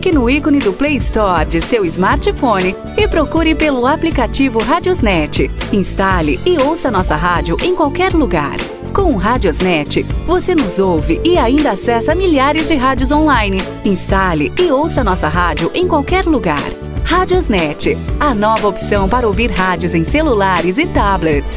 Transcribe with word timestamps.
Clique 0.00 0.12
no 0.14 0.30
ícone 0.30 0.58
do 0.60 0.72
Play 0.72 0.96
Store 0.96 1.44
de 1.44 1.60
seu 1.60 1.84
smartphone 1.84 2.74
e 2.96 3.06
procure 3.06 3.54
pelo 3.54 3.86
aplicativo 3.86 4.58
Radiosnet. 4.58 5.50
Instale 5.74 6.40
e 6.46 6.58
ouça 6.58 6.90
nossa 6.90 7.14
rádio 7.14 7.54
em 7.62 7.74
qualquer 7.74 8.14
lugar. 8.14 8.56
Com 8.94 9.12
o 9.12 9.16
Radiosnet, 9.18 10.02
você 10.26 10.54
nos 10.54 10.78
ouve 10.78 11.20
e 11.22 11.36
ainda 11.36 11.72
acessa 11.72 12.14
milhares 12.14 12.66
de 12.66 12.76
rádios 12.76 13.12
online. 13.12 13.58
Instale 13.84 14.50
e 14.58 14.72
ouça 14.72 15.04
nossa 15.04 15.28
rádio 15.28 15.70
em 15.74 15.86
qualquer 15.86 16.24
lugar. 16.24 16.70
Radiosnet, 17.04 17.94
a 18.18 18.34
nova 18.34 18.68
opção 18.68 19.06
para 19.06 19.26
ouvir 19.26 19.50
rádios 19.50 19.94
em 19.94 20.02
celulares 20.02 20.78
e 20.78 20.86
tablets. 20.86 21.56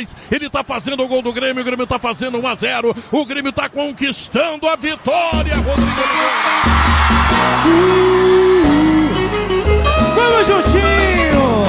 Granais. 0.00 0.16
Ele 0.30 0.46
está 0.46 0.62
fazendo 0.64 1.02
o 1.02 1.08
gol 1.08 1.22
do 1.22 1.32
Grêmio. 1.32 1.62
O 1.62 1.64
Grêmio 1.64 1.84
está 1.84 1.98
fazendo 1.98 2.38
1 2.38 2.46
a 2.46 2.54
0. 2.54 2.96
O 3.12 3.26
Grêmio 3.26 3.50
está 3.50 3.68
conquistando 3.68 4.68
a 4.68 4.76
vitória, 4.76 5.54
Rodrigo. 5.56 5.90
Vamos 10.14 10.46
juntinho! 10.46 11.64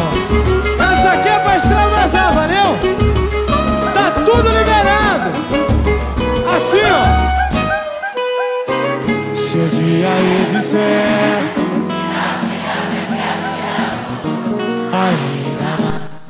Essa 0.80 1.14
aqui 1.14 1.30
é 1.30 1.40
pra 1.40 1.58
extravasar, 1.58 2.34
valeu? 2.34 2.78
Tá 3.94 4.12
tudo 4.12 4.50
liberado! 4.50 5.32
Assim, 6.56 6.86
ó! 6.92 7.04
Se 9.36 9.58
o 9.58 9.68
dia 9.70 10.08
eu 10.08 11.41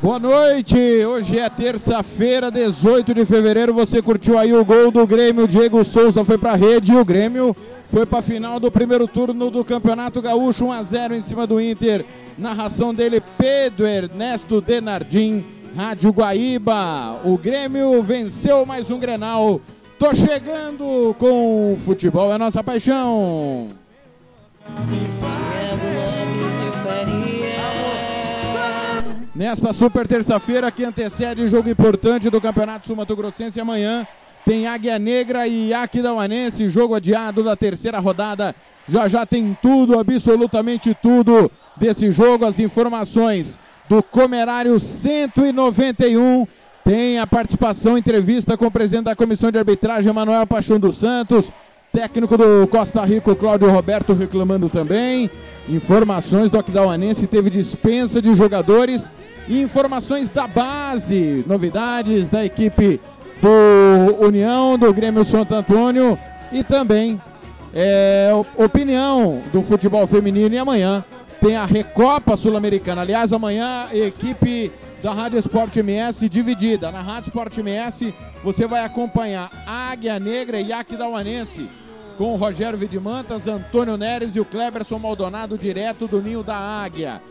Boa 0.01 0.17
noite, 0.17 0.75
hoje 1.05 1.37
é 1.37 1.47
terça-feira, 1.47 2.49
18 2.49 3.13
de 3.13 3.23
fevereiro. 3.23 3.71
Você 3.71 4.01
curtiu 4.01 4.35
aí 4.35 4.51
o 4.51 4.65
gol 4.65 4.89
do 4.89 5.05
Grêmio? 5.05 5.47
Diego 5.47 5.83
Souza 5.83 6.25
foi 6.25 6.39
pra 6.39 6.55
rede. 6.55 6.95
O 6.95 7.05
Grêmio 7.05 7.55
foi 7.85 8.03
pra 8.03 8.19
final 8.19 8.59
do 8.59 8.71
primeiro 8.71 9.07
turno 9.07 9.51
do 9.51 9.63
Campeonato 9.63 10.19
Gaúcho, 10.19 10.65
1 10.65 10.71
a 10.71 10.81
0 10.81 11.13
em 11.13 11.21
cima 11.21 11.45
do 11.45 11.61
Inter. 11.61 12.03
Narração 12.35 12.95
dele, 12.95 13.21
Pedro 13.37 13.85
Ernesto 13.85 14.59
Denardim, 14.59 15.45
Rádio 15.77 16.09
Guaíba. 16.09 17.21
O 17.23 17.37
Grêmio 17.37 18.01
venceu 18.01 18.65
mais 18.65 18.89
um 18.89 18.97
Grenal. 18.97 19.61
Tô 19.99 20.15
chegando 20.15 21.15
com 21.19 21.73
o 21.73 21.77
futebol, 21.77 22.33
é 22.33 22.39
nossa 22.39 22.63
paixão. 22.63 23.69
Nesta 29.33 29.71
super 29.71 30.05
terça-feira 30.05 30.69
que 30.69 30.83
antecede 30.83 31.41
o 31.41 31.47
jogo 31.47 31.69
importante 31.69 32.29
do 32.29 32.41
Campeonato 32.41 32.85
Sul 32.85 32.97
Mato 32.97 33.15
Grossense 33.15 33.61
amanhã 33.61 34.05
tem 34.45 34.67
Águia 34.67 34.99
Negra 34.99 35.47
e 35.47 35.73
Aquidauanense, 35.73 36.69
jogo 36.69 36.95
adiado 36.95 37.41
da 37.41 37.55
terceira 37.55 37.97
rodada. 37.99 38.53
Já 38.89 39.07
já 39.07 39.25
tem 39.25 39.57
tudo, 39.61 39.97
absolutamente 39.97 40.93
tudo 41.01 41.49
desse 41.77 42.11
jogo, 42.11 42.45
as 42.45 42.59
informações 42.59 43.57
do 43.87 44.03
Comerário 44.03 44.77
191. 44.77 46.45
Tem 46.83 47.17
a 47.17 47.25
participação, 47.25 47.97
entrevista 47.97 48.57
com 48.57 48.65
o 48.65 48.71
presidente 48.71 49.05
da 49.05 49.15
comissão 49.15 49.49
de 49.49 49.57
arbitragem, 49.57 50.11
Manuel 50.11 50.45
Paixão 50.45 50.77
dos 50.77 50.97
Santos. 50.97 51.49
Técnico 51.91 52.37
do 52.37 52.65
Costa 52.67 53.03
Rico, 53.03 53.35
Cláudio 53.35 53.69
Roberto, 53.69 54.13
reclamando 54.13 54.69
também. 54.69 55.29
Informações 55.67 56.49
do 56.49 56.57
Aquidauanense, 56.57 57.27
teve 57.27 57.49
dispensa 57.49 58.21
de 58.21 58.33
jogadores. 58.33 59.11
E 59.45 59.61
informações 59.61 60.29
da 60.29 60.47
base, 60.47 61.43
novidades 61.45 62.29
da 62.29 62.45
equipe 62.45 63.01
do 63.41 64.25
União, 64.25 64.77
do 64.77 64.93
Grêmio 64.93 65.25
Santo 65.25 65.53
Antônio. 65.53 66.17
E 66.53 66.63
também 66.63 67.19
é, 67.73 68.31
opinião 68.55 69.41
do 69.51 69.61
futebol 69.61 70.07
feminino. 70.07 70.55
E 70.55 70.57
amanhã 70.57 71.03
tem 71.41 71.57
a 71.57 71.65
Recopa 71.65 72.37
Sul-Americana. 72.37 73.01
Aliás, 73.01 73.33
amanhã 73.33 73.87
a 73.89 73.95
equipe 73.97 74.71
da 75.03 75.11
Rádio 75.11 75.39
Esporte 75.39 75.79
MS 75.79 76.29
dividida. 76.29 76.89
Na 76.89 77.01
Rádio 77.01 77.27
Esporte 77.27 77.59
MS 77.59 78.13
você 78.41 78.65
vai 78.65 78.85
acompanhar 78.85 79.49
Águia 79.67 80.17
Negra 80.21 80.61
e 80.61 80.71
Aquidauanense 80.71 81.67
com 82.17 82.33
o 82.33 82.35
Rogério 82.35 82.77
Vidimantas, 82.77 83.47
Antônio 83.47 83.97
Neres 83.97 84.35
e 84.35 84.39
o 84.39 84.45
Cleberson 84.45 84.99
Maldonado 84.99 85.57
direto 85.57 86.07
do 86.07 86.21
Ninho 86.21 86.43
da 86.43 86.55
Águia. 86.55 87.21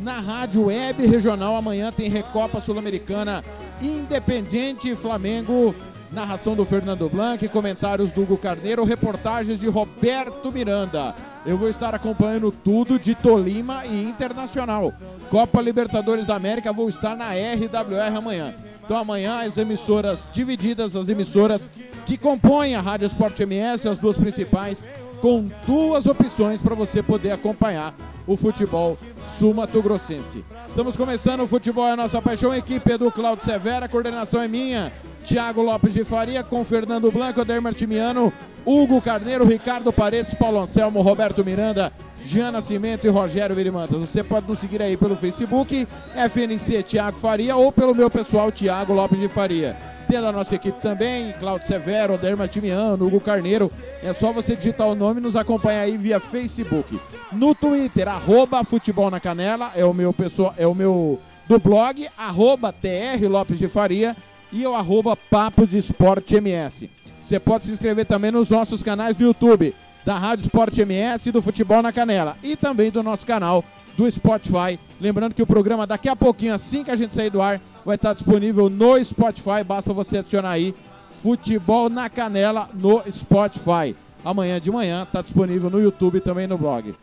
Na 0.00 0.20
Rádio 0.20 0.66
Web 0.66 1.06
Regional 1.06 1.56
amanhã 1.56 1.92
tem 1.92 2.08
Recopa 2.08 2.60
Sul-Americana 2.60 3.44
Independente 3.80 4.90
e 4.90 4.96
Flamengo. 4.96 5.74
Narração 6.12 6.54
do 6.54 6.64
Fernando 6.64 7.08
Blanc, 7.08 7.46
comentários 7.48 8.12
do 8.12 8.22
Hugo 8.22 8.38
Carneiro, 8.38 8.84
reportagens 8.84 9.58
de 9.58 9.68
Roberto 9.68 10.52
Miranda. 10.52 11.14
Eu 11.44 11.58
vou 11.58 11.68
estar 11.68 11.92
acompanhando 11.94 12.52
tudo 12.52 12.98
de 12.98 13.14
Tolima 13.14 13.84
e 13.84 14.04
Internacional. 14.04 14.92
Copa 15.28 15.60
Libertadores 15.60 16.24
da 16.24 16.36
América, 16.36 16.72
vou 16.72 16.88
estar 16.88 17.16
na 17.16 17.30
RWR 17.32 18.16
amanhã. 18.16 18.54
Então 18.84 18.98
amanhã 18.98 19.38
as 19.38 19.56
emissoras 19.56 20.28
divididas, 20.30 20.94
as 20.94 21.08
emissoras 21.08 21.70
que 22.04 22.18
compõem 22.18 22.74
a 22.74 22.82
Rádio 22.82 23.06
Esporte 23.06 23.42
MS, 23.42 23.88
as 23.88 23.96
duas 23.98 24.18
principais, 24.18 24.86
com 25.22 25.46
duas 25.66 26.04
opções 26.04 26.60
para 26.60 26.74
você 26.74 27.02
poder 27.02 27.30
acompanhar 27.30 27.94
o 28.26 28.36
futebol 28.36 28.98
sul-mato-grossense. 29.24 30.44
Estamos 30.68 30.98
começando 30.98 31.40
o 31.40 31.48
futebol 31.48 31.88
é 31.88 31.92
a 31.92 31.96
nossa 31.96 32.20
paixão, 32.20 32.50
a 32.50 32.58
equipe 32.58 32.92
é 32.92 32.98
do 32.98 33.10
Claudio 33.10 33.42
Severa, 33.42 33.86
a 33.86 33.88
coordenação 33.88 34.42
é 34.42 34.48
minha, 34.48 34.92
Tiago 35.24 35.62
Lopes 35.62 35.94
de 35.94 36.04
Faria, 36.04 36.44
com 36.44 36.62
Fernando 36.64 37.10
Blanco, 37.10 37.40
Ader 37.40 37.60
Martimiano, 37.60 38.32
Hugo 38.64 39.00
Carneiro, 39.00 39.44
Ricardo 39.44 39.92
Paredes, 39.92 40.34
Paulo 40.34 40.60
Anselmo, 40.60 41.00
Roberto 41.00 41.42
Miranda, 41.42 41.90
Jean 42.22 42.52
Nascimento 42.52 43.06
e 43.06 43.10
Rogério 43.10 43.56
Virimantas. 43.56 43.98
Você 43.98 44.22
pode 44.22 44.46
nos 44.46 44.58
seguir 44.58 44.82
aí 44.82 44.96
pelo 44.96 45.16
Facebook, 45.16 45.88
FNC 46.14 46.82
Tiago 46.82 47.18
Faria, 47.18 47.56
ou 47.56 47.72
pelo 47.72 47.94
meu 47.94 48.10
pessoal, 48.10 48.52
Tiago 48.52 48.92
Lopes 48.92 49.18
de 49.18 49.28
Faria. 49.28 49.76
Tem 50.06 50.20
da 50.20 50.30
nossa 50.30 50.54
equipe 50.54 50.78
também, 50.82 51.32
Claudio 51.40 51.66
Severo, 51.66 52.14
Ader 52.14 52.36
Martimiano, 52.36 53.06
Hugo 53.06 53.18
Carneiro. 53.18 53.72
É 54.02 54.12
só 54.12 54.30
você 54.30 54.54
digitar 54.54 54.86
o 54.86 54.94
nome 54.94 55.20
e 55.20 55.22
nos 55.22 55.36
acompanhar 55.36 55.80
aí 55.80 55.96
via 55.96 56.20
Facebook. 56.20 57.00
No 57.32 57.54
Twitter, 57.54 58.06
arroba 58.08 58.62
Futebol 58.62 59.10
na 59.10 59.18
Canela, 59.18 59.72
é 59.74 59.84
o 59.84 59.94
meu 59.94 60.12
pessoal, 60.12 60.54
é 60.58 60.66
o 60.66 60.74
meu 60.74 61.18
do 61.48 61.58
blog, 61.58 62.06
arroba 62.16 62.72
TR 62.72 63.26
Lopes 63.28 63.58
de 63.58 63.68
Faria. 63.68 64.14
E 64.54 64.64
o 64.64 64.74
arroba 64.74 65.14
Papo 65.16 65.66
de 65.66 65.76
Esporte 65.76 66.36
MS. 66.36 66.88
Você 67.20 67.40
pode 67.40 67.64
se 67.64 67.72
inscrever 67.72 68.06
também 68.06 68.30
nos 68.30 68.50
nossos 68.50 68.84
canais 68.84 69.16
do 69.16 69.24
YouTube, 69.24 69.74
da 70.06 70.16
Rádio 70.16 70.44
Esporte 70.44 70.80
MS 70.80 71.28
e 71.28 71.32
do 71.32 71.42
Futebol 71.42 71.82
na 71.82 71.92
Canela. 71.92 72.36
E 72.40 72.54
também 72.54 72.92
do 72.92 73.02
nosso 73.02 73.26
canal 73.26 73.64
do 73.96 74.08
Spotify. 74.08 74.78
Lembrando 75.00 75.34
que 75.34 75.42
o 75.42 75.46
programa 75.46 75.88
daqui 75.88 76.08
a 76.08 76.14
pouquinho, 76.14 76.54
assim 76.54 76.84
que 76.84 76.92
a 76.92 76.96
gente 76.96 77.14
sair 77.14 77.30
do 77.30 77.42
ar, 77.42 77.60
vai 77.84 77.96
estar 77.96 78.14
disponível 78.14 78.70
no 78.70 79.04
Spotify. 79.04 79.64
Basta 79.66 79.92
você 79.92 80.18
adicionar 80.18 80.50
aí 80.50 80.72
Futebol 81.20 81.88
na 81.88 82.08
Canela 82.08 82.70
no 82.74 83.02
Spotify. 83.10 83.96
Amanhã 84.24 84.60
de 84.60 84.70
manhã 84.70 85.02
está 85.02 85.20
disponível 85.20 85.68
no 85.68 85.80
YouTube 85.80 86.18
e 86.18 86.20
também 86.20 86.46
no 86.46 86.56
blog. 86.56 86.94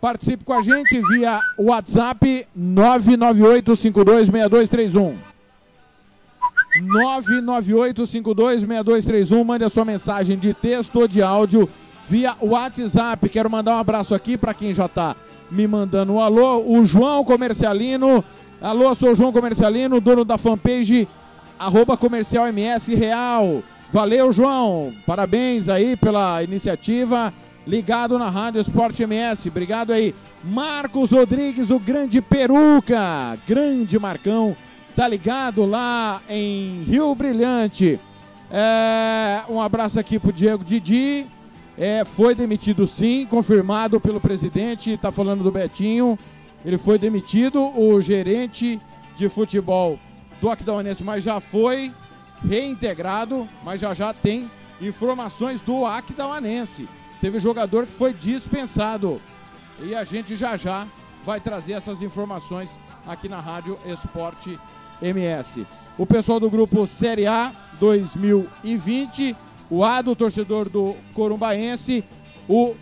Participe 0.00 0.42
com 0.42 0.54
a 0.54 0.62
gente 0.62 1.02
via 1.02 1.42
WhatsApp 1.58 2.46
998526231. 2.58 5.33
998526231. 6.80 9.44
Mande 9.44 9.64
a 9.64 9.70
sua 9.70 9.84
mensagem 9.84 10.38
de 10.38 10.54
texto 10.54 11.00
ou 11.00 11.08
de 11.08 11.22
áudio 11.22 11.68
via 12.08 12.36
WhatsApp. 12.40 13.28
Quero 13.28 13.50
mandar 13.50 13.76
um 13.76 13.78
abraço 13.78 14.14
aqui 14.14 14.36
para 14.36 14.54
quem 14.54 14.74
já 14.74 14.86
está 14.86 15.14
me 15.50 15.66
mandando 15.66 16.14
um 16.14 16.20
alô. 16.20 16.62
O 16.66 16.84
João 16.84 17.24
Comercialino. 17.24 18.24
Alô, 18.60 18.94
sou 18.94 19.12
o 19.12 19.14
João 19.14 19.32
Comercialino, 19.32 20.00
dono 20.00 20.24
da 20.24 20.38
fanpage 20.38 21.08
arroba 21.58 21.96
comercial 21.96 22.46
MS 22.48 22.94
Real. 22.94 23.62
Valeu, 23.92 24.32
João. 24.32 24.92
Parabéns 25.06 25.68
aí 25.68 25.96
pela 25.96 26.42
iniciativa. 26.42 27.32
Ligado 27.66 28.18
na 28.18 28.28
Rádio 28.28 28.60
Esporte 28.60 29.02
MS. 29.02 29.48
Obrigado 29.48 29.92
aí. 29.92 30.14
Marcos 30.42 31.12
Rodrigues, 31.12 31.70
o 31.70 31.78
grande 31.78 32.20
peruca. 32.20 33.38
Grande 33.46 33.98
Marcão. 33.98 34.56
Tá 34.96 35.08
ligado 35.08 35.66
lá 35.66 36.22
em 36.28 36.84
Rio 36.84 37.12
Brilhante. 37.16 37.98
É, 38.48 39.42
um 39.48 39.60
abraço 39.60 39.98
aqui 39.98 40.20
pro 40.20 40.32
Diego 40.32 40.62
Didi. 40.62 41.26
É, 41.76 42.04
foi 42.04 42.32
demitido 42.32 42.86
sim, 42.86 43.26
confirmado 43.26 44.00
pelo 44.00 44.20
presidente. 44.20 44.92
Está 44.92 45.10
falando 45.10 45.42
do 45.42 45.50
Betinho. 45.50 46.16
Ele 46.64 46.78
foi 46.78 46.96
demitido. 46.96 47.76
O 47.76 48.00
gerente 48.00 48.80
de 49.16 49.28
futebol 49.28 49.98
do 50.40 50.48
Aquidauanense, 50.48 51.02
mas 51.02 51.24
já 51.24 51.40
foi 51.40 51.92
reintegrado. 52.48 53.48
Mas 53.64 53.80
já 53.80 53.94
já 53.94 54.14
tem 54.14 54.48
informações 54.80 55.60
do 55.60 55.84
Aquidauanense. 55.84 56.88
Teve 57.20 57.40
jogador 57.40 57.84
que 57.84 57.92
foi 57.92 58.12
dispensado. 58.12 59.20
E 59.80 59.92
a 59.92 60.04
gente 60.04 60.36
já 60.36 60.56
já 60.56 60.86
vai 61.26 61.40
trazer 61.40 61.72
essas 61.72 62.00
informações 62.00 62.78
aqui 63.04 63.28
na 63.28 63.40
Rádio 63.40 63.76
Esporte 63.84 64.56
MS. 65.02 65.66
O 65.96 66.06
pessoal 66.06 66.40
do 66.40 66.50
grupo 66.50 66.86
Série 66.86 67.26
A 67.26 67.52
2020 67.80 69.36
o 69.70 69.84
A 69.84 70.02
do 70.02 70.14
torcedor 70.14 70.68
do 70.68 70.94
Corumbaense, 71.14 72.04
o 72.48 72.74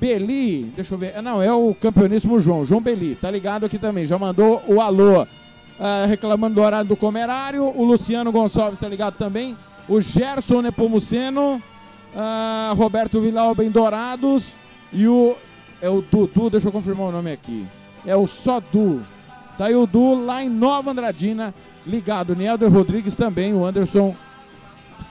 Beli, 0.00 0.64
deixa 0.76 0.94
eu 0.94 0.98
ver, 0.98 1.14
ah, 1.16 1.22
não, 1.22 1.42
é 1.42 1.52
o 1.52 1.74
campeoníssimo 1.74 2.38
João, 2.40 2.66
João 2.66 2.80
Beli, 2.80 3.14
tá 3.14 3.30
ligado 3.30 3.64
aqui 3.64 3.78
também, 3.78 4.04
já 4.04 4.18
mandou 4.18 4.62
o 4.66 4.80
alô, 4.80 5.26
ah, 5.80 6.04
reclamando 6.06 6.56
do 6.56 6.60
horário 6.62 6.88
do 6.88 6.96
comerário, 6.96 7.64
o 7.64 7.84
Luciano 7.84 8.30
Gonçalves 8.30 8.78
tá 8.78 8.88
ligado 8.88 9.16
também, 9.16 9.56
o 9.88 10.00
Gerson 10.00 10.60
Nepomuceno, 10.60 11.62
ah, 12.14 12.74
Roberto 12.76 13.20
Vilau 13.20 13.54
Bem 13.54 13.70
Dourados 13.70 14.52
e 14.92 15.06
o, 15.08 15.34
é 15.80 15.88
o 15.88 16.02
Dudu, 16.02 16.50
deixa 16.50 16.68
eu 16.68 16.72
confirmar 16.72 17.06
o 17.06 17.12
nome 17.12 17.32
aqui, 17.32 17.64
é 18.04 18.14
o 18.14 18.26
Sodu, 18.26 19.00
tá 19.56 19.66
aí 19.66 19.74
o 19.74 19.86
Du 19.86 20.14
lá 20.24 20.42
em 20.42 20.48
Nova 20.48 20.90
Andradina, 20.90 21.54
ligado, 21.86 22.34
Nelder 22.34 22.72
Rodrigues 22.72 23.14
também, 23.14 23.54
o 23.54 23.64
Anderson 23.64 24.14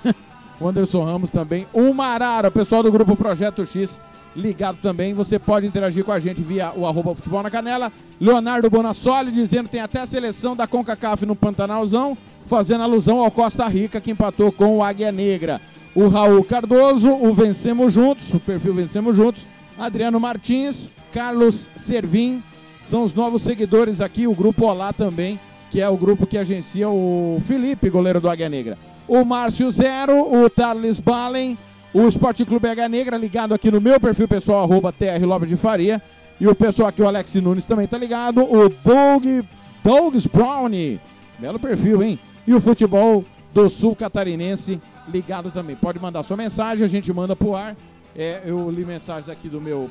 o 0.59 0.67
Anderson 0.67 1.03
Ramos 1.03 1.29
também, 1.29 1.67
o 1.73 1.93
Marara, 1.93 2.47
o 2.49 2.51
pessoal 2.51 2.83
do 2.83 2.91
grupo 2.91 3.15
Projeto 3.15 3.65
X 3.65 3.99
ligado 4.35 4.77
também. 4.81 5.13
Você 5.13 5.39
pode 5.39 5.65
interagir 5.65 6.03
com 6.03 6.11
a 6.11 6.19
gente 6.19 6.41
via 6.41 6.71
o 6.75 6.85
arroba 6.85 7.15
futebol 7.15 7.41
na 7.41 7.49
canela. 7.49 7.91
Leonardo 8.19 8.69
Bonassoli 8.69 9.31
dizendo 9.31 9.69
tem 9.69 9.81
até 9.81 10.01
a 10.01 10.05
seleção 10.05 10.55
da 10.55 10.67
CONCACAF 10.67 11.25
no 11.25 11.35
Pantanalzão, 11.35 12.17
fazendo 12.45 12.83
alusão 12.83 13.19
ao 13.19 13.31
Costa 13.31 13.65
Rica 13.67 14.01
que 14.01 14.11
empatou 14.11 14.51
com 14.51 14.77
o 14.77 14.83
Águia 14.83 15.11
Negra. 15.11 15.61
O 15.95 16.07
Raul 16.07 16.43
Cardoso, 16.43 17.09
o 17.09 17.33
Vencemos 17.33 17.93
Juntos, 17.93 18.33
o 18.33 18.39
perfil 18.39 18.73
Vencemos 18.73 19.15
Juntos. 19.15 19.45
Adriano 19.77 20.19
Martins, 20.19 20.91
Carlos 21.13 21.69
Servim, 21.75 22.41
são 22.85 23.03
os 23.03 23.13
novos 23.13 23.41
seguidores 23.41 23.99
aqui. 23.99 24.27
O 24.27 24.35
grupo 24.35 24.65
Olá 24.65 24.93
também, 24.93 25.39
que 25.71 25.81
é 25.81 25.89
o 25.89 25.97
grupo 25.97 26.25
que 26.25 26.37
agencia 26.37 26.89
o 26.89 27.41
Felipe, 27.45 27.89
goleiro 27.89 28.21
do 28.21 28.29
Águia 28.29 28.47
Negra 28.47 28.77
o 29.07 29.23
Márcio 29.23 29.69
Zero, 29.71 30.33
o 30.33 30.49
Tarles 30.49 30.99
Balen, 30.99 31.57
o 31.93 32.07
Esporte 32.07 32.45
Clube 32.45 32.67
H 32.67 32.89
Negra 32.89 33.17
ligado 33.17 33.53
aqui 33.53 33.69
no 33.69 33.79
meu 33.79 33.99
perfil 33.99 34.27
pessoal, 34.27 34.63
arroba 34.63 34.91
TR 34.91 35.23
Lobo 35.25 35.45
de 35.45 35.55
Faria. 35.55 36.01
E 36.39 36.47
o 36.47 36.55
pessoal 36.55 36.89
aqui, 36.89 37.01
o 37.01 37.07
Alex 37.07 37.35
Nunes 37.35 37.65
também 37.65 37.87
tá 37.87 37.97
ligado. 37.97 38.43
O 38.43 38.67
Doug, 38.67 39.45
Doug's 39.81 40.27
Brownie, 40.27 40.99
belo 41.39 41.59
perfil, 41.59 42.03
hein? 42.03 42.19
E 42.45 42.53
o 42.53 42.59
futebol 42.59 43.23
do 43.53 43.69
Sul 43.69 43.95
Catarinense 43.95 44.81
ligado 45.07 45.49
também. 45.49 45.77
Pode 45.77 45.97
mandar 45.97 46.23
sua 46.23 46.35
mensagem, 46.35 46.83
a 46.83 46.89
gente 46.89 47.13
manda 47.13 47.35
pro 47.35 47.55
ar. 47.55 47.75
É, 48.13 48.41
eu 48.45 48.69
li 48.69 48.83
mensagens 48.83 49.29
aqui 49.29 49.47
do 49.47 49.61
meu 49.61 49.89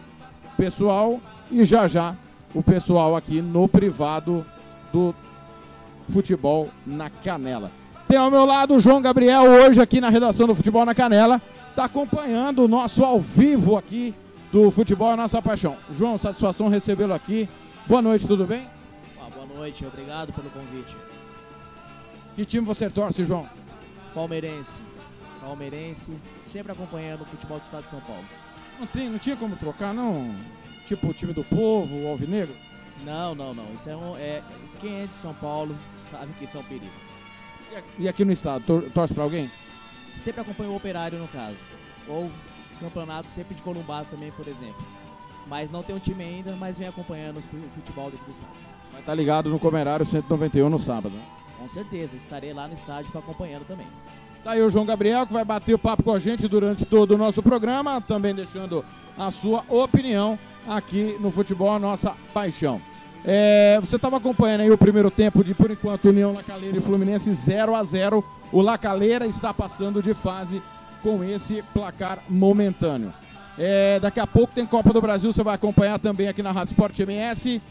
pessoal 0.57 1.19
e 1.51 1.65
já 1.65 1.87
já 1.87 2.15
o 2.55 2.63
pessoal 2.63 3.17
aqui 3.17 3.43
no 3.43 3.69
privado 3.69 4.47
do 4.93 5.15
futebol 6.13 6.71
na 6.87 7.11
canela. 7.11 7.71
Tem 8.07 8.19
ao 8.19 8.31
meu 8.31 8.45
lado 8.45 8.75
o 8.75 8.81
João 8.81 9.03
Gabriel, 9.03 9.43
hoje 9.43 9.81
aqui 9.81 10.01
na 10.01 10.09
redação 10.09 10.47
do 10.47 10.55
Futebol 10.55 10.85
na 10.85 10.95
Canela. 10.95 11.41
Está 11.71 11.85
acompanhando 11.85 12.65
o 12.65 12.69
nosso 12.69 13.05
ao 13.05 13.21
vivo 13.21 13.77
aqui 13.77 14.15
do 14.53 14.71
Futebol 14.71 15.13
é 15.13 15.17
Nossa 15.17 15.43
Paixão. 15.43 15.77
João, 15.91 16.17
satisfação 16.17 16.69
recebê-lo 16.69 17.13
aqui. 17.13 17.49
Boa 17.87 18.01
noite, 18.01 18.27
tudo 18.27 18.47
bem? 18.47 18.69
Ah, 19.21 19.29
boa 19.35 19.47
noite, 19.59 19.85
obrigado 19.85 20.33
pelo 20.33 20.49
convite. 20.51 20.97
Que 22.37 22.45
time 22.45 22.65
você 22.65 22.89
torce, 22.89 23.25
João? 23.25 23.49
Palmeirense. 24.15 24.81
Palmeirense, 25.41 26.13
sempre 26.43 26.71
acompanhando 26.71 27.23
o 27.23 27.27
futebol 27.27 27.59
do 27.59 27.63
estado 27.65 27.83
de 27.83 27.91
São 27.91 28.01
Paulo. 28.01 28.25
Não, 28.79 28.87
tem, 28.87 29.11
não 29.11 29.19
tinha 29.19 29.37
como 29.37 29.57
trocar, 29.57 29.93
não? 29.93 30.33
Tipo 30.87 31.09
o 31.09 31.15
time 31.15 31.33
do 31.33 31.45
povo, 31.45 31.97
o 31.97 32.09
Alvinegro? 32.09 32.55
Não, 33.05 33.35
não, 33.35 33.55
não. 33.55 33.65
Isso 33.75 33.89
é, 33.89 33.97
um, 33.97 34.17
é 34.17 34.43
Quem 34.81 35.03
é 35.03 35.07
de 35.07 35.15
São 35.15 35.35
Paulo 35.35 35.77
sabe 36.11 36.33
que 36.35 36.45
isso 36.45 36.57
é 36.57 36.61
um 36.61 36.65
perigo. 36.65 36.93
E 37.99 38.09
aqui 38.09 38.25
no 38.25 38.33
estado, 38.33 38.65
tor 38.65 38.83
torce 38.93 39.13
para 39.13 39.25
alguém? 39.25 39.51
Sempre 40.17 40.43
acompanho 40.43 40.71
o 40.71 40.77
Operário, 40.77 41.19
no 41.19 41.27
caso. 41.29 41.57
Ou 42.07 42.31
campeonato 42.81 43.31
sempre 43.31 43.55
de 43.55 43.63
Corumbá 43.63 44.05
também, 44.05 44.31
por 44.33 44.47
exemplo. 44.47 44.85
Mas 45.47 45.71
não 45.71 45.83
tem 45.83 45.95
um 45.95 45.99
time 45.99 46.23
ainda, 46.23 46.57
mas 46.57 46.79
vem 46.79 46.89
acompanhando 46.89 47.39
o 47.39 47.43
futebol 47.75 48.11
dentro 48.11 48.25
do 48.27 48.31
estádio. 48.31 48.55
Vai 48.91 49.01
estar 49.01 49.13
tá 49.13 49.15
ligado 49.15 49.51
no 49.51 49.59
Comerário 49.59 50.07
191 50.07 50.69
no 50.69 50.79
sábado, 50.79 51.15
né? 51.15 51.23
Com 51.59 51.69
certeza, 51.69 52.17
estarei 52.17 52.53
lá 52.53 52.69
no 52.69 52.75
estádio 52.75 53.11
acompanhando 53.17 53.67
também. 53.67 53.87
Tá 54.43 54.53
aí 54.53 54.63
o 54.63 54.71
João 54.71 54.85
Gabriel 54.85 55.27
que 55.27 55.33
vai 55.33 55.45
bater 55.45 55.75
o 55.75 55.79
papo 55.79 56.03
com 56.03 56.13
a 56.13 56.19
gente 56.19 56.47
durante 56.47 56.85
todo 56.85 57.13
o 57.13 57.19
nosso 57.19 57.43
programa, 57.43 58.01
também 58.01 58.35
deixando 58.35 58.85
a 59.17 59.31
sua 59.31 59.65
opinião 59.69 60.39
aqui 60.69 61.17
no 61.21 61.31
Futebol 61.31 61.79
Nossa 61.79 62.15
Paixão. 62.33 62.81
É, 63.25 63.79
você 63.81 63.97
estava 63.97 64.19
acompanhando 64.19 64.61
aí 64.61 64.71
o 64.71 64.77
primeiro 64.77 65.11
tempo 65.11 65.43
de, 65.43 65.55
por 65.55 65.71
enquanto, 65.71 66.11
União 66.11 66.33
Lacaleira 66.35 66.77
e 66.77 66.81
Fluminense 66.81 67.33
0 67.33 67.75
a 67.75 67.83
0 67.83 68.23
O 68.53 68.61
Lacaleira 68.61 69.27
está 69.27 69.55
passando 69.55 70.03
de 70.03 70.13
fase 70.13 70.63
com 71.03 71.25
esse 71.25 71.63
placar 71.73 72.19
momentâneo. 72.29 73.13
É, 73.59 73.99
daqui 74.01 74.21
a 74.21 74.27
pouco 74.27 74.55
tem 74.55 74.67
Copa 74.67 74.93
do 74.93 75.01
Brasil, 75.01 75.33
você 75.33 75.43
vai 75.43 75.55
acompanhar 75.55 75.99
também 75.99 76.29
aqui 76.29 76.43
na 76.43 76.53
Rádio 76.53 76.73
Sport 76.73 76.99
MS. 76.99 77.63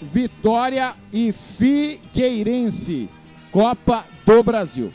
Vitória 0.00 0.94
e 1.12 1.32
Figueirense, 1.32 3.08
Copa 3.50 4.04
do 4.24 4.42
Brasil. 4.42 4.92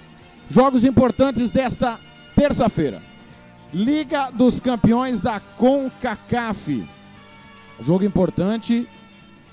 Jogos 0.50 0.86
importantes 0.86 1.52
desta 1.52 2.00
terça-feira. 2.36 3.02
Liga 3.74 4.30
dos 4.32 4.60
Campeões 4.60 5.20
da 5.20 5.40
CONCACAF. 5.40 6.88
Jogo 7.86 8.06
importante 8.06 8.88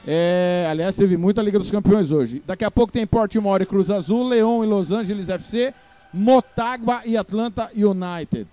é, 0.06 0.66
aliás, 0.70 0.96
teve 0.96 1.16
muita 1.16 1.42
Liga 1.42 1.58
dos 1.58 1.70
Campeões 1.70 2.10
hoje. 2.10 2.42
Daqui 2.46 2.64
a 2.64 2.70
pouco 2.70 2.92
tem 2.92 3.06
Portimore 3.06 3.64
e 3.64 3.66
Cruz 3.66 3.90
Azul, 3.90 4.28
Leão 4.28 4.64
e 4.64 4.66
Los 4.66 4.92
Angeles 4.92 5.28
FC, 5.28 5.74
Motagua 6.12 7.02
e 7.04 7.16
Atlanta 7.16 7.70
United. 7.74 8.46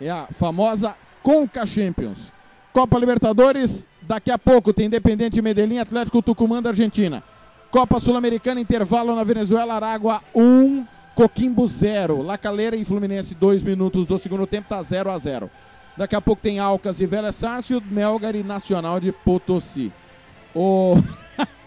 É 0.00 0.10
a 0.10 0.26
famosa 0.38 0.96
Conca 1.22 1.64
Champions. 1.64 2.32
Copa 2.72 2.98
Libertadores, 2.98 3.86
daqui 4.02 4.30
a 4.30 4.38
pouco 4.38 4.72
tem 4.72 4.86
Independente 4.86 5.40
Medellín, 5.42 5.78
Atlético 5.78 6.22
Tucumã 6.22 6.62
da 6.62 6.70
Argentina. 6.70 7.22
Copa 7.70 8.00
Sul-Americana, 8.00 8.60
intervalo 8.60 9.14
na 9.14 9.22
Venezuela, 9.22 9.74
Aragua 9.74 10.22
1, 10.34 10.84
Coquimbo 11.14 11.66
0. 11.66 12.22
Lacaleira 12.22 12.76
e 12.76 12.84
Fluminense, 12.84 13.34
2 13.34 13.62
minutos 13.62 14.06
do 14.06 14.18
segundo 14.18 14.46
tempo, 14.46 14.68
tá 14.68 14.82
0 14.82 15.10
a 15.10 15.18
0 15.18 15.50
Daqui 16.00 16.16
a 16.16 16.20
pouco 16.22 16.40
tem 16.40 16.58
Alcas 16.58 16.98
e 17.02 17.04
Vélez 17.04 17.36
Sarsfield, 17.36 17.86
Melgar 17.92 18.34
e 18.34 18.42
Nacional 18.42 18.98
de 18.98 19.12
Potosí. 19.12 19.92
O, 20.54 20.94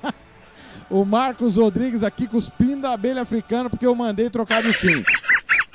o 0.89 1.05
Marcos 1.05 1.55
Rodrigues 1.55 2.01
aqui 2.01 2.25
cuspindo 2.25 2.87
a 2.87 2.93
abelha 2.93 3.21
africana 3.21 3.69
porque 3.69 3.85
eu 3.85 3.93
mandei 3.93 4.31
trocar 4.31 4.63
de 4.63 4.73
time. 4.73 5.05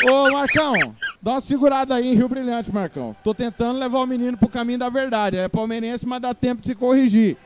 Ô 0.03 0.33
Marcão, 0.33 0.75
dá 1.23 1.35
uma 1.35 1.41
segurada 1.41 1.95
aí 1.95 2.09
em 2.09 2.15
Rio 2.17 2.29
Brilhante, 2.29 2.75
Marcão. 2.75 3.15
Tô 3.23 3.33
tentando 3.33 3.79
levar 3.79 4.01
o 4.01 4.07
menino 4.09 4.37
pro 4.37 4.49
caminho 4.49 4.81
da 4.81 4.89
verdade. 4.89 5.37
É 5.37 5.49
palmeirense, 5.49 6.05
mas 6.05 6.21
dá 6.21 6.35
tempo 6.35 6.61
de 6.61 6.67
se 6.67 6.75
corrigir. 6.75 7.37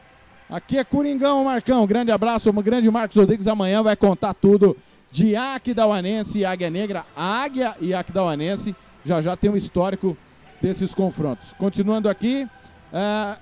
Aqui 0.49 0.79
é 0.79 0.85
Coringão, 0.85 1.45
Marcão. 1.45 1.87
Grande 1.87 2.11
abraço, 2.11 2.49
o 2.49 2.63
grande 2.63 2.91
Marcos 2.91 3.19
Rodrigues. 3.19 3.47
Amanhã 3.47 3.83
vai 3.83 3.97
contar 3.97 4.33
tudo 4.33 4.75
de 5.11 5.37
Aquidauanense 5.37 6.39
e 6.39 6.45
Águia 6.47 6.71
Negra. 6.71 7.05
Águia 7.15 7.77
e 7.83 7.93
Aquidauanense 7.93 8.75
já 9.05 9.21
já 9.21 9.37
tem 9.37 9.51
um 9.51 9.57
histórico 9.57 10.17
desses 10.63 10.95
confrontos. 10.95 11.53
Continuando 11.59 12.09
aqui, 12.09 12.49
uh, 12.93 13.37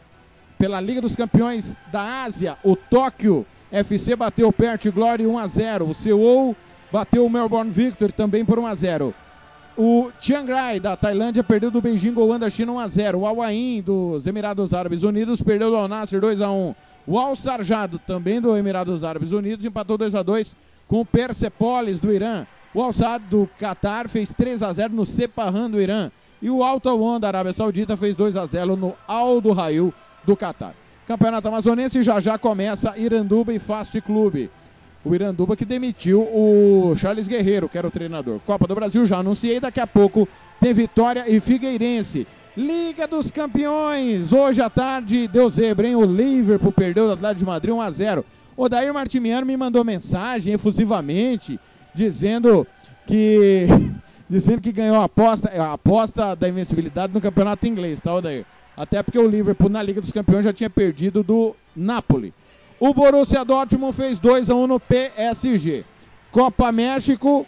pela 0.59 0.81
Liga 0.81 1.03
dos 1.03 1.15
Campeões 1.15 1.77
da 1.93 2.25
Ásia, 2.25 2.57
o 2.65 2.75
Tóquio 2.75 3.47
FC 3.71 4.17
bateu 4.17 4.49
o 4.49 4.53
Perth 4.53 4.91
Glory 4.91 5.27
1 5.27 5.39
a 5.39 5.47
0. 5.47 5.89
O 5.91 5.95
Seoul 5.95 6.57
bateu 6.91 7.25
o 7.25 7.31
Melbourne 7.31 7.71
Victory 7.71 8.13
também 8.13 8.45
por 8.45 8.59
1 8.59 8.67
a 8.67 8.75
0. 8.75 9.15
O 9.77 10.11
Chiang 10.19 10.51
Rai 10.51 10.81
da 10.81 10.97
Tailândia 10.97 11.45
perdeu 11.45 11.71
do 11.71 11.81
Beijing 11.81 12.13
Goan 12.13 12.39
da 12.39 12.51
China 12.51 12.73
1 12.73 12.79
a 12.81 12.89
0. 12.89 13.19
O 13.21 13.27
Al 13.27 13.37
dos 13.85 14.27
Emirados 14.27 14.75
Árabes 14.75 15.03
Unidos 15.03 15.41
perdeu 15.41 15.71
do 15.71 15.77
Al 15.77 15.89
Nasser 15.89 16.21
2 16.21 16.41
a 16.41 16.51
1. 16.51 16.75
O 17.07 17.19
Al 17.19 17.37
Sarjado 17.37 17.99
também 17.99 18.41
do 18.41 18.57
Emirados 18.57 19.05
Árabes 19.05 19.33
Unidos 19.33 19.65
empatou 19.65 19.97
2 19.97 20.15
a 20.15 20.23
2 20.23 20.57
com 20.89 21.01
o 21.01 21.07
Persepolis 21.07 22.01
do 22.01 22.13
Irã. 22.13 22.47
O 22.75 22.83
Al 22.83 22.93
Saad 22.93 23.25
do 23.27 23.49
Qatar 23.59 24.09
fez 24.09 24.33
3 24.33 24.63
a 24.63 24.73
0 24.73 24.95
no 24.95 25.07
Sepahan 25.07 25.71
do 25.71 25.81
Irã. 25.81 26.11
E 26.43 26.49
o 26.51 26.63
Al 26.63 26.81
Tawan 26.81 27.21
da 27.21 27.29
Arábia 27.29 27.53
Saudita 27.53 27.97
fez 27.97 28.17
2 28.17 28.37
a 28.37 28.47
0 28.47 28.77
no 28.77 28.95
Al 29.07 29.41
do 29.41 29.53
Rail 29.53 29.93
do 30.25 30.37
Qatar. 30.37 30.75
Campeonato 31.07 31.49
Amazonense 31.49 32.03
já 32.03 32.21
já 32.21 32.39
começa 32.39 32.97
Iranduba 32.97 33.53
e 33.53 33.59
Fast 33.59 34.01
Clube. 34.01 34.51
O 35.05 35.15
Iranduba 35.15 35.57
que 35.57 35.65
demitiu 35.65 36.23
o 36.23 36.95
Charles 36.97 37.27
Guerreiro, 37.27 37.69
que 37.69 37.77
era 37.79 37.89
o 37.89 37.91
treinador. 37.91 38.39
Copa 38.47 38.67
do 38.67 38.75
Brasil 38.75 39.05
já 39.07 39.19
anunciei, 39.19 39.59
daqui 39.59 39.81
a 39.81 39.87
pouco 39.87 40.29
tem 40.61 40.73
Vitória 40.75 41.25
e 41.27 41.41
Figueirense. 41.41 42.27
Liga 42.57 43.07
dos 43.07 43.31
Campeões, 43.31 44.33
hoje 44.33 44.61
à 44.61 44.69
tarde 44.69 45.27
deu 45.29 45.49
zebra, 45.49 45.89
hein? 45.89 45.97
O 45.97 46.05
Liverpool 46.05 46.73
perdeu 46.73 47.07
do 47.07 47.13
Atlético 47.13 47.39
de 47.41 47.47
Madrid 47.47 47.75
1 47.75 47.81
a 47.81 47.91
0. 47.91 48.25
O 48.57 48.69
Dair 48.69 48.93
Martimiano 48.93 49.47
me 49.47 49.57
mandou 49.57 49.83
mensagem 49.83 50.53
efusivamente 50.53 51.59
dizendo 51.95 52.67
que 53.07 53.67
dizendo 54.31 54.63
que 54.63 54.71
ganhou 54.71 54.97
a 54.97 55.05
aposta, 55.05 55.51
a 55.61 55.73
aposta 55.73 56.37
da 56.37 56.49
invencibilidade 56.49 57.13
no 57.13 57.21
campeonato 57.21 57.67
inglês, 57.67 58.01
tá, 58.01 58.15
Odair? 58.15 58.47
Até 58.77 59.03
porque 59.03 59.19
o 59.19 59.29
Liverpool 59.29 59.69
na 59.69 59.83
Liga 59.83 60.01
dos 60.01 60.13
Campeões 60.13 60.45
já 60.45 60.53
tinha 60.53 60.71
perdido 60.71 61.25
do 61.25 61.55
Napoli. 61.75 62.33
O 62.79 62.95
Borussia 62.95 63.45
Dortmund 63.45 63.95
fez 63.95 64.21
2 64.21 64.49
a 64.49 64.55
1 64.55 64.67
no 64.69 64.79
PSG. 64.79 65.85
Copa 66.31 66.71
México, 66.71 67.45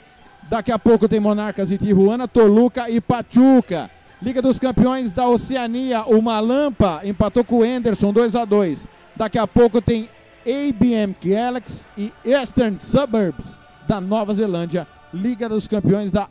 daqui 0.50 0.72
a 0.72 0.78
pouco 0.78 1.08
tem 1.08 1.20
Monarcas 1.20 1.70
e 1.70 1.78
Tijuana, 1.78 2.26
Toluca 2.26 2.90
e 2.90 3.00
Pachuca. 3.00 3.88
Liga 4.20 4.42
dos 4.42 4.58
Campeões 4.58 5.12
da 5.12 5.28
Oceania, 5.28 6.02
o 6.02 6.20
Malampa 6.20 7.00
empatou 7.04 7.44
com 7.44 7.60
o 7.60 7.62
Anderson 7.62 8.12
2 8.12 8.34
a 8.34 8.44
2. 8.44 8.88
Daqui 9.16 9.38
a 9.38 9.46
pouco 9.46 9.80
tem 9.80 10.08
ABM 10.44 11.14
Galaxy 11.24 11.84
e 11.96 12.12
Eastern 12.24 12.76
Suburbs 12.76 13.60
da 13.86 14.00
Nova 14.00 14.34
Zelândia, 14.34 14.86
Liga 15.14 15.48
dos 15.48 15.68
Campeões 15.68 16.10
da, 16.10 16.28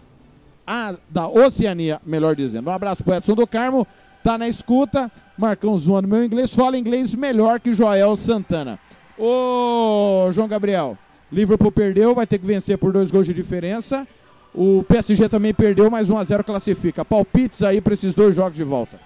a, 0.72 0.96
da 1.10 1.28
Oceania, 1.28 2.00
melhor 2.06 2.34
dizendo. 2.34 2.70
Um 2.70 2.74
abraço 2.74 3.04
para 3.04 3.18
Edson 3.18 3.36
do 3.36 3.46
Carmo 3.46 3.86
tá 4.24 4.38
na 4.38 4.48
escuta. 4.48 5.12
Marcão 5.38 5.78
zoando 5.78 6.08
meu 6.08 6.24
inglês, 6.24 6.54
fala 6.54 6.78
inglês 6.78 7.14
melhor 7.14 7.60
que 7.60 7.74
Joel 7.74 8.16
Santana. 8.16 8.80
Ô, 9.18 10.30
João 10.32 10.48
Gabriel, 10.48 10.98
Liverpool 11.30 11.72
perdeu, 11.72 12.16
vai 12.16 12.26
ter 12.26 12.38
que 12.38 12.46
vencer 12.46 12.78
por 12.78 12.94
dois 12.94 13.12
gols 13.12 13.26
de 13.26 13.34
diferença. 13.34 14.08
O 14.54 14.84
PSG 14.84 15.28
também 15.28 15.54
perdeu, 15.54 15.90
mas 15.90 16.10
1 16.10 16.18
a 16.18 16.24
0 16.24 16.44
classifica. 16.44 17.04
Palpites 17.04 17.64
aí 17.64 17.82
para 17.82 17.94
esses 17.94 18.16
dois 18.16 18.36
jogos 18.36 18.56
de 18.56 18.64
volta. 18.64 18.98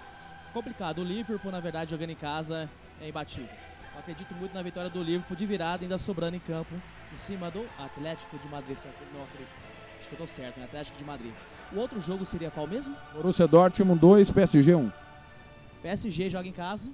Complicado. 0.53 1.00
O 1.00 1.03
Liverpool, 1.03 1.51
na 1.51 1.60
verdade, 1.60 1.91
jogando 1.91 2.12
em 2.12 2.15
casa 2.15 2.69
é 3.01 3.10
imbatível. 3.10 3.50
Eu 3.93 4.00
acredito 4.00 4.36
muito 4.36 4.53
na 4.53 4.62
vitória 4.62 4.89
do 4.89 5.01
Liverpool 5.01 5.36
de 5.36 5.45
virada, 5.45 5.84
ainda 5.84 5.98
sobrando 5.98 6.36
em 6.36 6.39
campo, 6.39 6.74
em 7.13 7.17
cima 7.17 7.50
do 7.50 7.65
Atlético 7.79 8.38
de 8.38 8.48
Madrid. 8.50 8.77
Não 9.13 9.24
acredito. 9.24 9.64
Acho 10.05 10.15
que 10.15 10.21
eu 10.21 10.27
tô 10.27 10.31
certo, 10.31 10.59
né? 10.59 10.65
Atlético 10.65 11.00
de 11.00 11.03
Madrid. 11.03 11.33
O 11.74 11.79
outro 11.79 12.00
jogo 12.00 12.27
seria 12.27 12.51
qual 12.51 12.67
mesmo? 12.67 12.95
Borussia 13.12 13.47
Dortmund 13.47 14.00
2, 14.00 14.29
PSG 14.29 14.75
1. 14.75 14.91
PSG 15.81 16.29
joga 16.29 16.47
em 16.47 16.51
casa. 16.51 16.91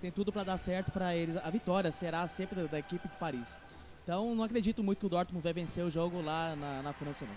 Tem 0.00 0.12
tudo 0.12 0.30
para 0.30 0.44
dar 0.44 0.56
certo 0.58 0.92
para 0.92 1.16
eles. 1.16 1.36
A 1.36 1.50
vitória 1.50 1.90
será 1.90 2.28
sempre 2.28 2.54
da, 2.54 2.68
da, 2.68 2.78
equipe 2.78 3.08
de 3.08 3.16
Paris. 3.16 3.48
Então 4.04 4.32
não 4.32 4.44
acredito 4.44 4.80
muito 4.80 5.00
que 5.00 5.06
o 5.06 5.08
Dortmund 5.08 5.42
vai 5.42 5.52
vencer 5.52 5.84
o 5.84 5.90
jogo 5.90 6.22
lá 6.22 6.54
na, 6.54 6.82
na 6.82 6.92
França, 6.92 7.24
não. 7.24 7.34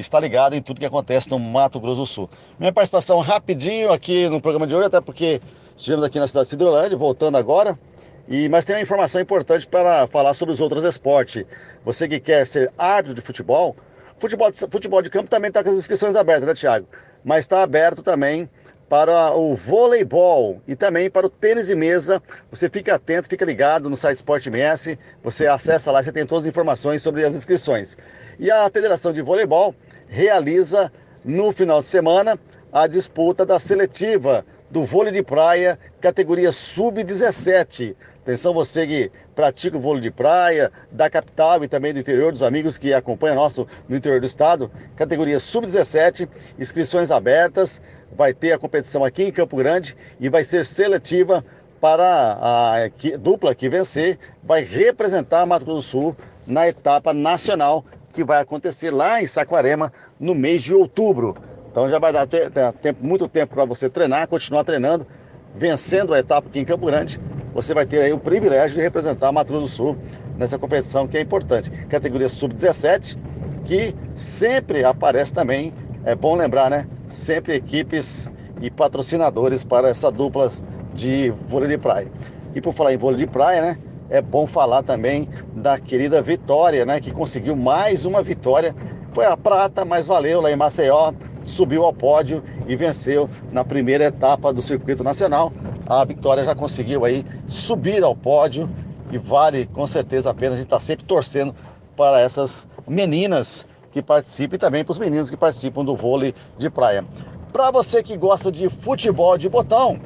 está 0.01 0.21
ligado 0.21 0.55
em 0.55 0.63
tudo 0.63 0.81
que 0.81 0.87
acontece 0.87 1.31
no 1.31 1.39
Mato 1.39 1.81
Grosso 1.81 1.97
do 1.97 2.07
Sul. 2.07 2.31
Minha 2.59 2.73
participação 2.73 3.21
rapidinho 3.21 3.93
aqui 3.93 4.29
no 4.29 4.41
programa 4.41 4.67
de 4.67 4.75
hoje, 4.75 4.87
até 4.87 5.01
porque 5.01 5.41
Estivemos 5.77 6.05
aqui 6.07 6.19
na 6.19 6.27
cidade 6.27 6.47
de 6.47 6.51
Cidrolândia, 6.51 6.97
voltando 6.97 7.37
agora. 7.37 7.79
E, 8.27 8.49
mas 8.49 8.65
tem 8.65 8.75
uma 8.75 8.83
informação 8.83 9.21
importante 9.21 9.67
para 9.67 10.07
falar 10.07 10.33
sobre 10.33 10.53
os 10.53 10.59
outros 10.59 10.83
esportes. 10.83 11.45
Você 11.85 12.09
que 12.09 12.19
quer 12.19 12.47
ser 12.47 12.73
árbitro 12.79 13.15
de 13.15 13.21
futebol, 13.21 13.77
futebol 14.19 14.51
de, 14.51 14.59
futebol 14.59 15.03
de 15.03 15.11
campo 15.11 15.29
também 15.29 15.49
está 15.49 15.63
com 15.63 15.69
as 15.69 15.77
inscrições 15.77 16.17
abertas, 16.17 16.47
né, 16.47 16.55
Thiago? 16.55 16.89
Mas 17.23 17.41
está 17.41 17.63
aberto 17.63 18.03
também 18.03 18.49
para 18.89 19.35
o 19.35 19.55
voleibol 19.55 20.63
e 20.67 20.75
também 20.75 21.11
para 21.11 21.27
o 21.27 21.31
tênis 21.31 21.67
de 21.67 21.75
mesa. 21.75 22.23
Você 22.51 22.71
fica 22.71 22.95
atento, 22.95 23.29
fica 23.29 23.45
ligado 23.45 23.91
no 23.91 23.97
site 23.97 24.17
Sport 24.17 24.47
MS, 24.47 24.99
você 25.23 25.47
acessa 25.47 25.93
lá, 25.93 26.03
você 26.03 26.11
tem 26.11 26.25
todas 26.25 26.45
as 26.45 26.49
informações 26.49 27.03
sobre 27.03 27.23
as 27.23 27.35
inscrições. 27.35 27.99
E 28.39 28.51
a 28.51 28.71
Federação 28.71 29.13
de 29.13 29.21
Voleibol 29.21 29.75
realiza 30.09 30.93
no 31.25 31.53
final 31.53 31.81
de 31.81 31.87
semana 31.87 32.39
a 32.73 32.87
disputa 32.87 33.45
da 33.45 33.59
seletiva 33.59 34.45
do 34.71 34.85
vôlei 34.85 35.13
de 35.13 35.23
praia, 35.23 35.79
categoria 36.01 36.51
sub-17. 36.51 37.95
Atenção 38.23 38.53
você 38.53 38.87
que 38.87 39.13
pratica 39.35 39.77
o 39.77 39.81
vôlei 39.81 40.03
de 40.03 40.11
praia, 40.11 40.73
da 40.91 41.09
capital 41.09 41.63
e 41.63 41.69
também 41.69 41.93
do 41.93 42.01
interior, 42.01 42.33
dos 42.33 42.43
amigos 42.43 42.77
que 42.77 42.93
acompanham 42.93 43.37
nosso 43.37 43.67
no 43.89 43.97
interior 43.97 44.21
do 44.21 44.27
estado. 44.27 44.71
Categoria 44.97 45.39
sub-17, 45.39 46.29
inscrições 46.59 47.11
abertas. 47.11 47.81
Vai 48.17 48.35
ter 48.35 48.53
a 48.53 48.59
competição 48.59 49.05
aqui 49.05 49.25
em 49.25 49.33
Campo 49.33 49.57
Grande 49.57 49.97
e 50.19 50.29
vai 50.29 50.43
ser 50.43 50.65
seletiva 50.65 51.45
para 51.81 52.39
a 52.41 52.77
dupla 53.19 53.55
que 53.55 53.69
vencer. 53.69 54.19
Vai 54.43 54.65
representar 54.65 55.47
Mato 55.47 55.65
Grosso 55.65 55.81
do 55.81 55.83
Sul 55.83 56.17
na 56.47 56.67
etapa 56.67 57.13
nacional 57.13 57.85
que 58.17 58.25
vai 58.25 58.41
acontecer 58.41 58.91
lá 58.91 59.23
em 59.23 59.27
Saquarema 59.27 59.93
no 60.19 60.35
mês 60.35 60.63
de 60.63 60.75
outubro. 60.75 61.37
Então 61.71 61.87
já 61.91 61.99
vai 61.99 62.15
dar 62.15 62.27
te, 62.27 62.39
tempo, 62.81 63.05
muito 63.05 63.29
tempo 63.29 63.55
para 63.55 63.67
você 63.67 63.91
treinar, 63.91 64.27
continuar 64.27 64.65
treinando, 64.65 65.07
vencendo 65.55 66.15
a 66.15 66.19
etapa 66.19 66.49
aqui 66.49 66.59
em 66.59 66.65
Campo 66.65 66.87
Grande. 66.87 67.21
Você 67.53 67.75
vai 67.75 67.85
ter 67.85 68.01
aí 68.01 68.13
o 68.15 68.19
privilégio 68.19 68.79
de 68.79 68.83
representar 68.83 69.29
a 69.29 69.33
Mato 69.33 69.49
Grosso 69.49 69.67
do 69.67 69.69
Sul 69.69 69.99
nessa 70.39 70.59
competição 70.59 71.07
que 71.07 71.19
é 71.19 71.21
importante. 71.21 71.71
Categoria 71.89 72.31
sub-17, 72.31 73.19
que 73.67 73.95
sempre 74.15 74.83
aparece 74.83 75.35
também, 75.35 75.75
é 76.05 76.15
bom 76.15 76.37
lembrar, 76.37 76.71
né? 76.71 76.87
sempre 77.09 77.55
equipes 77.55 78.31
e 78.63 78.71
patrocinadores 78.71 79.63
para 79.63 79.89
essa 79.89 80.11
dupla 80.11 80.51
de 80.95 81.31
vôlei 81.47 81.69
de 81.69 81.77
praia. 81.77 82.11
E 82.55 82.63
por 82.63 82.73
falar 82.73 82.95
em 82.95 82.97
vôlei 82.97 83.19
de 83.19 83.27
praia, 83.27 83.61
né? 83.61 83.79
É 84.09 84.23
bom 84.23 84.47
falar 84.47 84.83
também 84.83 85.29
da 85.55 85.79
querida 85.79 86.23
Vitória, 86.23 86.87
né? 86.87 87.01
Que 87.01 87.11
conseguiu 87.11 87.57
mais 87.57 88.07
uma 88.07 88.23
vitória. 88.23 88.75
Foi 89.13 89.25
a 89.25 89.37
prata, 89.37 89.85
mas 89.85 90.07
valeu 90.07 90.41
lá 90.41 90.51
em 90.51 90.57
Maceió. 90.57 91.13
Subiu 91.43 91.85
ao 91.85 91.93
pódio 91.93 92.43
e 92.69 92.77
venceu 92.77 93.29
na 93.53 93.65
primeira 93.65 94.05
etapa 94.05 94.53
do 94.53 94.63
circuito 94.63 95.03
nacional. 95.03 95.53
A 95.89 96.05
Vitória 96.05 96.45
já 96.45 96.55
conseguiu 96.55 97.05
aí 97.05 97.25
subir 97.47 98.03
ao 98.03 98.15
pódio 98.15 98.69
e 99.11 99.19
vale 99.19 99.67
com 99.67 99.87
certeza 99.87 100.31
a 100.31 100.35
pena. 100.35 100.55
A 100.55 100.57
gente 100.59 100.67
está 100.67 100.81
sempre 100.81 101.05
torcendo 101.05 101.55
para 101.97 102.21
essas 102.21 102.67
meninas 102.87 103.67
que 103.91 104.03
participam 104.03 104.57
e 104.57 104.59
também 104.59 104.85
para 104.85 104.93
os 104.93 104.99
meninos 104.99 105.31
que 105.31 105.37
participam 105.37 105.85
do 105.85 105.97
vôlei 105.97 106.35
de 106.59 106.69
praia. 106.69 107.05
Para 107.53 107.71
você 107.71 108.03
que 108.03 108.17
gosta 108.17 108.53
de 108.53 108.69
futebol 108.69 109.39
de 109.39 109.49
botão, 109.49 109.99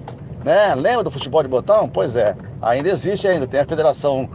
né? 0.44 0.74
Lembra 0.74 1.04
do 1.04 1.10
futebol 1.10 1.42
de 1.42 1.48
botão? 1.48 1.88
Pois 1.88 2.14
é, 2.14 2.36
ainda 2.60 2.88
existe 2.90 3.26
ainda. 3.26 3.46
Tem 3.46 3.60
a 3.60 3.66
federação 3.66 4.28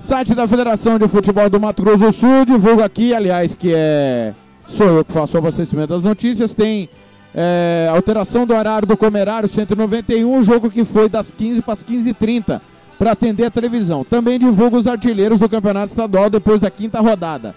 Site 0.00 0.34
da 0.34 0.48
Federação 0.48 0.98
de 0.98 1.06
Futebol 1.06 1.48
do 1.48 1.60
Mato 1.60 1.82
Grosso 1.82 1.98
do 1.98 2.12
Sul, 2.12 2.44
divulgo 2.46 2.82
aqui, 2.82 3.14
aliás, 3.14 3.54
que 3.54 3.72
é 3.74 4.34
sou 4.66 4.86
eu 4.86 5.04
que 5.04 5.12
faço 5.12 5.36
o 5.36 5.38
abastecimento 5.38 5.88
das 5.88 6.04
notícias, 6.04 6.54
tem 6.54 6.88
é, 7.34 7.88
alteração 7.90 8.46
do 8.46 8.54
horário 8.54 8.86
do 8.86 8.96
Comerário 8.96 9.48
191, 9.48 10.42
jogo 10.42 10.70
que 10.70 10.84
foi 10.84 11.08
das 11.08 11.32
15 11.32 11.60
para 11.62 11.72
as 11.74 11.84
15h30 11.84 12.60
para 12.98 13.12
atender 13.12 13.44
a 13.44 13.50
televisão. 13.50 14.04
Também 14.04 14.38
divulga 14.38 14.76
os 14.76 14.86
artilheiros 14.86 15.38
do 15.38 15.48
Campeonato 15.48 15.88
Estadual 15.88 16.30
depois 16.30 16.60
da 16.60 16.70
quinta 16.70 17.00
rodada. 17.00 17.54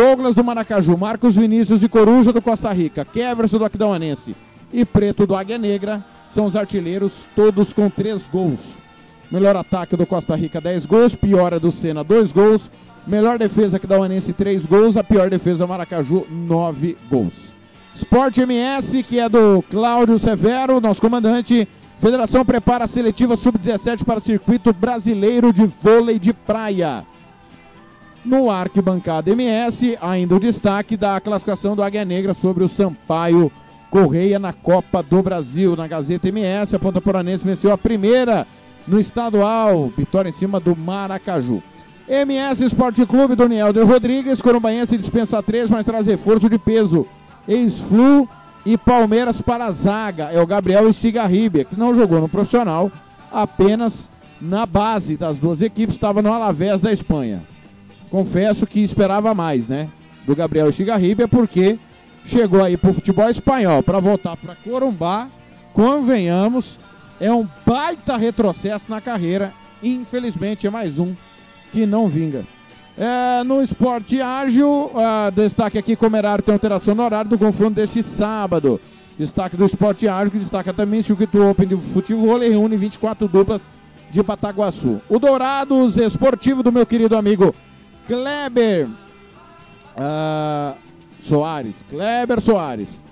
Douglas 0.00 0.34
do 0.34 0.42
Maracaju, 0.42 0.96
Marcos 0.96 1.36
Vinícius 1.36 1.80
de 1.80 1.86
Coruja 1.86 2.32
do 2.32 2.40
Costa 2.40 2.72
Rica, 2.72 3.04
Keverson 3.04 3.58
do 3.58 3.66
Aquidauanense 3.66 4.34
e 4.72 4.82
Preto 4.82 5.26
do 5.26 5.36
Águia 5.36 5.58
Negra 5.58 6.02
são 6.26 6.46
os 6.46 6.56
artilheiros, 6.56 7.26
todos 7.36 7.74
com 7.74 7.90
três 7.90 8.26
gols. 8.26 8.60
Melhor 9.30 9.54
ataque 9.56 9.96
do 9.96 10.06
Costa 10.06 10.34
Rica, 10.34 10.58
10 10.58 10.86
gols. 10.86 11.14
Pior 11.14 11.52
é 11.52 11.58
do 11.58 11.70
Senna, 11.70 12.02
2 12.02 12.32
gols. 12.32 12.70
Melhor 13.06 13.38
defesa 13.38 13.78
que 13.78 13.86
da 13.86 13.98
Uanense, 13.98 14.32
3 14.32 14.64
gols. 14.64 14.96
A 14.96 15.04
pior 15.04 15.28
defesa 15.28 15.66
Maracaju, 15.66 16.26
9 16.30 16.96
gols. 17.10 17.34
Sport 17.94 18.38
MS, 18.38 19.02
que 19.02 19.20
é 19.20 19.28
do 19.28 19.62
Cláudio 19.70 20.18
Severo, 20.18 20.80
nosso 20.80 21.02
comandante. 21.02 21.68
Federação 22.00 22.42
prepara 22.42 22.86
a 22.86 22.88
seletiva 22.88 23.36
sub-17 23.36 24.02
para 24.02 24.18
o 24.18 24.22
circuito 24.22 24.72
brasileiro 24.72 25.52
de 25.52 25.66
vôlei 25.66 26.18
de 26.18 26.32
praia. 26.32 27.04
No 28.24 28.50
Arquibancada 28.50 29.30
MS, 29.30 29.96
ainda 30.00 30.36
o 30.36 30.40
destaque 30.40 30.94
da 30.96 31.18
classificação 31.20 31.74
do 31.74 31.82
Águia 31.82 32.04
Negra 32.04 32.34
sobre 32.34 32.62
o 32.62 32.68
Sampaio 32.68 33.50
Correia 33.90 34.38
na 34.38 34.52
Copa 34.52 35.02
do 35.02 35.22
Brasil. 35.22 35.74
Na 35.74 35.86
Gazeta 35.86 36.28
MS, 36.28 36.76
a 36.76 36.78
Ponta 36.78 37.00
Poranense 37.00 37.44
venceu 37.44 37.72
a 37.72 37.78
primeira 37.78 38.46
no 38.86 39.00
estadual. 39.00 39.90
Vitória 39.96 40.28
em 40.28 40.32
cima 40.32 40.60
do 40.60 40.76
Maracaju. 40.76 41.62
MS 42.06 42.64
Esporte 42.64 43.06
Clube, 43.06 43.34
Doniel 43.34 43.72
de 43.72 43.82
Rodrigues. 43.82 44.42
Corumbaense 44.42 44.98
dispensa 44.98 45.42
três, 45.42 45.70
mas 45.70 45.86
traz 45.86 46.06
reforço 46.06 46.50
de 46.50 46.58
peso. 46.58 47.06
Ex-Flu 47.48 48.28
e 48.66 48.76
Palmeiras 48.76 49.40
para 49.40 49.64
a 49.64 49.70
zaga. 49.70 50.24
É 50.24 50.40
o 50.40 50.46
Gabriel 50.46 50.88
Estigarribia, 50.88 51.64
que 51.64 51.78
não 51.78 51.94
jogou 51.94 52.20
no 52.20 52.28
profissional, 52.28 52.92
apenas 53.32 54.10
na 54.40 54.66
base 54.66 55.16
das 55.16 55.38
duas 55.38 55.62
equipes, 55.62 55.94
estava 55.94 56.20
no 56.20 56.32
Alavés 56.32 56.80
da 56.80 56.92
Espanha. 56.92 57.42
Confesso 58.10 58.66
que 58.66 58.80
esperava 58.80 59.32
mais, 59.34 59.68
né? 59.68 59.88
Do 60.26 60.34
Gabriel 60.34 60.68
Estigarribia, 60.68 61.28
porque 61.28 61.78
chegou 62.24 62.62
aí 62.62 62.76
para 62.76 62.90
o 62.90 62.94
futebol 62.94 63.28
espanhol 63.28 63.82
para 63.82 64.00
voltar 64.00 64.36
para 64.36 64.56
Corumbá. 64.56 65.28
Convenhamos, 65.72 66.78
é 67.20 67.32
um 67.32 67.46
baita 67.64 68.16
retrocesso 68.16 68.86
na 68.88 69.00
carreira. 69.00 69.52
Infelizmente 69.82 70.66
é 70.66 70.70
mais 70.70 70.98
um 70.98 71.14
que 71.72 71.86
não 71.86 72.08
vinga. 72.08 72.44
É, 72.98 73.44
no 73.44 73.62
esporte 73.62 74.20
ágil, 74.20 74.90
uh, 74.92 75.30
destaque 75.34 75.78
aqui 75.78 75.96
Comerário 75.96 76.44
tem 76.44 76.52
alteração 76.52 76.94
no 76.94 77.02
horário 77.02 77.30
do 77.30 77.38
confronto 77.38 77.74
desse 77.74 78.02
sábado. 78.02 78.80
Destaque 79.16 79.56
do 79.56 79.64
esporte 79.64 80.08
ágil, 80.08 80.32
que 80.32 80.38
destaca 80.38 80.72
também 80.72 81.00
o 81.00 81.02
circuito 81.04 81.40
Open 81.42 81.68
de 81.68 81.76
futebol 81.76 82.42
e 82.42 82.48
reúne 82.48 82.76
24 82.76 83.28
duplas 83.28 83.70
de 84.10 84.22
Pataguaçu. 84.22 85.00
O 85.08 85.18
Dourados 85.18 85.96
Esportivo 85.96 86.62
do 86.62 86.72
meu 86.72 86.84
querido 86.84 87.16
amigo 87.16 87.54
Kleber 88.06 88.88
uh, 89.96 90.76
Soares. 91.22 91.84
Kleber 91.88 92.40
Soares. 92.40 93.02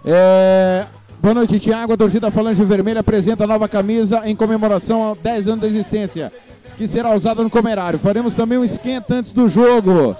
É, 0.06 0.86
Boa 1.22 1.34
noite, 1.34 1.60
Tiago. 1.60 1.92
A 1.92 1.98
torcida 1.98 2.32
Falange 2.32 2.64
Vermelha 2.64 3.02
apresenta 3.02 3.44
a 3.44 3.48
nova 3.48 3.68
camisa 3.68 4.22
em 4.26 4.34
comemoração 4.34 5.12
a 5.12 5.16
10 5.16 5.50
anos 5.50 5.62
da 5.62 5.68
existência, 5.68 6.32
que 6.78 6.88
será 6.88 7.14
usada 7.14 7.44
no 7.44 7.50
comerário. 7.50 8.00
Faremos 8.00 8.34
também 8.34 8.58
um 8.58 8.64
esquenta 8.64 9.16
antes 9.16 9.34
do 9.34 9.50
jogo. 9.50 10.16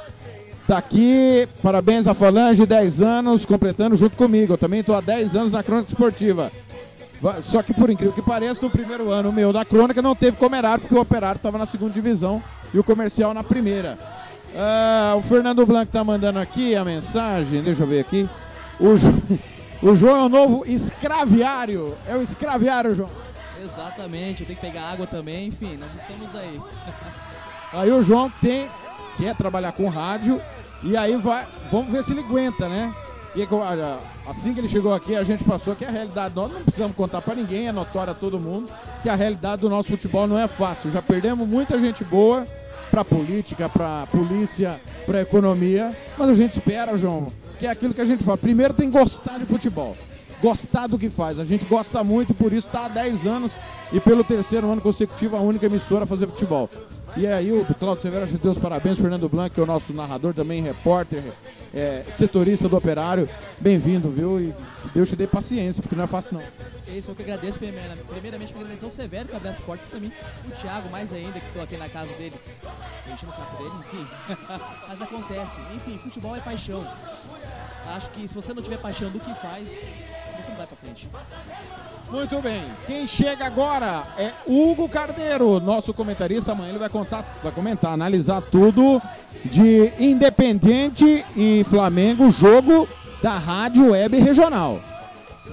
Tá 0.68 0.78
aqui, 0.78 1.48
parabéns 1.62 2.08
à 2.08 2.14
Falange, 2.14 2.66
10 2.66 3.02
anos, 3.02 3.46
completando 3.46 3.96
junto 3.96 4.18
comigo. 4.18 4.54
Eu 4.54 4.58
também 4.58 4.82
estou 4.82 4.96
há 4.96 5.02
10 5.02 5.36
anos 5.36 5.52
na 5.54 5.64
crônica 5.64 5.90
esportiva. 5.90 6.52
Só 7.44 7.62
que 7.64 7.74
por 7.74 7.90
incrível 7.90 8.14
que 8.14 8.22
pareça, 8.22 8.60
no 8.62 8.70
primeiro 8.70 9.10
ano 9.12 9.32
meu 9.32 9.54
da 9.54 9.64
crônica 9.64 10.02
não 10.02 10.16
teve 10.16 10.38
comerário, 10.38 10.82
porque 10.82 10.96
o 10.96 11.00
operário 11.02 11.38
estava 11.38 11.58
na 11.58 11.66
segunda 11.66 11.94
divisão 11.94 12.44
e 12.74 12.80
o 12.80 12.84
comercial 12.84 13.34
na 13.34 13.44
primeira. 13.44 13.98
Ah, 14.56 15.16
o 15.18 15.22
Fernando 15.22 15.66
Blanco 15.66 15.92
tá 15.92 16.04
mandando 16.04 16.40
aqui 16.40 16.76
a 16.76 16.84
mensagem, 16.84 17.62
deixa 17.64 17.84
eu 17.84 17.88
ver 17.88 18.02
aqui. 18.02 18.30
O, 18.80 18.96
Jo- 18.98 19.22
o 19.82 19.96
João 19.96 20.18
é 20.18 20.24
o 20.24 20.30
novo 20.30 20.64
escraviário. 20.68 21.96
É 22.08 22.16
o 22.16 22.22
escraviário, 22.22 22.96
João. 22.96 23.10
Exatamente, 23.64 24.44
tem 24.46 24.56
que 24.56 24.62
pegar 24.62 24.92
água 24.92 25.08
também, 25.08 25.48
enfim, 25.48 25.78
nós 25.78 25.90
estamos 25.96 26.36
aí. 26.36 26.60
Aí 27.74 27.92
o 27.92 28.04
João 28.04 28.30
tem, 28.40 28.70
quer 29.18 29.36
trabalhar 29.36 29.72
com 29.72 29.90
rádio 29.90 30.40
e 30.84 30.96
aí 30.96 31.16
vai, 31.18 31.48
vamos 31.72 31.90
ver 31.92 32.04
se 32.04 32.12
ele 32.12 32.20
aguenta, 32.20 32.70
né? 32.70 32.94
E 33.36 33.48
olha, 33.52 33.98
assim 34.28 34.54
que 34.54 34.60
ele 34.60 34.70
chegou 34.70 34.94
aqui, 34.94 35.16
a 35.16 35.24
gente 35.24 35.44
passou 35.44 35.76
que 35.76 35.86
a 35.86 35.90
realidade, 35.90 36.36
nós 36.36 36.52
não 36.52 36.62
precisamos 36.62 36.96
contar 36.96 37.22
pra 37.22 37.36
ninguém, 37.36 37.68
é 37.68 37.72
notória 37.72 38.12
a 38.12 38.16
todo 38.16 38.40
mundo, 38.40 38.70
que 39.02 39.10
a 39.10 39.16
realidade 39.16 39.62
do 39.62 39.70
nosso 39.70 39.90
futebol 39.90 40.28
não 40.28 40.40
é 40.40 40.48
fácil. 40.48 40.92
Já 40.92 41.02
perdemos 41.02 41.48
muita 41.48 41.80
gente 41.80 42.04
boa 42.04 42.46
pra 42.90 43.04
política, 43.04 43.68
pra 43.68 44.08
polícia, 44.08 44.80
pra 45.06 45.22
economia, 45.22 45.96
mas 46.18 46.30
a 46.30 46.34
gente 46.34 46.54
espera, 46.54 46.98
João, 46.98 47.28
que 47.58 47.66
é 47.66 47.70
aquilo 47.70 47.94
que 47.94 48.02
a 48.02 48.06
gente 48.06 48.24
fala. 48.24 48.38
Primeiro 48.38 48.74
tem 48.74 48.90
que 48.90 48.98
gostar 48.98 49.40
de 49.40 49.46
futebol. 49.46 49.96
Gostar 50.42 50.88
do 50.88 50.98
que 50.98 51.10
faz. 51.10 51.40
A 51.40 51.46
gente 51.46 51.66
gosta 51.66 52.04
muito, 52.04 52.34
por 52.34 52.52
isso 52.52 52.68
está 52.68 52.86
há 52.86 52.90
10 52.90 53.26
anos 53.26 53.52
e 53.92 54.00
pelo 54.00 54.24
terceiro 54.24 54.70
ano 54.70 54.82
consecutivo 54.82 55.38
a 55.38 55.40
única 55.40 55.66
emissora 55.66 56.04
a 56.04 56.08
fazer 56.08 56.28
futebol. 56.28 56.70
E 57.16 57.28
aí 57.28 57.52
o 57.52 57.64
Claudio 57.76 58.02
Severo, 58.02 58.24
acho 58.24 58.38
Deus 58.38 58.58
parabéns, 58.58 58.98
Fernando 58.98 59.30
Blanc, 59.30 59.54
que 59.54 59.60
é 59.60 59.64
o 59.64 59.68
nosso 59.68 59.94
narrador 59.94 60.34
também, 60.34 60.64
repórter, 60.64 61.24
é, 61.74 62.04
setorista 62.16 62.68
do 62.68 62.76
operário. 62.76 63.30
Bem-vindo, 63.60 64.10
viu? 64.10 64.42
E 64.42 64.54
Deus 64.94 65.10
te 65.10 65.16
dê 65.16 65.28
paciência, 65.28 65.82
porque 65.82 65.96
não 65.96 66.06
é 66.06 66.08
fácil 66.08 66.34
não. 66.34 66.42
É 66.42 66.98
isso 66.98 67.12
eu 67.12 67.16
que 67.16 67.22
agradeço 67.22 67.60
primeiramente, 67.60 68.04
primeiramente 68.04 68.54
agradecer 68.54 68.86
ao 68.86 68.92
Severo 68.92 69.30
que 69.30 69.36
abriu 69.36 69.52
as 69.52 69.60
portas 69.60 69.88
pra 69.88 70.00
mim, 70.00 70.12
o 70.48 70.52
Thiago 70.62 70.90
mais 70.90 71.14
ainda, 71.14 71.40
que 71.40 71.46
estou 71.46 71.62
aqui 71.62 71.78
na 71.78 71.88
casa 71.88 72.12
dele, 72.14 72.36
enchendo 73.12 73.32
o 73.32 73.36
saco 73.36 73.58
dele, 73.58 73.76
enfim. 73.80 74.08
Mas 74.88 75.02
acontece, 75.02 75.58
enfim, 75.76 75.98
futebol 76.00 76.36
é 76.36 76.40
paixão. 76.40 76.86
Acho 77.96 78.10
que 78.10 78.28
se 78.28 78.34
você 78.34 78.54
não 78.54 78.64
tiver 78.64 78.78
paixão 78.78 79.12
do 79.12 79.20
que 79.20 79.34
faz, 79.36 79.68
você 80.44 80.52
não 80.52 80.58
vai 80.58 80.68
pra 80.68 80.78
frente. 80.78 81.10
Muito 82.12 82.42
bem. 82.42 82.64
Quem 82.86 83.08
chega 83.08 83.46
agora 83.46 84.04
é 84.18 84.32
Hugo 84.46 84.88
Carneiro, 84.90 85.60
nosso 85.60 85.94
comentarista. 85.94 86.52
Amanhã 86.52 86.70
ele 86.70 86.80
vai 86.80 86.90
contar, 86.90 87.24
vai 87.42 87.52
comentar, 87.52 87.94
analisar 87.94 88.42
tudo 88.42 89.02
de 89.46 89.92
Independente 90.00 91.26
e 91.36 91.66
Flamengo, 91.70 92.30
jogo 92.32 92.88
da 93.22 93.38
Rádio 93.38 93.92
Web 93.92 94.18
Regional. 94.18 94.80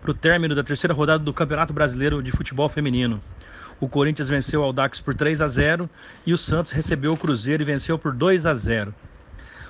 pro 0.00 0.14
término 0.14 0.54
da 0.54 0.64
terceira 0.64 0.94
rodada 0.94 1.22
do 1.22 1.34
Campeonato 1.34 1.74
Brasileiro 1.74 2.22
de 2.22 2.32
Futebol 2.32 2.70
Feminino. 2.70 3.20
O 3.80 3.88
Corinthians 3.88 4.28
venceu 4.28 4.60
o 4.60 4.64
Audax 4.64 5.00
por 5.00 5.14
3 5.14 5.40
a 5.40 5.48
0 5.48 5.88
e 6.26 6.32
o 6.32 6.38
Santos 6.38 6.72
recebeu 6.72 7.12
o 7.12 7.16
Cruzeiro 7.16 7.62
e 7.62 7.66
venceu 7.66 7.98
por 7.98 8.12
2 8.12 8.46
a 8.46 8.54
0. 8.54 8.94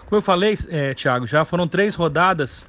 Como 0.06 0.18
eu 0.18 0.22
falei, 0.22 0.56
é, 0.68 0.94
Thiago, 0.94 1.26
já 1.26 1.44
foram 1.44 1.68
três 1.68 1.94
rodadas 1.94 2.64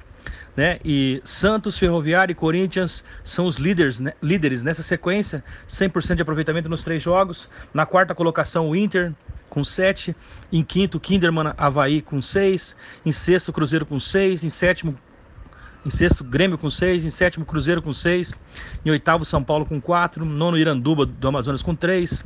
né? 0.56 0.78
E 0.84 1.20
Santos, 1.24 1.78
Ferroviário 1.78 2.32
e 2.32 2.34
Corinthians 2.34 3.04
são 3.24 3.46
os 3.46 3.56
líderes, 3.56 4.00
né? 4.00 4.12
líderes 4.22 4.62
nessa 4.62 4.82
sequência, 4.82 5.42
100% 5.68 6.16
de 6.16 6.22
aproveitamento 6.22 6.68
nos 6.68 6.82
três 6.82 7.02
jogos. 7.02 7.48
Na 7.72 7.86
quarta 7.86 8.14
colocação, 8.14 8.68
o 8.68 8.76
Inter 8.76 9.12
com 9.48 9.64
7, 9.64 10.14
em 10.52 10.62
quinto, 10.62 11.00
Kinderman, 11.00 11.52
Havaí 11.56 12.00
com 12.00 12.22
6, 12.22 12.76
em 13.04 13.10
sexto, 13.10 13.52
Cruzeiro 13.52 13.84
com 13.84 13.98
6, 13.98 14.44
em 14.44 14.50
sétimo, 14.50 14.96
Em 15.84 15.90
sexto, 15.90 16.22
Grêmio 16.22 16.58
com 16.58 16.70
6. 16.70 17.04
Em 17.04 17.10
sétimo, 17.10 17.46
Cruzeiro 17.46 17.80
com 17.80 17.92
6. 17.92 18.34
Em 18.84 18.90
oitavo, 18.90 19.24
São 19.24 19.42
Paulo 19.42 19.64
com 19.64 19.80
4. 19.80 20.24
Nono, 20.24 20.58
Iranduba 20.58 21.06
do 21.06 21.28
Amazonas 21.28 21.62
com 21.62 21.74
3. 21.74 22.22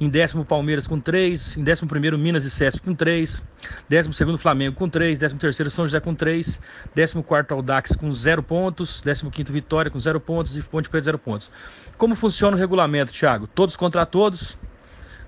Em 0.00 0.08
décimo, 0.08 0.44
Palmeiras 0.44 0.86
com 0.86 0.98
3. 0.98 1.58
Em 1.58 1.64
décimo 1.64 1.88
primeiro, 1.88 2.18
Minas 2.18 2.44
e 2.44 2.50
Cesp 2.50 2.80
com 2.80 2.94
3. 2.94 3.42
Décimo 3.86 4.14
segundo, 4.14 4.38
Flamengo 4.38 4.76
com 4.76 4.88
3. 4.88 5.18
Décimo 5.18 5.38
terceiro, 5.38 5.70
São 5.70 5.84
José 5.84 6.00
com 6.00 6.14
3. 6.14 6.58
Décimo 6.94 7.22
quarto, 7.22 7.52
Aldax 7.52 7.94
com 7.96 8.12
0 8.14 8.42
pontos. 8.42 9.02
Décimo 9.02 9.30
quinto, 9.30 9.52
Vitória 9.52 9.90
com 9.90 10.00
0 10.00 10.18
pontos. 10.18 10.56
E 10.56 10.62
Ponte 10.62 10.88
Preta 10.88 11.04
0 11.04 11.18
pontos. 11.18 11.50
Como 11.98 12.14
funciona 12.14 12.56
o 12.56 12.60
regulamento, 12.60 13.12
Thiago? 13.12 13.46
Todos 13.46 13.76
contra 13.76 14.06
todos. 14.06 14.56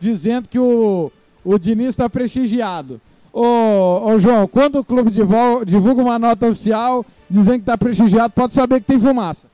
dizendo 0.00 0.48
que 0.48 0.58
o, 0.58 1.12
o 1.44 1.58
Diniz 1.58 1.88
está 1.88 2.08
prestigiado. 2.08 3.00
Ô, 3.32 4.10
ô, 4.10 4.18
João, 4.18 4.48
quando 4.48 4.78
o 4.78 4.84
clube 4.84 5.10
divulga 5.10 6.02
uma 6.02 6.18
nota 6.18 6.48
oficial 6.48 7.04
dizendo 7.28 7.56
que 7.56 7.62
está 7.62 7.76
prestigiado, 7.76 8.32
pode 8.32 8.54
saber 8.54 8.80
que 8.80 8.86
tem 8.86 8.98
fumaça. 8.98 9.48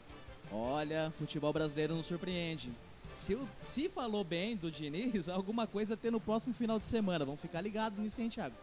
Olha, 0.53 1.13
futebol 1.19 1.53
brasileiro 1.53 1.95
não 1.95 2.03
surpreende. 2.03 2.71
Se, 3.19 3.37
se 3.65 3.89
falou 3.89 4.23
bem 4.23 4.55
do 4.55 4.71
Diniz, 4.71 5.29
alguma 5.33 5.67
coisa 5.67 5.97
tem 5.97 6.11
no 6.11 6.21
próximo 6.21 6.55
final 6.55 6.79
de 6.79 6.87
semana. 6.87 7.25
Vamos 7.25 7.41
ficar 7.41 7.61
ligados 7.61 7.99
nisso, 7.99 8.21
hein, 8.21 8.29
Thiago? 8.29 8.55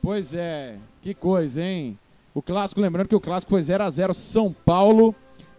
Pois 0.00 0.34
é, 0.34 0.76
que 1.02 1.14
coisa, 1.14 1.62
hein? 1.62 1.98
O 2.34 2.42
clássico, 2.42 2.80
lembrando 2.80 3.08
que 3.08 3.14
o 3.14 3.20
clássico 3.20 3.50
foi 3.50 3.62
0 3.62 3.84
a 3.84 3.90
0 3.90 4.12
São 4.12 4.52
Paulo 4.52 5.14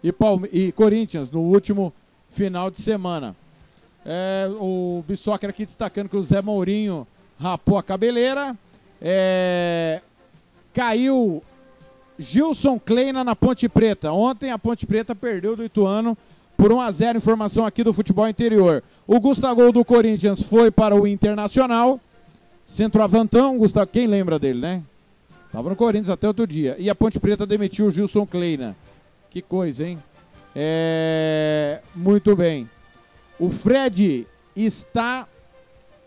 e, 0.06 0.12
Palme 0.12 0.48
e 0.52 0.70
Corinthians 0.70 1.30
no 1.32 1.40
último 1.40 1.92
final 2.30 2.70
de 2.70 2.80
semana. 2.80 3.34
É, 4.04 4.48
o 4.60 5.02
Bissoccer 5.06 5.50
aqui 5.50 5.64
destacando 5.64 6.08
que 6.08 6.16
o 6.16 6.22
Zé 6.22 6.40
Mourinho 6.40 7.04
rapou 7.40 7.76
a 7.76 7.82
cabeleira. 7.82 8.56
É, 9.02 10.00
caiu 10.72 11.42
Gilson 12.16 12.78
Kleina 12.78 13.24
na 13.24 13.34
Ponte 13.34 13.68
Preta. 13.68 14.12
Ontem 14.12 14.52
a 14.52 14.58
Ponte 14.58 14.86
Preta 14.86 15.12
perdeu 15.12 15.56
do 15.56 15.64
Ituano 15.64 16.16
por 16.56 16.72
1 16.72 16.80
a 16.80 16.92
0 16.92 17.18
Informação 17.18 17.66
aqui 17.66 17.82
do 17.82 17.92
futebol 17.92 18.28
interior. 18.28 18.84
O 19.08 19.18
Gustavo 19.18 19.72
do 19.72 19.84
Corinthians 19.84 20.40
foi 20.40 20.70
para 20.70 20.94
o 20.94 21.04
Internacional. 21.04 21.98
Centroavantão, 22.64 23.58
Gustavo, 23.58 23.88
quem 23.88 24.06
lembra 24.06 24.38
dele, 24.38 24.60
né? 24.60 24.82
Tava 25.50 25.68
no 25.68 25.74
Corinthians 25.74 26.10
até 26.10 26.28
outro 26.28 26.46
dia. 26.46 26.76
E 26.78 26.88
a 26.88 26.94
Ponte 26.94 27.18
Preta 27.18 27.44
demitiu 27.44 27.86
o 27.86 27.90
Gilson 27.90 28.24
Kleina. 28.24 28.76
Que 29.36 29.42
coisa, 29.42 29.86
hein? 29.86 29.98
É... 30.54 31.82
Muito 31.94 32.34
bem. 32.34 32.66
O 33.38 33.50
Fred 33.50 34.26
está 34.56 35.28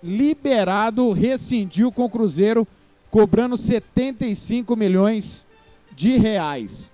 liberado, 0.01 1.11
rescindiu 1.11 1.91
com 1.91 2.05
o 2.05 2.09
Cruzeiro, 2.09 2.67
cobrando 3.11 3.55
75 3.55 4.75
milhões 4.75 5.45
de 5.91 6.17
reais. 6.17 6.91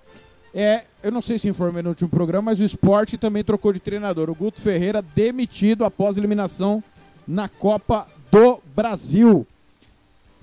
É, 0.52 0.84
eu 1.02 1.10
não 1.10 1.22
sei 1.22 1.38
se 1.38 1.48
informei 1.48 1.82
no 1.82 1.88
último 1.88 2.10
programa, 2.10 2.50
mas 2.50 2.60
o 2.60 2.64
esporte 2.64 3.16
também 3.16 3.42
trocou 3.42 3.72
de 3.72 3.80
treinador. 3.80 4.28
O 4.28 4.34
Guto 4.34 4.60
Ferreira 4.60 5.00
demitido 5.00 5.86
após 5.86 6.18
eliminação 6.18 6.84
na 7.26 7.48
Copa 7.48 8.06
do 8.30 8.60
Brasil. 8.74 9.46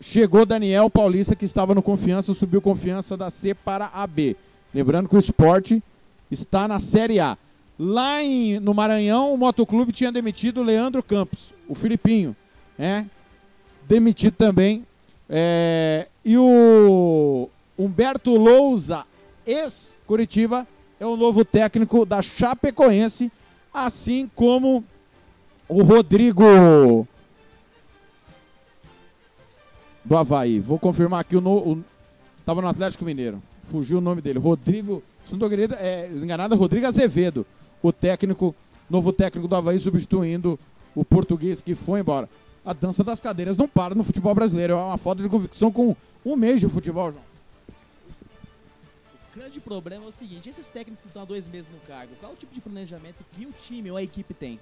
Chegou 0.02 0.44
Daniel 0.44 0.90
Paulista, 0.90 1.36
que 1.36 1.46
estava 1.46 1.76
no 1.76 1.84
Confiança, 1.84 2.34
subiu 2.34 2.64
Confiança 2.64 3.16
da 3.16 3.30
C 3.30 3.54
para 3.54 3.92
a 3.94 4.08
B. 4.08 4.36
Lembrando 4.74 5.08
que 5.08 5.16
o 5.16 5.20
esporte 5.20 5.84
está 6.32 6.68
na 6.68 6.80
Série 6.80 7.20
A. 7.20 7.38
Lá 7.78 8.24
em, 8.24 8.60
no 8.60 8.74
Maranhão, 8.74 9.34
o 9.34 9.38
Motoclube 9.38 9.92
tinha 9.92 10.12
demitido 10.12 10.62
o 10.62 10.64
Leandro 10.64 11.04
Campos, 11.04 11.54
o 11.68 11.76
Filipinho, 11.76 12.36
né? 12.78 13.08
Demitido 13.88 14.36
também. 14.36 14.86
É, 15.30 16.08
e 16.26 16.38
o 16.38 17.50
Humberto 17.78 18.36
Lousa, 18.36 19.06
ex-Curitiba, 19.46 20.68
é 21.00 21.06
o 21.06 21.18
novo 21.18 21.46
técnico 21.46 22.06
da 22.06 22.22
Chapecoense, 22.22 23.32
assim 23.74 24.30
como 24.36 24.84
o 25.68 25.84
Rodrigo 25.84 27.08
do 30.06 30.18
Havaí. 30.18 30.60
Vou 30.60 30.80
confirmar 30.80 31.22
aqui 31.22 31.36
o, 31.36 31.42
no, 31.42 31.58
o 31.58 31.84
tava 32.46 32.62
no 32.62 32.68
Atlético 32.68 33.06
Mineiro 33.06 33.42
fugiu 33.70 33.98
o 33.98 34.02
nome 34.02 34.22
dele, 34.22 34.40
Rodrigo, 34.40 35.04
se 35.26 35.36
não 35.36 35.48
estou 35.48 35.78
é, 35.78 36.08
enganado, 36.08 36.56
Rodrigo 36.56 36.86
Azevedo, 36.86 37.46
o 37.82 37.92
técnico, 37.92 38.56
novo 38.90 39.14
técnico 39.14 39.48
do 39.48 39.56
Havaí, 39.56 39.80
substituindo 39.80 40.60
o 40.96 41.04
português 41.04 41.62
que 41.62 41.76
foi 41.76 42.00
embora. 42.00 42.30
A 42.66 42.74
dança 42.74 43.04
das 43.04 43.20
cadeiras 43.20 43.58
não 43.58 43.68
para 43.68 43.96
no 43.96 44.04
futebol 44.04 44.34
brasileiro, 44.34 44.74
é 44.74 44.76
uma 44.76 44.98
falta 44.98 45.22
de 45.22 45.30
convicção 45.30 45.72
com 45.72 45.96
um 46.26 46.36
mês 46.36 46.60
de 46.60 46.68
futebol, 46.68 47.12
João. 47.12 47.24
O 49.34 49.40
grande 49.40 49.60
problema 49.60 50.06
é 50.06 50.08
o 50.08 50.12
seguinte, 50.12 50.48
esses 50.48 50.68
técnicos 50.68 51.02
que 51.02 51.08
estão 51.08 51.24
há 51.24 51.26
dois 51.26 51.48
meses 51.48 51.72
no 51.72 51.80
cargo, 51.88 52.14
qual 52.20 52.32
é 52.32 52.36
o 52.36 52.38
tipo 52.38 52.54
de 52.54 52.62
planejamento 52.62 53.16
que 53.34 53.46
o 53.46 53.52
time 53.52 53.90
ou 53.90 53.98
a 53.98 54.04
equipe 54.04 54.34
tem? 54.34 54.60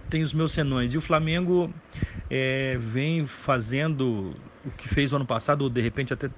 Tem 0.10 0.22
os 0.24 0.34
meus 0.34 0.52
senões. 0.52 0.94
E 0.94 0.98
o 0.98 1.02
Flamengo 1.02 1.74
é, 2.30 2.78
vem 2.80 3.28
fazendo 3.28 4.36
o 4.66 4.72
que 4.72 4.88
fez 4.88 5.12
o 5.12 5.18
ano 5.18 5.26
passado, 5.26 5.64
ou 5.64 5.70
de 5.70 5.82
repente 5.82 6.14
até 6.14 6.30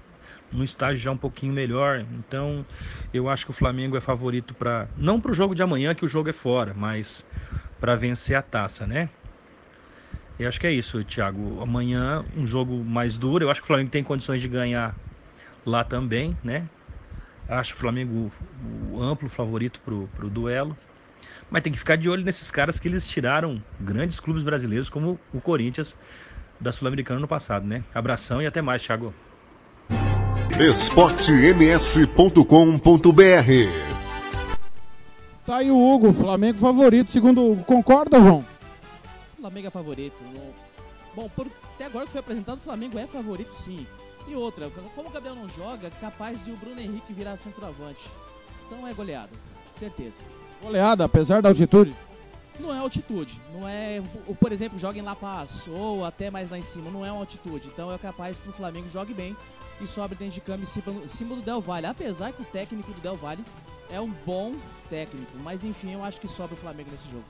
no 0.51 0.63
estágio 0.63 1.01
já 1.01 1.11
um 1.11 1.17
pouquinho 1.17 1.53
melhor. 1.53 2.05
Então, 2.11 2.65
eu 3.13 3.29
acho 3.29 3.45
que 3.45 3.51
o 3.51 3.53
Flamengo 3.53 3.97
é 3.97 4.01
favorito 4.01 4.53
para 4.55 4.89
não 4.95 5.19
para 5.21 5.31
o 5.31 5.33
jogo 5.33 5.55
de 5.55 5.61
amanhã, 5.63 5.93
que 5.95 6.05
o 6.05 6.07
jogo 6.07 6.29
é 6.29 6.33
fora, 6.33 6.73
mas 6.73 7.25
para 7.79 7.95
vencer 7.95 8.35
a 8.35 8.41
taça, 8.41 8.85
né? 8.87 9.09
Eu 10.37 10.47
acho 10.47 10.59
que 10.59 10.67
é 10.67 10.71
isso, 10.71 11.03
Thiago. 11.03 11.61
Amanhã 11.61 12.25
um 12.35 12.47
jogo 12.47 12.83
mais 12.83 13.17
duro. 13.17 13.43
Eu 13.43 13.49
acho 13.51 13.61
que 13.61 13.65
o 13.65 13.67
Flamengo 13.67 13.89
tem 13.91 14.03
condições 14.03 14.41
de 14.41 14.47
ganhar 14.47 14.95
lá 15.65 15.83
também, 15.83 16.37
né? 16.43 16.69
Acho 17.47 17.75
o 17.75 17.77
Flamengo 17.77 18.31
o 18.61 19.01
amplo 19.01 19.27
favorito 19.29 19.81
pro, 19.81 20.07
pro 20.09 20.29
duelo. 20.29 20.77
Mas 21.49 21.61
tem 21.61 21.73
que 21.73 21.79
ficar 21.79 21.95
de 21.97 22.09
olho 22.09 22.23
nesses 22.23 22.49
caras 22.51 22.79
que 22.79 22.87
eles 22.87 23.07
tiraram 23.07 23.63
grandes 23.79 24.19
clubes 24.19 24.43
brasileiros, 24.43 24.89
como 24.89 25.19
o 25.33 25.41
Corinthians 25.41 25.95
da 26.59 26.71
Sul-Americana 26.71 27.19
no 27.19 27.27
passado, 27.27 27.65
né? 27.67 27.83
Abração 27.93 28.41
e 28.41 28.47
até 28.47 28.61
mais, 28.61 28.83
Thiago. 28.83 29.13
esportems.com.br 30.59 32.43
Tá 35.45 35.55
aí 35.55 35.71
o 35.71 35.77
Hugo, 35.77 36.11
Flamengo 36.11 36.59
favorito, 36.59 37.09
segundo 37.09 37.39
o 37.39 37.53
Hugo. 37.53 37.63
Concorda, 37.63 38.19
João? 38.19 38.45
O 39.37 39.41
Flamengo 39.41 39.67
é 39.67 39.69
favorito. 39.69 40.17
Bom, 41.15 41.29
por, 41.33 41.47
até 41.75 41.85
agora 41.85 42.05
que 42.05 42.11
foi 42.11 42.19
apresentado, 42.19 42.57
o 42.57 42.61
Flamengo 42.61 42.99
é 42.99 43.07
favorito 43.07 43.55
sim. 43.55 43.87
E 44.27 44.35
outra, 44.35 44.69
como 44.93 45.07
o 45.07 45.11
Gabriel 45.11 45.33
não 45.33 45.47
joga, 45.47 45.89
capaz 46.01 46.43
de 46.43 46.51
o 46.51 46.57
Bruno 46.57 46.81
Henrique 46.81 47.13
virar 47.13 47.37
centroavante. 47.37 48.05
Então 48.67 48.85
é 48.85 48.93
goleada, 48.93 49.31
certeza. 49.79 50.17
Goleada, 50.61 51.05
apesar 51.05 51.41
da 51.41 51.47
altitude? 51.49 51.95
Não 52.59 52.75
é 52.75 52.79
altitude, 52.79 53.39
não 53.53 53.65
é, 53.65 54.03
por 54.37 54.51
exemplo, 54.51 54.77
joga 54.77 54.99
em 54.99 55.01
La 55.01 55.15
Paz 55.15 55.63
ou 55.69 56.03
até 56.03 56.29
mais 56.29 56.51
lá 56.51 56.57
em 56.57 56.61
cima, 56.61 56.91
não 56.91 57.05
é 57.05 57.11
uma 57.11 57.21
altitude. 57.21 57.69
Então 57.69 57.89
é 57.91 57.97
capaz 57.97 58.37
que 58.37 58.49
o 58.49 58.53
Flamengo 58.53 58.89
jogue 58.91 59.13
bem 59.13 59.35
e 59.81 59.87
sobre 59.87 60.15
dentro 60.15 60.41
de 60.41 60.51
em 60.51 61.07
cima 61.07 61.35
do 61.35 61.41
Del 61.41 61.61
Valle. 61.61 61.87
Apesar 61.87 62.31
que 62.31 62.41
o 62.41 62.45
técnico 62.45 62.91
do 62.91 63.01
Del 63.01 63.15
Valle 63.15 63.43
é 63.91 63.99
um 63.99 64.11
bom 64.25 64.53
técnico, 64.89 65.31
mas 65.43 65.63
enfim, 65.63 65.93
eu 65.93 66.03
acho 66.03 66.19
que 66.19 66.27
sobra 66.27 66.55
o 66.55 66.57
Flamengo 66.57 66.89
nesse 66.91 67.07
jogo. 67.09 67.23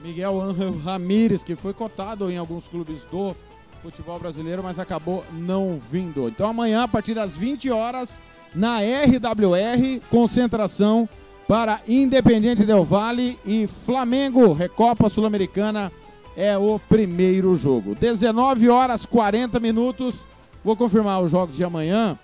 Miguel 0.00 0.40
Angel 0.40 0.72
Ramírez, 0.78 1.44
que 1.44 1.54
foi 1.54 1.72
cotado 1.72 2.30
em 2.30 2.36
alguns 2.36 2.66
clubes 2.66 3.04
do 3.04 3.36
futebol 3.82 4.18
brasileiro, 4.18 4.62
mas 4.62 4.78
acabou 4.78 5.24
não 5.32 5.78
vindo. 5.78 6.28
Então 6.28 6.48
amanhã, 6.48 6.82
a 6.82 6.88
partir 6.88 7.14
das 7.14 7.36
20 7.36 7.70
horas, 7.70 8.20
na 8.54 8.78
RWR, 8.78 10.00
concentração 10.10 11.08
para 11.46 11.80
Independente 11.86 12.64
Del 12.64 12.84
Vale 12.84 13.38
e 13.44 13.66
Flamengo, 13.66 14.52
Recopa 14.52 15.08
Sul-Americana 15.08 15.92
é 16.36 16.56
o 16.56 16.78
primeiro 16.78 17.54
jogo. 17.54 17.94
19 17.94 18.68
horas 18.68 19.04
40 19.06 19.60
minutos. 19.60 20.20
Vou 20.64 20.76
confirmar 20.76 21.22
os 21.22 21.30
jogos 21.30 21.56
de 21.56 21.64
amanhã. 21.64 22.18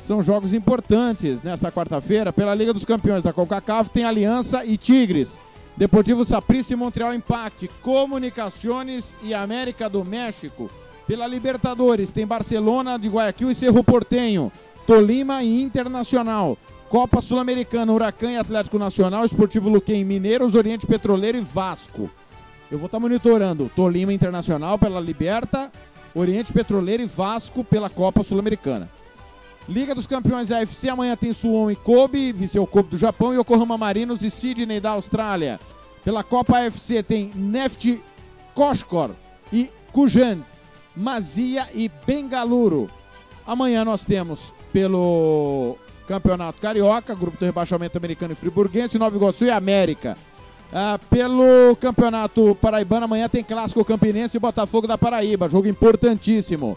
São 0.00 0.22
jogos 0.22 0.52
importantes 0.52 1.42
nesta 1.42 1.72
quarta-feira 1.72 2.32
pela 2.32 2.54
Liga 2.54 2.74
dos 2.74 2.84
Campeões 2.84 3.22
da 3.22 3.32
CONCACAF. 3.32 3.90
Tem 3.90 4.04
Aliança 4.04 4.64
e 4.64 4.76
Tigres. 4.76 5.38
Deportivo 5.76 6.24
Saprissa 6.24 6.72
e 6.72 6.76
Montreal 6.76 7.14
Impact, 7.14 7.68
Comunicações 7.82 9.16
e 9.22 9.34
América 9.34 9.88
do 9.88 10.04
México. 10.04 10.70
Pela 11.06 11.26
Libertadores 11.26 12.10
tem 12.10 12.26
Barcelona 12.26 12.96
de 12.96 13.08
Guayaquil 13.08 13.50
e 13.50 13.54
Cerro 13.54 13.82
Portenho, 13.82 14.52
Tolima 14.86 15.42
e 15.42 15.62
Internacional. 15.62 16.56
Copa 16.88 17.20
Sul-Americana, 17.20 17.92
Huracan 17.92 18.30
e 18.30 18.36
Atlético 18.36 18.78
Nacional, 18.78 19.24
Esportivo 19.24 19.68
Luquem, 19.68 20.04
Mineiros, 20.04 20.54
Oriente 20.54 20.86
Petroleiro 20.86 21.38
e 21.38 21.40
Vasco. 21.40 22.08
Eu 22.70 22.78
vou 22.78 22.86
estar 22.86 23.00
monitorando 23.00 23.70
Tolima 23.74 24.12
Internacional 24.12 24.78
pela 24.78 25.00
Liberta, 25.00 25.72
Oriente 26.14 26.52
Petroleiro 26.52 27.02
e 27.02 27.06
Vasco 27.06 27.64
pela 27.64 27.90
Copa 27.90 28.22
Sul-Americana. 28.22 28.88
Liga 29.68 29.94
dos 29.94 30.06
Campeões 30.06 30.52
AFC, 30.52 30.88
amanhã 30.88 31.16
tem 31.16 31.32
Suwon 31.32 31.70
e 31.70 31.76
Kobe, 31.76 32.32
Viseu 32.32 32.66
Kobe 32.66 32.90
do 32.90 32.98
Japão, 32.98 33.32
e 33.32 33.38
Yokohama 33.38 33.78
Marinos 33.78 34.22
e 34.22 34.30
Sydney 34.30 34.78
da 34.78 34.90
Austrália. 34.90 35.58
Pela 36.04 36.22
Copa 36.22 36.58
AFC 36.58 37.02
tem 37.02 37.30
Neft 37.34 38.00
Koshkor 38.54 39.10
e 39.52 39.70
Kujan, 39.90 40.40
Mazia 40.94 41.66
e 41.72 41.90
Bengaluru. 42.06 42.90
Amanhã 43.46 43.84
nós 43.84 44.04
temos 44.04 44.54
pelo 44.72 45.78
Campeonato 46.06 46.60
Carioca, 46.60 47.14
grupo 47.14 47.38
do 47.38 47.46
rebaixamento 47.46 47.96
americano 47.96 48.32
e 48.32 48.36
friburguense, 48.36 48.98
Nova 48.98 49.16
Iguaçu 49.16 49.46
e 49.46 49.50
América. 49.50 50.16
Ah, 50.76 50.98
pelo 51.08 51.76
Campeonato 51.76 52.52
Paraibano, 52.56 53.04
amanhã 53.04 53.28
tem 53.28 53.44
Clássico 53.44 53.84
Campinense 53.84 54.36
e 54.36 54.40
Botafogo 54.40 54.88
da 54.88 54.98
Paraíba, 54.98 55.48
jogo 55.48 55.68
importantíssimo. 55.68 56.76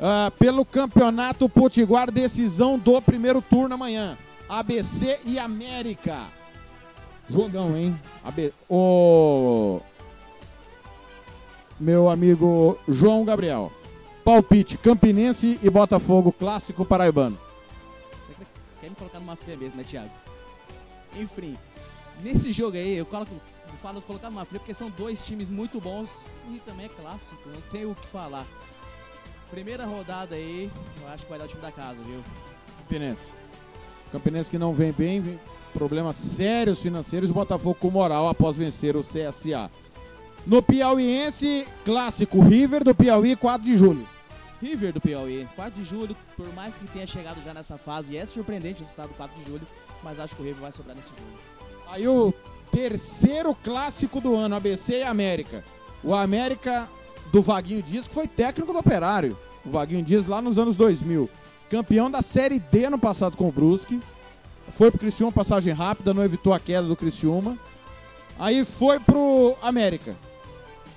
Uh, 0.00 0.30
pelo 0.38 0.64
Campeonato 0.64 1.46
Potiguar, 1.46 2.10
decisão 2.10 2.78
do 2.78 2.98
primeiro 3.02 3.42
turno 3.42 3.74
amanhã. 3.74 4.16
ABC 4.48 5.18
e 5.26 5.38
América. 5.38 6.28
Jogão, 7.28 7.76
hein? 7.76 7.94
AB... 8.24 8.54
O... 8.70 9.80
Meu 11.78 12.08
amigo 12.08 12.78
João 12.88 13.22
Gabriel. 13.22 13.70
Palpite, 14.24 14.78
Campinense 14.78 15.58
e 15.62 15.68
Botafogo, 15.68 16.32
clássico 16.32 16.86
paraibano. 16.86 17.38
Você 18.26 18.46
quer 18.80 18.88
me 18.88 18.96
colocar 18.96 19.20
numa 19.20 19.36
fria 19.36 19.58
mesmo, 19.58 19.76
né, 19.76 19.84
Thiago? 19.84 20.10
Enfim, 21.18 21.56
nesse 22.22 22.52
jogo 22.52 22.76
aí, 22.76 22.96
eu 22.96 23.06
coloco, 23.06 23.32
eu 23.32 23.74
falo 23.82 24.00
colocar 24.02 24.30
numa 24.30 24.44
fria 24.44 24.60
porque 24.60 24.74
são 24.74 24.90
dois 24.90 25.24
times 25.24 25.48
muito 25.48 25.80
bons 25.80 26.08
e 26.50 26.58
também 26.60 26.86
é 26.86 26.88
clássico, 26.88 27.36
não 27.46 27.60
tem 27.72 27.84
o 27.84 27.94
que 27.94 28.06
falar. 28.08 28.46
Primeira 29.50 29.84
rodada 29.84 30.34
aí, 30.34 30.70
eu 31.00 31.08
acho 31.08 31.22
que 31.22 31.30
vai 31.30 31.38
dar 31.38 31.44
o 31.44 31.48
time 31.48 31.62
da 31.62 31.70
casa, 31.70 31.96
viu? 32.04 32.20
Campinense. 32.78 33.32
Campinense 34.10 34.50
que 34.50 34.58
não 34.58 34.74
vem 34.74 34.92
bem, 34.92 35.20
vem 35.20 35.38
problemas 35.72 36.16
sérios 36.16 36.80
financeiros. 36.80 37.30
Botafogo 37.30 37.74
com 37.74 37.90
moral 37.90 38.28
após 38.28 38.56
vencer 38.56 38.96
o 38.96 39.02
CSA. 39.02 39.70
No 40.46 40.62
Piauiense, 40.62 41.66
clássico 41.84 42.40
River 42.40 42.82
do 42.82 42.94
Piauí, 42.94 43.36
4 43.36 43.64
de 43.64 43.76
julho. 43.76 44.08
River 44.60 44.92
do 44.92 45.00
Piauí, 45.00 45.46
4 45.54 45.82
de 45.82 45.84
julho, 45.88 46.16
por 46.36 46.50
mais 46.54 46.74
que 46.76 46.86
tenha 46.86 47.06
chegado 47.06 47.42
já 47.44 47.52
nessa 47.52 47.76
fase, 47.76 48.16
é 48.16 48.24
surpreendente 48.24 48.80
o 48.80 48.84
resultado 48.84 49.12
4 49.16 49.36
de 49.38 49.50
julho, 49.50 49.66
mas 50.02 50.18
acho 50.18 50.34
que 50.34 50.42
o 50.42 50.44
River 50.44 50.62
vai 50.62 50.72
sobrar 50.72 50.96
nesse 50.96 51.08
jogo. 51.08 51.55
Aí 51.88 52.06
o 52.06 52.32
terceiro 52.70 53.54
clássico 53.62 54.20
do 54.20 54.34
ano, 54.34 54.56
ABC 54.56 54.98
e 54.98 55.02
América. 55.02 55.64
O 56.02 56.14
América 56.14 56.88
do 57.32 57.40
Vaguinho 57.40 57.82
Dias, 57.82 58.06
que 58.06 58.14
foi 58.14 58.26
técnico 58.26 58.72
do 58.72 58.78
Operário. 58.78 59.36
O 59.64 59.70
Vaguinho 59.70 60.04
Dias 60.04 60.26
lá 60.26 60.42
nos 60.42 60.58
anos 60.58 60.76
2000. 60.76 61.28
Campeão 61.70 62.10
da 62.10 62.22
Série 62.22 62.58
D 62.58 62.88
no 62.88 62.98
passado 62.98 63.36
com 63.36 63.48
o 63.48 63.52
Brusque. 63.52 64.00
Foi 64.74 64.90
pro 64.90 65.00
Criciúma, 65.00 65.32
passagem 65.32 65.72
rápida, 65.72 66.12
não 66.12 66.24
evitou 66.24 66.52
a 66.52 66.60
queda 66.60 66.86
do 66.86 66.96
Criciúma. 66.96 67.56
Aí 68.38 68.64
foi 68.64 69.00
pro 69.00 69.56
América. 69.62 70.14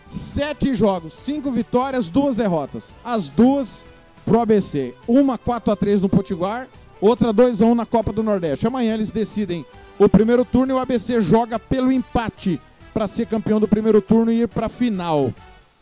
Sete 0.05 0.73
jogos, 0.73 1.13
cinco 1.13 1.51
vitórias, 1.51 2.09
duas 2.09 2.35
derrotas. 2.35 2.93
As 3.03 3.29
duas 3.29 3.85
pro 4.25 4.39
ABC. 4.39 4.93
Uma 5.07 5.37
4 5.37 5.71
a 5.71 5.75
3 5.75 6.01
no 6.01 6.09
Potiguar, 6.09 6.67
outra 6.99 7.31
2 7.31 7.61
a 7.61 7.65
1 7.65 7.75
na 7.75 7.85
Copa 7.85 8.11
do 8.11 8.21
Nordeste. 8.21 8.67
Amanhã 8.67 8.93
eles 8.93 9.11
decidem 9.11 9.65
o 9.99 10.07
primeiro 10.07 10.45
turno 10.45 10.71
e 10.71 10.75
o 10.75 10.79
ABC 10.79 11.21
joga 11.21 11.59
pelo 11.59 11.91
empate 11.91 12.59
para 12.93 13.07
ser 13.07 13.27
campeão 13.27 13.59
do 13.59 13.67
primeiro 13.67 14.01
turno 14.01 14.31
e 14.31 14.41
ir 14.41 14.47
para 14.47 14.69
final. 14.69 15.33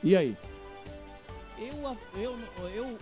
E 0.04 0.18
aí? 0.18 0.36
Eu, 1.60 1.98
eu, 2.16 2.36
eu 2.76 2.98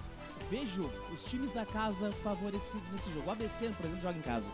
vejo 0.52 0.90
os 1.14 1.24
times 1.24 1.52
da 1.52 1.66
casa 1.66 2.12
favorecidos 2.22 2.88
nesse 2.92 3.10
jogo. 3.12 3.28
O 3.28 3.32
ABC, 3.32 3.70
por 3.70 3.86
exemplo, 3.86 4.02
joga 4.02 4.18
em 4.18 4.22
casa. 4.22 4.52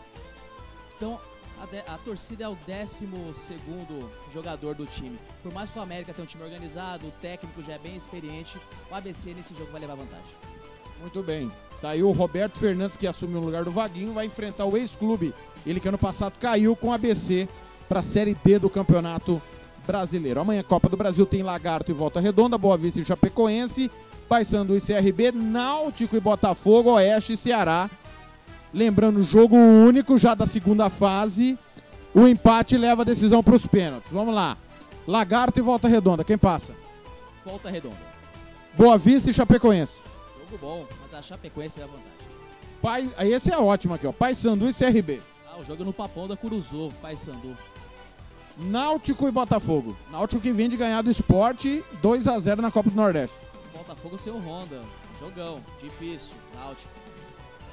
Então, 0.96 1.18
a, 1.60 1.66
de, 1.66 1.78
a, 1.78 1.98
torcida 2.04 2.44
é 2.44 2.48
o 2.48 2.56
12 2.66 3.08
jogador 4.32 4.76
do 4.76 4.86
time. 4.86 5.18
Por 5.42 5.52
mais 5.52 5.70
que 5.70 5.78
o 5.78 5.82
América 5.82 6.12
tenha 6.12 6.24
um 6.24 6.28
time 6.28 6.44
organizado, 6.44 7.08
o 7.08 7.12
técnico 7.20 7.60
já 7.62 7.74
é 7.74 7.78
bem 7.78 7.96
experiente, 7.96 8.56
o 8.90 8.94
ABC 8.94 9.34
nesse 9.34 9.52
jogo 9.54 9.72
vai 9.72 9.80
levar 9.80 9.96
vantagem. 9.96 10.34
Muito 11.00 11.22
bem. 11.22 11.50
Tá 11.82 11.90
aí 11.90 12.02
o 12.04 12.12
Roberto 12.12 12.60
Fernandes, 12.60 12.96
que 12.96 13.08
assumiu 13.08 13.40
o 13.40 13.44
lugar 13.44 13.64
do 13.64 13.72
Vaguinho, 13.72 14.12
vai 14.12 14.26
enfrentar 14.26 14.66
o 14.66 14.76
ex-clube. 14.76 15.34
Ele 15.66 15.80
que 15.80 15.88
ano 15.88 15.98
passado 15.98 16.34
caiu 16.38 16.76
com 16.76 16.88
o 16.88 16.92
ABC 16.92 17.48
para 17.88 17.98
a 17.98 18.04
Série 18.04 18.36
D 18.44 18.60
do 18.60 18.70
Campeonato 18.70 19.42
Brasileiro. 19.84 20.38
Amanhã, 20.38 20.62
Copa 20.62 20.88
do 20.88 20.96
Brasil, 20.96 21.26
tem 21.26 21.42
Lagarto 21.42 21.90
e 21.90 21.94
Volta 21.94 22.20
Redonda, 22.20 22.56
Boa 22.56 22.78
Vista 22.78 23.00
e 23.00 23.04
Chapecoense, 23.04 23.90
Paysandu 24.28 24.76
e 24.76 24.80
CRB, 24.80 25.32
Náutico 25.32 26.16
e 26.16 26.20
Botafogo, 26.20 26.92
Oeste 26.92 27.32
e 27.32 27.36
Ceará. 27.36 27.90
Lembrando, 28.72 29.24
jogo 29.24 29.56
único 29.56 30.16
já 30.16 30.36
da 30.36 30.46
segunda 30.46 30.88
fase. 30.88 31.58
O 32.14 32.28
empate 32.28 32.76
leva 32.76 33.02
a 33.02 33.04
decisão 33.04 33.42
para 33.42 33.56
os 33.56 33.66
pênaltis. 33.66 34.12
Vamos 34.12 34.32
lá. 34.32 34.56
Lagarto 35.04 35.58
e 35.58 35.62
Volta 35.62 35.88
Redonda, 35.88 36.22
quem 36.22 36.38
passa? 36.38 36.74
Volta 37.44 37.68
Redonda. 37.68 37.96
Boa 38.78 38.96
Vista 38.96 39.30
e 39.30 39.34
Chapecoense. 39.34 40.11
Jogo 40.52 40.58
bom, 40.60 40.86
mas 41.02 41.14
a 41.18 41.22
Chapecoense 41.22 41.80
é 41.80 41.84
a 41.84 41.86
vantagem. 41.86 42.12
Pai, 42.82 43.10
aí 43.16 43.32
esse 43.32 43.50
é 43.50 43.58
ótimo 43.58 43.94
aqui, 43.94 44.06
ó. 44.06 44.12
Paysandu 44.12 44.68
e 44.68 44.74
CRB. 44.74 45.22
Ah, 45.48 45.58
o 45.58 45.64
jogo 45.64 45.82
é 45.82 45.86
no 45.86 45.92
Papão 45.92 46.28
da 46.28 46.36
Curuzu, 46.36 46.92
Paysandu. 47.00 47.56
Náutico 48.58 49.26
e 49.26 49.30
Botafogo. 49.30 49.96
Náutico 50.10 50.42
que 50.42 50.52
vem 50.52 50.68
de 50.68 50.76
ganhar 50.76 51.00
do 51.02 51.10
esporte 51.10 51.82
2 52.02 52.28
a 52.28 52.38
0 52.38 52.60
na 52.60 52.70
Copa 52.70 52.90
do 52.90 52.96
Nordeste. 52.96 53.36
Botafogo 53.76 54.18
sem 54.18 54.30
o 54.32 54.36
Honda. 54.36 54.80
Jogão, 55.18 55.60
difícil, 55.82 56.34
Náutico. 56.54 56.92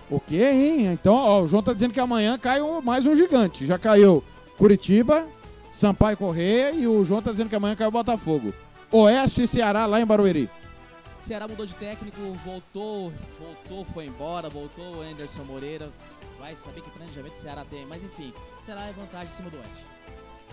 O 0.09 0.19
quê, 0.19 0.43
hein? 0.43 0.85
Então, 0.93 1.15
ó, 1.15 1.41
o 1.41 1.47
João 1.47 1.61
tá 1.61 1.73
dizendo 1.73 1.93
que 1.93 1.99
amanhã 1.99 2.37
cai 2.37 2.61
um- 2.61 2.81
mais 2.81 3.05
um 3.05 3.13
gigante. 3.13 3.65
Já 3.65 3.77
caiu 3.77 4.23
Curitiba, 4.57 5.27
Sampaio 5.69 6.15
Correia 6.17 6.71
e 6.71 6.87
o 6.87 7.03
João 7.03 7.21
tá 7.21 7.31
dizendo 7.31 7.49
que 7.49 7.55
amanhã 7.55 7.75
cai 7.75 7.87
o 7.87 7.91
Botafogo. 7.91 8.53
Oeste 8.91 9.43
e 9.43 9.47
Ceará 9.47 9.85
lá 9.85 9.99
em 9.99 10.05
Barueri. 10.05 10.49
Ceará 11.29 11.47
mudou 11.47 11.63
de 11.63 11.75
técnico, 11.75 12.19
voltou, 12.43 13.13
voltou, 13.39 13.85
foi 13.93 14.07
embora, 14.07 14.49
voltou 14.49 14.95
o 14.95 15.01
Anderson 15.03 15.43
Moreira. 15.43 15.91
Vai 16.39 16.55
saber 16.55 16.81
que 16.81 16.89
planejamento 16.89 17.35
o 17.35 17.39
Ceará 17.39 17.63
tem, 17.69 17.85
mas 17.85 18.03
enfim, 18.03 18.33
Ceará 18.65 18.87
é 18.87 18.91
vantagem 18.93 19.27
em 19.27 19.37
cima 19.37 19.49
do 19.51 19.57
Oeste. 19.57 19.85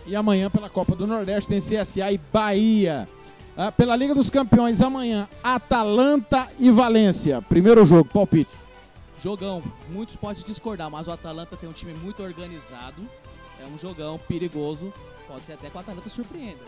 E 0.06 0.14
amanhã 0.14 0.50
pela 0.50 0.68
Copa 0.68 0.94
do 0.94 1.06
Nordeste 1.06 1.48
tem 1.48 1.62
CSA 1.62 2.12
e 2.12 2.18
Bahia. 2.30 3.08
Ah, 3.56 3.72
pela 3.72 3.96
Liga 3.96 4.14
dos 4.14 4.28
Campeões, 4.28 4.82
amanhã, 4.82 5.26
Atalanta 5.42 6.46
e 6.58 6.70
Valência. 6.70 7.40
Primeiro 7.40 7.86
jogo, 7.86 8.10
palpite. 8.12 8.50
Jogão, 9.22 9.62
muitos 9.88 10.14
podem 10.16 10.44
discordar, 10.44 10.90
mas 10.90 11.08
o 11.08 11.10
Atalanta 11.10 11.56
tem 11.56 11.70
um 11.70 11.72
time 11.72 11.94
muito 11.94 12.22
organizado. 12.22 13.00
É 13.58 13.66
um 13.66 13.78
jogão 13.78 14.18
perigoso. 14.28 14.92
Pode 15.26 15.46
ser 15.46 15.54
até 15.54 15.70
que 15.70 15.76
o 15.78 15.80
Atalanta 15.80 16.10
surpreenda. 16.10 16.60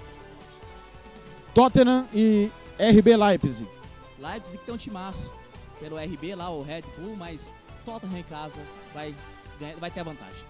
Tottenham 1.52 2.06
e 2.14 2.50
RB 2.78 3.14
Leipzig. 3.14 3.78
Leipzig 4.21 4.59
tem 4.64 4.75
um 4.75 4.79
timaço. 4.79 5.31
Pelo 5.81 5.97
RB 5.97 6.35
lá, 6.35 6.51
o 6.51 6.62
Red 6.62 6.83
Bull, 6.99 7.16
mas 7.16 7.53
Tottenham 7.85 8.19
em 8.19 8.25
casa 8.25 8.61
vai, 8.93 9.14
vai 9.79 9.91
ter 9.91 10.01
a 10.01 10.05
vantagem. 10.05 10.49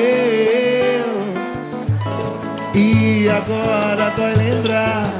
E 2.74 3.26
agora 3.30 4.10
dói 4.10 4.34
lembrar, 4.34 5.10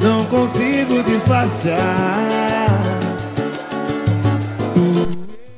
não 0.00 0.24
consigo 0.26 1.02
disfarçar. 1.02 1.74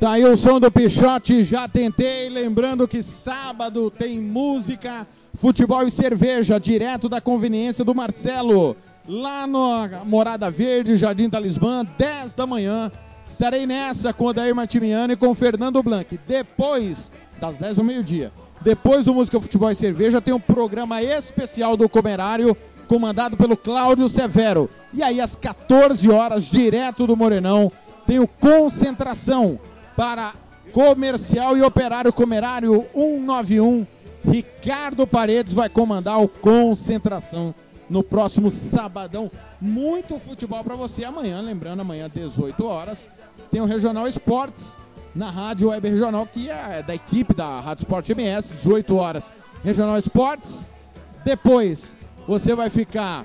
Tá 0.00 0.12
aí 0.12 0.24
o 0.24 0.38
som 0.38 0.58
do 0.58 0.70
Pichote, 0.70 1.42
já 1.42 1.68
tentei. 1.68 2.30
Lembrando 2.30 2.88
que 2.88 3.02
sábado 3.02 3.90
tem 3.90 4.18
música, 4.18 5.06
futebol 5.34 5.86
e 5.86 5.90
cerveja, 5.90 6.58
direto 6.58 7.10
da 7.10 7.20
conveniência 7.20 7.84
do 7.84 7.94
Marcelo. 7.94 8.74
Lá 9.08 9.46
no 9.46 9.70
Morada 10.04 10.50
Verde, 10.50 10.96
Jardim 10.96 11.30
Talismã, 11.30 11.84
10 11.96 12.32
da 12.32 12.46
manhã. 12.46 12.90
Estarei 13.28 13.64
nessa 13.66 14.12
com 14.12 14.26
o 14.26 14.32
Dair 14.32 14.54
Martimiano 14.54 15.12
e 15.12 15.16
com 15.16 15.28
o 15.28 15.34
Fernando 15.34 15.82
Blanc. 15.82 16.18
Depois 16.26 17.12
das 17.40 17.56
10 17.56 17.76
do 17.76 17.84
meio-dia. 17.84 18.32
Depois 18.60 19.04
do 19.04 19.14
Música, 19.14 19.40
Futebol 19.40 19.70
e 19.70 19.76
Cerveja, 19.76 20.20
tem 20.20 20.34
um 20.34 20.40
programa 20.40 21.02
especial 21.02 21.76
do 21.76 21.88
Comerário, 21.88 22.56
comandado 22.88 23.36
pelo 23.36 23.56
Cláudio 23.56 24.08
Severo. 24.08 24.68
E 24.92 25.02
aí, 25.02 25.20
às 25.20 25.36
14 25.36 26.08
horas, 26.10 26.44
direto 26.44 27.06
do 27.06 27.16
Morenão, 27.16 27.70
tem 28.06 28.18
o 28.18 28.26
Concentração 28.26 29.58
para 29.96 30.34
Comercial 30.72 31.56
e 31.56 31.62
Operário 31.62 32.12
Comerário 32.12 32.84
191. 32.92 33.86
Ricardo 34.28 35.06
Paredes 35.06 35.54
vai 35.54 35.68
comandar 35.68 36.20
o 36.20 36.26
Concentração 36.26 37.54
no 37.88 38.02
próximo 38.02 38.50
sabadão. 38.50 39.30
Muito 39.60 40.18
futebol 40.18 40.62
para 40.62 40.76
você 40.76 41.04
amanhã, 41.04 41.40
lembrando, 41.40 41.80
amanhã 41.80 42.10
18 42.12 42.66
horas, 42.66 43.08
tem 43.50 43.60
o 43.60 43.64
Regional 43.64 44.06
Esportes 44.06 44.76
na 45.14 45.30
Rádio 45.30 45.70
Web 45.70 45.88
Regional, 45.88 46.26
que 46.26 46.50
é 46.50 46.82
da 46.82 46.94
equipe 46.94 47.34
da 47.34 47.60
Rádio 47.60 47.82
Esporte 47.82 48.12
MS, 48.12 48.52
18 48.52 48.96
horas. 48.96 49.32
Regional 49.64 49.98
Esportes. 49.98 50.68
Depois, 51.24 51.96
você 52.28 52.54
vai 52.54 52.68
ficar 52.68 53.24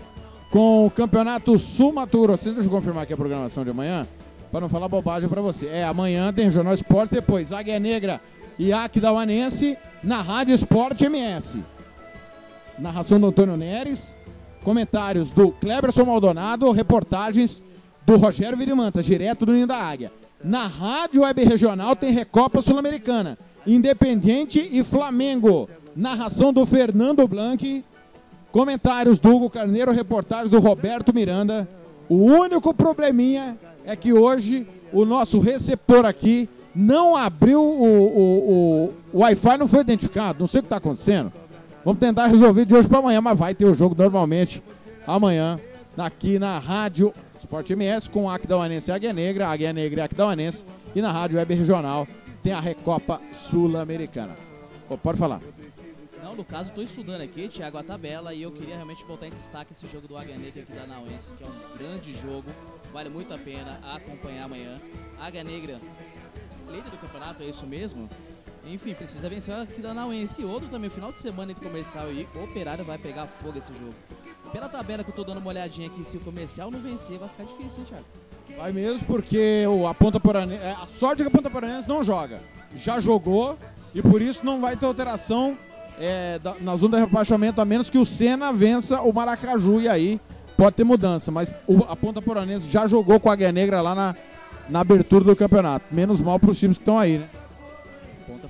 com 0.52 0.86
o 0.86 0.92
Campeonato 0.92 1.58
Sul 1.60 1.92
Mato 1.94 2.22
Grosso. 2.22 2.46
Deixa 2.46 2.68
eu 2.68 2.72
confirmar 2.72 3.04
aqui 3.04 3.14
a 3.14 3.18
programação 3.18 3.64
de 3.64 3.72
amanhã, 3.72 4.08
para 4.52 4.62
não 4.62 4.70
falar 4.70 4.88
bobagem 4.88 5.28
para 5.28 5.42
você. 5.42 5.68
É, 5.68 5.84
amanhã 5.84 6.32
tem 6.34 6.46
Regional 6.46 6.74
Esportes, 6.74 7.14
depois 7.14 7.52
Águia 7.52 7.80
Negra 7.80 8.22
e 8.58 8.72
Aquidauanense 8.72 9.78
na 10.04 10.22
Rádio 10.22 10.56
Esporte 10.56 11.06
MS. 11.06 11.64
Narração 12.80 13.20
do 13.20 13.28
Antônio 13.28 13.58
Neres, 13.58 14.16
comentários 14.64 15.30
do 15.30 15.52
Cleberson 15.52 16.06
Maldonado, 16.06 16.72
reportagens 16.72 17.62
do 18.06 18.16
Rogério 18.16 18.58
Virimanta, 18.58 19.02
direto 19.02 19.46
do 19.46 19.54
Ninho 19.54 19.68
da 19.68 19.78
Águia. 19.78 20.12
Na 20.44 20.68
Rádio 20.68 21.22
Web 21.22 21.44
Regional 21.44 21.96
tem 21.96 22.12
Recopa 22.12 22.62
Sul-Americana, 22.62 23.38
Independiente 23.66 24.68
e 24.72 24.84
Flamengo. 24.84 25.70
Narração 25.96 26.54
do 26.54 26.66
Fernando 26.66 27.28
Blanc, 27.28 27.84
comentários 28.52 29.20
do 29.20 29.36
Hugo 29.36 29.50
Carneiro, 29.50 29.92
reportagem 29.92 30.50
do 30.50 30.60
Roberto 30.60 31.14
Miranda. 31.14 31.68
O 32.08 32.16
único 32.16 32.74
probleminha 32.74 33.58
é 33.86 33.96
que 33.96 34.14
hoje 34.14 34.66
o 34.92 35.06
nosso 35.06 35.40
receptor 35.40 36.06
aqui 36.06 36.50
não 36.74 37.16
abriu 37.16 37.62
o, 37.62 37.84
o, 37.84 38.30
o, 38.84 38.94
o 39.14 39.20
Wi-Fi, 39.20 39.58
não 39.58 39.68
foi 39.68 39.82
identificado, 39.82 40.40
não 40.40 40.48
sei 40.48 40.60
o 40.60 40.64
que 40.64 40.68
está 40.68 40.78
acontecendo. 40.78 41.32
Vamos 41.84 42.00
tentar 42.00 42.28
resolver 42.28 42.64
de 42.64 42.76
hoje 42.76 42.88
para 42.88 43.00
amanhã, 43.00 43.20
mas 43.22 43.38
vai 43.38 43.56
ter 43.56 43.66
o 43.66 43.74
jogo 43.74 43.96
normalmente 43.96 44.62
amanhã 45.08 45.60
aqui 45.98 46.38
na 46.38 46.60
Rádio 46.60 47.12
Sport 47.40 47.72
MS 47.72 48.08
com 48.08 48.30
a 48.30 48.36
Aquidauanense 48.36 48.92
e 48.92 48.94
Águia 48.94 49.12
Negra, 49.12 49.48
Águia 49.48 49.74
Negra 49.74 50.02
e 50.02 50.04
Aquidauanense 50.04 50.64
e 50.96 51.02
na 51.02 51.12
Rádio 51.12 51.40
Web 51.40 51.56
Regional 51.56 52.08
tem 52.44 52.54
a 52.54 52.60
Recopa 52.60 53.20
Sul-Americana. 53.32 54.36
Pode 55.02 55.18
falar. 55.18 55.42
Não, 56.24 56.36
no 56.36 56.44
caso, 56.46 56.70
estou 56.70 56.84
estudando 56.84 57.22
aqui, 57.22 57.48
Thiago, 57.48 57.78
a 57.78 57.84
tabela 57.84 58.32
e 58.32 58.44
eu 58.44 58.52
queria 58.52 58.76
realmente 58.76 59.04
botar 59.06 59.28
em 59.28 59.32
destaque 59.32 59.74
esse 59.74 59.88
jogo 59.88 60.08
do 60.08 60.16
Águia 60.16 60.38
Negra 60.38 60.62
aqui 60.62 60.74
da 60.74 60.86
Nauense, 60.86 61.34
que 61.34 61.44
é 61.44 61.48
um 61.48 61.78
grande 61.78 62.14
jogo, 62.22 62.46
vale 62.94 63.10
muito 63.10 63.34
a 63.34 63.40
pena 63.40 63.80
acompanhar 63.96 64.46
amanhã. 64.46 64.80
Águia 65.20 65.44
Negra, 65.44 65.80
líder 66.70 66.90
do 66.92 66.98
campeonato, 66.98 67.42
é 67.42 67.48
isso 67.48 67.66
mesmo? 67.66 68.08
Enfim, 68.66 68.94
precisa 68.94 69.28
vencer 69.28 69.54
aqui 69.56 69.82
da 69.82 69.94
Nauense. 69.94 70.42
E 70.42 70.46
outro 70.46 70.70
também, 70.70 70.90
final 70.90 71.12
de 71.12 71.20
semana 71.20 71.52
entre 71.52 71.66
comercial 71.66 72.12
e 72.12 72.28
operário 72.44 72.84
vai 72.84 72.98
pegar 72.98 73.28
fogo 73.42 73.58
esse 73.58 73.72
jogo. 73.74 73.94
Pela 74.52 74.70
tabela 74.70 75.04
que 75.04 75.10
eu 75.10 75.16
tô 75.16 75.24
dando 75.24 75.38
uma 75.38 75.50
olhadinha 75.50 75.88
aqui, 75.88 76.04
se 76.04 76.18
o 76.18 76.20
comercial 76.20 76.70
não 76.70 76.80
vencer, 76.80 77.18
vai 77.18 77.30
ficar 77.30 77.44
difícil, 77.44 77.80
hein, 77.80 77.86
Thiago? 77.88 78.06
Vai 78.58 78.72
mesmo 78.72 79.08
porque 79.08 79.66
o, 79.68 79.88
a 79.88 79.94
Ponta 79.94 80.20
Poranense, 80.20 80.64
a 80.64 80.88
sorte 80.98 81.22
é 81.22 81.26
que 81.26 81.30
a 81.30 81.32
Ponta 81.32 81.50
Poranense 81.50 81.88
não 81.88 82.04
joga. 82.04 82.42
Já 82.76 83.00
jogou 83.00 83.58
e 83.96 84.02
por 84.02 84.22
isso 84.22 84.46
não 84.46 84.60
vai 84.60 84.76
ter 84.76 84.86
alteração 84.86 85.58
é, 85.98 86.40
na 86.60 86.76
zona 86.76 86.98
de 86.98 87.06
rebaixamento, 87.06 87.62
a 87.62 87.66
menos 87.66 87.90
que 87.90 87.98
o 87.98 88.06
Senna 88.06 88.52
vença 88.52 89.02
o 89.02 89.14
Maracaju 89.14 89.80
e 89.80 89.88
aí 89.88 90.20
pode 90.58 90.76
ter 90.76 90.84
mudança. 90.84 91.32
Mas 91.32 91.50
a 91.88 91.96
Ponta 91.96 92.22
Poranense 92.22 92.70
já 92.70 92.88
jogou 92.88 93.20
com 93.20 93.30
a 93.30 93.34
Águia 93.34 93.52
Negra 93.52 93.82
lá 93.82 93.96
na, 93.96 94.16
na 94.70 94.82
abertura 94.82 95.24
do 95.24 95.36
campeonato. 95.36 95.86
Menos 95.92 96.20
mal 96.20 96.40
para 96.40 96.52
os 96.52 96.60
times 96.60 96.78
que 96.78 96.82
estão 96.82 96.98
aí, 96.98 97.20
né? 97.20 97.30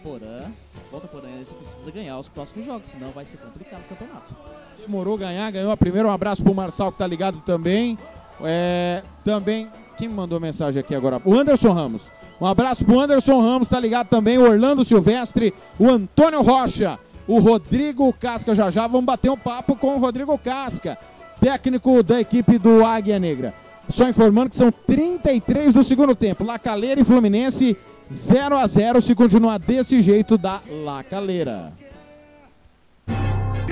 Porã, 0.03 0.51
Ponta 0.89 1.07
Poranense 1.07 1.53
precisa 1.53 1.91
ganhar 1.91 2.17
os 2.19 2.27
próximos 2.27 2.65
jogos, 2.65 2.89
senão 2.89 3.11
vai 3.11 3.25
ser 3.25 3.37
complicado 3.37 3.81
o 3.81 3.89
campeonato. 3.89 4.35
Demorou 4.79 5.17
ganhar, 5.17 5.49
ganhou 5.51 5.71
a 5.71 5.77
primeira. 5.77 6.07
Um 6.07 6.11
abraço 6.11 6.43
pro 6.43 6.53
Marçal 6.53 6.91
que 6.91 6.97
tá 6.97 7.07
ligado 7.07 7.39
também. 7.45 7.97
É, 8.43 9.03
também, 9.23 9.69
quem 9.97 10.09
mandou 10.09 10.39
mensagem 10.39 10.79
aqui 10.79 10.95
agora? 10.95 11.21
O 11.23 11.37
Anderson 11.37 11.71
Ramos. 11.71 12.03
Um 12.39 12.45
abraço 12.45 12.83
pro 12.83 12.99
Anderson 12.99 13.39
Ramos, 13.39 13.67
tá 13.67 13.79
ligado 13.79 14.07
também. 14.07 14.37
O 14.37 14.49
Orlando 14.49 14.83
Silvestre, 14.83 15.53
o 15.77 15.87
Antônio 15.87 16.41
Rocha, 16.41 16.97
o 17.27 17.39
Rodrigo 17.39 18.11
Casca. 18.13 18.55
Já 18.55 18.71
já 18.71 18.87
vamos 18.87 19.05
bater 19.05 19.29
um 19.29 19.37
papo 19.37 19.75
com 19.75 19.95
o 19.95 19.99
Rodrigo 19.99 20.35
Casca, 20.39 20.97
técnico 21.39 22.01
da 22.01 22.19
equipe 22.19 22.57
do 22.57 22.83
Águia 22.83 23.19
Negra. 23.19 23.53
Só 23.89 24.09
informando 24.09 24.49
que 24.49 24.55
são 24.55 24.71
33 24.71 25.73
do 25.73 25.83
segundo 25.83 26.15
tempo. 26.15 26.43
Lacaleira 26.43 27.01
e 27.01 27.03
Fluminense 27.03 27.77
0 28.11 28.57
a 28.57 28.67
0 28.67 29.01
se 29.01 29.15
continuar 29.15 29.57
desse 29.57 30.01
jeito 30.01 30.37
da 30.37 30.59
Lacaleira. 30.83 31.71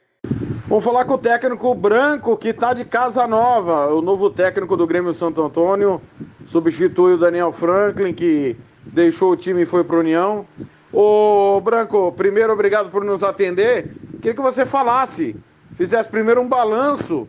Vamos 0.68 0.84
falar 0.84 1.04
com 1.04 1.14
o 1.14 1.18
técnico 1.18 1.74
Branco, 1.74 2.36
que 2.36 2.48
está 2.48 2.72
de 2.72 2.84
casa 2.84 3.26
nova. 3.26 3.92
O 3.92 4.00
novo 4.00 4.30
técnico 4.30 4.76
do 4.76 4.86
Grêmio 4.86 5.12
Santo 5.12 5.42
Antônio 5.42 6.00
substitui 6.46 7.14
o 7.14 7.18
Daniel 7.18 7.52
Franklin, 7.52 8.12
que 8.12 8.56
deixou 8.84 9.32
o 9.32 9.36
time 9.36 9.62
e 9.62 9.66
foi 9.66 9.82
para 9.82 9.98
União. 9.98 10.46
Ô 10.92 11.60
Branco, 11.60 12.12
primeiro 12.12 12.52
obrigado 12.52 12.90
por 12.90 13.04
nos 13.04 13.24
atender. 13.24 13.92
Queria 14.20 14.34
que 14.34 14.42
você 14.42 14.64
falasse, 14.64 15.34
fizesse 15.76 16.08
primeiro 16.08 16.40
um 16.40 16.48
balanço 16.48 17.28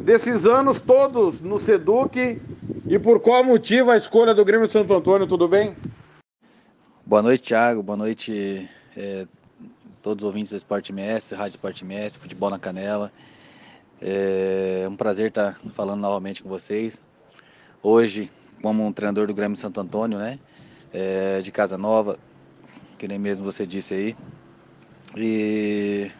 desses 0.00 0.46
anos 0.46 0.80
todos 0.80 1.40
no 1.40 1.58
Seduc 1.58 2.40
e 2.86 2.98
por 2.98 3.20
qual 3.20 3.44
motivo 3.44 3.90
a 3.90 3.96
escolha 3.96 4.34
do 4.34 4.44
Grêmio 4.44 4.66
Santo 4.66 4.94
Antônio, 4.94 5.26
tudo 5.26 5.46
bem? 5.46 5.76
Boa 7.04 7.22
noite, 7.22 7.44
Thiago. 7.44 7.82
Boa 7.82 7.96
noite, 7.96 8.68
é, 8.96 9.26
todos 10.02 10.24
os 10.24 10.26
ouvintes 10.26 10.52
do 10.52 10.56
Esporte 10.56 10.92
MS, 10.92 11.34
Rádio 11.34 11.50
Esporte 11.50 11.84
MS, 11.84 12.18
Futebol 12.18 12.50
na 12.50 12.58
Canela. 12.58 13.12
É 14.00 14.86
um 14.88 14.96
prazer 14.96 15.28
estar 15.28 15.60
falando 15.74 16.00
novamente 16.00 16.42
com 16.42 16.48
vocês. 16.48 17.02
Hoje, 17.82 18.30
como 18.62 18.84
um 18.84 18.92
treinador 18.92 19.26
do 19.26 19.34
Grêmio 19.34 19.56
Santo 19.56 19.80
Antônio, 19.80 20.18
né? 20.18 20.38
É, 20.92 21.40
de 21.42 21.52
Casa 21.52 21.76
Nova, 21.76 22.18
que 22.98 23.06
nem 23.06 23.18
mesmo 23.18 23.44
você 23.44 23.66
disse 23.66 23.94
aí. 23.94 24.16
E 25.16 26.10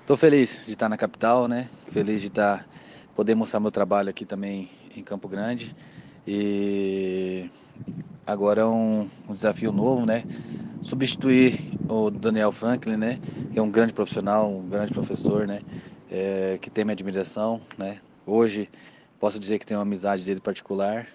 estou 0.00 0.16
feliz 0.16 0.64
de 0.64 0.72
estar 0.72 0.88
na 0.88 0.96
capital, 0.96 1.48
né? 1.48 1.68
Feliz 1.90 2.20
de 2.20 2.28
estar 2.28 2.66
poder 3.18 3.34
mostrar 3.34 3.58
meu 3.58 3.72
trabalho 3.72 4.08
aqui 4.08 4.24
também 4.24 4.70
em 4.96 5.02
Campo 5.02 5.26
Grande. 5.26 5.74
E 6.24 7.50
agora 8.24 8.60
é 8.60 8.64
um, 8.64 9.08
um, 9.28 9.32
desafio 9.32 9.72
novo, 9.72 10.06
né? 10.06 10.22
Substituir 10.80 11.58
o 11.88 12.12
Daniel 12.12 12.52
Franklin, 12.52 12.96
né? 12.96 13.18
Que 13.52 13.58
é 13.58 13.62
um 13.62 13.72
grande 13.72 13.92
profissional, 13.92 14.48
um 14.48 14.68
grande 14.68 14.94
professor, 14.94 15.48
né? 15.48 15.62
É, 16.08 16.60
que 16.62 16.70
tem 16.70 16.84
minha 16.84 16.92
admiração, 16.92 17.60
né? 17.76 17.98
Hoje 18.24 18.70
posso 19.18 19.40
dizer 19.40 19.58
que 19.58 19.66
tenho 19.66 19.80
uma 19.80 19.84
amizade 19.84 20.22
dele 20.22 20.38
particular, 20.38 21.08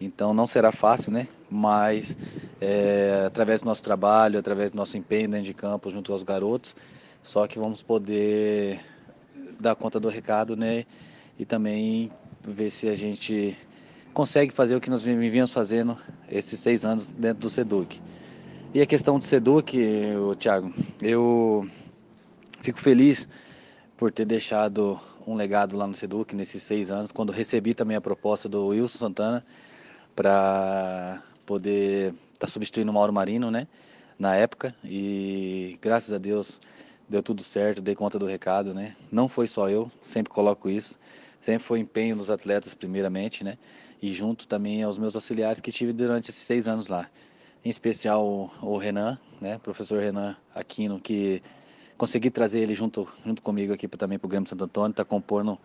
então 0.00 0.34
não 0.34 0.48
será 0.48 0.72
fácil, 0.72 1.12
né? 1.12 1.28
Mas 1.48 2.18
é, 2.60 3.22
através 3.28 3.60
do 3.60 3.66
nosso 3.66 3.82
trabalho, 3.84 4.40
através 4.40 4.72
do 4.72 4.76
nosso 4.76 4.98
empenho 4.98 5.30
dentro 5.30 5.44
de 5.44 5.54
campo 5.54 5.88
junto 5.88 6.12
aos 6.12 6.24
garotos, 6.24 6.74
só 7.22 7.46
que 7.46 7.60
vamos 7.60 7.80
poder 7.80 8.80
dar 9.60 9.76
conta 9.76 10.00
do 10.00 10.08
recado, 10.08 10.56
né? 10.56 10.84
E 11.38 11.44
também 11.44 12.10
ver 12.42 12.70
se 12.70 12.88
a 12.88 12.96
gente 12.96 13.56
consegue 14.12 14.52
fazer 14.52 14.76
o 14.76 14.80
que 14.80 14.90
nós 14.90 15.04
vivíamos 15.04 15.52
fazendo 15.52 15.98
esses 16.30 16.60
seis 16.60 16.84
anos 16.84 17.12
dentro 17.12 17.40
do 17.40 17.50
SEDUC. 17.50 18.00
E 18.72 18.80
a 18.80 18.86
questão 18.86 19.18
do 19.18 19.24
SEDUC, 19.24 19.78
Thiago, 20.38 20.72
eu 21.00 21.68
fico 22.62 22.78
feliz 22.80 23.28
por 23.96 24.12
ter 24.12 24.24
deixado 24.24 25.00
um 25.26 25.34
legado 25.34 25.76
lá 25.76 25.86
no 25.86 25.94
SEDUC 25.94 26.34
nesses 26.34 26.62
seis 26.62 26.90
anos, 26.90 27.10
quando 27.10 27.32
recebi 27.32 27.74
também 27.74 27.96
a 27.96 28.00
proposta 28.00 28.48
do 28.48 28.68
Wilson 28.68 28.98
Santana 28.98 29.44
para 30.14 31.22
poder 31.46 32.14
estar 32.32 32.46
tá 32.46 32.46
substituindo 32.46 32.90
o 32.90 32.94
Mauro 32.94 33.12
Marino, 33.12 33.50
né, 33.50 33.66
na 34.18 34.34
época, 34.36 34.74
e 34.84 35.78
graças 35.80 36.12
a 36.12 36.18
Deus 36.18 36.60
deu 37.08 37.22
tudo 37.22 37.42
certo, 37.42 37.82
dei 37.82 37.94
conta 37.94 38.18
do 38.18 38.26
recado, 38.26 38.74
né, 38.74 38.94
não 39.10 39.28
foi 39.28 39.46
só 39.46 39.68
eu, 39.68 39.90
sempre 40.02 40.32
coloco 40.32 40.68
isso, 40.68 40.98
sempre 41.44 41.62
foi 41.62 41.78
empenho 41.78 42.16
nos 42.16 42.30
atletas 42.30 42.72
primeiramente, 42.72 43.44
né, 43.44 43.58
e 44.00 44.14
junto 44.14 44.48
também 44.48 44.82
aos 44.82 44.96
meus 44.96 45.14
auxiliares 45.14 45.60
que 45.60 45.70
tive 45.70 45.92
durante 45.92 46.30
esses 46.30 46.42
seis 46.42 46.66
anos 46.66 46.88
lá. 46.88 47.06
Em 47.62 47.68
especial 47.68 48.50
o, 48.62 48.78
Renan, 48.78 49.18
né, 49.40 49.58
professor 49.58 50.00
Renan 50.00 50.36
Aquino, 50.54 50.98
que 50.98 51.42
consegui 51.98 52.30
trazer 52.30 52.60
ele 52.60 52.74
junto, 52.74 53.06
junto 53.24 53.42
comigo 53.42 53.74
aqui 53.74 53.86
também 53.88 54.18
para 54.18 54.26
o 54.26 54.28
Grêmio 54.28 54.48
Santo 54.48 54.64
Antônio, 54.64 54.90
está 54.90 55.04
compondo 55.04 55.58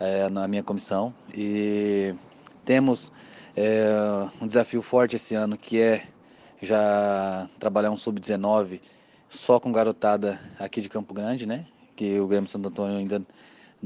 é, 0.00 0.28
na 0.30 0.48
minha 0.48 0.62
comissão. 0.62 1.14
E 1.34 2.14
temos 2.64 3.12
é, 3.54 3.88
um 4.40 4.46
desafio 4.46 4.80
forte 4.80 5.16
esse 5.16 5.34
ano 5.34 5.56
que 5.56 5.80
é 5.80 6.06
já 6.60 7.48
trabalhar 7.58 7.90
um 7.90 7.96
sub-19 7.96 8.80
só 9.28 9.60
com 9.60 9.70
garotada 9.70 10.40
aqui 10.58 10.80
de 10.80 10.88
Campo 10.88 11.12
Grande, 11.12 11.46
né? 11.46 11.66
Que 11.94 12.18
o 12.20 12.26
Grêmio 12.26 12.48
Santo 12.48 12.68
Antônio 12.68 12.96
ainda 12.96 13.22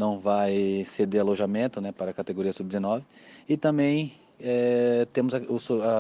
não 0.01 0.19
vai 0.19 0.83
ceder 0.87 1.21
alojamento 1.21 1.79
né, 1.79 1.93
para 1.93 2.11
a 2.11 2.15
categoria 2.15 2.55
sub-19. 2.55 3.05
E 3.47 3.55
também 3.55 4.15
é, 4.41 5.07
temos 5.13 5.35
a, 5.35 5.39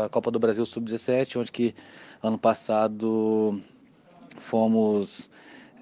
a, 0.06 0.08
Copa 0.08 0.30
do 0.30 0.38
Brasil 0.38 0.64
sub-17, 0.64 1.38
onde 1.38 1.52
que 1.52 1.74
ano 2.22 2.38
passado 2.38 3.60
fomos 4.38 5.28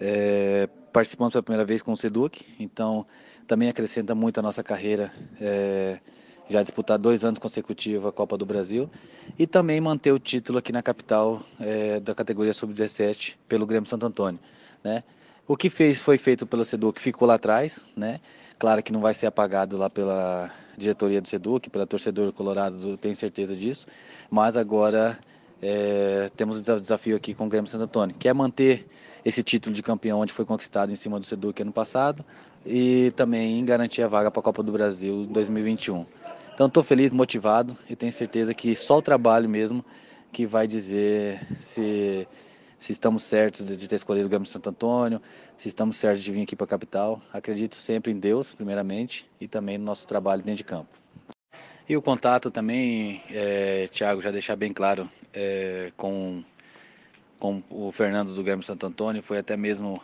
é, 0.00 0.68
participamos 0.92 1.32
pela 1.32 1.44
primeira 1.44 1.64
vez 1.64 1.80
com 1.80 1.92
o 1.92 1.96
Seduc, 1.96 2.44
então 2.58 3.06
também 3.46 3.68
acrescenta 3.68 4.16
muito 4.16 4.40
a 4.40 4.42
nossa 4.42 4.64
carreira. 4.64 5.12
É, 5.40 6.00
já 6.50 6.62
disputar 6.62 6.98
dois 6.98 7.24
anos 7.24 7.38
consecutivos 7.38 8.08
a 8.08 8.10
Copa 8.10 8.36
do 8.36 8.46
Brasil 8.46 8.90
e 9.38 9.46
também 9.46 9.80
manter 9.82 10.12
o 10.12 10.18
título 10.18 10.58
aqui 10.58 10.72
na 10.72 10.82
capital 10.82 11.42
é, 11.60 12.00
da 12.00 12.14
categoria 12.14 12.54
sub-17 12.54 13.36
pelo 13.46 13.66
Grêmio 13.66 13.88
Santo 13.88 14.06
Antônio, 14.06 14.40
né? 14.82 15.04
O 15.49 15.57
que 15.57 15.70
fez 15.70 15.99
foi 15.99 16.18
feito 16.18 16.46
pelo 16.46 16.62
Seduc, 16.62 17.01
ficou 17.01 17.26
lá 17.26 17.36
atrás, 17.36 17.80
né? 17.96 18.20
Claro 18.59 18.82
que 18.82 18.92
não 18.92 19.01
vai 19.01 19.14
ser 19.14 19.24
apagado 19.24 19.78
lá 19.78 19.88
pela 19.88 20.51
diretoria 20.76 21.22
do 21.22 21.26
Seduc, 21.26 21.70
pela 21.70 21.86
torcedor 21.86 22.34
colorado, 22.34 22.99
tenho 22.99 23.16
certeza 23.16 23.57
disso. 23.57 23.86
Mas 24.30 24.59
agora 24.59 25.18
é, 25.62 26.30
temos 26.36 26.59
um 26.59 26.78
desafio 26.78 27.16
aqui 27.16 27.32
com 27.32 27.46
o 27.46 27.49
Grêmio 27.49 27.70
Santo 27.70 27.84
Antônio, 27.84 28.14
que 28.18 28.28
é 28.28 28.34
manter 28.34 28.86
esse 29.24 29.42
título 29.42 29.74
de 29.74 29.82
campeão 29.82 30.20
onde 30.20 30.34
foi 30.34 30.44
conquistado 30.44 30.92
em 30.92 30.96
cima 30.96 31.18
do 31.18 31.24
Seduc 31.24 31.62
ano 31.62 31.72
passado 31.72 32.22
e 32.66 33.11
também 33.16 33.64
garantir 33.64 34.03
a 34.03 34.09
vaga 34.09 34.30
para 34.30 34.40
a 34.40 34.42
Copa 34.42 34.62
do 34.62 34.70
Brasil 34.70 35.24
2021. 35.30 36.05
Então 36.53 36.66
estou 36.66 36.84
feliz, 36.84 37.11
motivado 37.11 37.74
e 37.88 37.96
tenho 37.96 38.12
certeza 38.12 38.53
que 38.53 38.76
só 38.76 38.99
o 38.99 39.03
trabalho 39.03 39.49
mesmo 39.49 39.82
que 40.30 40.44
vai 40.44 40.66
dizer 40.66 41.40
se 41.59 42.28
se 42.78 42.92
estamos 42.92 43.24
certos 43.24 43.66
de 43.66 43.88
ter 43.88 43.96
escolhido 43.96 44.26
o 44.26 44.28
Grêmio 44.28 44.44
de 44.44 44.50
Santo 44.50 44.70
Antônio, 44.70 45.20
se 45.56 45.68
estamos 45.68 45.96
certos 45.96 46.22
de 46.22 46.32
vir 46.32 46.42
aqui 46.42 46.54
para 46.54 46.64
a 46.64 46.68
capital. 46.68 47.20
Acredito 47.32 47.74
sempre 47.74 48.12
em 48.12 48.18
Deus, 48.18 48.54
primeiramente, 48.54 49.28
e 49.40 49.48
também 49.48 49.76
no 49.78 49.84
nosso 49.84 50.06
trabalho 50.06 50.42
dentro 50.42 50.58
de 50.58 50.64
campo. 50.64 50.88
E 51.88 51.96
o 51.96 52.02
contato 52.02 52.50
também, 52.50 53.22
é, 53.30 53.88
Thiago, 53.88 54.20
já 54.20 54.30
deixar 54.30 54.56
bem 54.56 54.72
claro, 54.72 55.10
é, 55.32 55.90
com, 55.96 56.44
com 57.38 57.62
o 57.70 57.90
Fernando 57.90 58.34
do 58.34 58.42
Grêmio 58.42 58.64
Santo 58.64 58.86
Antônio, 58.86 59.22
foi 59.22 59.38
até 59.38 59.56
mesmo 59.56 60.00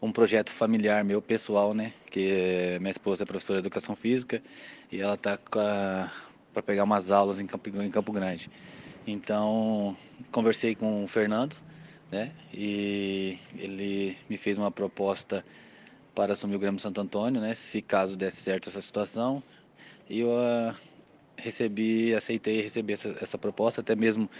um 0.00 0.12
projeto 0.12 0.52
familiar 0.52 1.04
meu, 1.04 1.20
pessoal, 1.20 1.74
né? 1.74 1.92
Que 2.10 2.30
é, 2.30 2.78
minha 2.78 2.90
esposa 2.92 3.24
é 3.24 3.26
professora 3.26 3.60
de 3.60 3.66
Educação 3.66 3.96
Física 3.96 4.42
e 4.90 5.00
ela 5.00 5.14
está 5.14 5.36
para 5.36 6.62
pegar 6.64 6.84
umas 6.84 7.10
aulas 7.10 7.38
em 7.38 7.46
Campo, 7.46 7.68
em 7.68 7.90
Campo 7.90 8.12
Grande. 8.12 8.48
Então, 9.06 9.96
conversei 10.30 10.74
com 10.74 11.04
o 11.04 11.08
Fernando, 11.08 11.56
né? 12.10 12.32
E 12.52 13.38
ele 13.56 14.16
me 14.28 14.36
fez 14.36 14.58
uma 14.58 14.70
proposta 14.70 15.44
para 16.14 16.32
assumir 16.32 16.56
o 16.56 16.58
Grêmio 16.58 16.80
Santo 16.80 17.00
Antônio, 17.00 17.40
né? 17.40 17.54
Se 17.54 17.82
caso 17.82 18.16
desse 18.16 18.38
certo 18.38 18.68
essa 18.68 18.80
situação, 18.80 19.42
e 20.08 20.20
eu 20.20 20.28
uh, 20.28 20.74
recebi, 21.36 22.14
aceitei 22.14 22.62
receber 22.62 22.94
essa, 22.94 23.16
essa, 23.20 23.38
proposta, 23.38 23.80
até 23.80 23.94
mesmo 23.94 24.30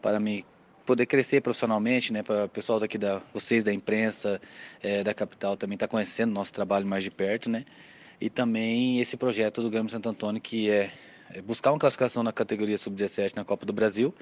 para 0.00 0.20
me 0.20 0.44
poder 0.84 1.06
crescer 1.06 1.40
profissionalmente, 1.40 2.12
né? 2.12 2.22
Para 2.22 2.44
o 2.44 2.48
pessoal 2.48 2.78
daqui 2.78 2.96
da, 2.98 3.20
vocês 3.32 3.64
da 3.64 3.72
imprensa, 3.72 4.40
é, 4.82 5.02
da 5.02 5.12
capital 5.12 5.56
também 5.56 5.76
tá 5.76 5.88
conhecendo 5.88 6.32
nosso 6.32 6.52
trabalho 6.52 6.86
mais 6.86 7.02
de 7.02 7.10
perto, 7.10 7.50
né? 7.50 7.64
E 8.20 8.30
também 8.30 9.00
esse 9.00 9.16
projeto 9.16 9.62
do 9.62 9.70
Grêmio 9.70 9.90
Santo 9.90 10.08
Antônio 10.08 10.40
que 10.40 10.70
é 10.70 10.84
é 10.84 10.90
buscar 11.44 11.72
uma 11.72 11.78
classificação 11.78 12.22
na 12.22 12.32
categoria 12.32 12.78
sub-17 12.78 13.34
na 13.36 13.44
Copa 13.44 13.66
do 13.66 13.72
Brasil, 13.72 14.14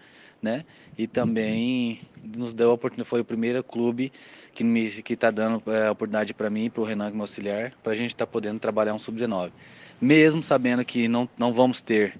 né? 0.42 0.64
E 0.96 1.06
também 1.06 2.00
nos 2.22 2.52
deu 2.52 2.70
a 2.70 2.74
oportunidade, 2.74 3.08
foi 3.08 3.20
o 3.20 3.24
primeiro 3.24 3.62
clube 3.62 4.12
que 4.52 4.62
me 4.62 4.90
que 5.02 5.14
está 5.14 5.30
dando 5.30 5.62
é, 5.70 5.88
a 5.88 5.92
oportunidade 5.92 6.34
para 6.34 6.50
mim, 6.50 6.70
para 6.70 6.82
o 6.82 6.84
Renan 6.84 7.10
como 7.10 7.22
auxiliar, 7.22 7.72
para 7.82 7.92
a 7.92 7.96
gente 7.96 8.10
estar 8.10 8.26
tá 8.26 8.30
podendo 8.30 8.58
trabalhar 8.58 8.94
um 8.94 8.98
sub-19, 8.98 9.52
mesmo 10.00 10.42
sabendo 10.42 10.84
que 10.84 11.08
não, 11.08 11.28
não 11.38 11.52
vamos 11.52 11.80
ter 11.80 12.16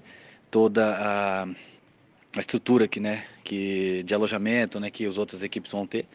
toda 0.49 0.95
a, 0.95 1.43
a 1.43 2.39
estrutura 2.39 2.85
aqui, 2.85 2.99
né? 2.99 3.25
Que 3.43 4.03
de 4.03 4.13
alojamento, 4.13 4.79
né? 4.79 4.89
Que 4.89 5.05
as 5.05 5.17
outras 5.17 5.43
equipes 5.43 5.71
vão 5.71 5.85
ter, 5.85 6.05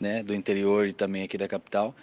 né? 0.00 0.22
Do 0.22 0.34
interior 0.34 0.86
e 0.86 0.92
também 0.92 1.22
aqui 1.22 1.38
da 1.38 1.48
capital, 1.48 1.94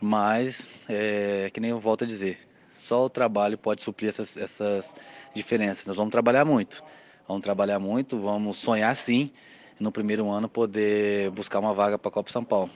mas 0.00 0.70
é, 0.88 1.50
que 1.52 1.60
nem 1.60 1.70
eu 1.70 1.80
volto 1.80 2.04
a 2.04 2.06
dizer, 2.06 2.38
só 2.82 3.04
o 3.04 3.10
trabalho 3.10 3.56
pode 3.56 3.82
suprir 3.82 4.08
essas, 4.08 4.36
essas 4.36 4.94
diferenças. 5.34 5.86
Nós 5.86 5.96
vamos 5.96 6.10
trabalhar 6.10 6.44
muito. 6.44 6.82
Vamos 7.26 7.42
trabalhar 7.42 7.78
muito, 7.78 8.18
vamos 8.18 8.58
sonhar 8.58 8.94
sim 8.96 9.30
no 9.78 9.92
primeiro 9.92 10.28
ano 10.28 10.48
poder 10.48 11.30
buscar 11.30 11.60
uma 11.60 11.72
vaga 11.72 11.98
para 11.98 12.08
a 12.08 12.12
Copa 12.12 12.30
São 12.30 12.44
Paulo, 12.44 12.70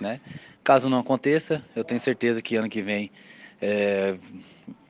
né? 0.00 0.20
Caso 0.62 0.88
não 0.88 0.98
aconteça, 0.98 1.64
eu 1.74 1.84
tenho 1.84 2.00
certeza 2.00 2.42
que 2.42 2.56
ano 2.56 2.68
que 2.68 2.82
vem 2.82 3.10
é, 3.60 4.16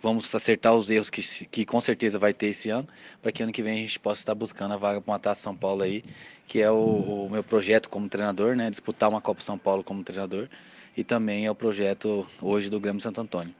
vamos 0.02 0.34
acertar 0.34 0.74
os 0.74 0.90
erros 0.90 1.10
que, 1.10 1.22
que 1.46 1.64
com 1.64 1.80
certeza 1.80 2.18
vai 2.18 2.32
ter 2.32 2.48
esse 2.48 2.70
ano, 2.70 2.88
para 3.20 3.30
que 3.30 3.42
ano 3.42 3.52
que 3.52 3.62
vem 3.62 3.74
a 3.74 3.86
gente 3.86 4.00
possa 4.00 4.22
estar 4.22 4.34
buscando 4.34 4.74
a 4.74 4.76
vaga 4.76 5.00
para 5.00 5.12
uma 5.12 5.18
Taça 5.18 5.42
São 5.42 5.54
Paulo 5.54 5.82
aí, 5.82 6.02
que 6.48 6.60
é 6.60 6.70
o, 6.70 7.26
o, 7.26 7.28
meu 7.30 7.44
projeto 7.44 7.88
como 7.88 8.08
treinador, 8.08 8.56
né? 8.56 8.70
Disputar 8.70 9.08
uma 9.08 9.20
Copa 9.20 9.42
São 9.42 9.58
Paulo 9.58 9.84
como 9.84 10.02
treinador 10.02 10.48
e 10.96 11.04
também 11.04 11.46
é 11.46 11.50
o 11.50 11.54
projeto 11.54 12.26
hoje 12.40 12.68
do 12.68 12.80
Grêmio 12.80 13.00
Santo 13.00 13.20
Antônio. 13.20 13.54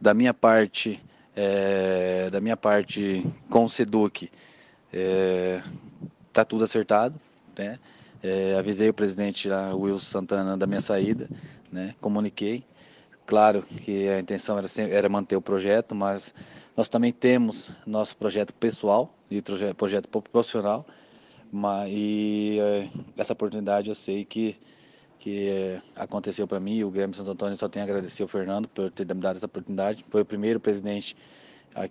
Da 0.00 0.14
minha 0.14 0.34
parte, 0.34 1.00
é, 1.34 2.28
da 2.30 2.40
minha 2.40 2.56
parte 2.56 3.24
com 3.50 3.64
o 3.64 3.68
Seduc, 3.68 4.30
é, 4.92 5.62
tá 6.32 6.44
tudo 6.44 6.64
acertado, 6.64 7.14
né? 7.56 7.78
É, 8.22 8.56
avisei 8.58 8.88
o 8.88 8.94
presidente 8.94 9.48
lá, 9.48 9.74
Wilson 9.74 10.04
Santana 10.04 10.56
da 10.56 10.66
minha 10.66 10.80
saída, 10.80 11.28
né? 11.70 11.94
Comuniquei. 12.00 12.64
Claro 13.26 13.62
que 13.62 14.08
a 14.08 14.20
intenção 14.20 14.56
era, 14.56 14.68
sempre, 14.68 14.94
era 14.94 15.08
manter 15.08 15.36
o 15.36 15.40
projeto, 15.40 15.94
mas 15.94 16.32
nós 16.76 16.88
também 16.88 17.12
temos 17.12 17.70
nosso 17.86 18.16
projeto 18.16 18.54
pessoal 18.54 19.12
e 19.30 19.42
projeto 19.76 20.08
profissional. 20.08 20.86
Mas, 21.50 21.90
e 21.92 22.58
é, 22.60 22.88
essa 23.16 23.32
oportunidade 23.32 23.88
eu 23.88 23.94
sei 23.94 24.24
que 24.24 24.56
que 25.18 25.78
aconteceu 25.94 26.46
para 26.46 26.60
mim. 26.60 26.82
O 26.82 26.90
Grêmio 26.90 27.14
Santo 27.16 27.30
Antônio 27.30 27.58
só 27.58 27.68
tem 27.68 27.82
a 27.82 27.84
agradecer 27.84 28.22
ao 28.22 28.28
Fernando 28.28 28.68
por 28.68 28.90
ter 28.90 29.06
me 29.14 29.20
dado 29.20 29.36
essa 29.36 29.46
oportunidade. 29.46 30.04
Foi 30.10 30.22
o 30.22 30.24
primeiro 30.24 30.60
presidente 30.60 31.16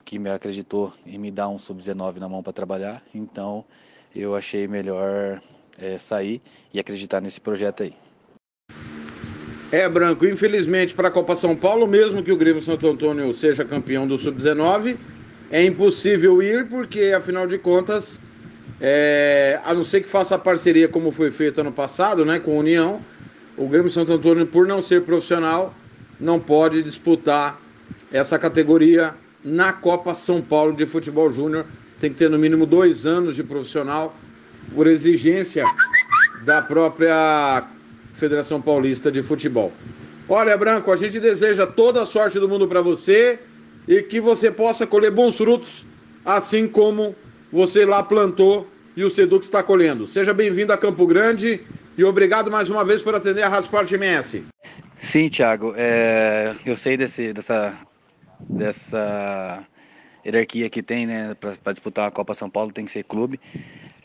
que 0.04 0.18
me 0.18 0.30
acreditou 0.30 0.92
em 1.06 1.18
me 1.18 1.30
dar 1.30 1.50
um 1.50 1.60
sub-19 1.60 2.18
na 2.18 2.28
mão 2.28 2.42
para 2.42 2.54
trabalhar. 2.54 3.04
Então 3.14 3.64
eu 4.16 4.36
achei 4.36 4.68
melhor 4.68 5.42
é, 5.78 5.98
sair 5.98 6.42
e 6.74 6.80
acreditar 6.80 7.22
nesse 7.22 7.40
projeto 7.40 7.84
aí. 7.84 7.94
É, 9.72 9.90
Branco, 9.90 10.26
infelizmente 10.26 10.94
para 10.94 11.10
a 11.10 11.12
Copa 11.12 11.36
São 11.36 11.56
Paulo, 11.56 11.86
mesmo 11.86 12.24
que 12.24 12.32
o 12.32 12.38
Grêmio 12.38 12.62
Santo 12.62 12.88
Antônio 12.88 13.34
seja 13.36 13.66
campeão 13.66 14.08
do 14.08 14.18
Sub-19, 14.18 14.98
é 15.52 15.64
impossível 15.64 16.42
ir 16.42 16.68
porque, 16.68 17.14
afinal 17.16 17.46
de 17.46 17.58
contas, 17.58 18.20
é, 18.80 19.60
a 19.64 19.74
não 19.74 19.84
ser 19.84 20.02
que 20.02 20.08
faça 20.10 20.36
a 20.36 20.40
parceria 20.40 20.88
como 20.88 21.12
foi 21.12 21.32
feito 21.32 21.62
ano 21.62 21.72
passado, 21.72 22.24
né, 22.24 22.40
com 22.40 22.52
a 22.52 22.60
União, 22.60 23.02
o 23.58 23.68
Grêmio 23.68 23.90
Santo 23.90 24.14
Antônio, 24.14 24.46
por 24.46 24.68
não 24.68 24.82
ser 24.82 25.04
profissional, 25.04 25.74
não 26.20 26.40
pode 26.40 26.84
disputar 26.84 27.60
essa 28.12 28.38
categoria 28.38 29.14
na 29.44 29.72
Copa 29.72 30.14
São 30.14 30.42
Paulo 30.42 30.74
de 30.74 30.86
Futebol 30.86 31.32
Júnior. 31.32 31.66
Tem 32.00 32.10
que 32.10 32.18
ter 32.18 32.30
no 32.30 32.38
mínimo 32.38 32.66
dois 32.66 33.06
anos 33.06 33.36
de 33.36 33.44
profissional, 33.44 34.16
por 34.74 34.88
exigência 34.88 35.64
da 36.44 36.62
própria 36.62 37.68
Federação 38.14 38.62
Paulista 38.62 39.12
de 39.12 39.22
Futebol. 39.22 39.72
Olha, 40.28 40.58
Branco, 40.58 40.92
a 40.92 40.96
gente 40.96 41.20
deseja 41.20 41.68
toda 41.68 42.02
a 42.02 42.06
sorte 42.06 42.40
do 42.40 42.50
mundo 42.50 42.68
para 42.68 42.82
você 42.82 43.40
e 43.88 44.02
que 44.02 44.20
você 44.20 44.50
possa 44.50 44.88
colher 44.88 45.12
bons 45.12 45.38
frutos, 45.38 45.86
assim 46.26 46.68
como 46.68 47.16
você 47.52 47.86
lá 47.86 48.02
plantou 48.02 48.68
e 48.98 49.04
o 49.04 49.10
Seduc 49.10 49.46
está 49.46 49.62
colhendo. 49.62 50.08
Seja 50.08 50.34
bem-vindo 50.34 50.74
a 50.74 50.78
Campo 50.78 51.06
Grande 51.06 51.62
e 51.98 52.04
obrigado 52.04 52.52
mais 52.52 52.70
uma 52.70 52.84
vez 52.84 53.02
por 53.02 53.16
atender 53.16 53.44
a 53.44 53.50
Rádio 53.50 53.66
Sport 53.66 53.92
MS. 53.92 54.44
Sim, 55.00 55.30
Thiago. 55.30 55.74
É, 55.78 56.56
eu 56.66 56.76
sei 56.76 56.98
desse, 56.98 57.32
dessa, 57.32 57.78
dessa 58.40 59.66
hierarquia 60.26 60.70
que 60.70 60.82
tem, 60.82 61.06
né, 61.06 61.36
para 61.36 61.72
disputar 61.72 62.08
a 62.08 62.12
Copa 62.12 62.34
São 62.34 62.50
Paulo, 62.50 62.72
tem 62.72 62.86
que 62.86 62.92
ser 62.92 63.04
clube. 63.04 63.40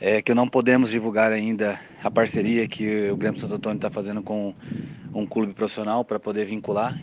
É 0.00 0.22
que 0.22 0.32
não 0.34 0.48
podemos 0.48 0.90
divulgar 0.90 1.32
ainda 1.32 1.80
a 2.02 2.10
parceria 2.10 2.66
que 2.68 3.10
o 3.10 3.16
Grêmio 3.16 3.40
Santo 3.40 3.54
Antônio 3.54 3.76
está 3.76 3.90
fazendo 3.90 4.22
com 4.22 4.54
um 5.14 5.26
clube 5.26 5.52
profissional 5.52 6.04
para 6.04 6.18
poder 6.18 6.46
vincular, 6.46 6.98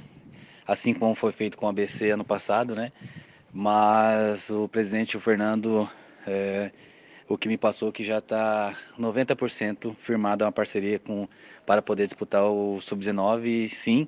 assim 0.65 0.93
como 0.93 1.13
foi 1.13 1.31
feito 1.31 1.57
com 1.57 1.65
o 1.65 1.69
ABC 1.69 2.09
ano 2.09 2.23
passado, 2.23 2.73
né? 2.73 2.91
Mas 3.53 4.49
o 4.49 4.67
presidente, 4.67 5.17
o 5.17 5.19
Fernando, 5.19 5.89
é, 6.25 6.71
o 7.27 7.37
que 7.37 7.47
me 7.47 7.57
passou 7.57 7.91
que 7.91 8.03
já 8.03 8.19
está 8.19 8.77
90% 8.97 9.95
firmada 9.99 10.45
uma 10.45 10.51
parceria 10.51 10.97
com 10.97 11.27
para 11.65 11.81
poder 11.81 12.05
disputar 12.05 12.45
o 12.45 12.79
sub-19 12.79 13.45
e 13.45 13.69
sim, 13.69 14.07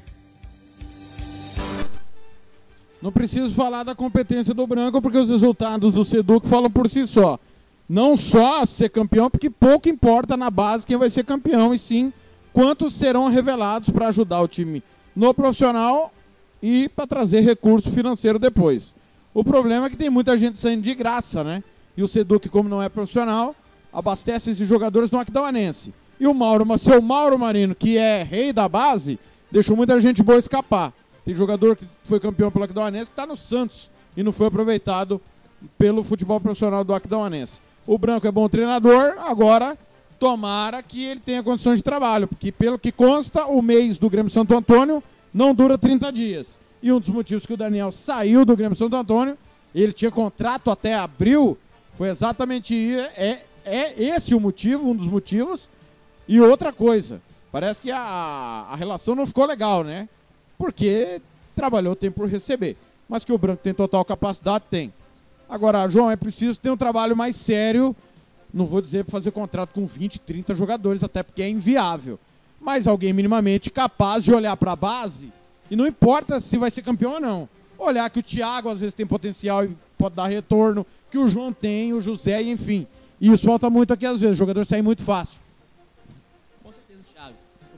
Não 3.01 3.11
preciso 3.11 3.53
falar 3.55 3.83
da 3.83 3.93
competência 3.95 4.53
do 4.53 4.67
Branco, 4.67 5.01
porque 5.01 5.17
os 5.17 5.29
resultados 5.29 5.93
do 5.93 6.05
Seduc 6.05 6.47
falam 6.47 6.69
por 6.69 6.89
si 6.89 7.07
só. 7.07 7.39
Não 7.87 8.15
só 8.15 8.63
ser 8.65 8.89
campeão, 8.89 9.31
porque 9.31 9.49
pouco 9.49 9.89
importa 9.89 10.37
na 10.37 10.51
base 10.51 10.85
quem 10.85 10.97
vai 10.97 11.09
ser 11.09 11.25
campeão, 11.25 11.73
e 11.73 11.79
sim 11.79 12.13
quantos 12.53 12.93
serão 12.93 13.29
revelados 13.29 13.89
para 13.89 14.09
ajudar 14.09 14.41
o 14.41 14.47
time 14.47 14.83
no 15.15 15.33
profissional 15.33 16.13
e 16.61 16.87
para 16.89 17.07
trazer 17.07 17.41
recurso 17.41 17.91
financeiro 17.91 18.37
depois. 18.37 18.93
O 19.33 19.43
problema 19.43 19.87
é 19.87 19.89
que 19.89 19.97
tem 19.97 20.09
muita 20.09 20.37
gente 20.37 20.59
saindo 20.59 20.83
de 20.83 20.93
graça, 20.93 21.43
né? 21.43 21.63
E 21.99 22.01
o 22.01 22.07
Seduc, 22.07 22.47
como 22.47 22.69
não 22.69 22.81
é 22.81 22.87
profissional, 22.87 23.53
abastece 23.91 24.51
esses 24.51 24.65
jogadores 24.65 25.11
no 25.11 25.19
Aquidauanense. 25.19 25.93
E 26.17 26.27
o 26.27 26.33
Mauro, 26.33 26.65
seu 26.77 27.01
Mauro 27.01 27.37
Marino, 27.37 27.75
que 27.75 27.97
é 27.97 28.23
rei 28.23 28.53
da 28.53 28.69
base, 28.69 29.19
deixou 29.51 29.75
muita 29.75 29.99
gente 29.99 30.23
boa 30.23 30.39
escapar. 30.39 30.93
Tem 31.25 31.35
jogador 31.35 31.75
que 31.75 31.85
foi 32.05 32.17
campeão 32.17 32.49
pelo 32.49 32.63
Aquidauanense 32.63 33.11
está 33.11 33.25
no 33.25 33.35
Santos 33.35 33.91
e 34.15 34.23
não 34.23 34.31
foi 34.31 34.47
aproveitado 34.47 35.19
pelo 35.77 36.01
futebol 36.01 36.39
profissional 36.39 36.85
do 36.85 36.93
Aquidauanense. 36.93 37.59
O 37.85 37.97
Branco 37.97 38.25
é 38.25 38.31
bom 38.31 38.47
treinador, 38.47 39.15
agora 39.17 39.77
tomara 40.17 40.81
que 40.81 41.03
ele 41.03 41.19
tenha 41.19 41.43
condições 41.43 41.79
de 41.79 41.83
trabalho, 41.83 42.29
porque 42.29 42.49
pelo 42.49 42.79
que 42.79 42.93
consta, 42.93 43.45
o 43.45 43.61
mês 43.61 43.97
do 43.97 44.09
Grêmio 44.09 44.31
Santo 44.31 44.55
Antônio 44.55 45.03
não 45.33 45.53
dura 45.53 45.77
30 45.77 46.13
dias. 46.13 46.61
E 46.81 46.93
um 46.93 46.99
dos 47.01 47.09
motivos 47.09 47.45
que 47.45 47.53
o 47.53 47.57
Daniel 47.57 47.91
saiu 47.91 48.45
do 48.45 48.55
Grêmio 48.55 48.77
Santo 48.77 48.95
Antônio, 48.95 49.37
ele 49.75 49.91
tinha 49.91 50.09
contrato 50.09 50.71
até 50.71 50.95
abril 50.95 51.57
foi 51.99 52.07
exatamente 52.07 52.95
é, 53.17 53.41
é 53.65 54.01
esse 54.01 54.33
o 54.33 54.39
motivo, 54.39 54.89
um 54.89 54.95
dos 54.95 55.09
motivos. 55.09 55.67
E 56.29 56.39
outra 56.39 56.71
coisa, 56.71 57.21
parece 57.51 57.81
que 57.81 57.91
a, 57.91 57.99
a 58.69 58.75
relação 58.77 59.15
não 59.15 59.25
ficou 59.25 59.45
legal, 59.45 59.83
né? 59.83 60.07
Porque 60.57 61.21
trabalhou 61.53 61.97
tem 61.97 62.09
por 62.09 62.29
receber. 62.29 62.77
Mas 63.09 63.25
que 63.25 63.33
o 63.33 63.37
Branco 63.37 63.61
tem 63.61 63.73
total 63.73 64.05
capacidade, 64.05 64.63
tem. 64.71 64.93
Agora, 65.49 65.89
João, 65.89 66.09
é 66.09 66.15
preciso 66.15 66.57
ter 66.61 66.69
um 66.69 66.77
trabalho 66.77 67.17
mais 67.17 67.35
sério. 67.35 67.93
Não 68.53 68.65
vou 68.65 68.79
dizer 68.79 69.03
para 69.03 69.11
fazer 69.11 69.31
contrato 69.31 69.71
com 69.73 69.85
20, 69.85 70.21
30 70.21 70.53
jogadores, 70.53 71.03
até 71.03 71.21
porque 71.21 71.41
é 71.41 71.49
inviável. 71.49 72.17
Mas 72.61 72.87
alguém 72.87 73.11
minimamente 73.11 73.69
capaz 73.69 74.23
de 74.23 74.33
olhar 74.33 74.55
para 74.55 74.71
a 74.71 74.77
base, 74.77 75.33
e 75.69 75.75
não 75.75 75.85
importa 75.85 76.39
se 76.39 76.57
vai 76.57 76.71
ser 76.71 76.81
campeão 76.81 77.15
ou 77.15 77.19
não. 77.19 77.49
Olhar 77.77 78.09
que 78.09 78.19
o 78.19 78.23
Thiago 78.23 78.69
às 78.69 78.79
vezes 78.79 78.93
tem 78.93 79.05
potencial 79.05 79.65
e 79.65 79.75
pode 79.97 80.15
dar 80.15 80.27
retorno, 80.27 80.85
que 81.09 81.17
o 81.17 81.27
João 81.27 81.51
tem, 81.51 81.93
o 81.93 82.01
José, 82.01 82.41
enfim. 82.41 82.87
E 83.19 83.31
isso 83.31 83.45
falta 83.45 83.69
muito 83.69 83.93
aqui 83.93 84.05
às 84.05 84.21
vezes, 84.21 84.35
o 84.35 84.39
jogador 84.39 84.65
sai 84.65 84.81
muito 84.81 85.03
fácil. 85.03 85.39
Com 86.63 86.71
certeza, 86.71 86.99
Thiago. 87.13 87.35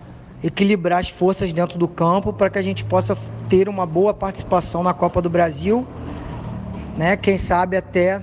equilibrar 0.44 1.00
as 1.00 1.10
forças 1.10 1.54
dentro 1.54 1.80
do 1.80 1.88
campo 1.88 2.34
para 2.34 2.50
que 2.50 2.60
a 2.60 2.62
gente 2.62 2.84
possa 2.84 3.18
ter 3.48 3.70
uma 3.70 3.86
boa 3.86 4.14
participação 4.14 4.84
na 4.84 4.94
Copa 4.94 5.22
do 5.22 5.30
Brasil, 5.30 5.88
né? 6.98 7.16
Quem 7.16 7.38
sabe 7.38 7.78
até 7.78 8.22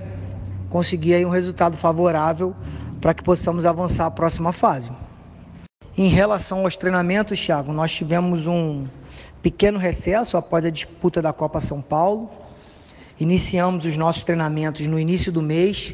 conseguir 0.69 1.15
aí 1.15 1.25
um 1.25 1.29
resultado 1.29 1.75
favorável 1.75 2.55
para 3.01 3.13
que 3.13 3.23
possamos 3.23 3.65
avançar 3.65 4.05
à 4.05 4.11
próxima 4.11 4.53
fase. 4.53 4.91
Em 5.97 6.07
relação 6.07 6.59
aos 6.59 6.77
treinamentos, 6.77 7.43
Thiago, 7.43 7.73
nós 7.73 7.91
tivemos 7.91 8.47
um 8.47 8.85
pequeno 9.41 9.79
recesso 9.79 10.37
após 10.37 10.63
a 10.63 10.69
disputa 10.69 11.21
da 11.21 11.33
Copa 11.33 11.59
São 11.59 11.81
Paulo. 11.81 12.29
Iniciamos 13.21 13.85
os 13.85 13.95
nossos 13.97 14.23
treinamentos 14.23 14.87
no 14.87 14.97
início 14.97 15.31
do 15.31 15.43
mês, 15.43 15.93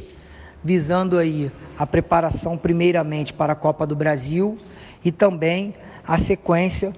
visando 0.64 1.18
aí 1.18 1.52
a 1.78 1.86
preparação 1.86 2.56
primeiramente 2.56 3.34
para 3.34 3.52
a 3.52 3.54
Copa 3.54 3.86
do 3.86 3.94
Brasil 3.94 4.56
e 5.04 5.12
também 5.12 5.74
a 6.06 6.16
sequência 6.16 6.90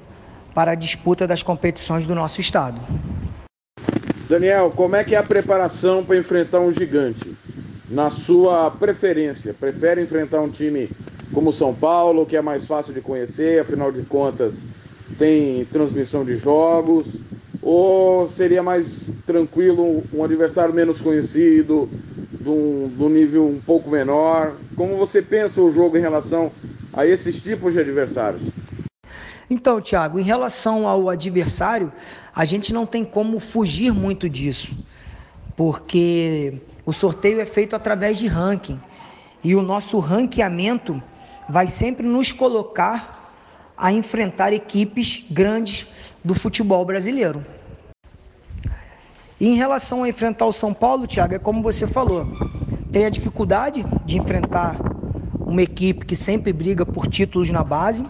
para 0.55 0.71
a 0.71 0.75
disputa 0.77 1.27
das 1.27 1.43
competições 1.43 2.05
do 2.05 2.15
nosso 2.15 2.41
estado. 2.41 2.81
Daniel, 4.29 4.71
como 4.71 4.95
é 4.95 5.03
que 5.03 5.17
é 5.17 5.19
a 5.19 5.23
preparação 5.25 6.05
para 6.05 6.17
enfrentar 6.17 6.61
um 6.61 6.73
gigante? 6.73 7.35
Na 7.89 8.09
sua 8.09 8.71
preferência, 8.71 9.53
prefere 9.53 10.01
enfrentar 10.01 10.41
um 10.43 10.49
time 10.49 10.89
como 11.35 11.53
São 11.53 11.75
Paulo, 11.75 12.25
que 12.25 12.37
é 12.37 12.41
mais 12.41 12.69
fácil 12.69 12.95
de 12.95 13.01
conhecer, 13.01 13.61
afinal 13.61 13.91
de 13.91 14.03
contas 14.03 14.61
tem 15.19 15.67
transmissão 15.67 16.25
de 16.25 16.37
jogos, 16.37 17.07
ou 17.63 18.27
seria 18.29 18.63
mais 18.63 19.11
tranquilo 19.27 20.03
um 20.15 20.25
adversário 20.25 20.75
menos 20.75 21.01
conhecido, 21.01 21.89
de 22.43 22.49
um 22.49 23.09
nível 23.09 23.47
um 23.47 23.61
pouco 23.61 23.91
menor? 23.91 24.55
Como 24.77 24.97
você 24.97 25.21
pensa 25.21 25.61
o 25.61 25.71
jogo 25.71 25.97
em 25.97 26.01
relação 26.01 26.51
a 26.93 27.07
esses 27.07 27.41
tipos 27.41 27.73
de 27.73 27.81
adversários? 27.81 28.41
Então, 29.49 29.81
Thiago, 29.81 30.19
em 30.19 30.23
relação 30.23 30.87
ao 30.87 31.09
adversário, 31.09 31.93
a 32.35 32.45
gente 32.45 32.73
não 32.73 32.87
tem 32.87 33.05
como 33.05 33.41
fugir 33.41 33.93
muito 33.93 34.29
disso, 34.29 34.77
porque 35.57 36.55
o 36.87 36.93
sorteio 36.93 37.41
é 37.41 37.45
feito 37.45 37.75
através 37.75 38.17
de 38.17 38.27
ranking 38.27 38.81
e 39.43 39.55
o 39.57 39.63
nosso 39.63 39.99
ranqueamento 39.99 41.03
vai 41.49 41.67
sempre 41.67 42.07
nos 42.07 42.31
colocar 42.31 43.20
a 43.81 43.93
enfrentar 43.93 44.53
equipes 44.53 45.25
grandes 45.31 45.87
do 46.23 46.35
futebol 46.35 46.85
brasileiro. 46.85 47.45
E 49.41 49.49
em 49.49 49.55
relação 49.55 50.05
a 50.05 50.09
enfrentar 50.09 50.45
o 50.47 50.53
São 50.53 50.75
Paulo, 50.75 51.07
Thiago, 51.07 51.35
é 51.35 51.39
como 51.39 51.63
você 51.63 51.87
falou, 51.87 52.31
tem 52.93 53.07
a 53.07 53.11
dificuldade 53.11 53.85
de 54.05 54.19
enfrentar 54.19 54.77
uma 55.47 55.63
equipe 55.63 56.05
que 56.05 56.15
sempre 56.15 56.53
briga 56.53 56.85
por 56.85 57.09
títulos 57.09 57.51
na 57.51 57.65
base 57.65 58.05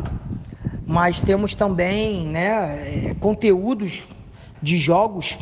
mas 0.90 1.20
temos 1.20 1.54
também 1.54 2.26
né, 2.26 3.14
conteúdos 3.20 4.02
de 4.60 4.76
jogos 4.76 5.38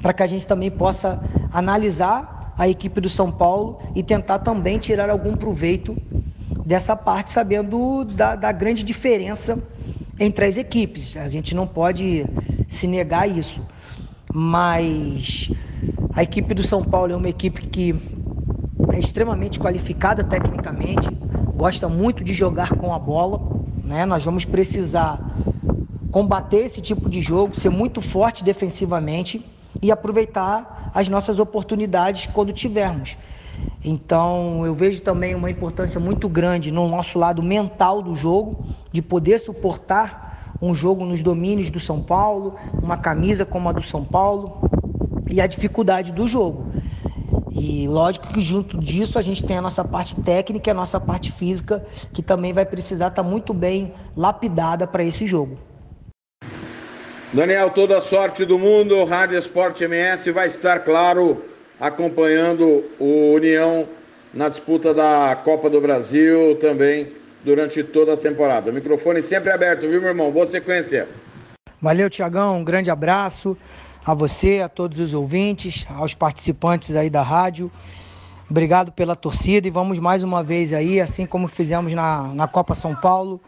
para 0.00 0.14
que 0.14 0.22
a 0.22 0.26
gente 0.26 0.46
também 0.46 0.70
possa 0.70 1.22
analisar 1.52 2.54
a 2.56 2.66
equipe 2.66 2.98
do 2.98 3.10
São 3.10 3.30
Paulo 3.30 3.80
e 3.94 4.02
tentar 4.02 4.38
também 4.38 4.78
tirar 4.78 5.10
algum 5.10 5.36
proveito 5.36 5.98
dessa 6.64 6.96
parte, 6.96 7.30
sabendo 7.30 8.04
da, 8.04 8.34
da 8.36 8.52
grande 8.52 8.82
diferença 8.82 9.58
entre 10.18 10.44
as 10.44 10.56
equipes. 10.56 11.16
A 11.16 11.28
gente 11.28 11.54
não 11.54 11.66
pode 11.66 12.26
se 12.68 12.86
negar 12.86 13.28
isso. 13.28 13.66
Mas 14.32 15.50
a 16.14 16.22
equipe 16.22 16.54
do 16.54 16.62
São 16.62 16.82
Paulo 16.82 17.12
é 17.12 17.16
uma 17.16 17.28
equipe 17.28 17.62
que 17.62 17.94
é 18.92 18.98
extremamente 18.98 19.58
qualificada 19.58 20.22
tecnicamente, 20.22 21.08
gosta 21.56 21.88
muito 21.88 22.22
de 22.22 22.32
jogar 22.32 22.74
com 22.76 22.92
a 22.94 22.98
bola 22.98 23.62
né? 23.82 24.06
Nós 24.06 24.24
vamos 24.24 24.44
precisar 24.44 25.30
combater 26.10 26.58
esse 26.58 26.80
tipo 26.80 27.08
de 27.08 27.20
jogo, 27.20 27.54
ser 27.56 27.70
muito 27.70 28.00
forte 28.00 28.44
defensivamente 28.44 29.44
e 29.80 29.90
aproveitar 29.90 30.90
as 30.94 31.08
nossas 31.08 31.38
oportunidades 31.38 32.26
quando 32.26 32.52
tivermos. 32.52 33.16
Então, 33.84 34.64
eu 34.64 34.74
vejo 34.74 35.00
também 35.02 35.34
uma 35.34 35.50
importância 35.50 35.98
muito 35.98 36.28
grande 36.28 36.70
no 36.70 36.88
nosso 36.88 37.18
lado 37.18 37.42
mental 37.42 38.00
do 38.00 38.14
jogo, 38.14 38.64
de 38.92 39.02
poder 39.02 39.38
suportar 39.38 40.56
um 40.62 40.72
jogo 40.72 41.04
nos 41.04 41.20
domínios 41.22 41.70
do 41.70 41.80
São 41.80 42.00
Paulo, 42.00 42.54
uma 42.80 42.96
camisa 42.96 43.44
como 43.44 43.68
a 43.68 43.72
do 43.72 43.82
São 43.82 44.04
Paulo 44.04 44.56
e 45.28 45.40
a 45.40 45.46
dificuldade 45.46 46.12
do 46.12 46.28
jogo. 46.28 46.66
E 47.50 47.86
lógico 47.88 48.28
que 48.28 48.40
junto 48.40 48.78
disso 48.78 49.18
a 49.18 49.22
gente 49.22 49.42
tem 49.42 49.56
a 49.58 49.62
nossa 49.62 49.84
parte 49.84 50.14
técnica 50.14 50.70
e 50.70 50.72
a 50.72 50.74
nossa 50.74 51.00
parte 51.00 51.32
física, 51.32 51.84
que 52.12 52.22
também 52.22 52.52
vai 52.52 52.64
precisar 52.64 53.08
estar 53.08 53.22
tá 53.22 53.28
muito 53.28 53.52
bem 53.52 53.92
lapidada 54.16 54.86
para 54.86 55.02
esse 55.02 55.26
jogo. 55.26 55.58
Daniel, 57.32 57.70
toda 57.70 57.98
a 57.98 58.00
sorte 58.00 58.44
do 58.44 58.58
mundo. 58.58 59.04
Rádio 59.04 59.38
Esporte 59.38 59.84
MS 59.84 60.30
vai 60.30 60.46
estar, 60.46 60.80
claro, 60.80 61.42
acompanhando 61.82 62.84
o 63.00 63.34
União 63.34 63.88
na 64.32 64.48
disputa 64.48 64.94
da 64.94 65.36
Copa 65.42 65.68
do 65.68 65.80
Brasil 65.80 66.56
também 66.60 67.08
durante 67.44 67.82
toda 67.82 68.14
a 68.14 68.16
temporada. 68.16 68.70
O 68.70 68.72
microfone 68.72 69.20
sempre 69.20 69.50
aberto, 69.50 69.80
viu, 69.80 70.00
meu 70.00 70.10
irmão? 70.10 70.30
Boa 70.30 70.46
sequência. 70.46 71.08
Valeu, 71.80 72.08
Tiagão. 72.08 72.58
Um 72.58 72.64
grande 72.64 72.88
abraço 72.88 73.58
a 74.06 74.14
você, 74.14 74.60
a 74.60 74.68
todos 74.68 75.00
os 75.00 75.12
ouvintes, 75.12 75.84
aos 75.90 76.14
participantes 76.14 76.94
aí 76.94 77.10
da 77.10 77.20
rádio. 77.20 77.68
Obrigado 78.48 78.92
pela 78.92 79.16
torcida 79.16 79.66
e 79.66 79.70
vamos 79.70 79.98
mais 79.98 80.22
uma 80.22 80.40
vez 80.40 80.72
aí, 80.72 81.00
assim 81.00 81.26
como 81.26 81.48
fizemos 81.48 81.92
na, 81.92 82.28
na 82.28 82.46
Copa 82.46 82.76
São 82.76 82.94
Paulo, 82.94 83.40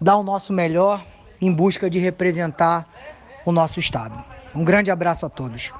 dar 0.00 0.16
o 0.16 0.22
nosso 0.22 0.52
melhor 0.52 1.04
em 1.40 1.52
busca 1.52 1.90
de 1.90 1.98
representar 1.98 2.88
o 3.44 3.50
nosso 3.50 3.80
estado. 3.80 4.22
Um 4.54 4.62
grande 4.62 4.90
abraço 4.92 5.26
a 5.26 5.28
todos. 5.28 5.72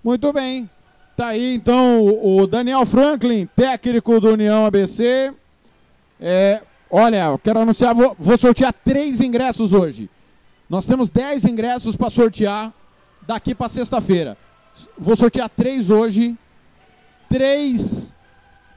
Muito 0.03 0.33
bem. 0.33 0.69
Tá 1.15 1.27
aí 1.27 1.55
então 1.55 2.05
o 2.05 2.45
Daniel 2.47 2.85
Franklin, 2.85 3.47
técnico 3.55 4.19
do 4.19 4.33
União 4.33 4.65
ABC. 4.65 5.33
É, 6.19 6.61
olha, 6.89 7.25
eu 7.25 7.39
quero 7.39 7.59
anunciar, 7.59 7.93
vou, 7.93 8.15
vou 8.19 8.37
sortear 8.37 8.73
três 8.73 9.21
ingressos 9.21 9.73
hoje. 9.73 10.09
Nós 10.69 10.85
temos 10.85 11.09
dez 11.09 11.45
ingressos 11.45 11.95
para 11.95 12.09
sortear 12.09 12.73
daqui 13.27 13.53
para 13.53 13.69
sexta-feira. 13.69 14.37
Vou 14.97 15.15
sortear 15.15 15.49
três 15.49 15.89
hoje, 15.89 16.35
três 17.29 18.15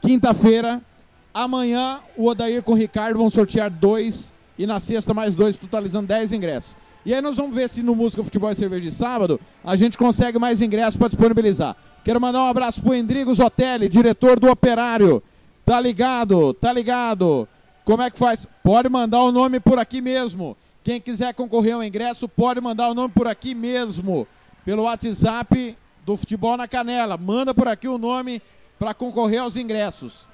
quinta-feira. 0.00 0.82
Amanhã 1.36 2.00
o 2.16 2.28
Odair 2.28 2.62
com 2.62 2.72
o 2.72 2.74
Ricardo 2.74 3.18
vão 3.18 3.28
sortear 3.28 3.70
dois 3.70 4.32
e 4.58 4.66
na 4.66 4.80
sexta 4.80 5.12
mais 5.12 5.36
dois, 5.36 5.58
totalizando 5.58 6.06
dez 6.06 6.32
ingressos. 6.32 6.74
E 7.04 7.12
aí 7.12 7.20
nós 7.20 7.36
vamos 7.36 7.54
ver 7.54 7.68
se 7.68 7.82
no 7.82 7.94
Música 7.94 8.24
Futebol 8.24 8.50
e 8.50 8.54
Cerveja 8.54 8.84
de 8.84 8.90
sábado 8.90 9.38
a 9.62 9.76
gente 9.76 9.98
consegue 9.98 10.38
mais 10.38 10.62
ingressos 10.62 10.96
para 10.96 11.08
disponibilizar. 11.08 11.76
Quero 12.02 12.18
mandar 12.18 12.40
um 12.40 12.46
abraço 12.46 12.80
pro 12.80 12.94
Endrigo 12.94 13.34
Zotelli, 13.34 13.86
diretor 13.86 14.40
do 14.40 14.50
Operário. 14.50 15.22
Tá 15.62 15.78
ligado? 15.78 16.54
Tá 16.54 16.72
ligado? 16.72 17.46
Como 17.84 18.02
é 18.02 18.10
que 18.10 18.18
faz? 18.18 18.46
Pode 18.62 18.88
mandar 18.88 19.20
o 19.20 19.30
nome 19.30 19.60
por 19.60 19.78
aqui 19.78 20.00
mesmo. 20.00 20.56
Quem 20.82 20.98
quiser 20.98 21.34
concorrer 21.34 21.74
ao 21.74 21.84
ingresso, 21.84 22.26
pode 22.26 22.62
mandar 22.62 22.88
o 22.88 22.94
nome 22.94 23.12
por 23.12 23.26
aqui 23.26 23.54
mesmo. 23.54 24.26
Pelo 24.64 24.84
WhatsApp 24.84 25.76
do 26.02 26.16
Futebol 26.16 26.56
na 26.56 26.66
Canela. 26.66 27.18
Manda 27.18 27.52
por 27.52 27.68
aqui 27.68 27.88
o 27.88 27.98
nome 27.98 28.40
para 28.78 28.94
concorrer 28.94 29.42
aos 29.42 29.54
ingressos. 29.54 30.26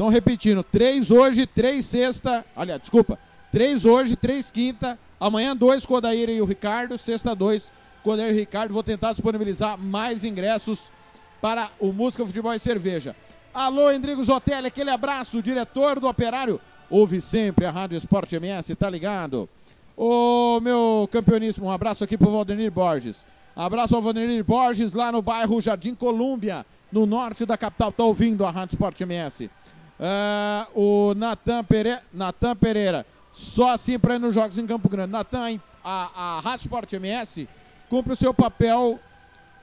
Então, 0.00 0.08
repetindo, 0.08 0.62
três 0.62 1.10
hoje, 1.10 1.46
três 1.46 1.84
sexta. 1.84 2.42
Aliás, 2.56 2.80
desculpa. 2.80 3.18
Três 3.52 3.84
hoje, 3.84 4.16
três 4.16 4.50
quinta. 4.50 4.98
Amanhã, 5.20 5.54
dois 5.54 5.84
Odair 5.86 6.30
e 6.30 6.40
o 6.40 6.46
Ricardo. 6.46 6.96
Sexta, 6.96 7.34
dois 7.34 7.70
Odair 8.02 8.30
e 8.30 8.38
Ricardo. 8.38 8.72
Vou 8.72 8.82
tentar 8.82 9.12
disponibilizar 9.12 9.78
mais 9.78 10.24
ingressos 10.24 10.90
para 11.38 11.68
o 11.78 11.92
Música, 11.92 12.24
Futebol 12.24 12.54
e 12.54 12.58
Cerveja. 12.58 13.14
Alô, 13.52 13.92
Endrigo 13.92 14.24
Zotelli, 14.24 14.68
aquele 14.68 14.88
abraço, 14.88 15.42
diretor 15.42 16.00
do 16.00 16.08
Operário. 16.08 16.58
Ouve 16.88 17.20
sempre 17.20 17.66
a 17.66 17.70
Rádio 17.70 17.98
Esporte 17.98 18.34
MS, 18.34 18.74
tá 18.76 18.88
ligado? 18.88 19.50
Ô, 19.94 20.60
meu 20.62 21.06
campeoníssimo, 21.12 21.66
um 21.66 21.70
abraço 21.70 22.04
aqui 22.04 22.16
pro 22.16 22.30
Valdemir 22.30 22.70
Borges. 22.70 23.26
Abraço 23.54 23.94
ao 23.94 24.00
Valdemir 24.00 24.42
Borges, 24.44 24.94
lá 24.94 25.12
no 25.12 25.20
bairro 25.20 25.60
Jardim 25.60 25.94
Colúmbia, 25.94 26.64
no 26.90 27.04
norte 27.04 27.44
da 27.44 27.58
capital. 27.58 27.92
Tá 27.92 28.04
ouvindo 28.04 28.46
a 28.46 28.50
Rádio 28.50 28.76
Esporte 28.76 29.02
MS. 29.02 29.50
Uh, 30.00 31.10
o 31.10 31.14
Natan 31.14 31.62
Pereira, 31.62 32.02
Pereira, 32.58 33.06
só 33.32 33.74
assim 33.74 33.98
para 33.98 34.14
ir 34.14 34.18
nos 34.18 34.34
jogos 34.34 34.56
em 34.56 34.66
Campo 34.66 34.88
Grande. 34.88 35.12
Natan, 35.12 35.60
a, 35.84 36.38
a 36.38 36.40
Rádio 36.40 36.64
Sport 36.64 36.94
MS 36.94 37.46
cumpre 37.90 38.14
o 38.14 38.16
seu 38.16 38.32
papel 38.32 38.98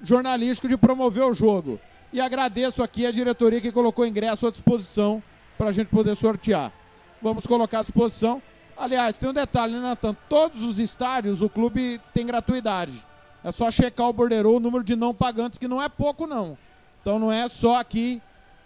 jornalístico 0.04 0.68
de 0.68 0.78
promover 0.78 1.24
o 1.24 1.34
jogo. 1.34 1.80
E 2.14 2.22
agradeço 2.22 2.84
aqui 2.84 3.06
a 3.08 3.12
diretoria 3.12 3.60
que 3.60 3.72
colocou 3.72 4.06
ingresso 4.06 4.46
à 4.46 4.52
disposição 4.52 5.24
para 5.58 5.70
a 5.70 5.72
gente 5.72 5.88
poder 5.88 6.16
sortear. 6.16 6.72
Vamos 7.20 7.48
colocar 7.48 7.80
à 7.80 7.82
disposição. 7.82 8.40
Aliás, 8.78 9.18
tem 9.18 9.30
um 9.30 9.34
detalhe, 9.34 9.74
né, 9.74 9.80
Natan? 9.80 10.16
Todos 10.30 10.62
os 10.62 10.78
estádios 10.78 11.42
o 11.42 11.50
clube 11.50 12.00
tem 12.14 12.28
gratuidade. 12.28 13.04
É 13.44 13.52
só 13.52 13.72
checar 13.72 14.08
o 14.08 14.14
borderou, 14.14 14.58
o 14.58 14.60
número 14.60 14.84
de 14.84 14.96
não 14.96 15.16
pagantes, 15.16 15.58
que 15.58 15.68
não 15.68 15.82
é 15.82 15.90
pouco, 15.90 16.28
não. 16.28 16.56
Então 17.02 17.18
não 17.18 17.32
é 17.32 17.50
só 17.50 17.80
aqui 17.80 18.22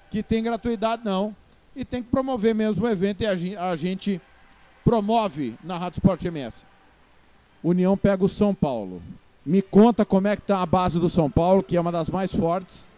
que 0.09 0.21
tem 0.21 0.43
gratuidade, 0.43 1.03
não. 1.05 1.33
E 1.75 1.85
tem 1.85 2.03
que 2.03 2.09
promover 2.09 2.53
mesmo 2.53 2.85
o 2.85 2.89
evento 2.89 3.21
e 3.21 3.55
a 3.55 3.75
gente 3.75 4.21
promove 4.83 5.55
na 5.63 5.77
Rádio 5.77 5.99
Sport 5.99 6.25
MS. 6.25 6.65
União 7.63 7.97
pega 7.97 8.23
o 8.23 8.29
São 8.29 8.53
Paulo. 8.53 9.01
Me 9.45 9.61
conta 9.61 10.05
como 10.05 10.27
é 10.27 10.35
que 10.35 10.41
tá 10.41 10.61
a 10.61 10.65
base 10.65 10.99
do 10.99 11.09
São 11.09 11.29
Paulo, 11.29 11.63
que 11.63 11.77
é 11.77 11.81
uma 11.81 11.91
das 11.91 12.09
mais 12.09 12.33
fortes 12.33 12.89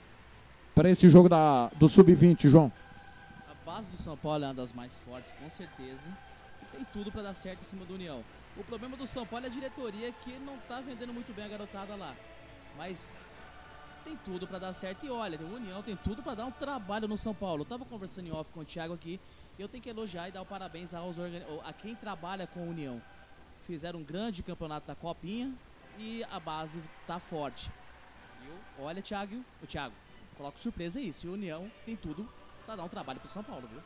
para 0.73 0.89
esse 0.89 1.07
jogo 1.09 1.29
da, 1.29 1.67
do 1.75 1.87
Sub-20, 1.87 2.49
João. 2.49 2.71
A 3.49 3.65
base 3.65 3.91
do 3.91 3.97
São 3.97 4.17
Paulo 4.17 4.43
é 4.43 4.47
uma 4.47 4.53
das 4.53 4.73
mais 4.73 4.97
fortes, 4.99 5.33
com 5.33 5.49
certeza. 5.49 6.07
E 6.61 6.77
tem 6.77 6.85
tudo 6.91 7.11
para 7.11 7.21
dar 7.21 7.33
certo 7.33 7.61
em 7.61 7.65
cima 7.65 7.85
do 7.85 7.93
União. 7.93 8.23
O 8.57 8.63
problema 8.63 8.97
do 8.97 9.05
São 9.05 9.25
Paulo 9.25 9.45
é 9.45 9.49
a 9.49 9.51
diretoria 9.51 10.11
que 10.11 10.37
não 10.39 10.57
tá 10.67 10.81
vendendo 10.81 11.13
muito 11.13 11.33
bem 11.33 11.45
a 11.45 11.49
garotada 11.49 11.95
lá. 11.95 12.13
Mas 12.77 13.21
tem 14.03 14.17
tudo 14.17 14.45
para 14.47 14.59
dar 14.59 14.73
certo. 14.73 15.05
E 15.05 15.09
olha, 15.09 15.39
o 15.39 15.55
União 15.55 15.81
tem 15.81 15.95
tudo 15.95 16.21
para 16.21 16.35
dar 16.35 16.45
um 16.45 16.51
trabalho 16.51 17.07
no 17.07 17.17
São 17.17 17.33
Paulo. 17.33 17.61
Eu 17.61 17.65
tava 17.65 17.85
conversando 17.85 18.27
em 18.27 18.31
off 18.31 18.51
com 18.53 18.59
o 18.61 18.65
Thiago 18.65 18.93
aqui. 18.93 19.19
E 19.57 19.61
eu 19.61 19.67
tenho 19.67 19.83
que 19.83 19.89
elogiar 19.89 20.27
e 20.27 20.31
dar 20.31 20.43
parabéns 20.45 20.93
aos 20.93 21.17
a 21.63 21.73
quem 21.73 21.95
trabalha 21.95 22.47
com 22.47 22.59
a 22.59 22.63
União. 22.63 23.01
Fizeram 23.67 23.99
um 23.99 24.03
grande 24.03 24.41
campeonato 24.43 24.87
da 24.87 24.95
Copinha 24.95 25.53
e 25.97 26.23
a 26.31 26.39
base 26.39 26.81
tá 27.05 27.19
forte. 27.19 27.71
Olha, 28.79 29.01
Thiago, 29.01 29.43
o 29.61 29.67
Thiago, 29.67 29.93
coloca 30.35 30.57
surpresa 30.57 30.99
aí. 30.99 31.13
Se 31.13 31.27
o 31.27 31.33
União 31.33 31.71
tem 31.85 31.95
tudo 31.95 32.27
para 32.65 32.77
dar 32.77 32.83
um 32.83 32.89
trabalho 32.89 33.19
pro 33.19 33.29
São 33.29 33.43
Paulo, 33.43 33.67
viu? 33.71 33.81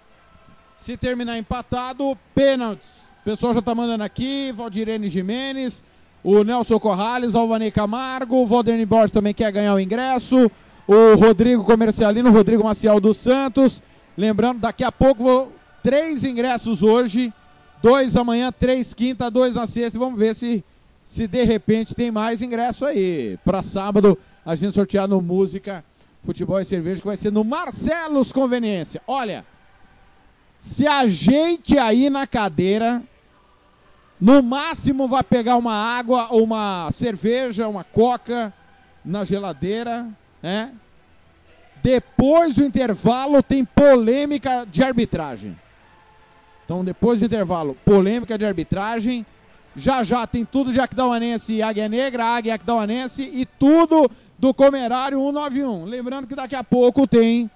Se 0.77 0.95
terminar 0.95 1.37
empatado, 1.37 2.17
pênaltis. 2.33 3.09
O 3.21 3.23
pessoal 3.23 3.53
já 3.53 3.61
tá 3.61 3.75
mandando 3.75 4.03
aqui, 4.03 4.51
Valdirene 4.53 5.09
Jimenez, 5.09 5.83
o 6.23 6.43
Nelson 6.43 6.79
Corrales, 6.79 7.35
Alvanei 7.35 7.71
Camargo, 7.71 8.37
o 8.37 8.45
Valdemir 8.45 8.87
Borges 8.87 9.11
também 9.11 9.33
quer 9.33 9.51
ganhar 9.51 9.73
o 9.73 9.79
ingresso, 9.79 10.51
o 10.87 11.15
Rodrigo 11.15 11.63
Comercialino, 11.63 12.29
o 12.29 12.33
Rodrigo 12.33 12.63
Maciel 12.63 12.99
dos 12.99 13.17
Santos. 13.17 13.81
Lembrando, 14.17 14.59
daqui 14.59 14.83
a 14.83 14.91
pouco 14.91 15.23
vou 15.23 15.51
três 15.83 16.23
ingressos 16.23 16.81
hoje, 16.81 17.33
dois 17.81 18.17
amanhã, 18.17 18.51
três 18.51 18.93
quinta, 18.93 19.29
dois 19.29 19.55
na 19.55 19.67
sexta. 19.67 19.99
Vamos 19.99 20.19
ver 20.19 20.35
se, 20.35 20.63
se 21.05 21.27
de 21.27 21.43
repente 21.43 21.93
tem 21.93 22.11
mais 22.11 22.41
ingresso 22.41 22.85
aí. 22.85 23.37
Para 23.45 23.61
sábado, 23.61 24.17
a 24.45 24.55
gente 24.55 24.73
sortear 24.73 25.07
no 25.07 25.21
Música, 25.21 25.83
Futebol 26.23 26.59
e 26.59 26.65
Cerveja, 26.65 26.99
que 26.99 27.07
vai 27.07 27.17
ser 27.17 27.31
no 27.31 27.43
Marcelos 27.43 28.31
Conveniência. 28.31 29.01
Olha, 29.07 29.45
se 30.59 30.87
a 30.87 31.05
gente 31.05 31.77
aí 31.77 32.09
na 32.09 32.25
cadeira, 32.25 33.01
no 34.19 34.41
máximo 34.41 35.07
vai 35.07 35.23
pegar 35.23 35.57
uma 35.57 35.73
água 35.73 36.33
uma 36.33 36.89
cerveja, 36.91 37.67
uma 37.67 37.83
coca 37.83 38.53
na 39.05 39.23
geladeira, 39.23 40.07
né? 40.41 40.71
Depois 41.81 42.55
do 42.55 42.65
intervalo 42.65 43.41
tem 43.41 43.63
polêmica 43.63 44.65
de 44.69 44.83
arbitragem. 44.83 45.57
Então, 46.65 46.83
depois 46.83 47.21
do 47.21 47.25
intervalo, 47.25 47.77
polêmica 47.85 48.37
de 48.37 48.45
arbitragem. 48.45 49.25
Já 49.73 50.01
já 50.01 50.25
tem 50.25 50.43
tudo 50.43 50.73
de 50.73 50.79
Aquidauanense 50.79 51.53
e 51.53 51.61
Águia 51.61 51.87
Negra, 51.87 52.25
Águia 52.25 52.55
Aquidauanense 52.55 53.21
e 53.21 53.45
tudo 53.45 54.09
do 54.37 54.51
Comerário 54.53 55.19
191. 55.19 55.85
Lembrando 55.85 56.27
que 56.27 56.35
daqui 56.35 56.55
a 56.55 56.63
pouco 56.63 57.07
tem 57.07 57.49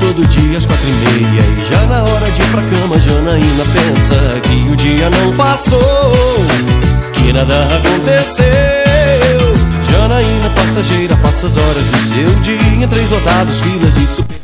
todo 0.00 0.26
dia 0.28 0.58
às 0.58 0.66
quatro 0.66 0.88
e 0.88 0.92
meia 0.92 1.23
passou 5.54 6.12
Que 7.12 7.32
nada 7.32 7.54
aconteceu. 7.76 8.44
Janaína, 9.90 10.50
passageira, 10.50 11.16
passa 11.16 11.46
as 11.46 11.56
horas 11.56 11.84
do 11.84 11.96
seu 12.08 12.28
dia 12.40 12.88
três 12.88 13.08
lotados, 13.10 13.60
filas 13.60 13.94
de 13.94 14.06
super. 14.06 14.40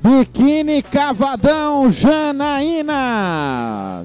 Biquíni 0.00 0.80
Cavadão 0.82 1.90
Janaína. 1.90 2.94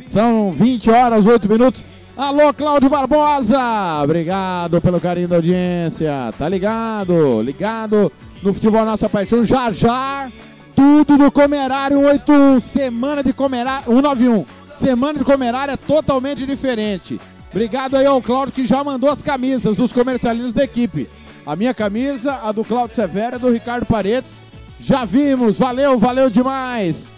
São 0.07 0.51
20 0.51 0.89
horas, 0.89 1.25
8 1.25 1.47
minutos. 1.47 1.85
Alô, 2.17 2.53
Cláudio 2.53 2.89
Barbosa. 2.89 4.01
Obrigado 4.03 4.81
pelo 4.81 4.99
carinho 4.99 5.27
da 5.27 5.35
audiência. 5.37 6.33
Tá 6.37 6.49
ligado? 6.49 7.41
Ligado 7.41 8.11
no 8.41 8.53
Futebol 8.53 8.85
Nossa 8.85 9.07
Paixão. 9.07 9.45
Já 9.45 9.71
já, 9.71 10.29
tudo 10.75 11.17
do 11.17 11.31
Comerário 11.31 11.97
181. 11.97 12.59
Semana 12.59 13.23
de 13.23 13.33
Comerário 13.33 13.85
191. 13.85 14.62
Semana 14.75 15.19
de 15.19 15.25
Comerário 15.25 15.73
é 15.73 15.77
totalmente 15.77 16.45
diferente. 16.45 17.19
Obrigado 17.51 17.95
aí 17.95 18.05
ao 18.05 18.21
Cláudio 18.21 18.53
que 18.53 18.65
já 18.65 18.83
mandou 18.83 19.09
as 19.09 19.21
camisas 19.21 19.75
dos 19.77 19.93
comercialinos 19.93 20.53
da 20.53 20.63
equipe. 20.63 21.09
A 21.45 21.55
minha 21.55 21.73
camisa, 21.73 22.39
a 22.41 22.51
do 22.51 22.63
Cláudio 22.63 22.95
Severo, 22.95 23.35
a 23.35 23.39
do 23.39 23.51
Ricardo 23.51 23.85
Paredes. 23.85 24.39
Já 24.79 25.05
vimos, 25.05 25.59
valeu, 25.59 25.99
valeu 25.99 26.29
demais. 26.29 27.09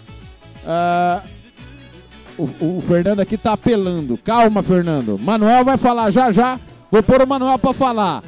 Ah, 0.66 1.22
o, 2.36 2.44
o 2.44 2.82
Fernando 2.86 3.20
aqui 3.20 3.38
tá 3.38 3.52
apelando. 3.52 4.18
Calma, 4.18 4.62
Fernando. 4.62 5.18
Manuel 5.18 5.64
vai 5.64 5.76
falar 5.76 6.10
já 6.10 6.30
já. 6.30 6.60
Vou 6.90 7.02
pôr 7.02 7.22
o 7.22 7.26
Manuel 7.26 7.58
pra 7.58 7.72
falar. 7.72 8.22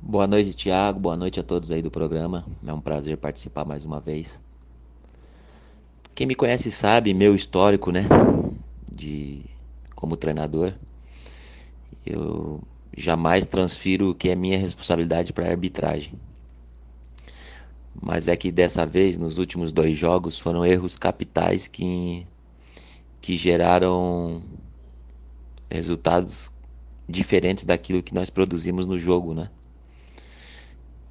Boa 0.00 0.26
noite, 0.26 0.54
Tiago. 0.54 0.98
Boa 0.98 1.18
noite 1.18 1.38
a 1.38 1.42
todos 1.42 1.70
aí 1.70 1.82
do 1.82 1.90
programa. 1.90 2.46
É 2.66 2.72
um 2.72 2.80
prazer 2.80 3.18
participar 3.18 3.66
mais 3.66 3.84
uma 3.84 4.00
vez. 4.00 4.42
Quem 6.14 6.26
me 6.26 6.34
conhece 6.34 6.70
sabe 6.70 7.12
meu 7.12 7.34
histórico, 7.34 7.92
né? 7.92 8.06
De 8.90 9.42
como 9.94 10.16
treinador. 10.16 10.72
Eu 12.04 12.62
jamais 12.96 13.46
transfiro 13.46 14.10
o 14.10 14.14
que 14.14 14.28
é 14.28 14.34
minha 14.34 14.58
responsabilidade 14.58 15.32
para 15.32 15.46
a 15.46 15.50
arbitragem. 15.50 16.14
Mas 18.00 18.28
é 18.28 18.36
que 18.36 18.50
dessa 18.50 18.86
vez, 18.86 19.18
nos 19.18 19.38
últimos 19.38 19.72
dois 19.72 19.96
jogos, 19.96 20.38
foram 20.38 20.64
erros 20.64 20.96
capitais 20.96 21.66
que, 21.66 22.26
que 23.20 23.36
geraram 23.36 24.42
resultados 25.70 26.52
diferentes 27.08 27.64
daquilo 27.64 28.02
que 28.02 28.14
nós 28.14 28.30
produzimos 28.30 28.86
no 28.86 28.98
jogo, 28.98 29.34
né? 29.34 29.50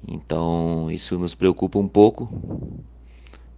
Então 0.06 0.90
isso 0.90 1.18
nos 1.18 1.34
preocupa 1.34 1.78
um 1.78 1.88
pouco, 1.88 2.28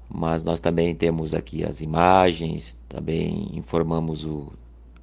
mas 0.09 0.43
nós 0.43 0.61
também 0.61 0.95
temos 0.95 1.35
aqui 1.35 1.65
as 1.65 1.81
imagens, 1.81 2.83
também 2.89 3.49
informamos 3.57 4.25
o, 4.25 4.53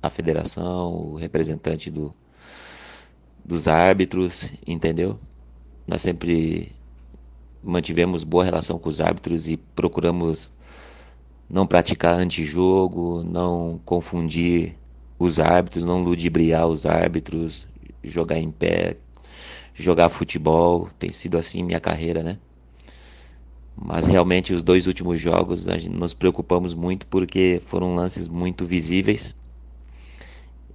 a 0.02 0.10
federação, 0.10 0.94
o 0.94 1.16
representante 1.16 1.90
do, 1.90 2.14
dos 3.50 3.68
árbitros, 3.68 4.48
entendeu? 4.66 5.20
Nós 5.88 6.04
sempre 6.04 6.72
mantivemos 7.64 8.24
boa 8.24 8.46
relação 8.46 8.78
com 8.78 8.88
os 8.88 9.02
árbitros 9.02 9.48
e 9.48 9.58
procuramos 9.58 10.52
não 11.50 11.66
praticar 11.66 12.14
antijogo, 12.14 13.24
não 13.24 13.82
confundir 13.84 14.76
os 15.18 15.40
árbitros, 15.40 15.84
não 15.84 16.04
ludibriar 16.04 16.68
os 16.68 16.86
árbitros, 16.86 17.68
jogar 18.04 18.38
em 18.38 18.52
pé, 18.52 18.98
jogar 19.74 20.10
futebol, 20.10 20.88
tem 21.00 21.12
sido 21.12 21.36
assim 21.36 21.64
minha 21.64 21.80
carreira, 21.80 22.22
né? 22.22 22.38
Mas 23.76 24.06
realmente 24.06 24.54
os 24.54 24.62
dois 24.62 24.86
últimos 24.86 25.20
jogos 25.20 25.64
gente 25.64 25.90
nos 25.90 26.14
preocupamos 26.14 26.76
muito 26.76 27.08
porque 27.08 27.60
foram 27.66 27.96
lances 27.96 28.28
muito 28.28 28.64
visíveis, 28.64 29.36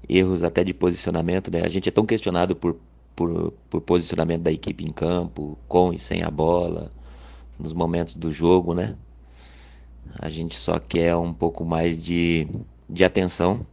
erros 0.09 0.45
até 0.45 0.65
de 0.65 0.75
posicionamento, 0.75 1.51
né? 1.51 1.63
A 1.65 1.69
gente 1.69 1.89
é 1.89 1.93
tão 1.93 2.07
questionado 2.07 2.55
por, 2.55 2.77
por, 3.15 3.53
por 3.71 3.81
posicionamento 3.81 4.43
da 4.43 4.53
equipe 4.53 4.85
em 4.85 4.93
campo, 4.93 5.59
com 5.69 5.93
e 5.93 5.99
sem 5.99 6.23
a 6.23 6.31
bola, 6.31 6.91
nos 7.59 7.73
momentos 7.73 8.17
do 8.17 8.33
jogo, 8.33 8.75
né? 8.75 8.97
A 10.19 10.29
gente 10.29 10.57
só 10.57 10.79
quer 10.79 11.17
um 11.17 11.33
pouco 11.33 11.65
mais 11.65 12.05
de, 12.05 12.47
de 12.89 13.05
atenção 13.05 13.67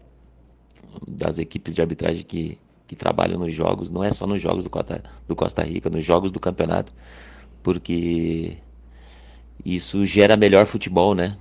das 1.08 1.40
equipes 1.40 1.76
de 1.76 1.82
arbitragem 1.82 2.24
que, 2.24 2.58
que 2.88 2.96
trabalham 2.96 3.40
nos 3.40 3.54
jogos, 3.54 3.90
não 3.90 4.04
é 4.04 4.12
só 4.12 4.26
nos 4.28 4.42
jogos 4.42 4.64
do 4.64 4.70
Costa, 4.70 5.04
do 5.28 5.36
Costa 5.36 5.64
Rica, 5.64 5.90
nos 5.90 6.04
jogos 6.04 6.32
do 6.32 6.40
campeonato, 6.40 6.94
porque 7.64 8.58
isso 9.64 10.06
gera 10.06 10.36
melhor 10.36 10.66
futebol, 10.66 11.14
né? 11.16 11.38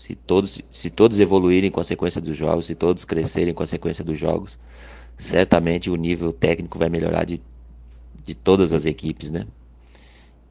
Se 0.00 0.14
todos, 0.14 0.62
se 0.70 0.88
todos 0.88 1.20
evoluírem 1.20 1.70
com 1.70 1.78
a 1.78 1.84
sequência 1.84 2.22
dos 2.22 2.34
jogos, 2.34 2.64
se 2.64 2.74
todos 2.74 3.04
crescerem 3.04 3.52
com 3.52 3.62
a 3.62 3.66
sequência 3.66 4.02
dos 4.02 4.18
jogos, 4.18 4.58
certamente 5.18 5.90
o 5.90 5.94
nível 5.94 6.32
técnico 6.32 6.78
vai 6.78 6.88
melhorar 6.88 7.24
de, 7.24 7.38
de 8.24 8.34
todas 8.34 8.72
as 8.72 8.86
equipes, 8.86 9.30
né? 9.30 9.46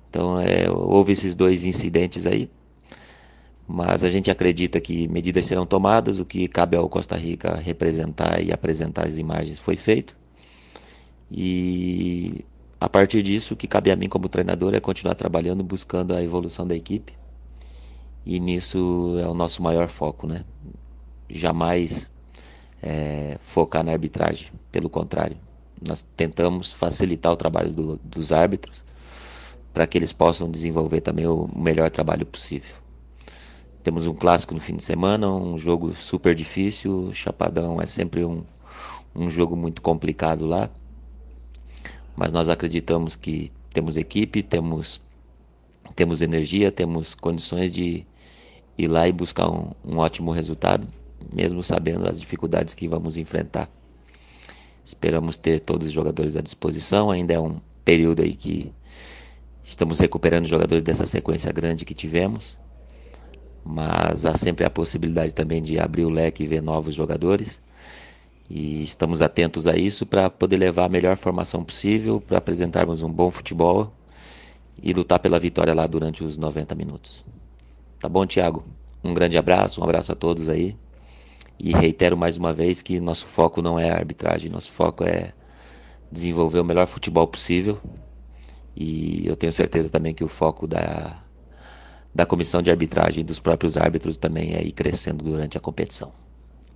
Então, 0.08 0.39
é, 0.39 0.70
houve 0.70 1.14
esses 1.14 1.34
dois 1.36 1.64
incidentes 1.64 2.28
aí, 2.28 2.47
mas 3.68 4.04
a 4.04 4.12
gente 4.12 4.30
acredita 4.30 4.80
que 4.80 5.08
medidas 5.08 5.47
serão 5.47 5.66
tomadas, 5.66 6.20
o 6.20 6.26
que 6.26 6.47
cabe 6.47 6.78
ao 6.78 6.88
Costa 6.88 7.18
Rica 7.18 7.56
representar 7.56 8.43
e 8.43 8.52
apresentar 8.54 9.08
as 9.08 9.18
imagens 9.18 9.58
foi 9.58 9.78
feito. 9.78 10.16
E 11.32 12.45
a 12.80 12.88
partir 12.88 13.24
disso, 13.24 13.56
o 13.56 13.58
que 13.58 13.68
cabe 13.68 13.89
a 13.89 13.95
mim 13.95 14.10
como 14.10 14.30
treinador 14.30 14.76
é 14.76 14.80
continuar 14.80 15.16
trabalhando, 15.16 15.64
buscando 15.64 16.14
a 16.14 16.22
evolução 16.22 16.68
da 16.68 16.76
equipe. 16.76 17.14
E 18.30 18.40
nisso 18.40 19.18
é 19.20 19.28
o 19.28 19.34
nosso 19.34 19.64
maior 19.64 19.88
foco, 19.88 20.28
né? 20.28 20.46
Jamais 21.28 22.12
é, 22.80 23.40
focar 23.42 23.84
na 23.84 23.92
arbitragem, 23.92 24.52
pelo 24.72 24.88
contrário. 24.88 25.36
Nós 25.82 26.06
tentamos 26.16 26.72
facilitar 26.72 27.32
o 27.32 27.36
trabalho 27.36 27.72
do, 27.72 27.96
dos 28.04 28.32
árbitros 28.32 28.86
para 29.74 29.88
que 29.88 29.98
eles 29.98 30.14
possam 30.14 30.48
desenvolver 30.52 31.02
também 31.02 31.26
o 31.26 31.50
melhor 31.56 31.90
trabalho 31.90 32.24
possível. 32.24 32.76
Temos 33.84 34.06
um 34.06 34.14
clássico 34.14 34.54
no 34.54 34.60
fim 34.60 34.76
de 34.76 34.84
semana, 34.84 35.28
um 35.28 35.58
jogo 35.58 35.96
super 35.96 36.36
difícil. 36.36 37.12
Chapadão 37.16 37.82
é 37.82 37.88
sempre 37.88 38.24
um, 38.24 38.44
um 39.16 39.28
jogo 39.28 39.56
muito 39.56 39.82
complicado 39.82 40.46
lá 40.46 40.70
mas 42.20 42.34
nós 42.34 42.50
acreditamos 42.50 43.16
que 43.16 43.50
temos 43.74 43.96
equipe, 43.96 44.44
temos, 44.44 45.00
temos 45.96 46.22
energia, 46.22 46.70
temos 46.70 47.16
condições 47.16 47.72
de 47.72 48.06
ir 48.80 48.88
lá 48.88 49.08
e 49.08 49.12
buscar 49.12 49.50
um, 49.50 49.72
um 49.86 49.98
ótimo 49.98 50.32
resultado, 50.32 50.88
mesmo 51.34 51.62
sabendo 51.62 52.08
as 52.08 52.20
dificuldades 52.20 52.74
que 52.74 52.88
vamos 52.88 53.18
enfrentar. 53.18 53.70
Esperamos 54.86 55.36
ter 55.36 55.60
todos 55.60 55.88
os 55.88 55.94
jogadores 55.94 56.36
à 56.38 56.42
disposição, 56.42 57.12
ainda 57.12 57.34
é 57.34 57.40
um 57.40 57.58
período 57.84 58.22
aí 58.22 58.34
que 58.34 58.72
estamos 59.64 60.00
recuperando 60.00 60.48
jogadores 60.48 60.82
dessa 60.82 61.06
sequência 61.06 61.52
grande 61.52 61.84
que 61.84 61.94
tivemos, 61.94 62.58
mas 63.66 64.26
há 64.26 64.36
sempre 64.36 64.66
a 64.66 64.70
possibilidade 64.70 65.34
também 65.34 65.62
de 65.62 65.78
abrir 65.78 66.06
o 66.06 66.10
leque 66.10 66.44
e 66.44 66.48
ver 66.48 66.62
novos 66.62 66.96
jogadores. 66.96 67.62
E 68.50 68.82
estamos 68.82 69.22
atentos 69.22 69.68
a 69.68 69.76
isso 69.76 70.06
para 70.06 70.28
poder 70.30 70.58
levar 70.58 70.86
a 70.86 70.90
melhor 70.90 71.18
formação 71.18 71.64
possível, 71.64 72.20
para 72.20 72.40
apresentarmos 72.40 73.04
um 73.04 73.12
bom 73.12 73.30
futebol 73.30 73.94
e 74.82 74.92
lutar 74.94 75.20
pela 75.20 75.38
vitória 75.38 75.74
lá 75.74 75.86
durante 75.86 76.24
os 76.24 76.36
90 76.38 76.74
minutos. 76.74 77.24
Tá 78.00 78.08
bom, 78.08 78.26
Thiago? 78.26 78.64
Um 79.04 79.14
grande 79.14 79.38
abraço, 79.38 79.82
um 79.82 79.84
abraço 79.84 80.12
a 80.12 80.16
todos 80.16 80.50
aí. 80.50 80.76
E 81.60 81.74
reitero 81.74 82.16
mais 82.16 82.38
uma 82.38 82.54
vez 82.54 82.82
que 82.82 83.00
nosso 83.00 83.26
foco 83.26 83.62
não 83.62 83.78
é 83.78 83.89
a 83.89 83.95
arbitragem, 83.95 84.50
nosso 84.50 84.72
foco 84.72 85.04
é 85.04 85.34
desenvolver 86.12 86.60
o 86.60 86.64
melhor 86.64 86.88
futebol 86.88 87.28
possível. 87.28 87.78
E 88.76 89.28
eu 89.28 89.36
tenho 89.36 89.52
certeza 89.52 89.89
também 89.89 90.14
que 90.14 90.24
o 90.24 90.30
foco 90.30 90.66
da, 90.66 91.22
da 92.16 92.26
comissão 92.26 92.62
de 92.62 92.72
arbitragem 92.72 93.22
e 93.22 93.26
dos 93.26 93.39
próprios 93.39 93.76
árbitros 93.76 94.18
também 94.18 94.56
é 94.56 94.64
ir 94.64 94.72
crescendo 94.72 95.24
durante 95.24 95.58
a 95.58 95.62
competição. 95.62 96.14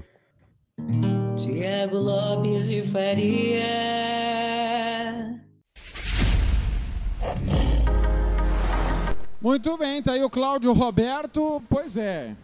Muito 9.49 9.78
bem, 9.78 10.03
tá 10.03 10.12
aí 10.12 10.22
o 10.22 10.28
Cláudio 10.28 10.70
Roberto. 10.74 11.62
Pois 11.70 11.96
é, 11.96 12.34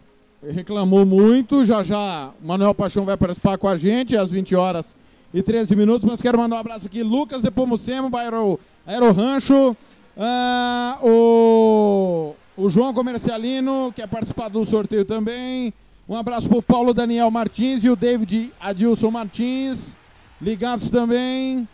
reclamou 0.41 1.05
muito. 1.05 1.63
Já 1.63 1.83
já 1.83 2.31
o 2.41 2.47
Manuel 2.47 2.73
Paixão 2.73 3.05
vai 3.05 3.15
participar 3.15 3.59
com 3.59 3.67
a 3.67 3.77
gente 3.77 4.17
às 4.17 4.31
20 4.31 4.55
horas 4.55 4.97
e 5.31 5.43
13 5.43 5.75
minutos. 5.75 6.09
Mas 6.09 6.19
quero 6.19 6.39
mandar 6.39 6.55
um 6.55 6.59
abraço 6.59 6.87
aqui. 6.87 7.03
Lucas 7.03 7.43
de 7.43 7.51
Pomucemo, 7.51 8.09
Bairro 8.09 8.59
Aero 8.87 9.11
Rancho. 9.11 9.77
Ah, 10.17 10.97
o, 11.03 12.33
o 12.57 12.69
João 12.71 12.91
Comercialino, 12.91 13.93
quer 13.95 14.07
participar 14.07 14.49
do 14.49 14.65
sorteio 14.65 15.05
também. 15.05 15.71
Um 16.09 16.15
abraço 16.15 16.49
pro 16.49 16.59
Paulo 16.59 16.91
Daniel 16.91 17.29
Martins 17.29 17.83
e 17.83 17.89
o 17.91 17.95
David 17.95 18.51
Adilson 18.59 19.11
Martins. 19.11 19.95
Ligados 20.41 20.89
também. 20.89 21.67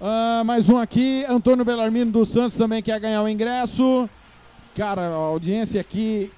Ah, 0.00 0.44
mais 0.46 0.68
um 0.68 0.78
aqui, 0.78 1.24
Antônio 1.28 1.64
Belarmino 1.64 2.12
dos 2.12 2.28
Santos 2.28 2.56
também 2.56 2.80
quer 2.80 3.00
ganhar 3.00 3.24
o 3.24 3.28
ingresso. 3.28 4.08
Cara, 4.76 5.06
a 5.06 5.14
audiência 5.14 5.80
aqui 5.80 6.30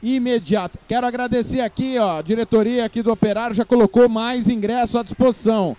imediata. 0.00 0.78
Quero 0.86 1.04
agradecer 1.04 1.60
aqui, 1.60 1.98
ó, 1.98 2.18
a 2.18 2.22
diretoria 2.22 2.84
aqui 2.84 3.02
do 3.02 3.10
Operário 3.10 3.52
já 3.52 3.64
colocou 3.64 4.08
mais 4.08 4.48
ingressos 4.48 4.94
à 4.94 5.02
disposição. 5.02 5.76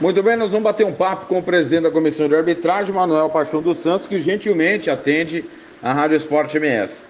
Muito 0.00 0.22
bem, 0.22 0.36
nós 0.36 0.52
vamos 0.52 0.64
bater 0.64 0.86
um 0.86 0.94
papo 0.94 1.26
com 1.26 1.38
o 1.38 1.42
presidente 1.42 1.82
da 1.82 1.90
comissão 1.90 2.28
de 2.28 2.34
arbitragem, 2.34 2.94
Manuel 2.94 3.30
Paixão 3.30 3.60
dos 3.60 3.78
Santos, 3.78 4.06
que 4.06 4.20
gentilmente 4.20 4.90
atende 4.90 5.44
a 5.82 5.92
Rádio 5.92 6.16
Esporte 6.16 6.56
MS. 6.56 7.02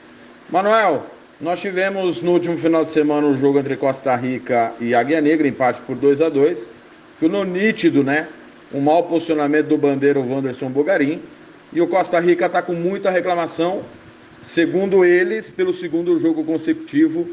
Manuel, 0.50 1.04
nós 1.40 1.60
tivemos 1.60 2.20
no 2.20 2.32
último 2.32 2.58
final 2.58 2.84
de 2.84 2.90
semana 2.90 3.26
o 3.28 3.36
jogo 3.36 3.60
entre 3.60 3.76
Costa 3.76 4.14
Rica 4.16 4.72
e 4.80 4.92
Águia 4.92 5.20
Negra, 5.20 5.46
empate 5.46 5.80
por 5.82 5.94
2 5.94 6.20
a 6.20 6.28
2 6.28 6.66
que 7.20 7.28
no 7.28 7.44
nítido, 7.44 8.02
né? 8.02 8.26
Um 8.72 8.80
mau 8.80 9.04
posicionamento 9.04 9.66
do 9.66 9.78
bandeiro 9.78 10.20
Wanderson 10.20 10.68
Bogarim. 10.68 11.22
E 11.72 11.80
o 11.80 11.86
Costa 11.86 12.18
Rica 12.18 12.46
está 12.46 12.62
com 12.62 12.72
muita 12.72 13.10
reclamação. 13.10 13.82
Segundo 14.42 15.04
eles, 15.04 15.50
pelo 15.50 15.72
segundo 15.72 16.18
jogo 16.18 16.44
consecutivo, 16.44 17.28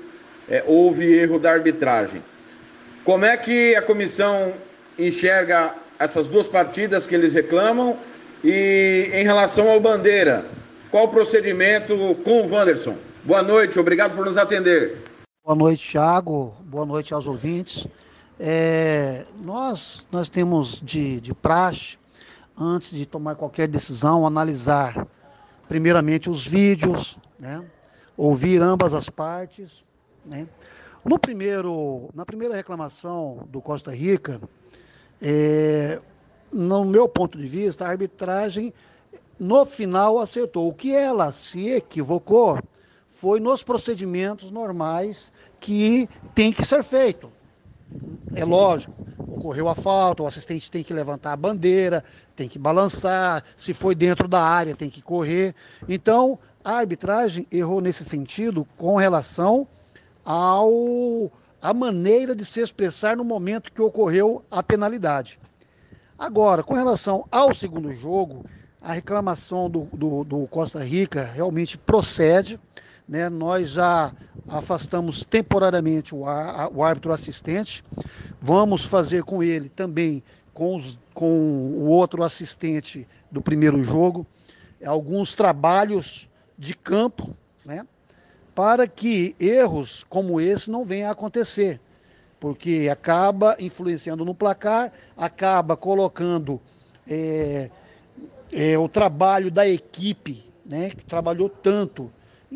é, 0.50 0.64
houve 0.66 1.12
erro 1.14 1.40
da 1.40 1.52
arbitragem. 1.52 2.22
Como 3.04 3.26
é 3.26 3.38
que 3.38 3.76
a 3.76 3.82
comissão 3.82 4.54
enxerga 4.98 5.74
essas 6.00 6.28
duas 6.28 6.48
partidas 6.48 7.06
que 7.06 7.14
eles 7.14 7.34
reclamam? 7.34 7.98
E 8.44 9.10
em 9.14 9.24
relação 9.24 9.70
ao 9.70 9.80
Bandeira, 9.80 10.46
qual 10.92 11.06
o 11.06 11.10
procedimento 11.10 11.96
com 12.24 12.42
o 12.42 12.52
Wanderson? 12.52 12.98
Boa 13.26 13.42
noite, 13.42 13.80
obrigado 13.80 14.16
por 14.16 14.24
nos 14.24 14.38
atender. 14.38 15.02
Boa 15.44 15.56
noite, 15.56 15.90
Thiago. 15.90 16.54
Boa 16.62 16.86
noite 16.86 17.12
aos 17.12 17.26
ouvintes. 17.26 17.88
É, 18.40 19.26
nós, 19.42 20.08
nós 20.12 20.30
temos 20.30 20.80
de, 20.80 21.20
de 21.20 21.34
praxe, 21.34 21.98
antes 22.56 22.92
de 22.92 23.04
tomar 23.04 23.34
qualquer 23.34 23.68
decisão, 23.68 24.28
analisar 24.28 25.08
primeiramente 25.68 26.30
os 26.30 26.46
vídeos, 26.46 27.18
né? 27.40 27.66
ouvir 28.16 28.62
ambas 28.62 28.94
as 28.94 29.10
partes. 29.10 29.84
Né? 30.24 30.48
No 31.04 31.18
primeiro, 31.18 32.12
na 32.14 32.28
primeira 32.28 32.54
reclamação 32.54 33.40
do 33.50 33.60
Costa 33.60 33.90
Rica, 33.92 34.40
é, 35.20 36.00
no 36.54 36.86
meu 36.86 37.10
ponto 37.10 37.40
de 37.40 37.48
vista, 37.48 37.86
a 37.86 37.90
arbitragem 37.90 38.72
no 39.40 39.66
final 39.66 40.20
acertou. 40.20 40.70
O 40.70 40.74
que 40.76 40.96
ela 40.96 41.32
se 41.32 41.70
equivocou 41.70 42.60
foi 43.16 43.40
nos 43.40 43.64
procedimentos 43.64 44.52
normais 44.52 45.32
que 45.60 46.08
tem 46.34 46.52
que 46.52 46.66
ser 46.66 46.84
feito. 46.84 47.32
É 48.36 48.44
lógico, 48.44 48.94
ocorreu 49.18 49.70
a 49.70 49.76
falta, 49.76 50.24
o 50.24 50.28
assistente 50.28 50.70
tem 50.70 50.84
que 50.84 50.94
levantar 50.94 51.34
a 51.34 51.38
bandeira, 51.38 52.04
tem 52.36 52.50
que 52.50 52.60
balançar, 52.60 53.44
se 53.56 53.74
foi 53.74 53.96
dentro 53.96 54.28
da 54.28 54.42
área, 54.42 54.76
tem 54.76 54.90
que 54.90 55.02
correr. 55.02 55.56
Então, 55.88 56.38
a 56.64 56.74
arbitragem 56.74 57.48
errou 57.52 57.80
nesse 57.80 58.04
sentido 58.04 58.68
com 58.78 58.96
relação 58.96 59.68
ao 60.24 61.32
a 61.62 61.74
maneira 61.74 62.36
de 62.36 62.46
se 62.46 62.60
expressar 62.60 63.18
no 63.18 63.24
momento 63.24 63.72
que 63.72 63.82
ocorreu 63.82 64.44
a 64.52 64.62
penalidade. 64.62 65.40
Agora, 66.18 66.62
com 66.62 66.76
relação 66.76 67.26
ao 67.32 67.56
segundo 67.56 67.92
jogo, 67.92 68.46
a 68.82 68.94
reclamação 68.94 69.68
do, 69.68 69.88
do, 69.92 70.24
do 70.24 70.48
Costa 70.48 70.84
Rica 70.84 71.24
realmente 71.24 71.76
procede. 71.76 72.60
Né? 73.08 73.30
Nós 73.30 73.72
já 73.72 74.14
afastamos 74.48 75.24
temporariamente 75.24 76.14
o, 76.14 76.22
o 76.74 76.84
árbitro 76.84 77.12
assistente. 77.12 77.84
Vamos 78.42 78.86
fazer 78.86 79.24
com 79.24 79.42
ele 79.42 79.70
também, 79.70 80.24
com, 80.54 80.76
os, 80.76 81.00
com 81.14 81.28
o 81.28 81.86
outro 81.86 82.24
assistente 82.24 83.08
do 83.32 83.42
primeiro 83.42 83.84
jogo, 83.84 84.26
alguns 84.86 85.34
trabalhos 85.34 86.30
de 86.58 86.74
campo, 86.74 87.36
né? 87.66 87.86
para 88.54 88.88
que 88.88 89.36
erros 89.40 90.06
como 90.08 90.40
esse 90.40 90.72
não 90.72 90.86
venham 90.86 91.10
a 91.10 91.12
acontecer, 91.12 91.80
porque 92.40 92.88
acaba 92.90 93.58
influenciando 93.60 94.24
no 94.24 94.34
placar, 94.34 94.94
acaba 95.18 95.76
colocando 95.76 96.62
é, 97.06 97.70
é, 98.52 98.78
o 98.78 98.88
trabalho 98.88 99.52
da 99.52 99.68
equipe, 99.68 100.44
né, 100.66 100.90
que 100.90 101.04
trabalhou 101.04 101.50
tanto 101.50 102.12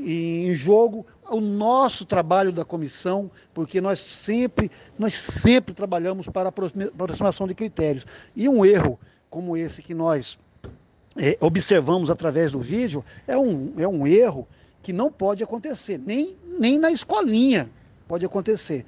em 0.06 0.54
jogo, 0.54 1.06
o 1.30 1.40
nosso 1.40 2.06
trabalho 2.06 2.52
da 2.52 2.66
comissão, 2.66 3.30
porque 3.54 3.80
nós 3.82 4.00
sempre, 4.00 4.72
nós 4.98 5.14
sempre 5.14 5.74
trabalhamos 5.74 6.28
para 6.28 6.50
aproximação 6.50 7.48
de 7.48 7.54
critérios. 7.54 8.06
E 8.36 8.48
um 8.48 8.66
erro 8.66 9.00
como 9.30 9.56
esse 9.56 9.82
que 9.82 9.94
nós 9.94 10.40
é, 11.18 11.38
observamos 11.40 12.10
através 12.10 12.52
do 12.52 12.60
vídeo 12.60 13.04
é 13.28 13.38
um, 13.38 13.74
é 13.78 13.88
um 13.88 14.08
erro 14.08 14.48
que 14.82 14.94
não 14.94 15.12
pode 15.12 15.44
acontecer, 15.44 16.00
nem, 16.00 16.38
nem 16.58 16.80
na 16.80 16.90
escolinha 16.90 17.70
pode 18.08 18.26
acontecer 18.26 18.86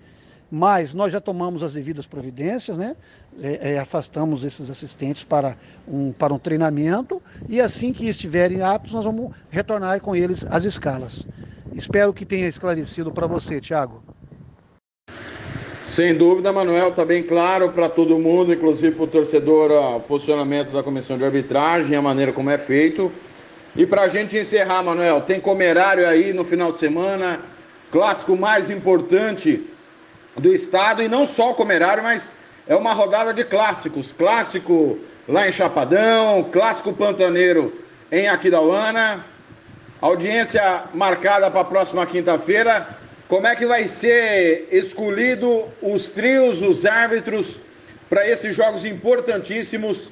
mas 0.51 0.93
nós 0.93 1.13
já 1.13 1.21
tomamos 1.21 1.63
as 1.63 1.73
devidas 1.73 2.05
providências, 2.05 2.77
né? 2.77 2.97
É, 3.41 3.73
é, 3.73 3.79
afastamos 3.79 4.43
esses 4.43 4.69
assistentes 4.69 5.23
para 5.23 5.55
um, 5.87 6.11
para 6.11 6.33
um 6.33 6.37
treinamento 6.37 7.21
e 7.47 7.61
assim 7.61 7.93
que 7.93 8.05
estiverem 8.05 8.61
aptos, 8.61 8.91
nós 8.93 9.05
vamos 9.05 9.31
retornar 9.49 10.01
com 10.01 10.13
eles 10.13 10.45
às 10.49 10.65
escalas. 10.65 11.25
Espero 11.73 12.13
que 12.13 12.25
tenha 12.25 12.49
esclarecido 12.49 13.13
para 13.13 13.25
você, 13.25 13.61
Tiago. 13.61 14.03
Sem 15.85 16.13
dúvida, 16.13 16.51
Manuel, 16.51 16.89
está 16.89 17.05
bem 17.05 17.23
claro 17.23 17.71
para 17.71 17.87
todo 17.87 18.19
mundo, 18.19 18.53
inclusive 18.53 18.93
para 18.93 19.03
o 19.05 19.07
torcedor, 19.07 19.71
o 19.71 19.99
posicionamento 20.01 20.71
da 20.71 20.83
comissão 20.83 21.17
de 21.17 21.23
arbitragem, 21.23 21.95
a 21.95 22.01
maneira 22.01 22.33
como 22.33 22.49
é 22.49 22.57
feito. 22.57 23.09
E 23.75 23.85
para 23.85 24.03
a 24.03 24.07
gente 24.09 24.37
encerrar, 24.37 24.83
Manuel, 24.83 25.21
tem 25.21 25.39
comerário 25.39 26.05
aí 26.05 26.33
no 26.33 26.43
final 26.43 26.73
de 26.73 26.77
semana, 26.77 27.39
clássico 27.89 28.35
mais 28.35 28.69
importante 28.69 29.70
do 30.37 30.53
estado, 30.53 31.03
e 31.03 31.07
não 31.07 31.25
só 31.25 31.51
o 31.51 31.55
comerário, 31.55 32.03
mas 32.03 32.31
é 32.67 32.75
uma 32.75 32.93
rodada 32.93 33.33
de 33.33 33.43
clássicos. 33.43 34.11
Clássico 34.11 34.97
lá 35.27 35.47
em 35.47 35.51
Chapadão, 35.51 36.47
clássico 36.51 36.93
pantaneiro 36.93 37.73
em 38.11 38.27
Aquidauana. 38.27 39.25
Audiência 39.99 40.83
marcada 40.93 41.49
para 41.51 41.61
a 41.61 41.65
próxima 41.65 42.05
quinta-feira. 42.05 42.87
Como 43.27 43.47
é 43.47 43.55
que 43.55 43.65
vai 43.65 43.87
ser 43.87 44.67
escolhido 44.71 45.65
os 45.81 46.09
trios, 46.09 46.61
os 46.61 46.85
árbitros 46.85 47.59
para 48.09 48.27
esses 48.27 48.55
jogos 48.55 48.83
importantíssimos 48.83 50.11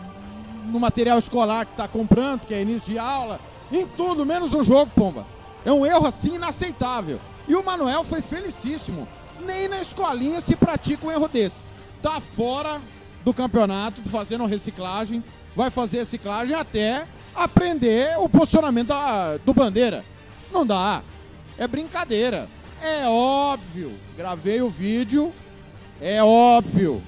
no 0.70 0.80
material 0.80 1.18
escolar 1.18 1.64
que 1.66 1.72
está 1.72 1.88
comprando, 1.88 2.46
que 2.46 2.54
é 2.54 2.62
início 2.62 2.92
de 2.92 2.98
aula, 2.98 3.40
em 3.72 3.86
tudo, 3.86 4.26
menos 4.26 4.50
no 4.50 4.62
jogo, 4.62 4.90
pomba. 4.94 5.26
É 5.64 5.72
um 5.72 5.86
erro 5.86 6.06
assim 6.06 6.34
inaceitável. 6.34 7.20
E 7.46 7.54
o 7.54 7.64
Manuel 7.64 8.04
foi 8.04 8.20
felicíssimo 8.20 9.08
nem 9.44 9.68
na 9.68 9.80
escolinha 9.80 10.40
se 10.40 10.56
pratica 10.56 11.06
um 11.06 11.10
erro 11.10 11.28
desse. 11.28 11.62
Tá 12.02 12.20
fora 12.20 12.80
do 13.24 13.34
campeonato, 13.34 14.00
fazendo 14.08 14.46
reciclagem, 14.46 15.22
vai 15.54 15.70
fazer 15.70 15.98
reciclagem 15.98 16.54
até 16.54 17.06
aprender 17.34 18.18
o 18.18 18.28
posicionamento 18.28 18.88
da, 18.88 19.36
do 19.38 19.52
bandeira. 19.52 20.04
Não 20.52 20.64
dá. 20.64 21.02
É 21.56 21.66
brincadeira. 21.66 22.48
É 22.82 23.06
óbvio. 23.06 23.92
Gravei 24.16 24.62
o 24.62 24.70
vídeo. 24.70 25.32
É 26.00 26.22
óbvio. 26.22 27.02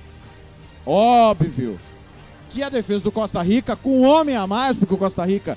Óbvio. 0.84 1.78
Que 2.50 2.62
a 2.62 2.68
defesa 2.68 3.04
do 3.04 3.12
Costa 3.12 3.40
Rica, 3.42 3.76
com 3.76 4.00
um 4.00 4.04
homem 4.04 4.36
a 4.36 4.46
mais, 4.46 4.76
porque 4.76 4.94
o 4.94 4.98
Costa 4.98 5.24
Rica 5.24 5.56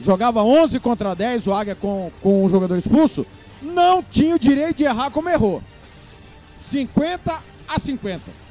jogava 0.00 0.42
11 0.42 0.78
contra 0.80 1.14
10, 1.14 1.46
o 1.46 1.54
Águia 1.54 1.74
com, 1.74 2.10
com 2.20 2.44
um 2.44 2.48
jogador 2.48 2.76
expulso, 2.76 3.26
não 3.62 4.02
tinha 4.02 4.34
o 4.34 4.38
direito 4.38 4.76
de 4.76 4.84
errar 4.84 5.10
como 5.10 5.30
errou. 5.30 5.62
50 6.62 7.40
a 7.66 7.78
50. 7.78 8.43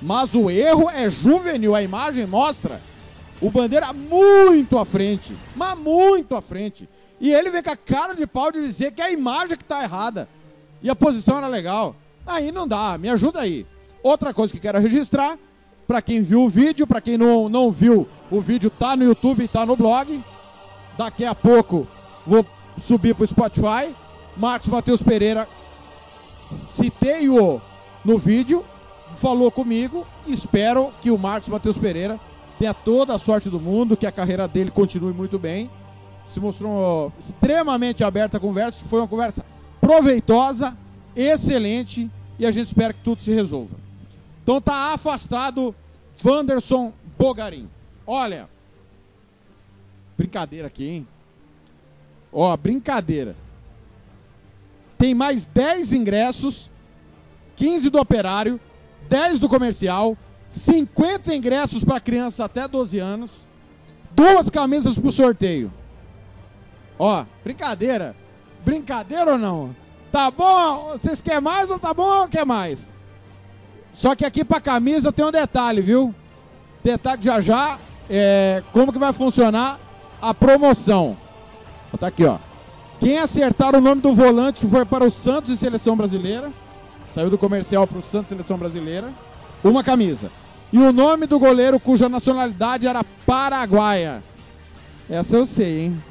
Mas 0.00 0.34
o 0.34 0.50
erro 0.50 0.88
é 0.88 1.10
juvenil, 1.10 1.74
a 1.74 1.82
imagem 1.82 2.26
mostra 2.26 2.80
o 3.40 3.50
Bandeira 3.50 3.92
muito 3.92 4.78
à 4.78 4.84
frente, 4.84 5.36
mas 5.54 5.76
muito 5.78 6.34
à 6.34 6.42
frente. 6.42 6.88
E 7.20 7.32
ele 7.32 7.50
vem 7.50 7.62
com 7.62 7.70
a 7.70 7.76
cara 7.76 8.14
de 8.14 8.26
pau 8.26 8.50
de 8.52 8.64
dizer 8.64 8.92
que 8.92 9.00
é 9.00 9.06
a 9.06 9.10
imagem 9.10 9.56
que 9.56 9.62
está 9.62 9.82
errada. 9.82 10.28
E 10.82 10.88
a 10.88 10.94
posição 10.94 11.38
era 11.38 11.48
legal. 11.48 11.96
Aí 12.26 12.52
não 12.52 12.66
dá, 12.66 12.96
me 12.98 13.08
ajuda 13.08 13.40
aí. 13.40 13.66
Outra 14.02 14.32
coisa 14.32 14.52
que 14.52 14.60
quero 14.60 14.78
registrar, 14.78 15.36
para 15.86 16.02
quem 16.02 16.22
viu 16.22 16.44
o 16.44 16.48
vídeo, 16.48 16.86
para 16.86 17.00
quem 17.00 17.16
não, 17.18 17.48
não 17.48 17.72
viu, 17.72 18.06
o 18.30 18.40
vídeo 18.40 18.70
tá 18.70 18.94
no 18.94 19.04
YouTube 19.04 19.44
e 19.44 19.48
tá 19.48 19.66
no 19.66 19.74
blog. 19.74 20.22
Daqui 20.96 21.24
a 21.24 21.34
pouco 21.34 21.86
vou 22.26 22.46
subir 22.78 23.14
pro 23.14 23.26
Spotify. 23.26 23.94
Marcos 24.36 24.68
Matheus 24.68 25.02
Pereira 25.02 25.48
citei-o 26.70 27.60
no 28.04 28.18
vídeo, 28.18 28.64
falou 29.18 29.50
comigo. 29.50 30.06
Espero 30.26 30.92
que 31.00 31.10
o 31.10 31.18
Marcos 31.18 31.48
Matheus 31.48 31.76
Pereira 31.76 32.18
tenha 32.58 32.74
toda 32.74 33.14
a 33.14 33.18
sorte 33.18 33.48
do 33.48 33.60
mundo, 33.60 33.96
que 33.96 34.06
a 34.06 34.12
carreira 34.12 34.48
dele 34.48 34.70
continue 34.70 35.12
muito 35.12 35.38
bem. 35.38 35.70
Se 36.26 36.40
mostrou 36.40 37.12
extremamente 37.18 38.04
aberta 38.04 38.36
a 38.36 38.40
conversa, 38.40 38.84
foi 38.86 39.00
uma 39.00 39.08
conversa 39.08 39.44
proveitosa, 39.80 40.76
excelente 41.14 42.10
e 42.38 42.46
a 42.46 42.50
gente 42.50 42.66
espera 42.66 42.92
que 42.92 43.00
tudo 43.02 43.22
se 43.22 43.32
resolva. 43.32 43.76
Então 44.42 44.60
tá 44.60 44.92
afastado 44.92 45.74
Wanderson 46.24 46.92
Bogarim. 47.18 47.68
Olha, 48.06 48.48
brincadeira 50.16 50.66
aqui, 50.66 50.88
hein? 50.88 51.08
Ó, 52.32 52.56
brincadeira 52.56 53.34
tem 54.98 55.14
mais 55.14 55.46
10 55.46 55.92
ingressos, 55.92 56.68
15 57.54 57.88
do 57.88 58.00
operário, 58.00 58.60
10 59.08 59.38
do 59.38 59.48
comercial, 59.48 60.16
50 60.48 61.34
ingressos 61.34 61.84
para 61.84 62.00
crianças 62.00 62.40
até 62.40 62.66
12 62.66 62.98
anos, 62.98 63.48
duas 64.10 64.50
camisas 64.50 64.98
para 64.98 65.08
o 65.08 65.12
sorteio. 65.12 65.72
Ó, 66.98 67.24
brincadeira. 67.44 68.14
Brincadeira 68.64 69.32
ou 69.32 69.38
não? 69.38 69.74
Tá 70.10 70.30
bom? 70.30 70.92
Vocês 70.92 71.20
querem 71.20 71.40
mais 71.40 71.70
ou 71.70 71.78
tá 71.78 71.94
bom 71.94 72.22
ou 72.22 72.28
quer 72.28 72.44
mais? 72.44 72.92
Só 73.92 74.14
que 74.14 74.24
aqui 74.24 74.44
para 74.44 74.60
camisa 74.60 75.12
tem 75.12 75.24
um 75.24 75.30
detalhe, 75.30 75.80
viu? 75.80 76.14
Detalhe 76.82 77.22
já 77.22 77.40
já, 77.40 77.78
é, 78.08 78.62
como 78.72 78.92
que 78.92 78.98
vai 78.98 79.12
funcionar 79.12 79.78
a 80.20 80.32
promoção. 80.32 81.16
Tá 81.98 82.08
aqui, 82.08 82.24
ó. 82.24 82.38
Quem 83.00 83.18
acertar 83.18 83.74
o 83.74 83.80
nome 83.80 84.00
do 84.00 84.14
volante 84.14 84.60
que 84.60 84.66
foi 84.66 84.84
para 84.84 85.04
o 85.04 85.10
Santos 85.10 85.50
e 85.50 85.56
Seleção 85.56 85.96
Brasileira, 85.96 86.52
saiu 87.14 87.30
do 87.30 87.38
comercial 87.38 87.86
para 87.86 87.98
o 87.98 88.02
Santos 88.02 88.28
Seleção 88.28 88.58
Brasileira, 88.58 89.12
uma 89.62 89.82
camisa. 89.82 90.30
E 90.72 90.78
o 90.78 90.92
nome 90.92 91.26
do 91.26 91.38
goleiro 91.38 91.80
cuja 91.80 92.08
nacionalidade 92.08 92.86
era 92.86 93.02
paraguaia. 93.26 94.22
Essa 95.08 95.36
eu 95.36 95.46
sei, 95.46 95.80
hein? 95.80 96.02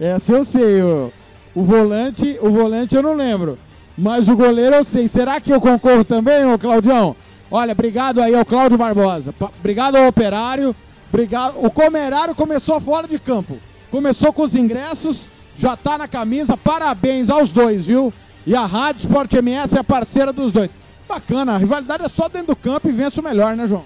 Essa 0.00 0.32
eu 0.32 0.44
sei. 0.44 0.82
O, 0.82 1.12
o 1.54 1.62
volante, 1.62 2.36
o 2.40 2.50
volante 2.50 2.96
eu 2.96 3.02
não 3.02 3.14
lembro. 3.14 3.58
Mas 3.96 4.28
o 4.28 4.36
goleiro 4.36 4.76
eu 4.76 4.84
sei. 4.84 5.06
Será 5.06 5.40
que 5.40 5.52
eu 5.52 5.60
concorro 5.60 6.04
também, 6.04 6.44
ô 6.44 6.58
Claudião? 6.58 7.14
Olha, 7.50 7.72
obrigado 7.72 8.20
aí 8.20 8.34
ao 8.34 8.44
Cláudio 8.44 8.76
Barbosa. 8.76 9.34
Obrigado 9.58 9.96
ao 9.96 10.08
operário. 10.08 10.74
Obrigado. 11.08 11.64
O 11.64 11.70
comerário 11.70 12.34
começou 12.34 12.80
fora 12.80 13.06
de 13.06 13.18
campo. 13.18 13.58
Começou 13.90 14.32
com 14.32 14.42
os 14.42 14.54
ingressos 14.54 15.28
já 15.56 15.76
tá 15.76 15.98
na 15.98 16.06
camisa. 16.06 16.56
Parabéns 16.56 17.30
aos 17.30 17.52
dois, 17.52 17.86
viu? 17.86 18.12
E 18.48 18.56
a 18.56 18.64
Rádio 18.64 19.06
Sport 19.06 19.30
MS 19.34 19.76
é 19.76 19.82
parceira 19.82 20.32
dos 20.32 20.54
dois. 20.54 20.74
Bacana, 21.06 21.52
a 21.52 21.58
rivalidade 21.58 22.02
é 22.02 22.08
só 22.08 22.30
dentro 22.30 22.54
do 22.54 22.56
campo 22.56 22.88
e 22.88 22.92
vence 22.92 23.20
o 23.20 23.22
melhor, 23.22 23.54
né, 23.54 23.68
João? 23.68 23.84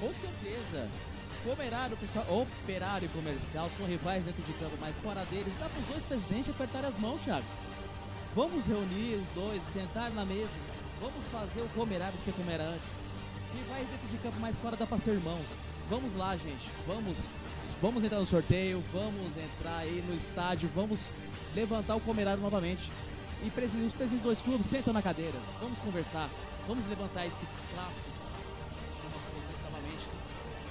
Com 0.00 0.10
certeza. 0.14 0.88
Operário, 1.46 1.98
operário 2.30 3.04
e 3.04 3.08
comercial 3.08 3.68
são 3.68 3.84
rivais 3.84 4.24
dentro 4.24 4.42
de 4.44 4.52
campo, 4.54 4.78
mas 4.80 4.96
fora 4.96 5.22
deles, 5.26 5.52
dá 5.60 5.66
para 5.66 5.78
os 5.78 5.86
dois 5.88 6.02
presidentes 6.04 6.54
apertarem 6.54 6.88
as 6.88 6.98
mãos, 6.98 7.20
Thiago. 7.20 7.44
Vamos 8.34 8.66
reunir 8.66 9.16
os 9.16 9.26
dois, 9.34 9.62
sentar 9.74 10.10
na 10.12 10.24
mesa. 10.24 10.48
Vamos 10.98 11.26
fazer 11.26 11.60
o 11.60 11.68
comerário 11.78 12.18
ser 12.18 12.32
como 12.32 12.50
era 12.50 12.64
antes. 12.64 12.88
Rivais 13.54 13.86
dentro 13.90 14.08
de 14.08 14.16
campo, 14.16 14.40
mais 14.40 14.58
fora 14.58 14.74
dá 14.74 14.86
para 14.86 14.96
ser 14.96 15.10
irmãos. 15.10 15.44
Vamos 15.90 16.14
lá, 16.14 16.34
gente. 16.38 16.70
Vamos, 16.86 17.28
vamos 17.82 18.02
entrar 18.02 18.20
no 18.20 18.26
sorteio, 18.26 18.82
vamos 18.90 19.36
entrar 19.36 19.76
aí 19.80 20.02
no 20.08 20.16
estádio, 20.16 20.70
vamos 20.74 21.10
levantar 21.54 21.94
o 21.94 22.00
comerário 22.00 22.42
novamente. 22.42 22.90
E 23.42 23.48
os 23.48 23.52
presidentes 23.52 23.94
dos 23.94 24.20
dois 24.20 24.40
clubes 24.40 24.66
sentam 24.66 24.92
na 24.92 25.02
cadeira. 25.02 25.38
Vamos 25.60 25.78
conversar. 25.80 26.28
Vamos 26.66 26.86
levantar 26.86 27.26
esse 27.26 27.46
clássico. 27.74 28.22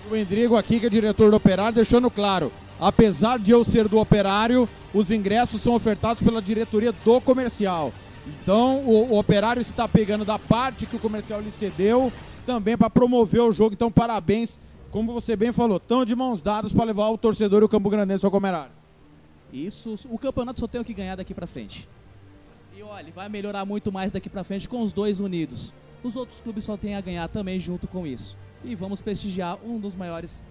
O 0.09 0.15
Endrigo 0.15 0.55
aqui, 0.55 0.79
que 0.79 0.87
é 0.87 0.89
diretor 0.89 1.29
do 1.29 1.37
Operário, 1.37 1.75
deixando 1.75 2.09
claro, 2.09 2.51
apesar 2.79 3.37
de 3.37 3.51
eu 3.51 3.63
ser 3.63 3.87
do 3.87 3.99
Operário, 3.99 4.67
os 4.93 5.11
ingressos 5.11 5.61
são 5.61 5.75
ofertados 5.75 6.23
pela 6.23 6.41
diretoria 6.41 6.91
do 6.91 7.21
comercial. 7.21 7.93
Então, 8.25 8.79
o, 8.79 9.11
o 9.11 9.19
Operário 9.19 9.61
está 9.61 9.87
pegando 9.87 10.25
da 10.25 10.39
parte 10.39 10.85
que 10.85 10.95
o 10.95 10.99
comercial 10.99 11.41
lhe 11.41 11.51
cedeu 11.51 12.11
também 12.45 12.77
para 12.77 12.89
promover 12.89 13.41
o 13.41 13.51
jogo. 13.51 13.73
Então, 13.73 13.91
parabéns, 13.91 14.57
como 14.89 15.13
você 15.13 15.35
bem 15.35 15.51
falou, 15.51 15.77
estão 15.77 16.03
de 16.03 16.15
mãos 16.15 16.41
dadas 16.41 16.73
para 16.73 16.85
levar 16.85 17.09
o 17.09 17.17
torcedor 17.17 17.61
e 17.61 17.65
o 17.65 17.69
Campo 17.69 17.89
Grandense 17.89 18.25
ao 18.25 18.31
Comerário. 18.31 18.71
Isso, 19.53 19.95
o 20.09 20.17
campeonato 20.17 20.59
só 20.59 20.67
tem 20.67 20.81
o 20.81 20.85
que 20.85 20.93
ganhar 20.93 21.15
daqui 21.15 21.33
para 21.33 21.45
frente. 21.45 21.87
Olha, 22.93 23.09
vai 23.15 23.29
melhorar 23.29 23.63
muito 23.63 23.89
mais 23.89 24.11
daqui 24.11 24.29
para 24.29 24.43
frente 24.43 24.67
com 24.67 24.81
os 24.81 24.91
dois 24.91 25.21
unidos. 25.21 25.73
Os 26.03 26.17
outros 26.17 26.41
clubes 26.41 26.65
só 26.65 26.75
têm 26.75 26.93
a 26.93 26.99
ganhar 26.99 27.25
também 27.29 27.57
junto 27.57 27.87
com 27.87 28.05
isso. 28.05 28.37
E 28.65 28.75
vamos 28.75 28.99
prestigiar 28.99 29.57
um 29.65 29.79
dos 29.79 29.95
maiores 29.95 30.43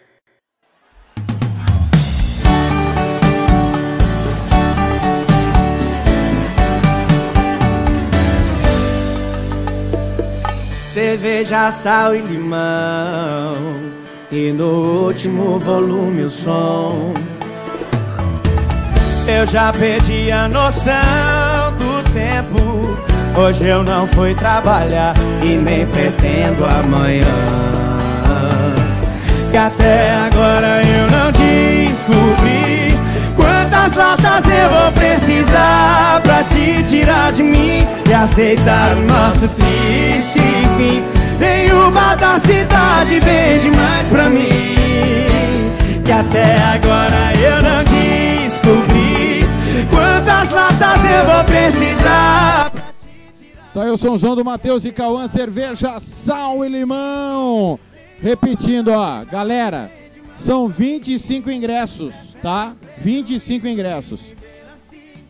Cerveja, 11.19 11.69
sal 11.69 12.15
e 12.15 12.21
limão. 12.21 13.53
E 14.31 14.53
no 14.53 15.07
último 15.07 15.59
volume 15.59 16.23
o 16.23 16.29
som. 16.29 17.13
Eu 19.27 19.45
já 19.45 19.73
perdi 19.73 20.31
a 20.31 20.47
noção 20.47 20.93
do 21.77 22.01
tempo. 22.13 23.37
Hoje 23.37 23.67
eu 23.67 23.83
não 23.83 24.07
fui 24.07 24.33
trabalhar 24.33 25.13
e 25.43 25.57
nem 25.57 25.85
pretendo 25.87 26.63
amanhã. 26.63 27.25
Que 29.51 29.57
até 29.57 30.11
agora 30.13 30.81
eu 30.85 31.11
não 31.11 31.31
descobri 31.33 32.88
quantas 33.79 33.95
latas 33.95 34.45
eu 34.49 34.69
vou 34.69 34.91
precisar 34.91 36.21
pra 36.21 36.43
te 36.43 36.83
tirar 36.83 37.31
de 37.31 37.43
mim 37.43 37.87
e 38.09 38.13
aceitar 38.13 38.97
o 38.97 39.01
nosso 39.01 39.47
triste 39.49 40.39
fim. 40.77 41.01
Nenhuma 41.39 42.15
da 42.15 42.37
cidade 42.37 43.19
vem 43.21 43.59
demais 43.59 44.09
pra 44.09 44.29
mim. 44.29 44.49
Que 46.03 46.11
até 46.11 46.57
agora 46.61 47.33
eu 47.39 47.61
não 47.61 47.83
descobri 47.85 49.45
quantas 49.89 50.49
latas 50.49 51.05
eu 51.05 51.25
vou 51.25 51.43
precisar. 51.45 52.71
Tá 53.73 53.83
aí 53.83 53.89
o 53.91 53.97
somzão 53.97 54.35
do 54.35 54.43
Matheus 54.43 54.83
e 54.83 54.91
Cauã, 54.91 55.27
cerveja, 55.27 55.99
sal 55.99 56.65
e 56.65 56.69
limão. 56.69 57.79
Repetindo, 58.21 58.89
ó, 58.89 59.23
galera, 59.23 59.89
são 60.33 60.67
25 60.67 61.49
ingressos, 61.49 62.13
tá? 62.41 62.73
25 63.01 63.67
ingressos. 63.67 64.33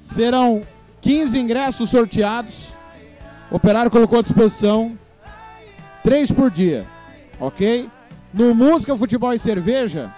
Serão 0.02 0.62
15 1.02 1.40
ingressos 1.40 1.90
sorteados. 1.90 2.70
O 3.52 3.56
operário 3.56 3.92
colocou 3.92 4.20
à 4.20 4.22
disposição 4.22 4.98
3 6.04 6.32
por 6.32 6.50
dia, 6.50 6.86
ok? 7.40 7.90
No 8.34 8.54
Música, 8.54 8.96
Futebol 8.96 9.34
e 9.34 9.40
Cerveja, 9.40 10.14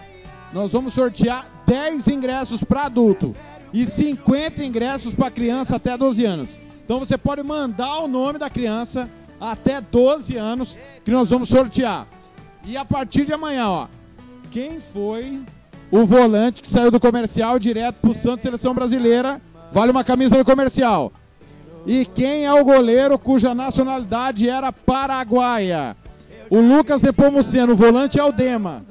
nós 0.52 0.72
vamos 0.72 0.94
sortear 0.94 1.50
10 1.66 2.08
ingressos 2.10 2.64
para 2.64 2.86
adulto 2.86 3.36
e 3.74 3.86
50 3.86 4.64
ingressos 4.64 5.14
para 5.14 5.32
criança 5.32 5.78
até 5.78 5.98
12 5.98 6.26
anos. 6.26 6.50
Então 6.84 7.00
você 7.00 7.18
pode 7.18 7.42
mandar 7.42 8.00
o 8.00 8.08
nome 8.08 8.38
da 8.38 8.50
criança 8.50 9.10
até 9.40 9.80
12 9.80 10.36
anos 10.36 10.78
que 11.06 11.12
nós 11.12 11.30
vamos 11.30 11.50
sortear. 11.50 12.06
E 12.66 12.76
a 12.76 12.84
partir 12.84 13.26
de 13.26 13.34
amanhã, 13.34 13.68
ó, 13.68 13.88
quem 14.52 14.80
foi 14.80 15.42
o 15.92 16.06
volante 16.06 16.62
que 16.62 16.68
saiu 16.68 16.90
do 16.90 17.00
comercial 17.00 17.60
direto 17.60 17.98
pro 18.02 18.14
Santos 18.14 18.44
Seleção 18.44 18.74
Brasileira, 18.74 19.42
vale 19.72 19.92
uma 19.92 20.04
camisa 20.04 20.38
do 20.38 20.46
comercial. 20.46 21.12
E 21.86 22.06
quem 22.06 22.46
é 22.46 22.54
o 22.54 22.64
goleiro 22.64 23.20
cuja 23.20 23.54
nacionalidade 23.54 24.48
era 24.48 24.72
paraguaia? 24.72 25.98
O 26.50 26.60
Lucas 26.60 27.02
Nepomuceno, 27.02 27.74
o 27.74 27.76
volante 27.76 28.20
é 28.20 28.24
o 28.24 28.32
Dema. 28.32 28.86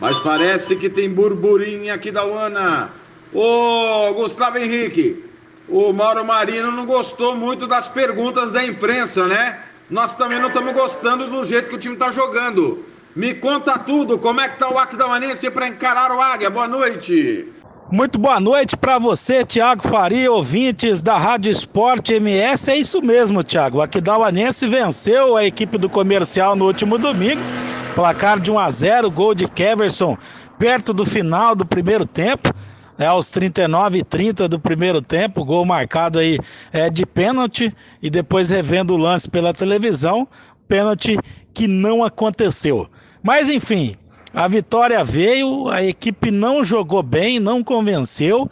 Mas 0.00 0.18
parece 0.20 0.74
que 0.74 0.88
tem 0.88 1.10
burburinho 1.10 1.84
em 1.84 1.90
Aquidauana. 1.90 2.90
Ô, 3.34 4.14
Gustavo 4.14 4.56
Henrique, 4.56 5.22
o 5.68 5.92
Mauro 5.92 6.24
Marino 6.24 6.72
não 6.72 6.86
gostou 6.86 7.36
muito 7.36 7.66
das 7.66 7.86
perguntas 7.86 8.50
da 8.50 8.64
imprensa, 8.64 9.26
né? 9.26 9.58
Nós 9.92 10.14
também 10.14 10.40
não 10.40 10.48
estamos 10.48 10.72
gostando 10.72 11.28
do 11.28 11.44
jeito 11.44 11.68
que 11.68 11.74
o 11.74 11.78
time 11.78 11.92
está 11.92 12.10
jogando. 12.10 12.82
Me 13.14 13.34
conta 13.34 13.78
tudo, 13.78 14.18
como 14.18 14.40
é 14.40 14.48
que 14.48 14.58
tá 14.58 14.70
o 14.70 14.78
Aquidauanense 14.78 15.50
para 15.50 15.68
encarar 15.68 16.10
o 16.10 16.18
Águia? 16.18 16.48
Boa 16.48 16.66
noite. 16.66 17.52
Muito 17.90 18.18
boa 18.18 18.40
noite 18.40 18.74
para 18.74 18.98
você, 18.98 19.44
Tiago 19.44 19.86
Faria, 19.86 20.32
ouvintes 20.32 21.02
da 21.02 21.18
Rádio 21.18 21.52
Esporte 21.52 22.14
MS. 22.14 22.70
É 22.70 22.76
isso 22.78 23.02
mesmo, 23.02 23.42
Tiago. 23.42 23.78
O 23.78 23.82
Aquidauanense 23.82 24.66
venceu 24.66 25.36
a 25.36 25.44
equipe 25.44 25.76
do 25.76 25.90
comercial 25.90 26.56
no 26.56 26.64
último 26.64 26.96
domingo. 26.96 27.42
Placar 27.94 28.40
de 28.40 28.50
1 28.50 28.58
a 28.58 28.70
0 28.70 29.10
gol 29.10 29.34
de 29.34 29.46
Keverson 29.46 30.16
perto 30.58 30.94
do 30.94 31.04
final 31.04 31.54
do 31.54 31.66
primeiro 31.66 32.06
tempo. 32.06 32.48
É, 33.02 33.06
aos 33.06 33.32
39 33.32 33.98
e 33.98 34.04
30 34.04 34.48
do 34.48 34.60
primeiro 34.60 35.02
tempo, 35.02 35.44
gol 35.44 35.64
marcado 35.64 36.20
aí 36.20 36.38
é, 36.72 36.88
de 36.88 37.04
pênalti 37.04 37.74
e 38.00 38.08
depois 38.08 38.48
revendo 38.48 38.94
o 38.94 38.96
lance 38.96 39.28
pela 39.28 39.52
televisão, 39.52 40.28
pênalti 40.68 41.18
que 41.52 41.66
não 41.66 42.04
aconteceu. 42.04 42.88
Mas 43.20 43.48
enfim, 43.48 43.96
a 44.32 44.46
vitória 44.46 45.02
veio, 45.02 45.68
a 45.68 45.82
equipe 45.82 46.30
não 46.30 46.62
jogou 46.62 47.02
bem, 47.02 47.40
não 47.40 47.64
convenceu. 47.64 48.48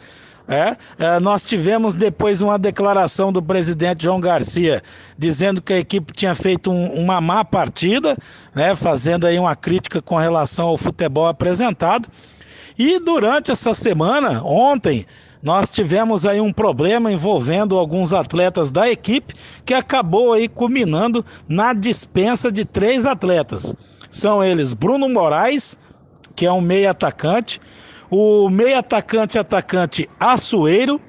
É, 0.49 0.75
é, 0.99 1.17
nós 1.21 1.45
tivemos 1.45 1.95
depois 1.95 2.41
uma 2.41 2.59
declaração 2.59 3.31
do 3.31 3.41
presidente 3.41 4.03
João 4.03 4.19
Garcia 4.19 4.83
dizendo 5.17 5.61
que 5.61 5.71
a 5.71 5.79
equipe 5.79 6.11
tinha 6.11 6.35
feito 6.35 6.69
um, 6.69 6.91
uma 7.01 7.21
má 7.21 7.45
partida, 7.45 8.17
né, 8.53 8.75
fazendo 8.75 9.25
aí 9.25 9.39
uma 9.39 9.55
crítica 9.55 10.01
com 10.01 10.17
relação 10.17 10.67
ao 10.67 10.77
futebol 10.77 11.27
apresentado. 11.27 12.09
E 12.77 12.99
durante 12.99 13.51
essa 13.51 13.73
semana, 13.73 14.43
ontem, 14.43 15.05
nós 15.41 15.69
tivemos 15.69 16.25
aí 16.25 16.39
um 16.39 16.53
problema 16.53 17.11
envolvendo 17.11 17.77
alguns 17.77 18.13
atletas 18.13 18.71
da 18.71 18.89
equipe 18.89 19.33
que 19.65 19.73
acabou 19.73 20.33
aí 20.33 20.47
culminando 20.47 21.25
na 21.47 21.73
dispensa 21.73 22.51
de 22.51 22.63
três 22.63 23.05
atletas. 23.05 23.75
São 24.09 24.43
eles 24.43 24.73
Bruno 24.73 25.09
Moraes, 25.09 25.77
que 26.35 26.45
é 26.45 26.51
um 26.51 26.61
meio 26.61 26.89
atacante, 26.89 27.59
o 28.09 28.49
meio 28.49 28.77
atacante 28.77 29.39
atacante 29.39 30.09
Açoeiro 30.19 31.01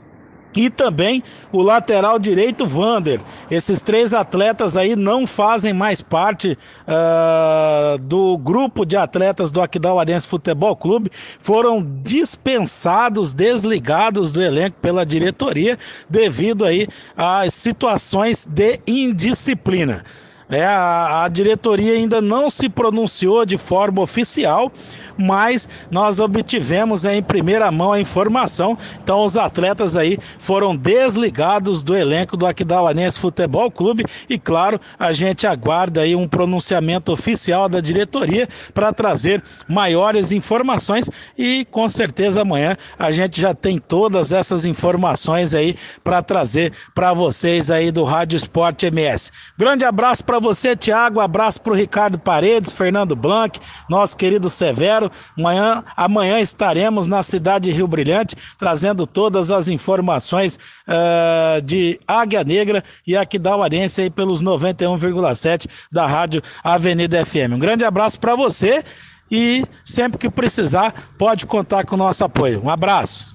e 0.55 0.71
também 0.71 1.23
o 1.51 1.63
lateral 1.63 2.19
direito 2.19 2.67
Vander. 2.67 3.21
Esses 3.51 3.83
três 3.83 4.15
atletas 4.15 4.77
aí 4.77 4.97
não 4.97 5.27
fazem 5.27 5.73
mais 5.73 6.01
parte 6.01 6.59
uh, 6.87 7.99
do 7.99 8.37
grupo 8.39 8.85
de 8.85 8.97
atletas 8.97 9.51
do 9.51 9.61
Aquidauarense 9.61 10.27
Futebol 10.27 10.77
Clube, 10.77 11.11
foram 11.39 11.83
dispensados, 12.03 13.33
desligados 13.33 14.33
do 14.33 14.43
elenco 14.43 14.77
pela 14.81 15.05
diretoria 15.05 15.79
devido 16.09 16.65
aí 16.65 16.89
às 17.17 17.55
situações 17.55 18.47
de 18.47 18.81
indisciplina. 18.87 20.05
É, 20.53 20.67
a, 20.67 21.25
a 21.25 21.29
diretoria 21.29 21.95
ainda 21.95 22.21
não 22.21 22.51
se 22.51 22.69
pronunciou 22.69 23.47
de 23.47 23.57
forma 23.57 24.03
oficial, 24.03 24.71
mas 25.17 25.69
nós 25.91 26.19
obtivemos 26.21 27.05
em 27.05 27.23
primeira 27.23 27.71
mão 27.71 27.93
a 27.93 28.01
informação. 28.01 28.77
Então, 29.03 29.25
os 29.25 29.37
atletas 29.37 29.97
aí 29.97 30.19
foram 30.39 30.77
desligados 30.77 31.83
do 31.83 31.97
elenco 31.97 32.37
do 32.37 32.47
Aquidauanense 32.47 33.19
Futebol 33.19 33.71
Clube 33.71 34.05
e, 34.29 34.39
claro, 34.39 34.81
a 34.99 35.13
gente 35.13 35.47
aguarda 35.47 36.03
aí 36.03 36.15
um 36.15 36.29
pronunciamento 36.29 37.13
oficial 37.13 37.69
da 37.69 37.81
diretoria 37.81 38.49
para 38.75 38.93
trazer 38.93 39.43
maiores 39.69 40.33
informações 40.33 41.11
e, 41.37 41.67
com 41.71 41.89
certeza, 41.89 42.43
amanhã 42.43 42.77
a 42.99 43.11
gente 43.11 43.41
já 43.41 43.55
tem 43.55 43.79
todas 43.79 44.33
essas 44.33 44.65
informações 44.65 45.55
aí 45.55 45.77
para 46.03 46.23
trazer 46.23 46.73
para 46.95 47.13
vocês 47.13 47.71
aí 47.71 47.91
do 47.91 48.05
Rádio 48.05 48.37
Esporte 48.37 48.87
MS. 48.87 49.31
Grande 49.59 49.85
abraço 49.85 50.25
para 50.25 50.39
você, 50.39 50.77
Tiago, 50.77 51.21
abraço 51.21 51.61
para 51.61 51.73
o 51.73 51.77
Ricardo 51.77 52.19
Paredes, 52.19 52.73
Fernando 52.73 53.17
Blanc, 53.17 53.59
nosso 53.89 54.17
querido 54.17 54.49
Severo 54.51 55.02
Amanhã, 55.39 55.85
amanhã 55.97 56.41
estaremos 56.41 57.07
na 57.07 57.23
cidade 57.23 57.71
de 57.71 57.77
Rio 57.77 57.87
Brilhante 57.87 58.37
trazendo 58.59 59.07
todas 59.07 59.51
as 59.51 59.69
informações 59.69 60.59
uh, 60.87 61.63
de 61.63 61.99
Águia 62.07 62.45
Negra 62.45 62.85
e 63.07 63.17
Aquidauarense 63.17 64.03
aí 64.03 64.11
pelos 64.11 64.43
91,7 64.43 65.67
da 65.91 66.07
Rádio 66.07 66.43
Avenida 66.63 67.25
FM. 67.25 67.55
Um 67.55 67.59
grande 67.59 67.85
abraço 67.85 68.21
para 68.21 68.35
você 68.35 68.85
e 69.31 69.65
sempre 69.85 70.19
que 70.19 70.31
precisar 70.31 70.93
pode 71.17 71.47
contar 71.47 71.87
com 71.87 71.95
o 71.95 71.99
nosso 71.99 72.25
apoio. 72.25 72.61
Um 72.63 72.71
abraço. 72.71 73.35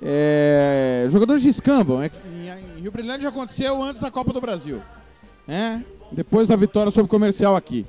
é... 0.00 1.08
jogadores 1.10 1.42
descambam. 1.42 2.00
É... 2.00 2.08
Em 2.78 2.82
Rio 2.82 2.92
Brilhante 2.92 3.24
já 3.24 3.30
aconteceu 3.30 3.82
antes 3.82 4.00
da 4.00 4.12
Copa 4.12 4.32
do 4.32 4.40
Brasil. 4.40 4.80
Né? 5.44 5.84
Depois 6.12 6.46
da 6.46 6.54
vitória 6.54 6.92
sobre 6.92 7.06
o 7.06 7.10
comercial 7.10 7.56
aqui. 7.56 7.84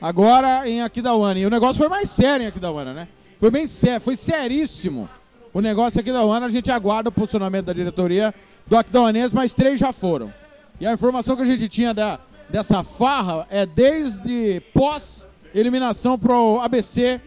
Agora 0.00 0.66
em 0.66 0.80
Aquidauana. 0.80 1.38
E 1.38 1.44
o 1.44 1.50
negócio 1.50 1.76
foi 1.76 1.90
mais 1.90 2.08
sério 2.08 2.44
em 2.44 2.46
Aquidauana, 2.46 2.94
né? 2.94 3.08
Foi 3.38 3.50
bem 3.50 3.66
sério, 3.66 4.00
foi 4.00 4.16
seríssimo. 4.16 5.06
O 5.54 5.60
negócio 5.60 6.00
aqui 6.00 6.10
da 6.10 6.24
UANA, 6.24 6.46
a 6.46 6.50
gente 6.50 6.70
aguarda 6.70 7.10
o 7.10 7.12
posicionamento 7.12 7.66
da 7.66 7.74
diretoria 7.74 8.34
do 8.66 8.76
Aquidauanense, 8.76 9.34
mas 9.34 9.52
três 9.52 9.78
já 9.78 9.92
foram. 9.92 10.32
E 10.80 10.86
a 10.86 10.92
informação 10.92 11.36
que 11.36 11.42
a 11.42 11.46
gente 11.46 11.68
tinha 11.68 11.92
da, 11.92 12.18
dessa 12.48 12.82
farra 12.82 13.46
é 13.50 13.66
desde 13.66 14.62
pós-eliminação 14.72 16.18
pro 16.18 16.58
ABC 16.60 17.20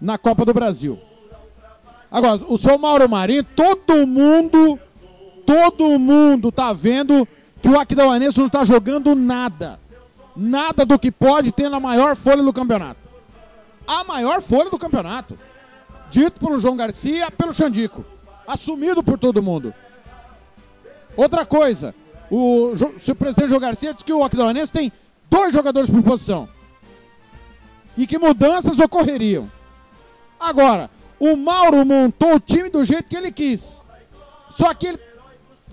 na 0.00 0.16
Copa 0.16 0.46
do 0.46 0.54
Brasil. 0.54 0.98
Agora, 2.10 2.40
o 2.48 2.56
seu 2.56 2.78
Mauro 2.78 3.06
Marinho, 3.08 3.44
todo 3.44 4.06
mundo, 4.06 4.78
todo 5.44 5.98
mundo 5.98 6.50
tá 6.50 6.72
vendo 6.72 7.28
que 7.60 7.68
o 7.68 7.78
Aquidauanense 7.78 8.40
não 8.40 8.48
tá 8.48 8.64
jogando 8.64 9.14
nada. 9.14 9.78
Nada 10.34 10.86
do 10.86 10.98
que 10.98 11.10
pode 11.10 11.52
ter 11.52 11.68
na 11.68 11.80
maior 11.80 12.16
folha 12.16 12.42
do 12.42 12.52
campeonato. 12.54 13.00
A 13.86 14.02
maior 14.02 14.40
folha 14.40 14.70
do 14.70 14.78
campeonato 14.78 15.38
dito 16.10 16.40
pelo 16.40 16.60
João 16.60 16.76
Garcia, 16.76 17.30
pelo 17.30 17.52
Xandico, 17.52 18.04
assumido 18.46 19.02
por 19.02 19.18
todo 19.18 19.42
mundo. 19.42 19.74
Outra 21.16 21.44
coisa, 21.46 21.94
o, 22.30 22.72
o 22.72 23.14
presidente 23.14 23.48
João 23.48 23.60
Garcia 23.60 23.92
disse 23.92 24.04
que 24.04 24.12
o 24.12 24.24
Aquidauanense 24.24 24.72
tem 24.72 24.92
dois 25.30 25.52
jogadores 25.52 25.90
por 25.90 26.02
posição 26.02 26.48
e 27.96 28.06
que 28.06 28.18
mudanças 28.18 28.78
ocorreriam. 28.78 29.50
Agora, 30.38 30.90
o 31.18 31.34
Mauro 31.34 31.84
montou 31.84 32.34
o 32.34 32.40
time 32.40 32.68
do 32.68 32.84
jeito 32.84 33.08
que 33.08 33.16
ele 33.16 33.32
quis. 33.32 33.86
Só 34.50 34.72
que 34.74 34.88
ele 34.88 35.00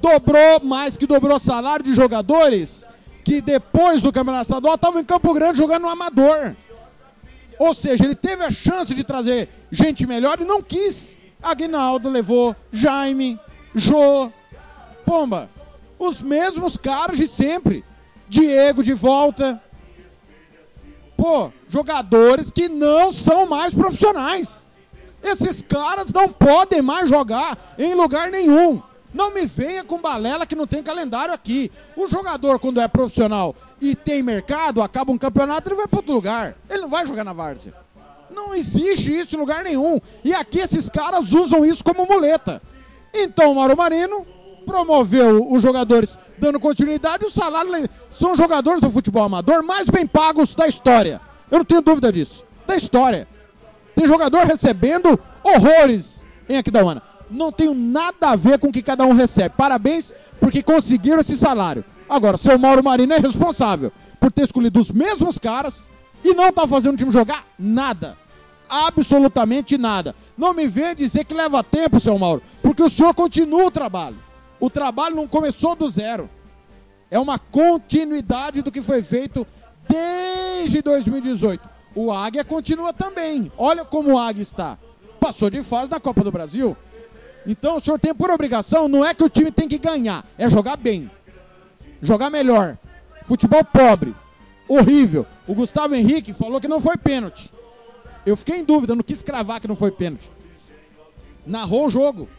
dobrou 0.01 0.61
mais 0.63 0.97
que 0.97 1.05
dobrou 1.05 1.35
o 1.35 1.39
salário 1.39 1.83
de 1.83 1.93
jogadores 1.93 2.87
que 3.23 3.41
depois 3.41 4.01
do 4.01 4.11
Campeonato 4.11 4.43
Estadual 4.43 4.75
estavam 4.75 4.99
em 4.99 5.05
Campo 5.05 5.33
Grande 5.33 5.57
jogando 5.57 5.83
no 5.83 5.89
amador. 5.89 6.55
Ou 7.59 7.73
seja, 7.73 8.05
ele 8.05 8.15
teve 8.15 8.43
a 8.43 8.51
chance 8.51 8.93
de 8.93 9.03
trazer 9.03 9.49
gente 9.71 10.05
melhor 10.05 10.39
e 10.39 10.45
não 10.45 10.61
quis. 10.61 11.17
Aguinaldo 11.41 12.09
levou 12.09 12.55
Jaime, 12.71 13.39
Jô, 13.75 14.31
Pomba. 15.05 15.49
Os 15.99 16.21
mesmos 16.21 16.77
caras 16.77 17.17
de 17.17 17.27
sempre. 17.27 17.83
Diego 18.27 18.83
de 18.83 18.93
volta. 18.93 19.61
Pô, 21.15 21.51
jogadores 21.69 22.51
que 22.51 22.67
não 22.67 23.11
são 23.11 23.45
mais 23.45 23.73
profissionais. 23.73 24.67
Esses 25.21 25.61
caras 25.61 26.11
não 26.11 26.27
podem 26.27 26.81
mais 26.81 27.09
jogar 27.09 27.75
em 27.77 27.93
lugar 27.93 28.29
nenhum. 28.29 28.81
Não 29.13 29.31
me 29.31 29.45
venha 29.45 29.83
com 29.83 30.01
balela 30.01 30.45
que 30.45 30.55
não 30.55 30.65
tem 30.65 30.81
calendário 30.81 31.33
aqui. 31.33 31.71
O 31.95 32.07
jogador, 32.07 32.59
quando 32.59 32.81
é 32.81 32.87
profissional 32.87 33.55
e 33.79 33.95
tem 33.95 34.23
mercado, 34.23 34.81
acaba 34.81 35.11
um 35.11 35.17
campeonato, 35.17 35.69
ele 35.69 35.75
vai 35.75 35.87
para 35.87 35.99
outro 35.99 36.13
lugar. 36.13 36.55
Ele 36.69 36.81
não 36.81 36.89
vai 36.89 37.05
jogar 37.05 37.23
na 37.23 37.33
várzea. 37.33 37.73
Não 38.31 38.55
existe 38.55 39.13
isso 39.13 39.35
em 39.35 39.39
lugar 39.39 39.63
nenhum. 39.63 40.01
E 40.23 40.33
aqui 40.33 40.59
esses 40.59 40.89
caras 40.89 41.31
usam 41.31 41.63
isso 41.63 41.83
como 41.83 42.05
muleta. 42.05 42.61
Então 43.13 43.51
o 43.51 43.55
Mauro 43.55 43.77
Marino 43.77 44.25
promoveu 44.65 45.51
os 45.51 45.61
jogadores 45.61 46.17
dando 46.37 46.59
continuidade 46.59 47.25
o 47.25 47.29
salário 47.29 47.87
são 48.09 48.33
jogadores 48.35 48.79
do 48.79 48.89
futebol 48.89 49.23
amador 49.23 49.61
mais 49.61 49.89
bem 49.89 50.07
pagos 50.07 50.55
da 50.55 50.67
história. 50.67 51.21
Eu 51.51 51.59
não 51.59 51.65
tenho 51.65 51.81
dúvida 51.81 52.11
disso. 52.11 52.43
Da 52.65 52.75
história. 52.75 53.27
Tem 53.93 54.07
jogador 54.07 54.45
recebendo 54.45 55.19
horrores 55.43 56.25
em 56.49 56.57
Aquidauana 56.57 57.12
não 57.33 57.51
tenho 57.51 57.73
nada 57.73 58.29
a 58.29 58.35
ver 58.35 58.59
com 58.59 58.67
o 58.67 58.71
que 58.71 58.81
cada 58.81 59.05
um 59.05 59.13
recebe. 59.13 59.55
Parabéns 59.57 60.13
porque 60.39 60.63
conseguiram 60.63 61.19
esse 61.19 61.37
salário. 61.37 61.83
Agora, 62.09 62.37
seu 62.37 62.57
Mauro 62.59 62.83
Marino 62.83 63.13
é 63.13 63.17
responsável 63.17 63.91
por 64.19 64.31
ter 64.31 64.43
escolhido 64.43 64.79
os 64.79 64.91
mesmos 64.91 65.37
caras 65.37 65.87
e 66.23 66.33
não 66.33 66.51
tá 66.51 66.67
fazendo 66.67 66.93
o 66.93 66.97
time 66.97 67.11
jogar 67.11 67.45
nada. 67.57 68.17
Absolutamente 68.69 69.77
nada. 69.77 70.15
Não 70.37 70.53
me 70.53 70.67
venha 70.67 70.95
dizer 70.95 71.25
que 71.25 71.33
leva 71.33 71.63
tempo, 71.63 71.99
seu 71.99 72.17
Mauro, 72.17 72.41
porque 72.61 72.83
o 72.83 72.89
senhor 72.89 73.13
continua 73.13 73.65
o 73.65 73.71
trabalho. 73.71 74.17
O 74.59 74.69
trabalho 74.69 75.15
não 75.15 75.27
começou 75.27 75.75
do 75.75 75.87
zero. 75.89 76.29
É 77.11 77.19
uma 77.19 77.37
continuidade 77.37 78.61
do 78.61 78.71
que 78.71 78.81
foi 78.81 79.03
feito 79.03 79.45
desde 79.87 80.81
2018. 80.81 81.69
O 81.95 82.11
Águia 82.11 82.43
continua 82.43 82.93
também. 82.93 83.51
Olha 83.57 83.85
como 83.85 84.13
o 84.13 84.17
Águia 84.17 84.41
está. 84.41 84.77
Passou 85.19 85.49
de 85.49 85.61
fase 85.61 85.91
na 85.91 85.99
Copa 85.99 86.23
do 86.23 86.31
Brasil. 86.31 86.75
Então 87.45 87.75
o 87.75 87.79
senhor 87.79 87.99
tem 87.99 88.13
por 88.13 88.29
obrigação, 88.29 88.87
não 88.87 89.05
é 89.05 89.13
que 89.13 89.23
o 89.23 89.29
time 89.29 89.51
tem 89.51 89.67
que 89.67 89.77
ganhar, 89.77 90.25
é 90.37 90.49
jogar 90.49 90.77
bem. 90.77 91.09
Jogar 92.01 92.29
melhor. 92.29 92.77
Futebol 93.25 93.63
pobre. 93.63 94.13
Horrível. 94.67 95.25
O 95.47 95.53
Gustavo 95.53 95.95
Henrique 95.95 96.33
falou 96.33 96.59
que 96.59 96.67
não 96.67 96.79
foi 96.79 96.97
pênalti. 96.97 97.51
Eu 98.25 98.37
fiquei 98.37 98.57
em 98.57 98.63
dúvida, 98.63 98.95
não 98.95 99.03
quis 99.03 99.21
cravar 99.21 99.59
que 99.59 99.67
não 99.67 99.75
foi 99.75 99.91
pênalti. 99.91 100.31
Narrou 101.45 101.87
o 101.87 101.89
jogo. 101.89 102.29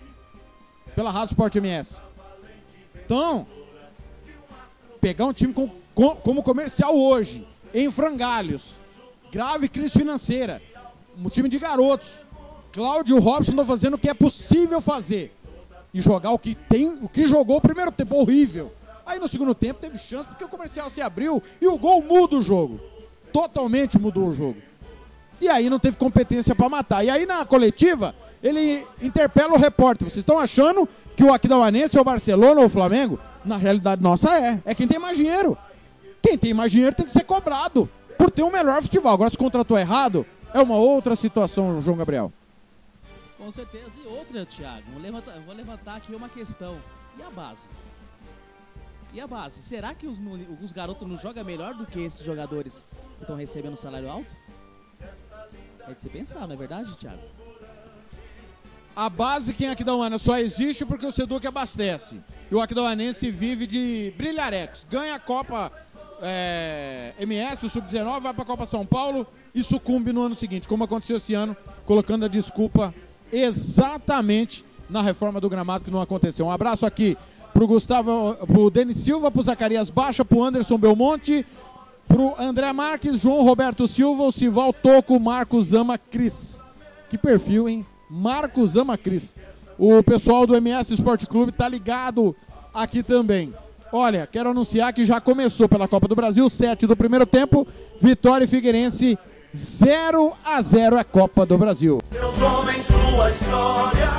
Pela 0.95 1.11
Rádio 1.11 1.33
Sport 1.33 1.57
MS. 1.57 1.97
Então, 3.05 3.47
pegar 5.01 5.27
um 5.27 5.33
time 5.33 5.53
com, 5.53 5.71
com, 5.95 6.17
como 6.17 6.43
comercial 6.43 6.97
hoje, 6.97 7.47
em 7.75 7.91
frangalhos, 7.91 8.75
grave 9.31 9.69
crise 9.69 9.99
financeira, 9.99 10.63
um 11.19 11.29
time 11.29 11.49
de 11.49 11.59
garotos, 11.59 12.21
Cláudio 12.75 13.21
Robson 13.21 13.53
está 13.53 13.65
fazendo 13.65 13.95
o 13.95 13.99
que 13.99 14.11
é 14.11 14.15
possível 14.15 14.81
fazer 14.81 15.33
e 15.95 16.01
jogar 16.01 16.33
o 16.33 16.39
que 16.39 16.57
tem, 16.57 16.99
o 17.01 17.09
que 17.09 17.25
jogou 17.25 17.59
o 17.59 17.61
primeiro 17.61 17.93
tempo 17.93 18.17
horrível. 18.17 18.73
Aí 19.07 19.21
no 19.21 19.29
segundo 19.29 19.55
tempo 19.55 19.79
teve 19.81 19.97
chance 19.97 20.29
porque 20.29 20.43
o 20.43 20.49
comercial 20.49 20.91
se 20.91 21.01
abriu 21.01 21.41
e 21.61 21.69
o 21.69 21.79
gol 21.79 22.03
muda 22.03 22.35
o 22.35 22.43
jogo. 22.43 22.81
Totalmente 23.33 23.97
mudou 23.97 24.27
o 24.27 24.35
jogo. 24.35 24.57
E 25.41 25.49
aí 25.49 25.71
não 25.71 25.79
teve 25.79 25.97
competência 25.97 26.53
para 26.53 26.69
matar. 26.69 27.05
E 27.05 27.11
aí 27.11 27.25
na 27.25 27.47
coletiva, 27.47 28.13
ele 28.43 28.85
interpela 29.01 29.55
o 29.55 29.59
repórter. 29.59 30.11
Vocês 30.11 30.23
estão 30.23 30.37
achando 30.37 30.89
que 31.15 31.23
o 31.23 31.33
Aquidauanense 31.33 31.97
é 31.97 32.01
o 32.01 32.05
Barcelona 32.05 32.61
ou 32.61 32.67
o 32.67 32.71
Flamengo? 32.71 33.21
Na 33.45 33.57
realidade 33.57 34.03
nossa 34.03 34.37
é. 34.37 34.61
É 34.65 34.75
quem 34.75 34.89
tem 34.89 34.99
mais 34.99 35.17
dinheiro. 35.17 35.57
Quem 36.21 36.37
tem 36.37 36.53
mais 36.53 36.73
dinheiro 36.73 36.97
tem 36.97 37.07
que 37.07 37.13
ser 37.13 37.23
cobrado 37.23 37.89
por 38.19 38.33
ter 38.33 38.43
um 38.43 38.51
melhor 38.51 38.83
futebol. 38.83 39.13
Agora 39.13 39.31
se 39.31 39.39
contratou 39.39 39.79
errado, 39.79 40.27
é 40.53 40.61
uma 40.61 40.75
outra 40.75 41.15
situação, 41.15 41.81
João 41.81 41.97
Gabriel. 41.97 42.33
Com 43.45 43.53
certeza. 43.53 43.99
E 44.03 44.07
outra, 44.07 44.47
Thiago, 44.47 44.91
vou 44.91 45.03
levantar, 45.03 45.39
vou 45.41 45.55
levantar 45.55 45.97
aqui 45.97 46.15
uma 46.15 46.31
questão. 46.31 46.81
E 47.19 47.23
a 47.23 47.29
base? 47.29 47.69
E 49.13 49.21
a 49.21 49.27
base? 49.27 49.63
Será 49.63 49.93
que 49.93 50.07
os, 50.07 50.19
os 50.63 50.73
garotos 50.73 51.07
não 51.07 51.19
jogam 51.19 51.45
melhor 51.45 51.75
do 51.75 51.85
que 51.85 52.01
esses 52.01 52.25
jogadores 52.25 52.87
que 53.19 53.23
estão 53.25 53.37
recebendo 53.37 53.77
salário 53.77 54.11
alto? 54.11 54.35
É 55.87 55.93
de 55.93 56.01
se 56.01 56.09
pensar, 56.09 56.47
não 56.47 56.55
é 56.55 56.57
verdade, 56.57 56.97
Thiago? 56.97 57.21
A 58.97 59.11
base 59.11 59.53
quem 59.53 59.67
é 59.67 59.73
Aquidauana 59.73 60.19
só 60.19 60.39
existe 60.39 60.87
porque 60.87 61.05
o 61.05 61.13
Seduc 61.13 61.47
abastece. 61.47 62.23
E 62.51 62.55
o 62.55 62.63
Aquidauanense 62.63 63.31
vive 63.31 63.67
de 63.67 64.15
brilharecos. 64.17 64.87
Ganha 64.89 65.17
a 65.17 65.21
Copa 65.21 65.71
é, 66.23 67.13
MS, 67.19 67.67
o 67.67 67.69
Sub-19, 67.69 68.23
vai 68.23 68.33
para 68.33 68.43
a 68.43 68.47
Copa 68.47 68.65
São 68.65 68.87
Paulo 68.87 69.27
e 69.55 69.63
sucumbe 69.63 70.15
no 70.15 70.23
ano 70.23 70.35
seguinte, 70.35 70.67
como 70.67 70.85
aconteceu 70.85 71.19
esse 71.19 71.35
ano, 71.35 71.55
colocando 71.85 72.25
a 72.25 72.29
desculpa 72.29 72.95
exatamente 73.41 74.65
na 74.89 75.03
reforma 75.03 75.41
do 75.41 75.49
gramado 75.49 75.85
que 75.85 75.91
não 75.91 76.01
aconteceu. 76.01 76.47
Um 76.47 76.51
abraço 76.51 76.87
aqui 76.87 77.17
pro 77.53 77.67
Gustavo, 77.67 78.37
pro 78.47 78.71
Denis 78.71 78.99
Silva, 78.99 79.31
pro 79.31 79.43
Zacarias 79.43 79.91
Baixa, 79.91 80.25
pro 80.25 80.43
Anderson 80.43 80.77
Belmonte, 80.79 81.47
pro 82.07 82.35
André 82.39 82.73
Marques, 82.73 83.21
João 83.21 83.43
Roberto 83.43 83.87
Silva, 83.89 84.25
o 84.25 84.33
Sival 84.33 84.73
Toco, 84.73 85.19
Marcos 85.19 85.73
Ama 85.73 85.97
Cris. 85.97 86.65
Que 87.09 87.17
perfil, 87.17 87.69
hein? 87.69 87.87
Marcos 88.11 88.77
Ama 88.77 88.99
Cris. 88.99 89.35
O 89.79 90.03
pessoal 90.03 90.47
do 90.47 90.57
MS 90.57 90.95
Esporte 90.95 91.27
Clube 91.27 91.53
tá 91.53 91.69
ligado 91.69 92.35
aqui 92.73 93.03
também. 93.03 93.53
Olha, 93.93 94.27
quero 94.27 94.51
anunciar 94.51 94.93
que 94.93 95.07
já 95.07 95.21
começou 95.21 95.69
pela 95.69 95.87
Copa 95.87 96.09
do 96.09 96.17
Brasil, 96.17 96.49
7 96.51 96.87
do 96.87 96.97
primeiro 96.97 97.25
tempo, 97.25 97.67
Vitória 98.01 98.45
e 98.45 98.49
Figueirense 98.49 99.17
0 99.55 100.33
a 100.45 100.61
0 100.61 100.97
é 100.97 101.05
Copa 101.05 101.47
do 101.47 101.57
Brasil. 101.57 102.01
Seus 102.11 102.43
homens, 102.43 102.85
sua 102.87 103.31
história. 103.31 104.11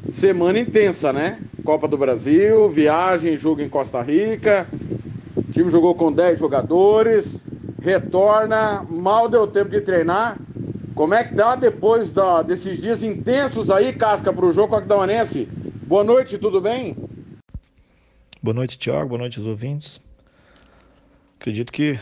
semana 0.09 0.57
intensa, 0.57 1.13
né? 1.13 1.37
Copa 1.63 1.87
do 1.87 1.95
Brasil, 1.95 2.67
viagem, 2.71 3.37
jogo 3.37 3.61
em 3.61 3.69
Costa 3.69 4.01
Rica. 4.01 4.65
O 5.37 5.43
time 5.51 5.69
jogou 5.69 5.93
com 5.93 6.11
10 6.11 6.39
jogadores, 6.39 7.45
retorna, 7.79 8.83
mal 8.89 9.29
deu 9.29 9.45
tempo 9.45 9.69
de 9.69 9.81
treinar. 9.81 10.37
Como 11.01 11.15
é 11.15 11.23
que 11.23 11.33
tá 11.33 11.55
depois 11.55 12.11
da, 12.11 12.43
desses 12.43 12.79
dias 12.79 13.01
intensos 13.01 13.71
aí, 13.71 13.91
Casca, 13.91 14.31
para 14.31 14.45
o 14.45 14.53
jogo 14.53 14.75
Aquidauanense? 14.75 15.45
Boa 15.87 16.03
noite, 16.03 16.37
tudo 16.37 16.61
bem? 16.61 16.95
Boa 18.39 18.53
noite, 18.53 18.77
Tiago, 18.77 19.09
boa 19.09 19.17
noite 19.17 19.39
aos 19.39 19.47
ouvintes. 19.47 19.99
Acredito 21.39 21.71
que, 21.71 21.99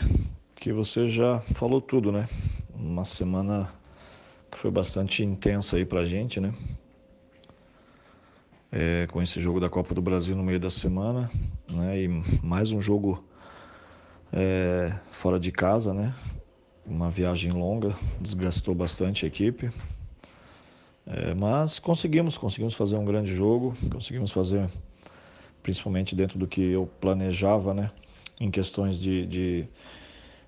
que 0.54 0.70
você 0.70 1.08
já 1.08 1.40
falou 1.54 1.80
tudo, 1.80 2.12
né? 2.12 2.28
Uma 2.74 3.06
semana 3.06 3.72
que 4.52 4.58
foi 4.58 4.70
bastante 4.70 5.24
intensa 5.24 5.78
aí 5.78 5.86
pra 5.86 6.04
gente, 6.04 6.38
né? 6.38 6.52
É, 8.70 9.06
com 9.06 9.22
esse 9.22 9.40
jogo 9.40 9.58
da 9.58 9.70
Copa 9.70 9.94
do 9.94 10.02
Brasil 10.02 10.36
no 10.36 10.42
meio 10.42 10.60
da 10.60 10.68
semana, 10.68 11.30
né? 11.70 12.02
E 12.02 12.06
mais 12.42 12.70
um 12.70 12.82
jogo 12.82 13.24
é, 14.30 14.92
fora 15.10 15.40
de 15.40 15.50
casa, 15.50 15.94
né? 15.94 16.14
Uma 16.90 17.08
viagem 17.08 17.52
longa, 17.52 17.94
desgastou 18.20 18.74
bastante 18.74 19.24
a 19.24 19.28
equipe. 19.28 19.70
É, 21.06 21.32
mas 21.34 21.78
conseguimos, 21.78 22.36
conseguimos 22.36 22.74
fazer 22.74 22.96
um 22.96 23.04
grande 23.04 23.34
jogo, 23.34 23.76
conseguimos 23.90 24.32
fazer, 24.32 24.68
principalmente 25.62 26.14
dentro 26.14 26.38
do 26.38 26.46
que 26.46 26.60
eu 26.60 26.88
planejava, 27.00 27.72
né? 27.72 27.90
Em 28.40 28.50
questões 28.50 28.98
de, 28.98 29.26
de, 29.26 29.64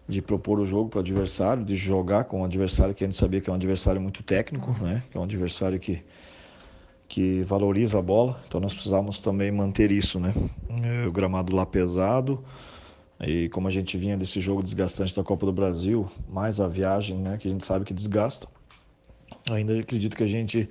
de 0.08 0.20
propor 0.20 0.58
o 0.58 0.66
jogo 0.66 0.88
para 0.90 0.98
o 0.98 1.00
adversário, 1.00 1.64
de 1.64 1.76
jogar 1.76 2.24
com 2.24 2.42
o 2.42 2.44
adversário 2.44 2.94
que 2.94 3.04
a 3.04 3.06
gente 3.06 3.16
sabia 3.16 3.40
que 3.40 3.48
é 3.48 3.52
um 3.52 3.56
adversário 3.56 4.00
muito 4.00 4.22
técnico, 4.22 4.72
né? 4.82 5.02
Que 5.10 5.16
é 5.16 5.20
um 5.20 5.24
adversário 5.24 5.78
que, 5.78 6.02
que 7.08 7.42
valoriza 7.42 7.98
a 7.98 8.02
bola. 8.02 8.42
Então 8.48 8.60
nós 8.60 8.74
precisávamos 8.74 9.20
também 9.20 9.50
manter 9.52 9.92
isso, 9.92 10.18
né? 10.18 10.34
É, 10.82 11.06
o 11.06 11.12
gramado 11.12 11.54
lá 11.54 11.64
pesado, 11.64 12.44
e 13.22 13.48
como 13.50 13.68
a 13.68 13.70
gente 13.70 13.96
vinha 13.96 14.16
desse 14.16 14.40
jogo 14.40 14.62
desgastante 14.62 15.14
da 15.14 15.22
Copa 15.22 15.46
do 15.46 15.52
Brasil, 15.52 16.10
mais 16.28 16.60
a 16.60 16.66
viagem, 16.66 17.16
né, 17.18 17.38
que 17.38 17.46
a 17.46 17.50
gente 17.50 17.64
sabe 17.64 17.84
que 17.84 17.94
desgasta, 17.94 18.48
ainda 19.48 19.78
acredito 19.78 20.16
que 20.16 20.24
a 20.24 20.26
gente 20.26 20.68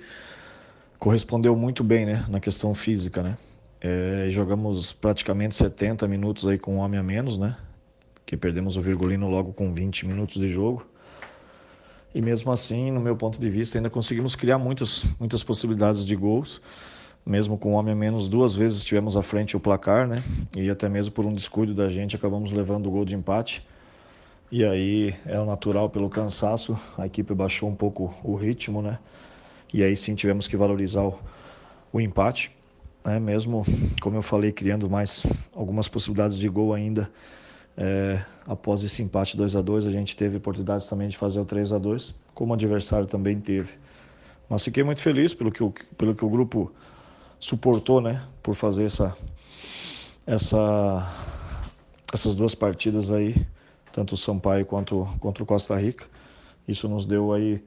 correspondeu 1.00 1.56
muito 1.56 1.84
bem, 1.84 2.06
né, 2.06 2.26
na 2.28 2.40
questão 2.40 2.74
física, 2.76 3.24
né. 3.24 3.38
É, 3.80 4.28
jogamos 4.30 4.92
praticamente 4.92 5.56
70 5.56 6.08
minutos 6.08 6.46
aí 6.48 6.60
com 6.60 6.76
um 6.76 6.78
homem 6.80 7.00
a 7.00 7.04
menos, 7.04 7.38
né, 7.38 7.56
que 8.26 8.36
perdemos 8.36 8.76
o 8.76 8.82
Virgulino 8.82 9.30
logo 9.30 9.54
com 9.54 9.74
20 9.74 10.06
minutos 10.06 10.40
de 10.40 10.50
jogo. 10.50 10.86
E 12.14 12.22
mesmo 12.22 12.52
assim, 12.52 12.92
no 12.92 13.00
meu 13.00 13.16
ponto 13.16 13.40
de 13.40 13.50
vista, 13.50 13.78
ainda 13.78 13.90
conseguimos 13.90 14.36
criar 14.36 14.58
muitas, 14.58 15.06
muitas 15.18 15.42
possibilidades 15.42 16.06
de 16.06 16.14
gols 16.14 16.62
mesmo 17.26 17.58
com 17.58 17.72
um 17.72 17.74
homem 17.74 17.94
a 17.94 17.96
menos, 17.96 18.28
duas 18.28 18.56
vezes 18.56 18.80
estivemos 18.80 19.16
à 19.16 19.22
frente 19.22 19.56
o 19.56 19.60
placar, 19.60 20.08
né? 20.08 20.24
E 20.56 20.70
até 20.70 20.90
mesmo 20.90 21.14
por 21.14 21.26
um 21.26 21.34
descuido 21.34 21.74
da 21.74 21.88
gente 21.90 22.16
acabamos 22.16 22.52
levando 22.52 22.88
o 22.88 22.92
gol 22.92 23.06
de 23.06 23.16
empate. 23.16 23.66
E 24.52 24.66
aí 24.66 25.16
era 25.26 25.46
natural 25.46 25.90
pelo 25.90 26.10
cansaço, 26.10 26.78
a 26.98 27.06
equipe 27.06 27.34
baixou 27.34 27.70
um 27.70 27.76
pouco 27.76 28.14
o 28.24 28.36
ritmo, 28.36 28.82
né? 28.82 29.00
E 29.74 29.84
aí 29.84 29.96
sim 29.96 30.16
tivemos 30.16 30.48
que 30.48 30.58
valorizar 30.58 31.04
o, 31.04 31.18
o 31.94 32.02
empate, 32.02 32.52
né? 33.06 33.20
Mesmo, 33.20 33.66
como 34.02 34.18
eu 34.18 34.22
falei, 34.22 34.52
criando 34.52 34.90
mais 34.90 35.26
algumas 35.54 35.88
possibilidades 35.88 36.38
de 36.38 36.50
gol 36.50 36.74
ainda. 36.74 37.10
É, 37.78 38.22
após 38.46 38.84
esse 38.84 39.02
empate 39.02 39.38
2 39.38 39.56
a 39.56 39.62
2 39.62 39.86
a 39.86 39.92
gente 39.92 40.16
teve 40.16 40.38
oportunidades 40.38 40.88
também 40.90 41.08
de 41.08 41.18
fazer 41.18 41.40
o 41.40 41.46
3 41.46 41.72
a 41.72 41.78
2 41.78 42.14
como 42.34 42.52
o 42.52 42.54
adversário 42.56 43.06
também 43.06 43.40
teve. 43.40 43.70
Mas 44.50 44.64
fiquei 44.64 44.84
muito 44.84 45.02
feliz 45.02 45.34
pelo 45.34 45.52
que 45.52 45.64
o, 45.64 45.74
pelo 45.98 46.14
que 46.14 46.26
o 46.26 46.30
grupo 46.30 46.72
suportou, 47.42 48.00
né, 48.00 48.24
por 48.42 48.56
fazer 48.56 48.86
essa, 48.86 49.18
essa, 50.26 51.12
essas 52.14 52.36
duas 52.36 52.54
partidas 52.54 53.12
aí, 53.12 53.46
tanto 53.92 54.14
o 54.14 54.18
Sampaio 54.18 54.66
quanto 54.66 55.08
contra 55.20 55.44
o 55.44 55.46
Costa 55.46 55.76
Rica. 55.76 56.06
Isso 56.68 56.88
nos 56.88 57.06
deu 57.06 57.34
aí 57.34 57.62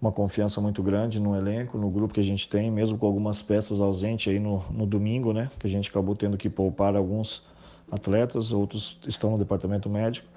uma 0.00 0.10
confiança 0.10 0.60
muito 0.62 0.82
grande 0.82 1.20
no 1.20 1.36
elenco, 1.36 1.76
no 1.76 1.90
grupo 1.90 2.14
que 2.14 2.20
a 2.20 2.24
gente 2.24 2.48
tem, 2.48 2.70
mesmo 2.70 2.96
com 2.96 3.06
algumas 3.06 3.42
peças 3.42 3.80
ausentes 3.80 4.32
aí 4.32 4.40
no, 4.40 4.64
no 4.70 4.86
domingo, 4.86 5.32
né, 5.32 5.50
que 5.58 5.66
a 5.66 5.70
gente 5.70 5.90
acabou 5.90 6.16
tendo 6.16 6.38
que 6.38 6.48
poupar 6.48 6.96
alguns 6.96 7.44
atletas, 7.92 8.50
outros 8.50 8.98
estão 9.06 9.30
no 9.30 9.38
departamento 9.38 9.88
médico 9.90 10.35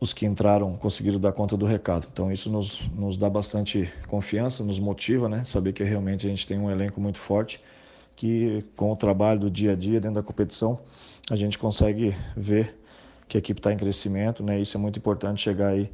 os 0.00 0.12
que 0.12 0.24
entraram 0.26 0.76
conseguiram 0.76 1.18
dar 1.18 1.32
conta 1.32 1.56
do 1.56 1.66
recado. 1.66 2.06
Então 2.12 2.30
isso 2.30 2.50
nos, 2.50 2.80
nos 2.94 3.16
dá 3.16 3.28
bastante 3.28 3.92
confiança, 4.06 4.62
nos 4.62 4.78
motiva, 4.78 5.28
né? 5.28 5.42
Saber 5.44 5.72
que 5.72 5.82
realmente 5.82 6.26
a 6.26 6.30
gente 6.30 6.46
tem 6.46 6.58
um 6.58 6.70
elenco 6.70 7.00
muito 7.00 7.18
forte 7.18 7.60
que 8.14 8.64
com 8.74 8.90
o 8.90 8.96
trabalho 8.96 9.38
do 9.38 9.50
dia 9.50 9.72
a 9.72 9.76
dia 9.76 10.00
dentro 10.00 10.16
da 10.16 10.22
competição 10.22 10.80
a 11.30 11.36
gente 11.36 11.56
consegue 11.56 12.16
ver 12.36 12.76
que 13.28 13.36
a 13.36 13.38
equipe 13.38 13.60
está 13.60 13.72
em 13.72 13.76
crescimento, 13.76 14.42
né? 14.42 14.60
Isso 14.60 14.76
é 14.76 14.80
muito 14.80 14.98
importante 14.98 15.42
chegar 15.42 15.68
aí 15.68 15.90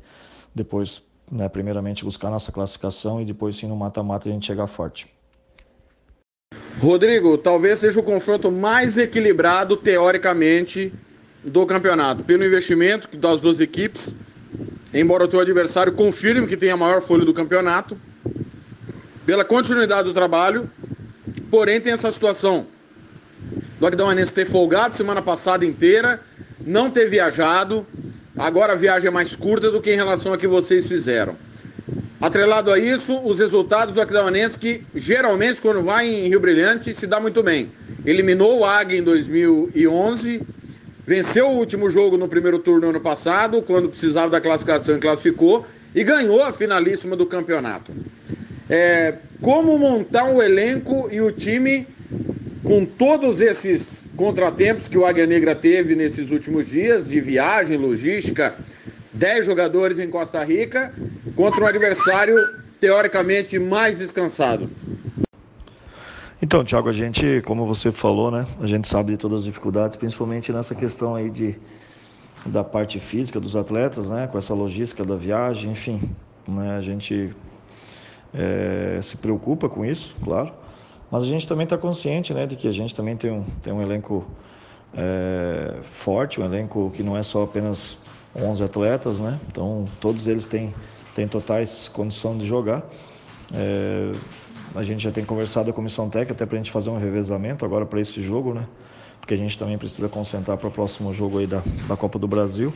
depois, 0.55 1.03
né? 1.31 1.49
Primeiramente 1.49 2.05
buscar 2.05 2.31
nossa 2.31 2.53
classificação 2.53 3.21
e 3.21 3.25
depois 3.25 3.57
sim 3.57 3.67
no 3.67 3.77
mata-mata 3.77 4.29
a 4.29 4.33
gente 4.33 4.47
chegar 4.47 4.67
forte. 4.67 5.07
Rodrigo, 6.81 7.37
talvez 7.39 7.81
seja 7.81 8.01
o 8.01 8.03
confronto 8.03 8.51
mais 8.51 8.97
equilibrado 8.97 9.77
teoricamente 9.77 10.93
do 11.45 11.66
campeonato, 11.66 12.25
pelo 12.25 12.45
investimento 12.45 13.16
das 13.16 13.41
duas 13.41 13.61
equipes. 13.61 14.16
Embora 14.93 15.25
o 15.25 15.29
teu 15.29 15.41
adversário 15.41 15.93
confirme 15.93 16.47
que 16.47 16.57
tem 16.57 16.71
a 16.71 16.77
maior 16.77 17.03
folha 17.03 17.25
do 17.25 17.35
campeonato, 17.35 17.99
pela 19.27 19.45
continuidade 19.45 20.05
do 20.05 20.15
trabalho, 20.15 20.71
porém 21.51 21.81
tem 21.81 21.93
essa 21.93 22.11
situação 22.11 22.66
do 23.79 23.87
Agdamanense 23.87 24.33
ter 24.33 24.47
folgado 24.47 24.95
semana 24.95 25.21
passada 25.21 25.65
inteira, 25.65 26.21
não 26.65 26.91
ter 26.91 27.09
viajado, 27.09 27.87
agora 28.37 28.73
a 28.73 28.77
viagem 28.77 29.09
é 29.09 29.11
mais 29.11 29.35
curta 29.35 29.71
do 29.71 29.81
que 29.81 29.93
em 29.93 29.97
relação 29.97 30.33
a 30.33 30.39
que 30.39 30.47
vocês 30.47 30.87
fizeram. 30.89 31.37
Atrelado 32.21 32.73
a 32.73 32.79
isso, 32.79 33.21
os 33.23 33.39
resultados 33.39 33.97
do 33.97 34.01
Aquidauanense 34.01 34.59
que 34.59 34.83
geralmente 34.95 35.61
quando 35.61 35.83
vai 35.83 36.09
em 36.09 36.29
Rio 36.29 36.41
Brilhante 36.41 36.95
se 36.95 37.07
dá 37.07 37.21
muito 37.21 37.43
bem. 37.43 37.71
Eliminou 38.07 38.61
o 38.61 38.65
Águia 38.65 38.99
em 38.99 39.03
2011, 39.03 40.41
venceu 41.07 41.49
o 41.49 41.57
último 41.57 41.91
jogo 41.91 42.17
no 42.17 42.29
primeiro 42.29 42.59
turno 42.59 42.89
ano 42.89 43.01
passado, 43.01 43.63
quando 43.63 43.89
precisava 43.89 44.31
da 44.31 44.41
classificação 44.41 44.97
e 44.97 45.01
classificou, 45.01 45.67
e 45.95 46.03
ganhou 46.03 46.43
a 46.43 46.53
finalíssima 46.53 47.15
do 47.17 47.27
campeonato. 47.27 47.93
É, 48.69 49.15
como 49.41 49.79
montar 49.79 50.25
o 50.25 50.43
elenco 50.43 51.09
e 51.13 51.21
o 51.21 51.31
time 51.31 51.87
com 52.65 52.85
todos 52.85 53.43
esses 53.43 54.09
contratempos 54.17 54.89
que 54.89 54.97
o 54.97 55.05
Águia 55.05 55.27
Negra 55.27 55.55
teve 55.55 55.95
nesses 55.95 56.31
últimos 56.31 56.69
dias, 56.69 57.11
de 57.11 57.21
viagem, 57.21 57.77
logística, 57.77 58.55
10 59.13 59.45
jogadores 59.45 59.99
em 59.99 60.09
Costa 60.09 60.43
Rica, 60.43 60.93
contra 61.37 61.63
um 61.63 61.67
adversário 61.67 62.37
teoricamente 62.81 63.59
mais 63.59 63.99
descansado. 63.99 64.69
Então, 66.45 66.62
Thiago, 66.62 66.91
a 66.91 66.93
gente, 66.93 67.41
como 67.47 67.65
você 67.65 67.91
falou, 67.91 68.31
né, 68.31 68.47
a 68.61 68.66
gente 68.66 68.87
sabe 68.87 69.12
de 69.12 69.16
todas 69.16 69.39
as 69.39 69.45
dificuldades, 69.47 69.97
principalmente 69.97 70.53
nessa 70.53 70.75
questão 70.75 71.15
aí 71.15 71.31
de 71.31 71.57
da 72.45 72.62
parte 72.62 73.01
física 73.01 73.41
dos 73.41 73.57
atletas, 73.57 74.11
né, 74.11 74.27
com 74.27 74.37
essa 74.37 74.53
logística 74.53 75.03
da 75.07 75.16
viagem, 75.16 75.71
enfim, 75.71 76.03
né, 76.47 76.77
a 76.77 76.83
gente 76.83 77.35
é, 78.35 79.01
se 79.01 79.16
preocupa 79.16 79.71
com 79.71 79.87
isso, 79.87 80.15
claro, 80.23 80.53
mas 81.11 81.23
a 81.23 81.27
gente 81.27 81.49
também 81.49 81.65
está 81.65 81.79
consciente, 81.79 82.35
né, 82.35 82.47
de 82.47 82.57
que 82.57 82.69
a 82.69 82.73
gente 82.73 82.95
também 82.95 83.16
tem 83.16 83.31
um, 83.31 83.45
tem 83.62 83.73
um 83.73 83.81
elenco 83.81 84.27
é, 84.93 85.79
forte, 85.95 86.43
um 86.43 86.45
elenco 86.45 86.93
que 86.95 87.03
não 87.03 87.16
é 87.16 87.23
só 87.23 87.45
apenas 87.45 87.97
11 88.37 88.62
atletas, 88.62 89.19
né? 89.19 89.41
Então 89.49 89.89
todos 89.99 90.27
eles 90.27 90.47
têm, 90.47 90.75
têm 91.15 91.27
totais 91.27 91.89
condições 91.89 92.39
de 92.39 92.45
jogar. 92.45 92.83
É, 93.51 94.12
a 94.75 94.83
gente 94.83 95.03
já 95.05 95.13
tem 95.13 95.25
conversado 95.25 95.67
com 95.67 95.71
a 95.71 95.75
comissão 95.75 96.11
técnica 96.11 96.33
até 96.33 96.45
para 96.45 96.57
a 96.57 96.59
gente 96.59 96.73
fazer 96.73 96.91
um 96.91 96.99
revezamento 96.99 97.65
agora 97.65 97.87
para 97.87 98.01
esse 98.01 98.21
jogo, 98.21 98.53
né? 98.53 98.67
Porque 99.21 99.33
a 99.33 99.37
gente 99.37 99.57
também 99.57 99.79
precisa 99.79 100.09
concentrar 100.09 100.59
para 100.59 100.69
o 100.69 100.71
próximo 100.71 101.13
jogo 101.13 101.39
aí 101.39 101.47
da, 101.47 101.63
da 101.89 101.97
Copa 101.97 102.19
do 102.19 102.27
Brasil. 102.27 102.75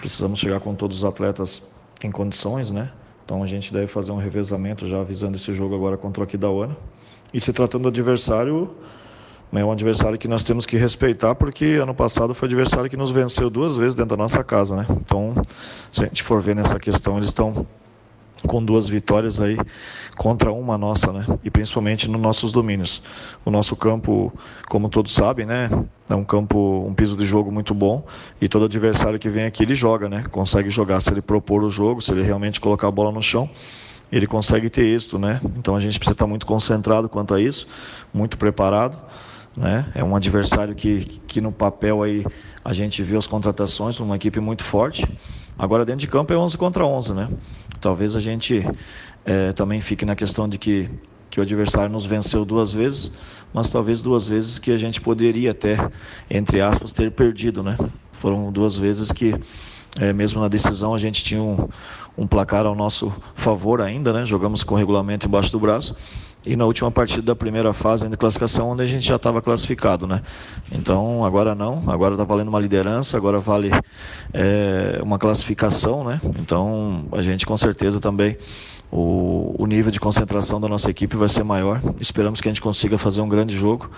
Precisamos 0.00 0.38
chegar 0.38 0.60
com 0.60 0.74
todos 0.74 0.98
os 0.98 1.04
atletas 1.04 1.62
em 2.02 2.10
condições, 2.10 2.70
né? 2.70 2.90
Então 3.24 3.42
a 3.42 3.46
gente 3.46 3.72
deve 3.72 3.86
fazer 3.86 4.10
um 4.10 4.16
revezamento 4.16 4.86
já 4.86 5.00
avisando 5.00 5.36
esse 5.36 5.54
jogo 5.54 5.74
agora 5.74 5.96
contra 5.96 6.20
o 6.20 6.24
Aquidauana. 6.24 6.76
E 7.32 7.40
se 7.40 7.52
tratando 7.52 7.82
do 7.82 7.88
adversário, 7.88 8.74
é 9.52 9.64
um 9.64 9.70
adversário 9.70 10.18
que 10.18 10.26
nós 10.26 10.42
temos 10.42 10.66
que 10.66 10.76
respeitar 10.76 11.34
porque 11.34 11.78
ano 11.80 11.94
passado 11.94 12.34
foi 12.34 12.46
adversário 12.46 12.90
que 12.90 12.96
nos 12.96 13.10
venceu 13.10 13.48
duas 13.48 13.76
vezes 13.76 13.94
dentro 13.94 14.16
da 14.16 14.22
nossa 14.22 14.42
casa, 14.42 14.74
né? 14.74 14.86
Então, 14.90 15.32
se 15.92 16.02
a 16.02 16.06
gente 16.06 16.22
for 16.22 16.40
ver 16.40 16.56
nessa 16.56 16.78
questão, 16.78 17.16
eles 17.16 17.28
estão 17.28 17.66
com 18.46 18.64
duas 18.64 18.88
vitórias 18.88 19.40
aí 19.40 19.56
contra 20.16 20.52
uma 20.52 20.76
nossa, 20.78 21.12
né? 21.12 21.26
E 21.44 21.50
principalmente 21.50 22.08
nos 22.08 22.20
nossos 22.20 22.52
domínios. 22.52 23.02
O 23.44 23.50
nosso 23.50 23.76
campo, 23.76 24.32
como 24.68 24.88
todos 24.88 25.12
sabem, 25.12 25.46
né? 25.46 25.68
É 26.08 26.14
um 26.14 26.24
campo, 26.24 26.84
um 26.86 26.94
piso 26.94 27.16
de 27.16 27.24
jogo 27.24 27.52
muito 27.52 27.74
bom 27.74 28.04
e 28.40 28.48
todo 28.48 28.64
adversário 28.64 29.18
que 29.18 29.28
vem 29.28 29.44
aqui 29.44 29.62
ele 29.62 29.74
joga, 29.74 30.08
né? 30.08 30.24
Consegue 30.30 30.70
jogar 30.70 31.00
se 31.00 31.10
ele 31.10 31.22
propor 31.22 31.62
o 31.62 31.70
jogo, 31.70 32.00
se 32.00 32.10
ele 32.12 32.22
realmente 32.22 32.60
colocar 32.60 32.88
a 32.88 32.90
bola 32.90 33.12
no 33.12 33.22
chão 33.22 33.48
ele 34.12 34.26
consegue 34.26 34.68
ter 34.68 34.82
êxito, 34.82 35.20
né? 35.20 35.40
Então 35.56 35.76
a 35.76 35.78
gente 35.78 35.96
precisa 35.96 36.14
estar 36.14 36.26
muito 36.26 36.44
concentrado 36.44 37.08
quanto 37.08 37.32
a 37.32 37.40
isso, 37.40 37.68
muito 38.12 38.36
preparado 38.36 38.98
né? 39.56 39.86
É 39.94 40.04
um 40.04 40.14
adversário 40.14 40.74
que, 40.74 41.20
que 41.26 41.40
no 41.40 41.52
papel 41.52 42.02
aí 42.02 42.24
a 42.64 42.72
gente 42.72 43.02
viu 43.02 43.18
as 43.18 43.26
contratações, 43.26 43.98
uma 44.00 44.16
equipe 44.16 44.40
muito 44.40 44.62
forte. 44.62 45.06
Agora 45.58 45.84
dentro 45.84 46.00
de 46.00 46.08
campo 46.08 46.32
é 46.32 46.36
11 46.36 46.56
contra 46.56 46.84
11, 46.84 47.14
né? 47.14 47.28
Talvez 47.80 48.14
a 48.14 48.20
gente 48.20 48.64
é, 49.24 49.52
também 49.52 49.80
fique 49.80 50.04
na 50.04 50.14
questão 50.14 50.48
de 50.48 50.58
que, 50.58 50.90
que 51.30 51.40
o 51.40 51.42
adversário 51.42 51.90
nos 51.90 52.04
venceu 52.04 52.44
duas 52.44 52.72
vezes, 52.72 53.12
mas 53.52 53.70
talvez 53.70 54.02
duas 54.02 54.28
vezes 54.28 54.58
que 54.58 54.70
a 54.70 54.76
gente 54.76 55.00
poderia 55.00 55.52
até, 55.52 55.76
entre 56.30 56.60
aspas, 56.60 56.92
ter 56.92 57.10
perdido, 57.10 57.62
né? 57.62 57.76
Foram 58.12 58.52
duas 58.52 58.76
vezes 58.76 59.10
que 59.10 59.34
é, 59.98 60.12
mesmo 60.12 60.40
na 60.40 60.48
decisão 60.48 60.94
a 60.94 60.98
gente 60.98 61.24
tinha 61.24 61.42
um, 61.42 61.68
um 62.16 62.26
placar 62.26 62.66
ao 62.66 62.74
nosso 62.74 63.12
favor 63.34 63.80
ainda, 63.80 64.12
né? 64.12 64.24
Jogamos 64.26 64.62
com 64.62 64.74
o 64.74 64.78
regulamento 64.78 65.26
embaixo 65.26 65.50
do 65.50 65.58
braço 65.58 65.96
e 66.44 66.56
na 66.56 66.64
última 66.64 66.90
partida 66.90 67.22
da 67.22 67.36
primeira 67.36 67.72
fase 67.72 68.08
de 68.08 68.16
classificação, 68.16 68.70
onde 68.70 68.82
a 68.82 68.86
gente 68.86 69.06
já 69.06 69.16
estava 69.16 69.42
classificado, 69.42 70.06
né? 70.06 70.22
Então 70.72 71.24
agora 71.24 71.54
não, 71.54 71.82
agora 71.88 72.14
está 72.14 72.24
valendo 72.24 72.48
uma 72.48 72.60
liderança, 72.60 73.16
agora 73.16 73.38
vale 73.38 73.70
é, 74.32 75.00
uma 75.02 75.18
classificação, 75.18 76.04
né? 76.04 76.20
Então 76.38 77.04
a 77.12 77.20
gente 77.20 77.44
com 77.44 77.56
certeza 77.56 78.00
também 78.00 78.36
o, 78.90 79.54
o, 79.58 79.66
nível 79.66 79.90
de 79.90 80.00
concentração 80.00 80.60
da 80.60 80.68
nossa 80.68 80.90
equipe 80.90 81.16
vai 81.16 81.28
ser 81.28 81.44
maior. 81.44 81.80
Esperamos 82.00 82.40
que 82.40 82.48
a 82.48 82.50
gente 82.50 82.60
consiga 82.60 82.98
fazer 82.98 83.20
um 83.20 83.28
grande 83.28 83.56
jogo, 83.56 83.90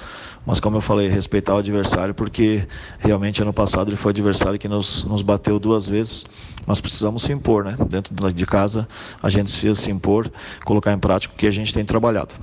mas 0.47 0.61
como 0.61 0.77
eu 0.77 0.81
falei, 0.81 1.09
respeitar 1.09 1.55
o 1.55 1.59
adversário, 1.59 2.15
porque 2.15 2.67
realmente 2.99 3.41
ano 3.41 3.53
passado 3.53 3.89
ele 3.89 3.97
foi 3.97 4.11
adversário 4.11 4.59
que 4.59 4.69
nos, 4.69 5.05
nos 5.05 5.23
bateu 5.23 5.59
duas 5.59 5.89
vezes. 5.89 6.27
Nós 6.67 6.81
precisamos 6.81 7.23
se 7.23 7.33
impor, 7.33 7.65
né? 7.65 7.77
Dentro 7.89 8.33
de 8.33 8.47
casa 8.47 8.87
a 9.23 9.31
gente 9.31 9.51
precisa 9.51 9.75
se 9.75 9.91
impor, 9.91 10.31
colocar 10.65 10.93
em 10.93 10.99
prática 10.99 11.33
o 11.35 11.37
que 11.37 11.47
a 11.47 11.51
gente 11.51 11.73
tem 11.73 11.85
trabalhado. 11.85 12.35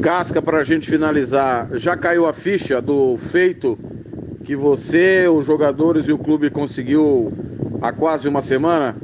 Casca, 0.00 0.40
para 0.40 0.58
a 0.58 0.64
gente 0.64 0.88
finalizar, 0.88 1.68
já 1.74 1.96
caiu 1.96 2.26
a 2.26 2.32
ficha 2.32 2.80
do 2.80 3.16
feito 3.16 3.76
que 4.44 4.54
você, 4.54 5.26
os 5.26 5.46
jogadores 5.46 6.06
e 6.06 6.12
o 6.12 6.18
clube 6.18 6.50
conseguiu 6.50 7.32
há 7.80 7.90
quase 7.90 8.28
uma 8.28 8.42
semana? 8.42 8.94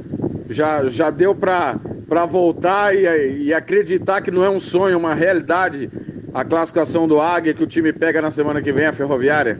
Já, 0.51 0.87
já 0.87 1.09
deu 1.09 1.33
para 1.33 1.79
voltar 2.27 2.95
e, 2.95 3.45
e 3.45 3.53
acreditar 3.53 4.21
que 4.21 4.31
não 4.31 4.43
é 4.43 4.49
um 4.49 4.59
sonho, 4.59 4.97
uma 4.97 5.13
realidade 5.13 5.89
a 6.33 6.45
classificação 6.45 7.07
do 7.07 7.19
Águia 7.19 7.53
que 7.53 7.63
o 7.63 7.67
time 7.67 7.91
pega 7.91 8.21
na 8.21 8.31
semana 8.31 8.61
que 8.61 8.71
vem 8.71 8.85
a 8.85 8.93
Ferroviária? 8.93 9.59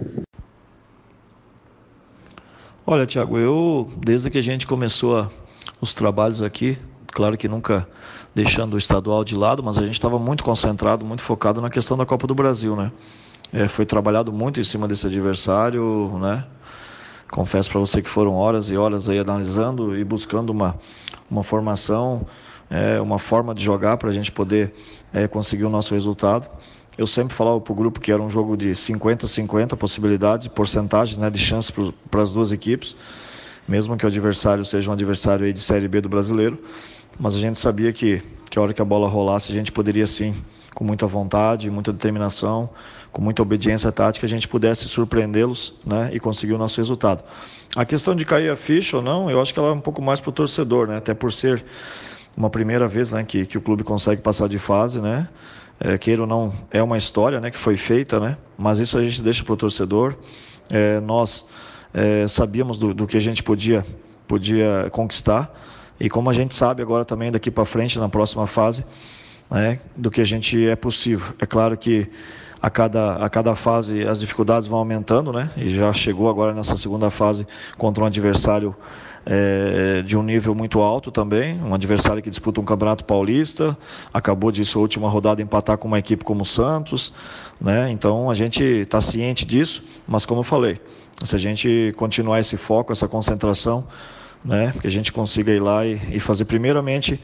Olha, 2.85 3.05
Thiago, 3.05 3.38
eu 3.38 3.91
desde 3.97 4.30
que 4.30 4.38
a 4.38 4.43
gente 4.43 4.65
começou 4.65 5.18
a, 5.18 5.30
os 5.80 5.93
trabalhos 5.93 6.41
aqui, 6.41 6.77
claro 7.07 7.38
que 7.38 7.47
nunca 7.47 7.88
deixando 8.34 8.73
o 8.73 8.77
estadual 8.77 9.23
de 9.23 9.35
lado, 9.35 9.61
mas 9.61 9.77
a 9.77 9.81
gente 9.81 9.93
estava 9.93 10.18
muito 10.18 10.43
concentrado, 10.43 11.05
muito 11.05 11.22
focado 11.22 11.61
na 11.61 11.69
questão 11.69 11.97
da 11.97 12.05
Copa 12.05 12.26
do 12.26 12.34
Brasil, 12.34 12.76
né? 12.76 12.91
É, 13.53 13.68
foi 13.68 13.85
trabalhado 13.85 14.31
muito 14.31 14.59
em 14.61 14.63
cima 14.63 14.88
desse 14.88 15.05
adversário, 15.05 16.18
né? 16.19 16.45
Confesso 17.31 17.71
para 17.71 17.79
você 17.79 18.01
que 18.01 18.09
foram 18.09 18.33
horas 18.33 18.69
e 18.69 18.75
horas 18.75 19.07
aí 19.07 19.17
analisando 19.17 19.97
e 19.97 20.03
buscando 20.03 20.49
uma, 20.49 20.75
uma 21.29 21.43
formação, 21.43 22.27
é, 22.69 22.99
uma 22.99 23.17
forma 23.17 23.55
de 23.55 23.63
jogar 23.63 23.95
para 23.95 24.09
a 24.09 24.11
gente 24.11 24.29
poder 24.29 24.73
é, 25.13 25.29
conseguir 25.29 25.63
o 25.63 25.69
nosso 25.69 25.93
resultado. 25.93 26.49
Eu 26.97 27.07
sempre 27.07 27.33
falava 27.33 27.61
para 27.61 27.71
o 27.71 27.75
grupo 27.75 28.01
que 28.01 28.11
era 28.11 28.21
um 28.21 28.29
jogo 28.29 28.57
de 28.57 28.71
50-50 28.71 29.77
possibilidades, 29.77 30.47
porcentagens 30.47 31.17
né, 31.17 31.29
de 31.29 31.39
chances 31.39 31.73
para 32.11 32.21
as 32.21 32.33
duas 32.33 32.51
equipes, 32.51 32.97
mesmo 33.65 33.95
que 33.95 34.03
o 34.03 34.09
adversário 34.09 34.65
seja 34.65 34.89
um 34.89 34.93
adversário 34.93 35.45
aí 35.45 35.53
de 35.53 35.61
Série 35.61 35.87
B 35.87 36.01
do 36.01 36.09
brasileiro. 36.09 36.61
Mas 37.17 37.33
a 37.33 37.39
gente 37.39 37.57
sabia 37.57 37.93
que, 37.93 38.21
que 38.49 38.59
a 38.59 38.61
hora 38.61 38.73
que 38.73 38.81
a 38.81 38.85
bola 38.85 39.07
rolasse, 39.07 39.53
a 39.53 39.55
gente 39.55 39.71
poderia 39.71 40.05
sim, 40.05 40.35
com 40.75 40.83
muita 40.83 41.07
vontade, 41.07 41.69
muita 41.69 41.93
determinação, 41.93 42.69
com 43.11 43.21
muita 43.21 43.41
obediência 43.41 43.91
tática, 43.91 44.25
a 44.25 44.29
gente 44.29 44.47
pudesse 44.47 44.88
surpreendê-los 44.88 45.73
né, 45.85 46.09
e 46.13 46.19
conseguir 46.19 46.53
o 46.53 46.57
nosso 46.57 46.77
resultado. 46.77 47.23
A 47.75 47.85
questão 47.85 48.15
de 48.15 48.25
cair 48.25 48.49
a 48.49 48.55
ficha 48.55 48.97
ou 48.97 49.03
não, 49.03 49.29
eu 49.29 49.41
acho 49.41 49.53
que 49.53 49.59
ela 49.59 49.69
é 49.69 49.73
um 49.73 49.81
pouco 49.81 50.01
mais 50.01 50.19
para 50.19 50.29
o 50.29 50.33
torcedor, 50.33 50.88
né, 50.88 50.97
até 50.97 51.13
por 51.13 51.31
ser 51.31 51.63
uma 52.35 52.49
primeira 52.49 52.88
vez 52.88 53.11
né, 53.11 53.23
que, 53.23 53.45
que 53.45 53.57
o 53.57 53.61
clube 53.61 53.83
consegue 53.83 54.21
passar 54.21 54.47
de 54.47 54.57
fase, 54.57 55.01
né? 55.01 55.27
É, 55.83 55.97
queira 55.97 56.21
ou 56.21 56.27
não, 56.27 56.53
é 56.69 56.81
uma 56.81 56.95
história 56.95 57.39
né, 57.41 57.49
que 57.49 57.57
foi 57.57 57.75
feita, 57.75 58.19
né? 58.19 58.38
Mas 58.57 58.77
isso 58.77 58.97
a 58.97 59.01
gente 59.01 59.21
deixa 59.21 59.43
para 59.43 59.53
o 59.53 59.57
torcedor. 59.57 60.15
É, 60.69 60.99
nós 60.99 61.45
é, 61.91 62.27
sabíamos 62.27 62.77
do, 62.77 62.93
do 62.93 63.07
que 63.07 63.17
a 63.17 63.19
gente 63.19 63.41
podia, 63.41 63.83
podia 64.27 64.89
conquistar. 64.91 65.51
E 65.99 66.09
como 66.09 66.29
a 66.29 66.33
gente 66.33 66.53
sabe 66.53 66.81
agora 66.83 67.03
também 67.03 67.31
daqui 67.31 67.49
para 67.49 67.65
frente, 67.65 67.97
na 67.97 68.07
próxima 68.07 68.45
fase, 68.45 68.85
né, 69.49 69.79
do 69.95 70.11
que 70.11 70.21
a 70.21 70.23
gente 70.23 70.67
é 70.67 70.75
possível. 70.75 71.33
É 71.39 71.45
claro 71.47 71.75
que 71.75 72.07
a 72.61 72.69
cada, 72.69 73.15
a 73.15 73.29
cada 73.29 73.55
fase 73.55 74.05
as 74.05 74.19
dificuldades 74.19 74.67
vão 74.67 74.79
aumentando, 74.79 75.33
né? 75.33 75.49
E 75.57 75.69
já 75.69 75.91
chegou 75.91 76.29
agora 76.29 76.53
nessa 76.53 76.77
segunda 76.77 77.09
fase 77.09 77.47
contra 77.77 78.03
um 78.03 78.07
adversário 78.07 78.75
é, 79.25 80.01
de 80.03 80.15
um 80.17 80.23
nível 80.23 80.53
muito 80.53 80.79
alto 80.79 81.11
também, 81.11 81.59
um 81.61 81.73
adversário 81.73 82.21
que 82.21 82.29
disputa 82.29 82.61
um 82.61 82.65
campeonato 82.65 83.03
paulista, 83.03 83.77
acabou 84.13 84.51
de 84.51 84.63
sua 84.65 84.81
última 84.81 85.09
rodada 85.09 85.41
empatar 85.41 85.77
com 85.77 85.88
uma 85.88 85.99
equipe 85.99 86.23
como 86.23 86.41
o 86.41 86.45
Santos, 86.45 87.11
né? 87.59 87.89
Então 87.91 88.29
a 88.29 88.33
gente 88.33 88.63
está 88.63 89.01
ciente 89.01 89.45
disso, 89.45 89.83
mas 90.07 90.25
como 90.25 90.41
eu 90.41 90.43
falei, 90.43 90.79
se 91.23 91.35
a 91.35 91.39
gente 91.39 91.93
continuar 91.97 92.39
esse 92.39 92.57
foco, 92.57 92.91
essa 92.91 93.07
concentração, 93.07 93.85
né? 94.45 94.73
Que 94.79 94.88
a 94.88 94.91
gente 94.91 95.11
consiga 95.11 95.51
ir 95.51 95.59
lá 95.59 95.85
e, 95.85 95.99
e 96.11 96.19
fazer 96.19 96.45
primeiramente, 96.45 97.19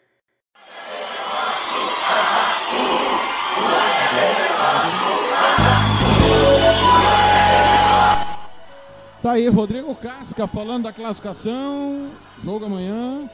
Tá 9.22 9.34
aí, 9.34 9.48
Rodrigo 9.48 9.94
Casca 9.94 10.48
falando 10.48 10.86
da 10.86 10.92
classificação. 10.92 12.10
Jogo 12.44 12.66
amanhã. 12.66 13.30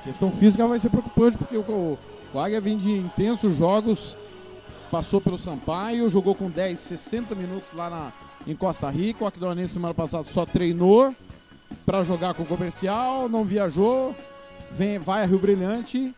A 0.00 0.04
questão 0.04 0.30
física 0.30 0.66
vai 0.66 0.78
ser 0.78 0.90
preocupante, 0.90 1.36
porque 1.36 1.56
o, 1.56 1.98
o 2.32 2.38
Águia 2.38 2.60
vem 2.60 2.76
de 2.76 2.90
intensos 2.90 3.56
jogos. 3.56 4.16
Passou 4.90 5.20
pelo 5.20 5.38
Sampaio, 5.38 6.08
jogou 6.08 6.34
com 6.34 6.48
10, 6.48 6.78
60 6.78 7.34
minutos 7.34 7.68
lá 7.74 7.90
na, 7.90 8.12
em 8.46 8.56
Costa 8.56 8.88
Rica. 8.88 9.24
O 9.24 9.26
Aquidauanense 9.26 9.74
semana 9.74 9.92
passada 9.92 10.24
só 10.28 10.46
treinou 10.46 11.14
para 11.84 12.02
jogar 12.02 12.34
com 12.34 12.42
o 12.42 12.46
comercial, 12.46 13.28
não 13.28 13.44
viajou. 13.44 14.14
Vem, 14.70 14.98
vai 14.98 15.22
a 15.22 15.26
Rio 15.26 15.38
Brilhante. 15.38 16.14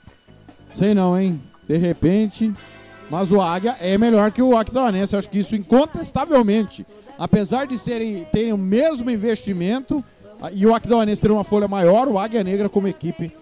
Sei 0.75 0.95
não, 0.95 1.19
hein? 1.19 1.41
De 1.67 1.77
repente. 1.77 2.53
Mas 3.11 3.33
o 3.33 3.41
Águia 3.41 3.77
é 3.81 3.99
melhor 3.99 4.31
que 4.31 4.43
o 4.43 4.57
Aquidauanense. 4.57 5.17
Acho 5.17 5.29
que 5.29 5.39
isso 5.39 5.57
incontestavelmente. 5.57 6.87
Apesar 7.19 7.67
de 7.67 7.77
serem, 7.77 8.25
terem 8.27 8.53
o 8.53 8.59
mesmo 8.59 9.11
investimento 9.11 10.05
e 10.53 10.65
o 10.65 10.75
Aquidauanense 10.75 11.21
ter 11.21 11.31
uma 11.31 11.45
folha 11.45 11.67
maior, 11.67 12.07
o 12.07 12.19
Águia 12.19 12.45
Negra 12.45 12.69
como 12.69 12.87
equipe 12.87 13.35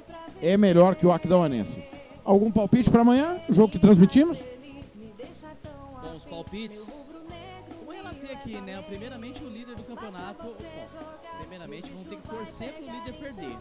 é 0.42 0.56
melhor 0.56 0.94
que 0.94 1.06
o 1.06 1.12
Aquidauanense. 1.12 1.82
Algum 2.24 2.50
palpite 2.50 2.90
para 2.90 3.02
amanhã? 3.02 3.40
O 3.48 3.52
jogo 3.52 3.72
que 3.72 3.78
transmitimos? 3.78 4.38
Bom, 6.02 6.14
os 6.14 6.24
palpites. 6.24 6.90
Vou 7.84 7.94
relater 7.94 8.32
aqui, 8.32 8.60
né? 8.60 8.82
Primeiramente 8.82 9.42
o 9.42 9.48
líder 9.48 9.74
do 9.74 9.82
campeonato. 9.82 10.44
Bom, 10.44 11.38
primeiramente 11.40 11.90
vamos 11.90 12.08
ter 12.08 12.16
que 12.16 12.28
torcer 12.28 12.72
pro 12.74 12.84
líder 12.84 13.14
perder. 13.14 13.56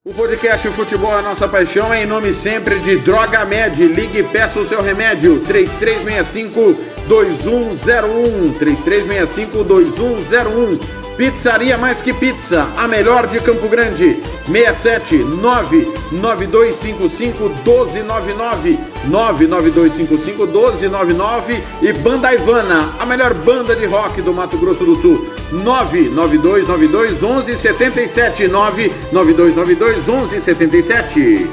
O 0.05 0.15
podcast 0.15 0.69
Futebol 0.69 1.19
é 1.19 1.23
Nossa 1.23 1.49
Paixão 1.49 1.93
é 1.93 2.03
em 2.03 2.07
nome 2.07 2.33
sempre 2.33 2.79
de 2.81 2.99
Droga 2.99 3.45
Med. 3.47 3.87
Ligue 3.87 4.19
e 4.19 4.25
peça 4.25 4.61
o 4.61 4.69
seu 4.69 4.83
remédio. 4.83 5.41
3365 5.45 6.77
2101. 7.09 8.53
3365 8.59 9.65
2101. 9.65 11.00
Pizzaria 11.21 11.77
Mais 11.77 12.01
Que 12.01 12.15
Pizza, 12.15 12.67
a 12.79 12.89
melhor 12.89 13.27
de 13.27 13.39
Campo 13.41 13.69
Grande. 13.69 14.17
67 14.47 15.17
99255 15.17 17.51
1299 17.63 18.79
99255 19.05 20.47
1299 20.47 21.63
e 21.83 21.93
Banda 21.93 22.33
Ivana, 22.33 22.95
a 22.99 23.05
melhor 23.05 23.35
banda 23.35 23.77
de 23.77 23.85
rock 23.85 24.23
do 24.23 24.33
Mato 24.33 24.57
Grosso 24.57 24.83
do 24.83 24.97
Sul. 24.97 25.27
99292 25.53 27.23
1177 27.23 28.49
99292 28.49 30.09
1177 30.09 31.51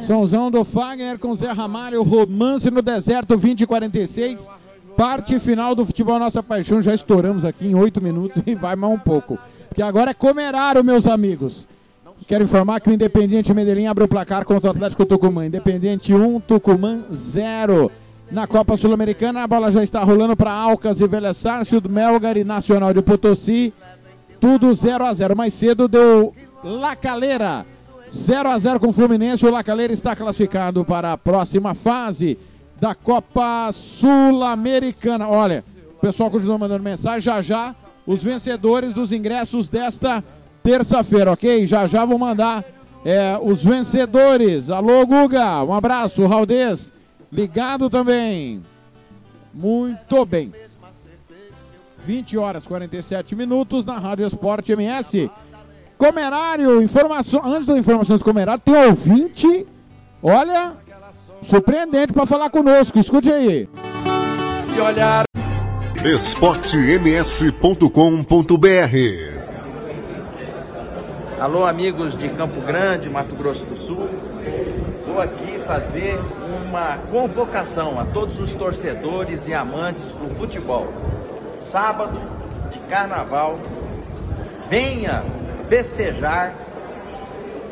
Sonzão 0.07 0.49
do 0.49 0.63
Fagner 0.63 1.19
com 1.19 1.35
Zé 1.35 1.51
Ramalho, 1.51 2.03
Romance 2.03 2.71
no 2.71 2.81
Deserto 2.81 3.35
2046. 3.35 4.47
Parte 4.95 5.37
final 5.39 5.75
do 5.75 5.85
Futebol 5.85 6.17
Nossa 6.17 6.41
Paixão. 6.41 6.81
Já 6.81 6.95
estouramos 6.95 7.43
aqui 7.43 7.67
em 7.67 7.75
oito 7.75 8.01
minutos 8.01 8.41
e 8.47 8.55
vai 8.55 8.77
mais 8.77 8.93
um 8.93 8.97
pouco. 8.97 9.37
Porque 9.75 9.83
agora 9.83 10.11
é 10.11 10.13
Comerário, 10.13 10.81
meus 10.85 11.05
amigos. 11.05 11.67
Quero 12.29 12.45
informar 12.45 12.79
que 12.79 12.89
o 12.89 12.93
Independiente 12.93 13.53
Medellín 13.53 13.87
abre 13.87 14.05
o 14.05 14.07
placar 14.07 14.45
contra 14.45 14.69
o 14.69 14.71
Atlético 14.71 15.05
Tucumã. 15.05 15.45
Independiente 15.45 16.13
1, 16.13 16.39
Tucumã 16.39 17.03
0. 17.11 17.91
Na 18.31 18.47
Copa 18.47 18.77
Sul-Americana, 18.77 19.43
a 19.43 19.47
bola 19.47 19.69
já 19.73 19.83
está 19.83 20.01
rolando 20.01 20.33
para 20.33 20.49
Alcas 20.49 21.01
e 21.01 21.07
Velha 21.07 21.33
Sárcio, 21.33 21.81
Melgar 21.89 22.37
e 22.37 22.45
Nacional 22.45 22.93
de 22.93 23.01
Potosí. 23.01 23.73
Tudo 24.39 24.73
0 24.73 25.05
a 25.05 25.13
0 25.13 25.35
Mais 25.35 25.53
cedo 25.53 25.89
deu 25.89 26.33
La 26.63 26.95
Calera 26.95 27.65
0 28.09 28.49
a 28.49 28.57
0 28.57 28.79
com 28.79 28.87
o 28.87 28.93
Fluminense. 28.93 29.45
O 29.45 29.51
La 29.51 29.61
Calera 29.61 29.91
está 29.91 30.15
classificado 30.15 30.85
para 30.85 31.11
a 31.11 31.17
próxima 31.17 31.75
fase 31.75 32.39
da 32.79 32.95
Copa 32.95 33.69
Sul-Americana. 33.73 35.27
Olha, 35.27 35.65
o 35.97 35.99
pessoal 35.99 36.31
continua 36.31 36.57
mandando 36.57 36.81
mensagem. 36.81 37.19
Já 37.19 37.41
já, 37.41 37.75
os 38.05 38.23
vencedores 38.23 38.93
dos 38.93 39.11
ingressos 39.11 39.67
desta 39.67 40.23
terça-feira, 40.63 41.31
ok? 41.31 41.65
Já 41.65 41.87
já 41.87 42.05
vou 42.05 42.17
mandar 42.17 42.63
é, 43.03 43.37
os 43.41 43.63
vencedores. 43.63 44.69
Alô, 44.69 45.05
Guga, 45.05 45.63
um 45.63 45.73
abraço. 45.73 46.25
Raldez, 46.25 46.91
ligado 47.31 47.89
também. 47.89 48.63
Muito 49.53 50.25
bem. 50.25 50.51
20 52.03 52.37
horas 52.37 52.67
47 52.67 53.35
minutos 53.35 53.85
na 53.85 53.97
Rádio 53.97 54.27
Esporte 54.27 54.71
MS. 54.71 55.29
Comerário, 55.97 56.81
informação, 56.81 57.41
antes 57.45 57.65
das 57.65 57.77
informações 57.77 58.19
do 58.19 58.25
Comerário, 58.25 58.61
tem 58.63 58.75
ouvinte, 58.75 59.65
olha, 60.21 60.73
surpreendente 61.41 62.13
para 62.13 62.25
falar 62.25 62.49
conosco. 62.49 62.99
Escute 62.99 63.31
aí. 63.31 63.69
E 64.75 64.81
olhar. 64.81 65.24
esportems.com.br 66.05 67.89
Alô, 71.39 71.65
amigos 71.65 72.15
de 72.15 72.29
Campo 72.29 72.61
Grande, 72.61 73.09
Mato 73.09 73.35
Grosso 73.35 73.65
do 73.65 73.75
Sul. 73.75 74.07
Vou 75.07 75.19
aqui 75.19 75.59
fazer 75.65 76.19
uma 76.47 76.99
convocação 77.09 77.99
a 77.99 78.05
todos 78.05 78.39
os 78.39 78.53
torcedores 78.53 79.47
e 79.47 79.53
amantes 79.55 80.03
do 80.11 80.29
futebol. 80.35 80.93
Sábado 81.59 82.21
de 82.71 82.77
carnaval, 82.81 83.59
venha 84.69 85.23
festejar 85.67 86.53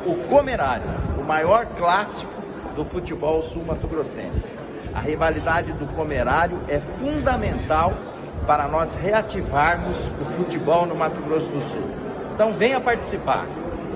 o 0.07 0.15
Comerário, 0.27 0.89
o 1.19 1.23
maior 1.23 1.68
clássico 1.77 2.34
do 2.76 2.84
futebol 2.84 3.43
sul-mato-grossense. 3.43 4.51
A 4.91 4.99
rivalidade 4.99 5.72
do 5.73 5.85
Comerário 5.93 6.60
é 6.68 6.80
fundamental 6.80 7.93
para 8.45 8.67
nós 8.67 8.95
reativarmos 8.95 9.97
o 10.21 10.25
futebol 10.35 10.85
no 10.85 10.95
Mato 10.95 11.21
Grosso 11.21 11.49
do 11.49 11.61
Sul. 11.61 11.83
Então 12.33 12.53
venha 12.53 12.79
participar. 12.79 13.45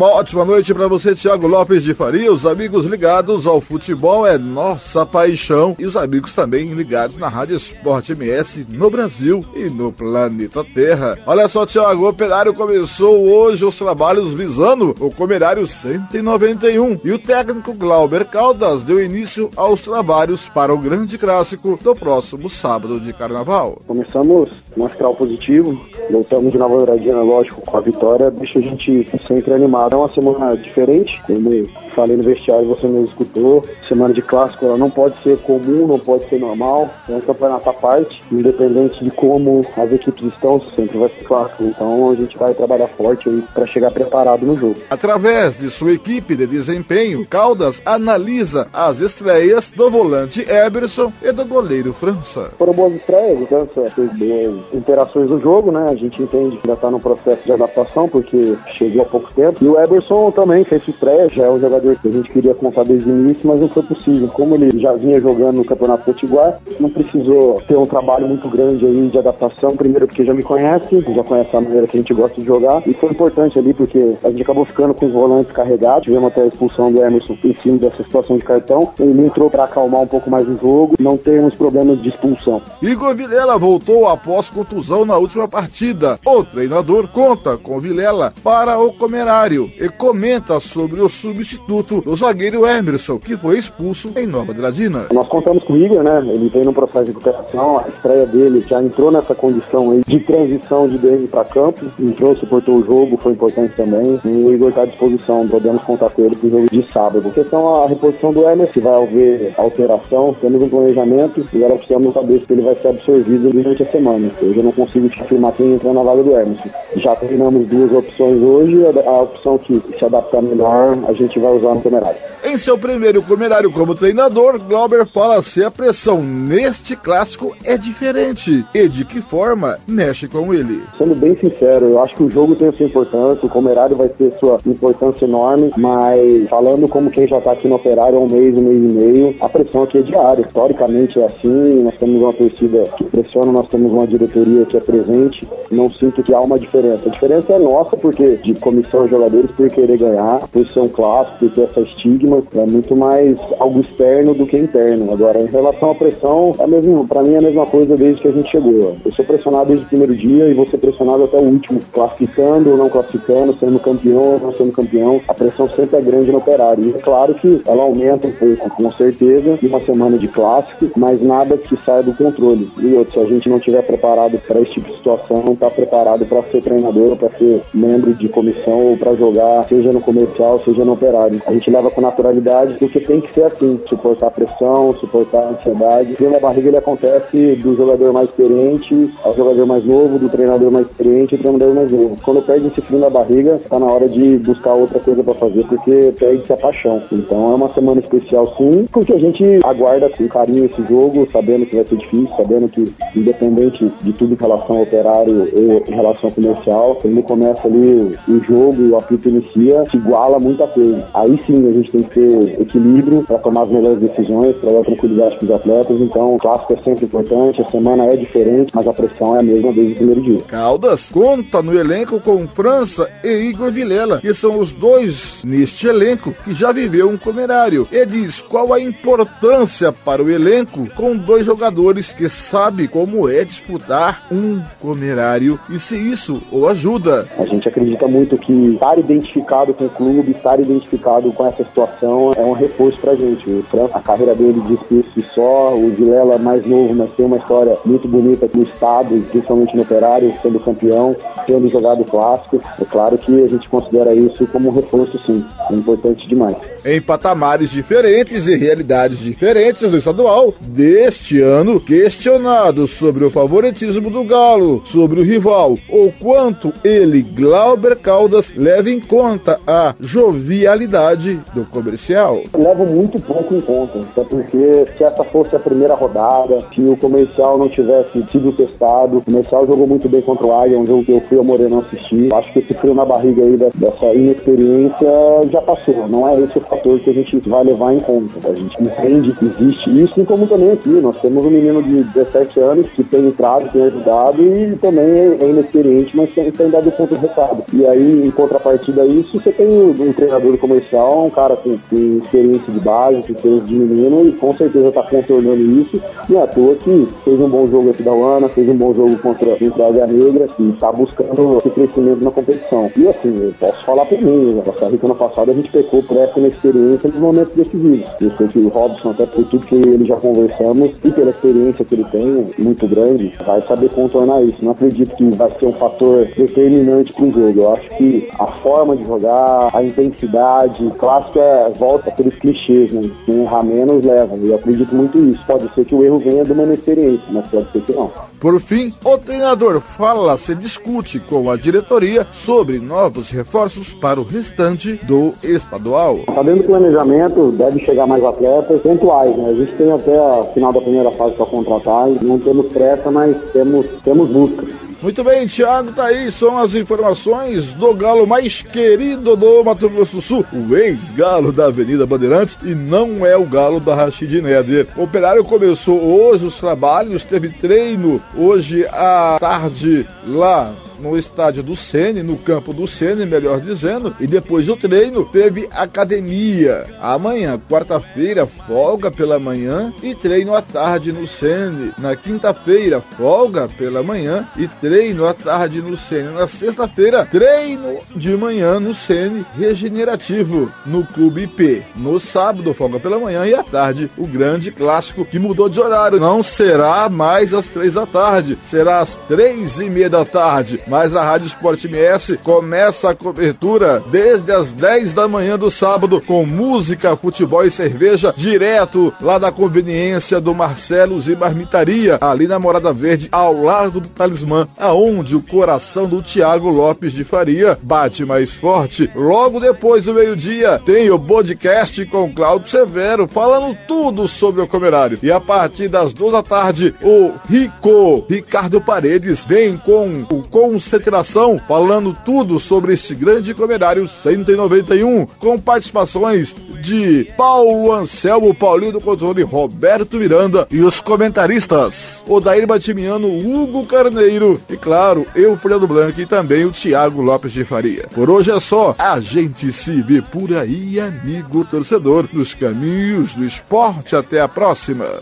Uma 0.00 0.14
ótima 0.14 0.46
noite 0.46 0.72
para 0.72 0.88
você, 0.88 1.14
Thiago 1.14 1.46
Lopes 1.46 1.82
de 1.84 1.92
Faria. 1.92 2.32
Os 2.32 2.46
amigos 2.46 2.86
ligados 2.86 3.46
ao 3.46 3.60
futebol 3.60 4.26
é 4.26 4.38
nossa 4.38 5.04
paixão. 5.04 5.76
E 5.78 5.84
os 5.84 5.94
amigos 5.94 6.32
também 6.32 6.72
ligados 6.72 7.18
na 7.18 7.28
Rádio 7.28 7.56
Esporte 7.56 8.12
MS 8.12 8.66
no 8.70 8.88
Brasil 8.88 9.44
e 9.54 9.68
no 9.68 9.92
planeta 9.92 10.64
Terra. 10.64 11.18
Olha 11.26 11.46
só, 11.50 11.66
Thiago, 11.66 12.04
o 12.04 12.08
Operário 12.08 12.54
começou 12.54 13.26
hoje 13.30 13.62
os 13.62 13.76
trabalhos 13.76 14.32
visando 14.32 14.96
o 14.98 15.10
Comerário 15.10 15.66
191. 15.66 16.98
E 17.04 17.12
o 17.12 17.18
técnico 17.18 17.74
Glauber 17.74 18.24
Caldas 18.24 18.80
deu 18.80 19.04
início 19.04 19.50
aos 19.54 19.82
trabalhos 19.82 20.48
para 20.48 20.72
o 20.72 20.78
grande 20.78 21.18
clássico 21.18 21.78
do 21.82 21.94
próximo 21.94 22.48
sábado 22.48 22.98
de 22.98 23.12
carnaval. 23.12 23.82
Começamos 23.86 24.48
com 24.69 24.69
um 24.76 24.86
astral 24.86 25.14
positivo, 25.14 25.80
voltamos 26.10 26.52
de 26.52 26.58
Nova 26.58 26.76
Douradina, 26.76 27.22
lógico, 27.22 27.60
com 27.62 27.76
a 27.76 27.80
vitória, 27.80 28.30
deixa 28.30 28.58
a 28.58 28.62
gente 28.62 29.08
sempre 29.26 29.52
animado. 29.52 29.94
É 29.94 29.96
uma 29.96 30.14
semana 30.14 30.56
diferente, 30.56 31.20
como 31.26 31.50
falei 31.90 32.16
no 32.16 32.22
vestiário, 32.22 32.66
você 32.66 32.86
mesmo 32.86 33.06
escutou. 33.06 33.64
Semana 33.88 34.14
de 34.14 34.22
clássico, 34.22 34.66
ela 34.66 34.78
não 34.78 34.90
pode 34.90 35.20
ser 35.22 35.38
comum, 35.38 35.86
não 35.86 35.98
pode 35.98 36.28
ser 36.28 36.38
normal, 36.38 36.88
é 37.08 37.12
um 37.12 37.20
campeonato 37.20 37.68
à 37.68 37.72
parte, 37.72 38.22
independente 38.30 39.02
de 39.02 39.10
como 39.10 39.64
as 39.76 39.92
equipes 39.92 40.24
estão, 40.24 40.60
sempre 40.74 40.98
vai 40.98 41.08
ser 41.08 41.24
clássico. 41.24 41.64
Então 41.64 42.10
a 42.10 42.14
gente 42.14 42.36
vai 42.38 42.54
trabalhar 42.54 42.88
forte 42.88 43.28
para 43.52 43.66
chegar 43.66 43.90
preparado 43.90 44.46
no 44.46 44.58
jogo. 44.58 44.76
Através 44.88 45.58
de 45.58 45.70
sua 45.70 45.92
equipe 45.92 46.34
de 46.36 46.46
desempenho, 46.46 47.26
Caldas 47.26 47.82
analisa 47.84 48.68
as 48.72 49.00
estreias 49.00 49.70
do 49.70 49.90
volante 49.90 50.46
Eberson 50.48 51.12
e 51.22 51.32
do 51.32 51.44
goleiro 51.44 51.92
França. 51.92 52.52
Foram 52.58 52.72
boas 52.72 52.94
estreias, 52.94 53.40
então 53.40 53.66
fez 53.66 54.10
boas 54.12 54.64
interações 54.72 55.30
no 55.30 55.40
jogo, 55.40 55.70
né? 55.72 55.86
A 55.90 55.94
gente 55.94 56.22
entende 56.22 56.56
que 56.56 56.68
ainda 56.68 56.74
está 56.74 56.90
no 56.90 57.00
processo 57.00 57.42
de 57.44 57.52
adaptação, 57.52 58.08
porque 58.08 58.54
chegou 58.76 59.02
há 59.02 59.04
pouco 59.04 59.32
tempo. 59.34 59.64
E 59.64 59.68
o 59.68 59.80
Eberson 59.80 60.30
também 60.30 60.64
fez 60.64 60.86
estreia, 60.86 61.28
já 61.28 61.44
é 61.44 61.50
um 61.50 61.60
jogador 61.60 61.79
que 61.80 62.08
a 62.08 62.12
gente 62.12 62.30
queria 62.30 62.54
contar 62.54 62.84
desde 62.84 63.08
o 63.08 63.14
início, 63.14 63.48
mas 63.48 63.60
não 63.60 63.68
foi 63.68 63.82
possível. 63.82 64.28
Como 64.28 64.54
ele 64.54 64.78
já 64.78 64.92
vinha 64.92 65.20
jogando 65.20 65.56
no 65.56 65.64
Campeonato 65.64 66.04
Potiguar, 66.04 66.58
não 66.78 66.90
precisou 66.90 67.60
ter 67.66 67.76
um 67.76 67.86
trabalho 67.86 68.28
muito 68.28 68.48
grande 68.48 68.84
aí 68.84 69.08
de 69.08 69.18
adaptação, 69.18 69.76
primeiro 69.76 70.06
porque 70.06 70.24
já 70.24 70.34
me 70.34 70.42
conhece, 70.42 71.00
já 71.00 71.24
conhece 71.24 71.56
a 71.56 71.60
maneira 71.60 71.86
que 71.86 71.96
a 71.96 72.00
gente 72.00 72.14
gosta 72.14 72.40
de 72.40 72.46
jogar, 72.46 72.82
e 72.86 72.92
foi 72.94 73.10
importante 73.10 73.58
ali 73.58 73.72
porque 73.72 74.14
a 74.22 74.30
gente 74.30 74.42
acabou 74.42 74.64
ficando 74.64 74.94
com 74.94 75.06
os 75.06 75.12
volantes 75.12 75.52
carregados, 75.52 76.04
tivemos 76.04 76.28
até 76.28 76.42
a 76.42 76.46
expulsão 76.46 76.92
do 76.92 77.02
Emerson 77.02 77.36
em 77.44 77.54
cima 77.54 77.78
dessa 77.78 78.02
situação 78.02 78.36
de 78.36 78.44
cartão, 78.44 78.92
ele 78.98 79.26
entrou 79.26 79.50
para 79.50 79.64
acalmar 79.64 80.02
um 80.02 80.06
pouco 80.06 80.30
mais 80.30 80.46
o 80.48 80.58
jogo, 80.58 80.96
não 80.98 81.16
termos 81.16 81.54
problemas 81.54 82.00
de 82.02 82.08
expulsão. 82.08 82.60
Igor 82.82 83.14
Vilela 83.14 83.58
voltou 83.58 84.08
após 84.08 84.50
contusão 84.50 85.04
na 85.04 85.16
última 85.16 85.48
partida. 85.48 86.18
O 86.24 86.44
treinador 86.44 87.08
conta 87.08 87.56
com 87.56 87.80
Vilela 87.80 88.32
para 88.42 88.78
o 88.78 88.92
Comerário 88.92 89.70
e 89.78 89.88
comenta 89.88 90.60
sobre 90.60 91.00
o 91.00 91.08
substituto 91.08 91.69
do 91.70 92.16
zagueiro 92.16 92.66
Emerson, 92.66 93.16
que 93.16 93.36
foi 93.36 93.56
expulso 93.56 94.10
em 94.16 94.26
Nova 94.26 94.52
Dradina. 94.52 95.06
Nós 95.12 95.28
contamos 95.28 95.62
com 95.62 95.74
o 95.74 95.76
Igor, 95.76 96.02
né? 96.02 96.20
Ele 96.26 96.48
vem 96.48 96.64
num 96.64 96.72
processo 96.72 97.04
de 97.04 97.12
recuperação, 97.12 97.78
a 97.78 97.88
estreia 97.88 98.26
dele 98.26 98.64
já 98.68 98.82
entrou 98.82 99.12
nessa 99.12 99.36
condição 99.36 99.92
aí 99.92 100.02
de 100.04 100.18
transição 100.18 100.88
de 100.88 100.98
DM 100.98 101.28
para 101.28 101.44
campo, 101.44 101.86
entrou, 102.00 102.34
suportou 102.34 102.78
o 102.78 102.84
jogo, 102.84 103.16
foi 103.18 103.32
importante 103.32 103.72
também. 103.76 104.20
E 104.24 104.28
o 104.28 104.52
Igor 104.52 104.70
está 104.70 104.82
à 104.82 104.86
disposição, 104.86 105.46
podemos 105.46 105.80
contar 105.82 106.10
com 106.10 106.24
ele 106.24 106.34
pro 106.34 106.50
jogo 106.50 106.66
de 106.68 106.82
sábado. 106.92 107.30
Questão 107.30 107.84
a 107.84 107.86
reposição 107.86 108.32
do 108.32 108.48
Emerson, 108.48 108.80
vai 108.80 109.02
haver 109.04 109.54
alteração, 109.56 110.34
temos 110.40 110.60
um 110.60 110.68
planejamento 110.68 111.46
e 111.52 111.56
agora 111.58 111.76
precisamos 111.76 112.12
saber 112.12 112.42
se 112.44 112.52
ele 112.52 112.62
vai 112.62 112.74
ser 112.74 112.88
absorvido 112.88 113.50
durante 113.50 113.82
a 113.84 113.86
semana. 113.92 114.28
Hoje 114.42 114.56
eu 114.56 114.64
não 114.64 114.72
consigo 114.72 115.08
te 115.08 115.22
afirmar 115.22 115.52
quem 115.52 115.74
entra 115.74 115.92
na 115.92 116.02
vaga 116.02 116.24
do 116.24 116.32
Emerson. 116.32 116.68
Já 116.96 117.14
treinamos 117.14 117.64
duas 117.68 117.92
opções 117.92 118.42
hoje, 118.42 118.84
a 119.06 119.22
opção 119.22 119.56
que 119.58 119.80
se 119.96 120.04
adaptar 120.04 120.42
melhor, 120.42 120.98
a 121.06 121.12
gente 121.12 121.38
vai 121.38 121.59
usar 121.60 121.74
no 121.74 121.80
temerário. 121.80 122.18
Em 122.42 122.56
seu 122.56 122.78
primeiro 122.78 123.22
Comerário 123.22 123.70
como 123.70 123.94
treinador, 123.94 124.58
Glauber 124.58 125.06
fala 125.06 125.42
se 125.42 125.62
a 125.62 125.70
pressão 125.70 126.22
neste 126.22 126.96
clássico 126.96 127.54
é 127.64 127.76
diferente 127.76 128.64
e 128.74 128.88
de 128.88 129.04
que 129.04 129.20
forma 129.20 129.78
mexe 129.86 130.26
com 130.26 130.52
ele. 130.54 130.82
Sendo 130.96 131.14
bem 131.14 131.36
sincero, 131.38 131.88
eu 131.88 132.02
acho 132.02 132.14
que 132.14 132.22
o 132.22 132.30
jogo 132.30 132.56
tem 132.56 132.68
a 132.68 132.72
sua 132.72 132.86
importância, 132.86 133.46
o 133.46 133.50
Comerário 133.50 133.96
vai 133.96 134.08
ter 134.08 134.32
sua 134.40 134.58
importância 134.66 135.26
enorme, 135.26 135.70
mas 135.76 136.48
falando 136.48 136.88
como 136.88 137.10
quem 137.10 137.28
já 137.28 137.38
está 137.38 137.52
aqui 137.52 137.68
no 137.68 137.76
Operário 137.76 138.18
há 138.18 138.20
um 138.20 138.28
mês, 138.28 138.56
um 138.56 138.62
mês 138.62 138.78
e 138.78 139.04
meio, 139.04 139.36
a 139.40 139.48
pressão 139.48 139.82
aqui 139.82 139.98
é 139.98 140.02
diária. 140.02 140.42
Historicamente 140.42 141.20
é 141.20 141.26
assim, 141.26 141.82
nós 141.82 141.96
temos 141.98 142.22
uma 142.22 142.32
torcida 142.32 142.84
que 142.96 143.04
pressiona, 143.04 143.52
nós 143.52 143.68
temos 143.68 143.92
uma 143.92 144.06
diretoria 144.06 144.64
que 144.64 144.76
é 144.76 144.80
presente, 144.80 145.46
não 145.70 145.90
sinto 145.90 146.22
que 146.22 146.34
há 146.34 146.40
uma 146.40 146.58
diferença. 146.58 147.08
A 147.08 147.12
diferença 147.12 147.52
é 147.52 147.58
nossa, 147.58 147.96
porque 147.96 148.36
de 148.36 148.54
comissão 148.54 149.04
de 149.04 149.10
jogadores 149.10 149.50
por 149.52 149.68
querer 149.68 149.98
ganhar, 149.98 150.40
por 150.48 150.66
ser 150.68 150.80
um 150.80 150.88
clássico, 150.88 151.49
ter 151.50 151.62
essa 151.62 151.80
estigma, 151.80 152.42
é 152.54 152.66
muito 152.66 152.94
mais 152.96 153.36
algo 153.58 153.80
externo 153.80 154.34
do 154.34 154.46
que 154.46 154.56
interno. 154.56 155.12
Agora, 155.12 155.40
em 155.40 155.46
relação 155.46 155.90
à 155.90 155.94
pressão, 155.94 156.54
é 156.58 156.66
mesmo, 156.66 157.06
para 157.06 157.22
mim 157.22 157.34
é 157.34 157.38
a 157.38 157.42
mesma 157.42 157.66
coisa 157.66 157.96
desde 157.96 158.22
que 158.22 158.28
a 158.28 158.32
gente 158.32 158.50
chegou. 158.50 158.96
Eu 159.04 159.12
sou 159.12 159.24
pressionado 159.24 159.66
desde 159.66 159.84
o 159.84 159.88
primeiro 159.88 160.14
dia 160.16 160.48
e 160.48 160.54
vou 160.54 160.66
ser 160.66 160.78
pressionado 160.78 161.24
até 161.24 161.38
o 161.38 161.44
último, 161.44 161.80
classificando 161.92 162.70
ou 162.70 162.76
não 162.76 162.88
classificando, 162.88 163.56
sendo 163.58 163.78
campeão 163.78 164.34
ou 164.34 164.40
não 164.40 164.52
sendo 164.52 164.72
campeão. 164.72 165.20
A 165.28 165.34
pressão 165.34 165.68
sempre 165.68 165.98
é 165.98 166.00
grande 166.00 166.30
no 166.30 166.38
operário. 166.38 166.84
E 166.84 166.90
é 166.90 166.98
claro 167.00 167.34
que 167.34 167.62
ela 167.66 167.82
aumenta 167.82 168.28
um 168.28 168.32
pouco, 168.32 168.70
com 168.70 168.92
certeza, 168.92 169.58
em 169.62 169.66
uma 169.66 169.80
semana 169.80 170.18
de 170.18 170.28
clássico, 170.28 170.90
mas 170.96 171.22
nada 171.22 171.56
que 171.56 171.76
saia 171.84 172.02
do 172.02 172.14
controle. 172.14 172.70
E 172.78 172.94
outro, 172.94 173.12
se 173.12 173.20
a 173.20 173.24
gente 173.24 173.48
não 173.48 173.58
estiver 173.58 173.82
preparado 173.82 174.38
para 174.46 174.60
esse 174.60 174.72
tipo 174.72 174.88
de 174.88 174.96
situação, 174.96 175.42
não 175.44 175.52
está 175.52 175.70
preparado 175.70 176.24
para 176.26 176.42
ser 176.44 176.62
treinador, 176.62 177.16
para 177.16 177.30
ser 177.30 177.62
membro 177.72 178.14
de 178.14 178.28
comissão 178.28 178.86
ou 178.86 178.96
para 178.96 179.14
jogar, 179.14 179.64
seja 179.64 179.92
no 179.92 180.00
comercial, 180.00 180.60
seja 180.64 180.84
no 180.84 180.92
operário. 180.92 181.39
A 181.46 181.52
gente 181.52 181.70
leva 181.70 181.90
com 181.90 182.00
naturalidade, 182.00 182.76
porque 182.78 183.00
tem 183.00 183.20
que 183.20 183.32
ser 183.32 183.44
assim, 183.44 183.80
suportar 183.88 184.30
pressão, 184.30 184.94
suportar 184.96 185.48
ansiedade. 185.48 186.12
O 186.12 186.16
frio 186.16 186.40
barriga 186.40 186.68
ele 186.68 186.76
acontece 186.76 187.54
do 187.56 187.76
jogador 187.76 188.12
mais 188.12 188.28
experiente 188.28 189.10
ao 189.24 189.34
jogador 189.36 189.66
mais 189.66 189.84
novo, 189.84 190.18
do 190.18 190.28
treinador 190.28 190.70
mais 190.70 190.86
experiente 190.86 191.34
ao 191.34 191.40
treinador 191.40 191.74
mais 191.74 191.90
novo. 191.90 192.16
Quando 192.22 192.42
perde 192.42 192.66
esse 192.68 192.80
frio 192.82 192.98
na 192.98 193.10
barriga, 193.10 193.60
tá 193.68 193.78
na 193.78 193.86
hora 193.86 194.08
de 194.08 194.38
buscar 194.38 194.74
outra 194.74 194.98
coisa 194.98 195.22
para 195.22 195.34
fazer, 195.34 195.64
porque 195.66 196.12
perde-se 196.18 196.52
a 196.52 196.56
paixão. 196.56 197.02
Então 197.12 197.52
é 197.52 197.54
uma 197.54 197.72
semana 197.74 198.00
especial 198.00 198.54
sim, 198.56 198.86
porque 198.92 199.12
a 199.12 199.18
gente 199.18 199.60
aguarda 199.64 200.08
com 200.08 200.28
carinho 200.28 200.64
esse 200.64 200.82
jogo, 200.88 201.28
sabendo 201.32 201.66
que 201.66 201.76
vai 201.76 201.84
ser 201.84 201.96
difícil, 201.96 202.30
sabendo 202.36 202.68
que 202.68 202.92
independente 203.14 203.90
de 204.00 204.12
tudo 204.12 204.34
em 204.34 204.38
relação 204.38 204.76
ao 204.76 204.82
operário 204.82 205.48
ou 205.52 205.84
em 205.86 205.94
relação 205.94 206.30
ao 206.30 206.34
comercial, 206.34 206.98
quando 207.00 207.22
começa 207.22 207.66
ali 207.66 208.16
o 208.28 208.40
jogo, 208.44 208.90
o 208.90 208.96
apito 208.96 209.28
inicia, 209.28 209.84
se 209.90 209.96
iguala 209.96 210.38
muita 210.38 210.66
coisa. 210.66 211.06
Aí 211.14 211.29
sim 211.46 211.68
a 211.68 211.72
gente 211.72 211.90
tem 211.90 212.02
que 212.02 212.10
ter 212.10 212.60
equilíbrio 212.60 213.22
para 213.24 213.38
tomar 213.38 213.62
as 213.62 213.70
melhores 213.70 214.00
decisões, 214.00 214.56
para 214.56 214.72
dar 214.72 214.84
tranquilidade 214.84 215.36
para 215.36 215.44
os 215.44 215.50
atletas. 215.50 216.00
Então, 216.00 216.34
o 216.34 216.38
clássico 216.38 216.72
é 216.74 216.82
sempre 216.82 217.04
importante, 217.04 217.62
a 217.62 217.70
semana 217.70 218.04
é 218.06 218.16
diferente, 218.16 218.70
mas 218.74 218.86
a 218.86 218.92
pressão 218.92 219.36
é 219.36 219.40
a 219.40 219.42
mesma 219.42 219.72
desde 219.72 219.92
o 219.92 219.96
primeiro 219.96 220.22
dia. 220.22 220.40
Caldas 220.48 221.08
conta 221.10 221.62
no 221.62 221.78
elenco 221.78 222.20
com 222.20 222.46
França 222.48 223.08
e 223.22 223.50
Igor 223.50 223.70
Vilela, 223.70 224.20
que 224.20 224.34
são 224.34 224.58
os 224.58 224.72
dois 224.72 225.40
neste 225.44 225.86
elenco 225.86 226.34
que 226.44 226.54
já 226.54 226.72
viveu 226.72 227.08
um 227.08 227.18
comerário. 227.18 227.86
E 227.90 228.04
diz 228.06 228.40
qual 228.40 228.72
a 228.72 228.80
importância 228.80 229.92
para 229.92 230.22
o 230.22 230.30
elenco 230.30 230.88
com 230.94 231.16
dois 231.16 231.46
jogadores 231.46 232.12
que 232.12 232.28
sabe 232.28 232.88
como 232.88 233.28
é 233.28 233.44
disputar 233.44 234.26
um 234.30 234.60
comerário 234.80 235.58
e 235.68 235.78
se 235.78 235.96
isso 235.96 236.40
o 236.50 236.66
ajuda. 236.66 237.26
A 237.38 237.44
gente 237.46 237.68
acredita 237.68 238.06
muito 238.06 238.36
que 238.36 238.52
estar 238.52 238.98
identificado 238.98 239.74
com 239.74 239.84
o 239.86 239.90
clube, 239.90 240.32
estar 240.32 240.58
identificado 240.60 241.19
com 241.32 241.46
essa 241.46 241.62
situação 241.64 242.32
é 242.36 242.40
um 242.40 242.52
reforço 242.52 242.98
pra 242.98 243.14
gente. 243.14 243.48
O 243.48 243.64
a 243.92 244.00
carreira 244.00 244.34
dele 244.34 244.60
diz 244.66 245.04
si 245.14 245.24
só, 245.34 245.74
o 245.74 245.90
Vilela 245.90 246.38
mais 246.38 246.64
novo, 246.66 246.94
mas 246.94 247.10
tem 247.16 247.26
uma 247.26 247.36
história 247.36 247.76
muito 247.84 248.08
bonita 248.08 248.48
no 248.52 248.62
estado, 248.62 249.20
principalmente 249.30 249.74
no 249.76 249.82
operário, 249.82 250.34
sendo 250.42 250.60
campeão, 250.60 251.16
tendo 251.46 251.68
jogado 251.68 252.04
clássico. 252.04 252.60
É 252.80 252.84
claro 252.84 253.18
que 253.18 253.44
a 253.44 253.48
gente 253.48 253.68
considera 253.68 254.14
isso 254.14 254.46
como 254.48 254.70
um 254.70 254.72
reforço 254.72 255.18
sim, 255.24 255.44
é 255.70 255.74
importante 255.74 256.28
demais. 256.28 256.56
Em 256.84 257.00
patamares 257.00 257.70
diferentes 257.70 258.46
e 258.46 258.56
realidades 258.56 259.18
diferentes 259.18 259.90
do 259.90 259.98
estadual, 259.98 260.54
deste 260.60 261.40
ano, 261.40 261.78
questionado 261.78 262.86
sobre 262.86 263.24
o 263.24 263.30
favoritismo 263.30 264.10
do 264.10 264.24
Galo 264.24 264.82
sobre 264.86 265.20
o 265.20 265.24
rival, 265.24 265.76
ou 265.88 266.12
quanto 266.18 266.72
ele, 266.84 267.22
Glauber 267.22 267.96
Caldas, 267.96 268.52
leva 268.56 268.90
em 268.90 269.00
conta 269.00 269.60
a 269.66 269.94
jovialidade 270.00 270.90
do 271.16 271.64
comercial. 271.70 272.42
Levo 272.56 272.86
muito 272.86 273.20
pouco 273.20 273.54
em 273.54 273.60
conta, 273.60 274.00
até 274.00 274.24
porque 274.24 274.86
se 274.96 275.04
essa 275.04 275.24
fosse 275.24 275.54
a 275.56 275.58
primeira 275.58 275.94
rodada, 275.94 276.64
se 276.74 276.80
o 276.80 276.96
comercial 276.96 277.58
não 277.58 277.68
tivesse 277.68 278.22
sido 278.30 278.52
testado, 278.52 279.18
o 279.18 279.22
comercial 279.22 279.66
jogou 279.66 279.86
muito 279.86 280.08
bem 280.08 280.20
contra 280.22 280.46
o 280.46 280.52
Águia, 280.52 280.78
um 280.78 280.86
jogo 280.86 281.04
que 281.04 281.12
eu 281.12 281.20
fui 281.28 281.38
ao 281.38 281.44
Moreno 281.44 281.80
assistir. 281.80 282.32
Acho 282.32 282.52
que 282.52 282.58
esse 282.60 282.74
frio 282.74 282.94
na 282.94 283.04
barriga 283.04 283.42
aí 283.42 283.56
dessa 283.56 284.06
inexperiência 284.14 285.08
já 285.50 285.60
passou. 285.62 286.08
Não 286.08 286.28
é 286.28 286.40
esse 286.40 286.58
o 286.58 286.60
fator 286.60 286.98
que 287.00 287.10
a 287.10 287.14
gente 287.14 287.36
vai 287.48 287.64
levar 287.64 287.94
em 287.94 288.00
conta. 288.00 288.48
A 288.48 288.54
gente 288.54 288.82
entende 288.82 289.32
que 289.32 289.44
existe 289.46 290.02
isso, 290.02 290.20
e 290.20 290.24
como 290.24 290.46
também 290.46 290.72
aqui. 290.72 290.88
Nós 290.88 291.16
temos 291.20 291.44
um 291.44 291.50
menino 291.50 291.82
de 291.82 292.04
17 292.04 292.60
anos 292.60 292.86
que 292.88 293.02
tem 293.04 293.26
entrado, 293.26 293.70
tem 293.72 293.82
ajudado 293.82 294.42
e 294.42 294.76
também 294.76 295.38
é 295.40 295.48
inexperiente, 295.48 296.16
mas 296.16 296.30
tem, 296.30 296.70
dado 296.70 296.90
conta 296.92 297.14
do 297.14 297.20
recado. 297.20 297.64
E 297.72 297.86
aí, 297.86 298.26
em 298.26 298.30
contrapartida 298.30 299.02
a 299.02 299.06
isso, 299.06 299.40
você 299.40 299.52
tem 299.52 299.66
um 299.66 300.12
treinador 300.12 300.56
comercial, 300.58 300.89
um 300.98 301.30
cara 301.30 301.56
com, 301.56 301.78
com 301.88 302.20
experiência 302.22 302.72
de 302.72 302.80
base, 302.80 303.22
com 303.22 303.32
experiência 303.32 303.66
de 303.66 303.74
menino, 303.74 304.28
e 304.28 304.32
com 304.32 304.54
certeza 304.54 304.88
está 304.88 305.02
contornando 305.02 305.62
isso. 305.80 306.00
E 306.28 306.36
à 306.36 306.46
toa 306.46 306.74
que 306.76 307.08
fez 307.24 307.40
um 307.40 307.48
bom 307.48 307.66
jogo 307.66 307.90
aqui 307.90 308.02
da 308.02 308.12
UANA, 308.12 308.48
fez 308.48 308.68
um 308.68 308.76
bom 308.76 308.94
jogo 308.94 309.16
contra, 309.18 309.50
a 309.50 309.88
Águia 309.88 310.06
Negra 310.06 310.48
e 310.58 310.70
está 310.70 310.92
buscando 310.92 311.58
esse 311.58 311.70
crescimento 311.70 312.22
na 312.22 312.30
competição. 312.30 312.90
E 312.96 313.08
assim, 313.08 313.36
eu 313.42 313.54
posso 313.58 313.84
falar 313.84 314.06
por 314.06 314.20
mim, 314.20 314.54
né? 314.54 314.62
Costa 314.64 314.88
Rica 314.88 315.06
ano 315.06 315.14
passado 315.14 315.50
a 315.50 315.54
gente 315.54 315.70
pecou 315.70 316.02
por 316.02 316.16
essa 316.16 316.38
inexperiência 316.38 317.10
nos 317.10 317.20
momentos 317.20 317.54
decisivos. 317.54 318.08
Eu 318.20 318.30
sei 318.36 318.48
que 318.48 318.58
o 318.58 318.68
Robson, 318.68 319.10
até 319.10 319.26
por 319.26 319.44
tudo 319.46 319.66
que 319.66 319.74
ele 319.74 320.04
já 320.04 320.16
conversamos 320.16 320.90
e 321.04 321.10
pela 321.10 321.30
experiência 321.30 321.84
que 321.84 321.94
ele 321.94 322.04
tem, 322.04 322.50
muito 322.58 322.86
grande, 322.86 323.34
vai 323.44 323.62
saber 323.62 323.90
contornar 323.90 324.42
isso. 324.42 324.56
Não 324.62 324.72
acredito 324.72 325.14
que 325.16 325.30
vai 325.30 325.50
ser 325.58 325.66
um 325.66 325.72
fator 325.72 326.26
determinante 326.36 327.12
para 327.12 327.24
o 327.24 327.32
jogo. 327.32 327.60
Eu 327.60 327.72
acho 327.74 327.88
que 327.90 328.28
a 328.38 328.46
forma 328.46 328.96
de 328.96 329.04
jogar, 329.04 329.68
a 329.72 329.82
intensidade, 329.82 330.79
clássico 330.88 331.38
é 331.38 331.70
volta 331.78 332.08
aqueles 332.08 332.34
clichês, 332.36 332.90
né? 332.92 333.10
Quem 333.26 333.42
errar 333.42 333.62
menos 333.62 334.04
leva. 334.04 334.36
E 334.36 334.48
eu 334.48 334.54
acredito 334.54 334.94
muito 334.94 335.18
nisso. 335.18 335.42
Pode 335.46 335.72
ser 335.74 335.84
que 335.84 335.94
o 335.94 336.02
erro 336.02 336.18
venha 336.18 336.44
de 336.44 336.52
uma 336.52 336.62
inexperiência, 336.62 337.26
mas 337.30 337.46
pode 337.48 337.70
ser 337.72 337.82
que 337.82 337.92
não. 337.92 338.10
Por 338.40 338.58
fim, 338.58 338.92
o 339.04 339.18
treinador 339.18 339.80
fala, 339.80 340.38
se 340.38 340.54
discute 340.54 341.20
com 341.20 341.50
a 341.50 341.56
diretoria 341.56 342.26
sobre 342.32 342.78
novos 342.78 343.30
reforços 343.30 343.92
para 343.92 344.18
o 344.18 344.24
restante 344.24 344.94
do 345.04 345.34
estadual. 345.42 346.16
Está 346.16 346.42
dentro 346.42 346.62
do 346.62 346.68
planejamento, 346.68 347.52
deve 347.52 347.84
chegar 347.84 348.06
mais 348.06 348.24
atletas 348.24 348.80
pontuais, 348.80 349.36
né? 349.36 349.50
A 349.50 349.54
gente 349.54 349.76
tem 349.76 349.92
até 349.92 350.18
a 350.18 350.44
final 350.54 350.72
da 350.72 350.80
primeira 350.80 351.10
fase 351.10 351.34
para 351.34 351.44
contratar 351.44 352.08
e 352.10 352.24
não 352.24 352.38
temos 352.38 352.66
pressa, 352.72 353.10
mas 353.10 353.36
temos, 353.52 353.86
temos 354.02 354.30
busca. 354.30 354.66
Muito 355.02 355.24
bem, 355.24 355.46
Thiago, 355.46 355.92
tá 355.92 356.06
aí, 356.06 356.30
são 356.30 356.58
as 356.58 356.74
informações 356.74 357.72
do 357.72 357.94
galo 357.94 358.26
mais 358.26 358.60
querido 358.60 359.34
do 359.34 359.64
Mato 359.64 359.88
Grosso 359.88 360.16
do 360.16 360.22
Sul, 360.22 360.44
o 360.52 360.76
ex-galo 360.76 361.50
da 361.50 361.66
Avenida 361.66 362.04
Bandeirantes, 362.04 362.58
e 362.62 362.74
não 362.74 363.24
é 363.24 363.34
o 363.34 363.46
galo 363.46 363.80
da 363.80 363.94
Rashid 363.94 364.42
Neder. 364.42 364.86
O 364.98 365.04
operário 365.04 365.42
começou 365.42 365.98
hoje 365.98 366.44
os 366.44 366.56
trabalhos, 366.56 367.24
teve 367.24 367.48
treino 367.48 368.20
hoje 368.36 368.84
à 368.90 369.38
tarde 369.40 370.06
lá 370.26 370.74
no 371.00 371.16
estádio 371.16 371.62
do 371.62 371.74
Sene, 371.74 372.22
no 372.22 372.36
campo 372.36 372.72
do 372.72 372.86
Sene, 372.86 373.24
melhor 373.24 373.60
dizendo, 373.60 374.14
e 374.20 374.26
depois 374.26 374.66
do 374.66 374.76
treino 374.76 375.24
teve 375.24 375.68
academia. 375.72 376.86
Amanhã, 377.00 377.60
quarta-feira, 377.68 378.46
folga 378.46 379.10
pela 379.10 379.38
manhã 379.38 379.92
e 380.02 380.14
treino 380.14 380.54
à 380.54 380.62
tarde 380.62 381.12
no 381.12 381.26
Sene. 381.26 381.92
Na 381.98 382.14
quinta-feira, 382.14 383.00
folga 383.00 383.68
pela 383.68 384.02
manhã 384.02 384.48
e 384.56 384.68
treino 384.68 385.26
à 385.26 385.32
tarde 385.32 385.80
no 385.80 385.96
Sene. 385.96 386.28
Na 386.30 386.46
sexta-feira, 386.46 387.24
treino 387.24 387.98
de 388.14 388.36
manhã 388.36 388.78
no 388.78 388.94
Sene 388.94 389.44
regenerativo 389.58 390.70
no 390.84 391.04
Clube 391.04 391.44
IP. 391.44 391.82
No 391.96 392.20
sábado, 392.20 392.74
folga 392.74 393.00
pela 393.00 393.18
manhã 393.18 393.46
e 393.46 393.54
à 393.54 393.62
tarde, 393.62 394.10
o 394.18 394.26
grande 394.26 394.70
clássico 394.70 395.24
que 395.24 395.38
mudou 395.38 395.68
de 395.68 395.80
horário. 395.80 396.20
Não 396.20 396.42
será 396.42 397.08
mais 397.08 397.54
às 397.54 397.66
três 397.66 397.94
da 397.94 398.06
tarde, 398.06 398.58
será 398.62 399.00
às 399.00 399.16
três 399.28 399.78
e 399.78 399.88
meia 399.88 400.10
da 400.10 400.24
tarde 400.24 400.80
mas 400.90 401.14
a 401.14 401.22
Rádio 401.22 401.46
Esporte 401.46 401.86
MS 401.86 402.36
começa 402.38 403.10
a 403.10 403.14
cobertura 403.14 404.02
desde 404.10 404.50
as 404.50 404.72
10 404.72 405.14
da 405.14 405.28
manhã 405.28 405.56
do 405.56 405.70
sábado 405.70 406.20
com 406.20 406.44
música, 406.44 407.16
futebol 407.16 407.64
e 407.64 407.70
cerveja 407.70 408.34
direto 408.36 409.14
lá 409.20 409.38
da 409.38 409.52
conveniência 409.52 410.40
do 410.40 410.52
Marcelos 410.52 411.28
e 411.28 411.36
Marmitaria, 411.36 412.18
ali 412.20 412.48
na 412.48 412.58
Morada 412.58 412.92
Verde, 412.92 413.28
ao 413.30 413.62
lado 413.62 414.00
do 414.00 414.08
Talismã, 414.08 414.66
aonde 414.76 415.36
o 415.36 415.40
coração 415.40 416.08
do 416.08 416.20
Tiago 416.20 416.68
Lopes 416.68 417.12
de 417.12 417.22
Faria 417.22 417.78
bate 417.80 418.24
mais 418.24 418.50
forte. 418.50 419.08
Logo 419.14 419.60
depois 419.60 420.02
do 420.02 420.14
meio-dia 420.14 420.80
tem 420.84 421.08
o 421.08 421.18
podcast 421.18 422.04
com 422.06 422.32
Cláudio 422.32 422.68
Severo 422.68 423.28
falando 423.28 423.78
tudo 423.86 424.26
sobre 424.26 424.60
o 424.60 424.66
Comerário. 424.66 425.20
E 425.22 425.30
a 425.30 425.38
partir 425.38 425.86
das 425.86 426.12
duas 426.12 426.32
da 426.32 426.42
tarde, 426.42 426.92
o 427.00 427.32
Rico 427.48 428.26
Ricardo 428.28 428.80
Paredes 428.80 429.44
vem 429.44 429.76
com 429.76 430.26
o 430.28 430.42
com 430.48 430.79
concentração, 430.80 431.60
falando 431.68 432.16
tudo 432.24 432.58
sobre 432.58 432.94
este 432.94 433.14
grande 433.14 433.52
comerário 433.52 434.08
191, 434.08 435.26
com 435.38 435.58
participações 435.58 436.54
de 436.80 437.30
Paulo 437.36 437.92
Anselmo, 437.92 438.54
Paulinho 438.54 438.92
do 438.92 439.00
Controle, 439.00 439.42
Roberto 439.42 440.16
Miranda 440.16 440.66
e 440.70 440.80
os 440.80 440.98
comentaristas 440.98 442.22
Odair 442.26 442.66
Batimiano, 442.66 443.28
Hugo 443.28 443.84
Carneiro 443.84 444.58
e, 444.70 444.76
claro, 444.78 445.26
eu, 445.34 445.54
Fernando 445.58 445.86
Blanc 445.86 446.18
e 446.18 446.24
também 446.24 446.64
o 446.64 446.72
Tiago 446.72 447.20
Lopes 447.20 447.52
de 447.52 447.64
Faria. 447.64 448.08
Por 448.14 448.30
hoje 448.30 448.50
é 448.50 448.58
só, 448.58 448.94
a 448.98 449.20
gente 449.20 449.70
se 449.72 450.00
vê 450.00 450.22
por 450.22 450.56
aí, 450.56 450.98
amigo 450.98 451.66
torcedor, 451.66 452.26
nos 452.32 452.54
caminhos 452.54 453.34
do 453.34 453.44
esporte. 453.44 454.16
Até 454.16 454.40
a 454.40 454.48
próxima. 454.48 455.20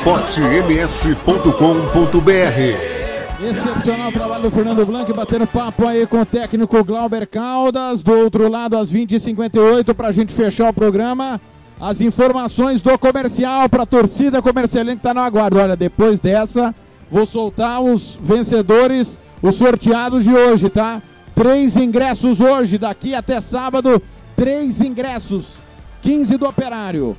esportems.com.br 0.00 3.00
Excepcional 3.42 4.12
trabalho 4.12 4.42
do 4.42 4.50
Fernando 4.50 4.84
Blanc, 4.84 5.10
batendo 5.12 5.46
papo 5.46 5.86
aí 5.86 6.06
com 6.06 6.20
o 6.20 6.26
técnico 6.26 6.84
Glauber 6.84 7.26
Caldas. 7.26 8.02
Do 8.02 8.12
outro 8.12 8.50
lado, 8.50 8.76
às 8.76 8.92
20h58, 8.92 9.94
para 9.94 10.08
a 10.08 10.12
gente 10.12 10.34
fechar 10.34 10.70
o 10.70 10.72
programa. 10.72 11.40
as 11.80 12.02
informações 12.02 12.82
do 12.82 12.98
comercial 12.98 13.68
para 13.68 13.84
a 13.84 13.86
torcida 13.86 14.42
comercialista 14.42 14.96
que 14.96 15.08
está 15.08 15.14
no 15.14 15.20
aguardo. 15.20 15.58
Olha, 15.58 15.74
depois 15.74 16.20
dessa, 16.20 16.74
vou 17.10 17.24
soltar 17.24 17.80
os 17.80 18.18
vencedores, 18.22 19.18
os 19.40 19.54
sorteados 19.54 20.24
de 20.24 20.34
hoje, 20.34 20.68
tá? 20.68 21.00
Três 21.34 21.76
ingressos 21.76 22.40
hoje, 22.40 22.76
daqui 22.76 23.14
até 23.14 23.40
sábado, 23.40 24.02
três 24.40 24.80
ingressos. 24.80 25.58
15 26.00 26.38
do 26.38 26.48
operário. 26.48 27.14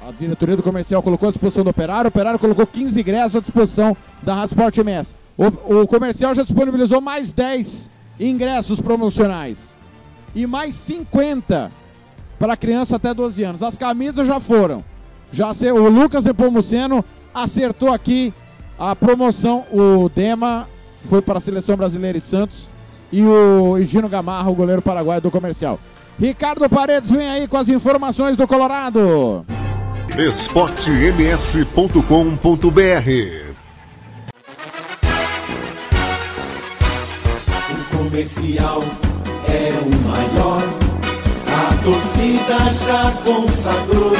A 0.00 0.10
diretoria 0.10 0.56
do 0.56 0.62
comercial 0.62 1.02
colocou 1.02 1.28
à 1.28 1.30
disposição 1.30 1.62
do 1.62 1.68
operário, 1.68 2.06
o 2.06 2.08
operário 2.08 2.40
colocou 2.40 2.66
15 2.66 2.98
ingressos 2.98 3.36
à 3.36 3.40
disposição 3.40 3.94
da 4.22 4.32
Rádio 4.32 4.54
Sport 4.54 4.78
MS. 4.78 5.14
O, 5.36 5.82
o 5.82 5.86
comercial 5.86 6.34
já 6.34 6.42
disponibilizou 6.42 7.02
mais 7.02 7.34
10 7.34 7.90
ingressos 8.18 8.80
promocionais 8.80 9.76
e 10.34 10.46
mais 10.46 10.74
50 10.74 11.70
para 12.38 12.56
criança 12.56 12.96
até 12.96 13.12
12 13.12 13.42
anos. 13.42 13.62
As 13.62 13.76
camisas 13.76 14.26
já 14.26 14.40
foram. 14.40 14.82
Já 15.30 15.50
o 15.50 15.88
Lucas 15.90 16.24
Nepomuceno 16.24 17.04
acertou 17.34 17.92
aqui 17.92 18.32
a 18.78 18.96
promoção. 18.96 19.66
O 19.70 20.08
Dema 20.08 20.66
foi 21.10 21.20
para 21.20 21.36
a 21.36 21.42
seleção 21.42 21.76
brasileira 21.76 22.16
e 22.16 22.22
Santos 22.22 22.70
e 23.12 23.22
o 23.22 23.76
Gino 23.82 24.08
Gamarra, 24.08 24.48
o 24.48 24.54
goleiro 24.54 24.80
paraguaio 24.80 25.20
do 25.20 25.30
comercial. 25.30 25.78
Ricardo 26.18 26.68
Paredes 26.68 27.12
vem 27.12 27.28
aí 27.28 27.46
com 27.46 27.56
as 27.56 27.68
informações 27.68 28.36
do 28.36 28.46
Colorado. 28.46 29.46
esportems.com.br 30.18 32.02
O 37.70 37.96
comercial 37.96 38.82
é 39.48 39.70
o 39.78 39.90
maior, 40.08 40.62
a 41.46 41.84
torcida 41.84 42.58
já 42.74 43.12
consagrou. 43.22 44.16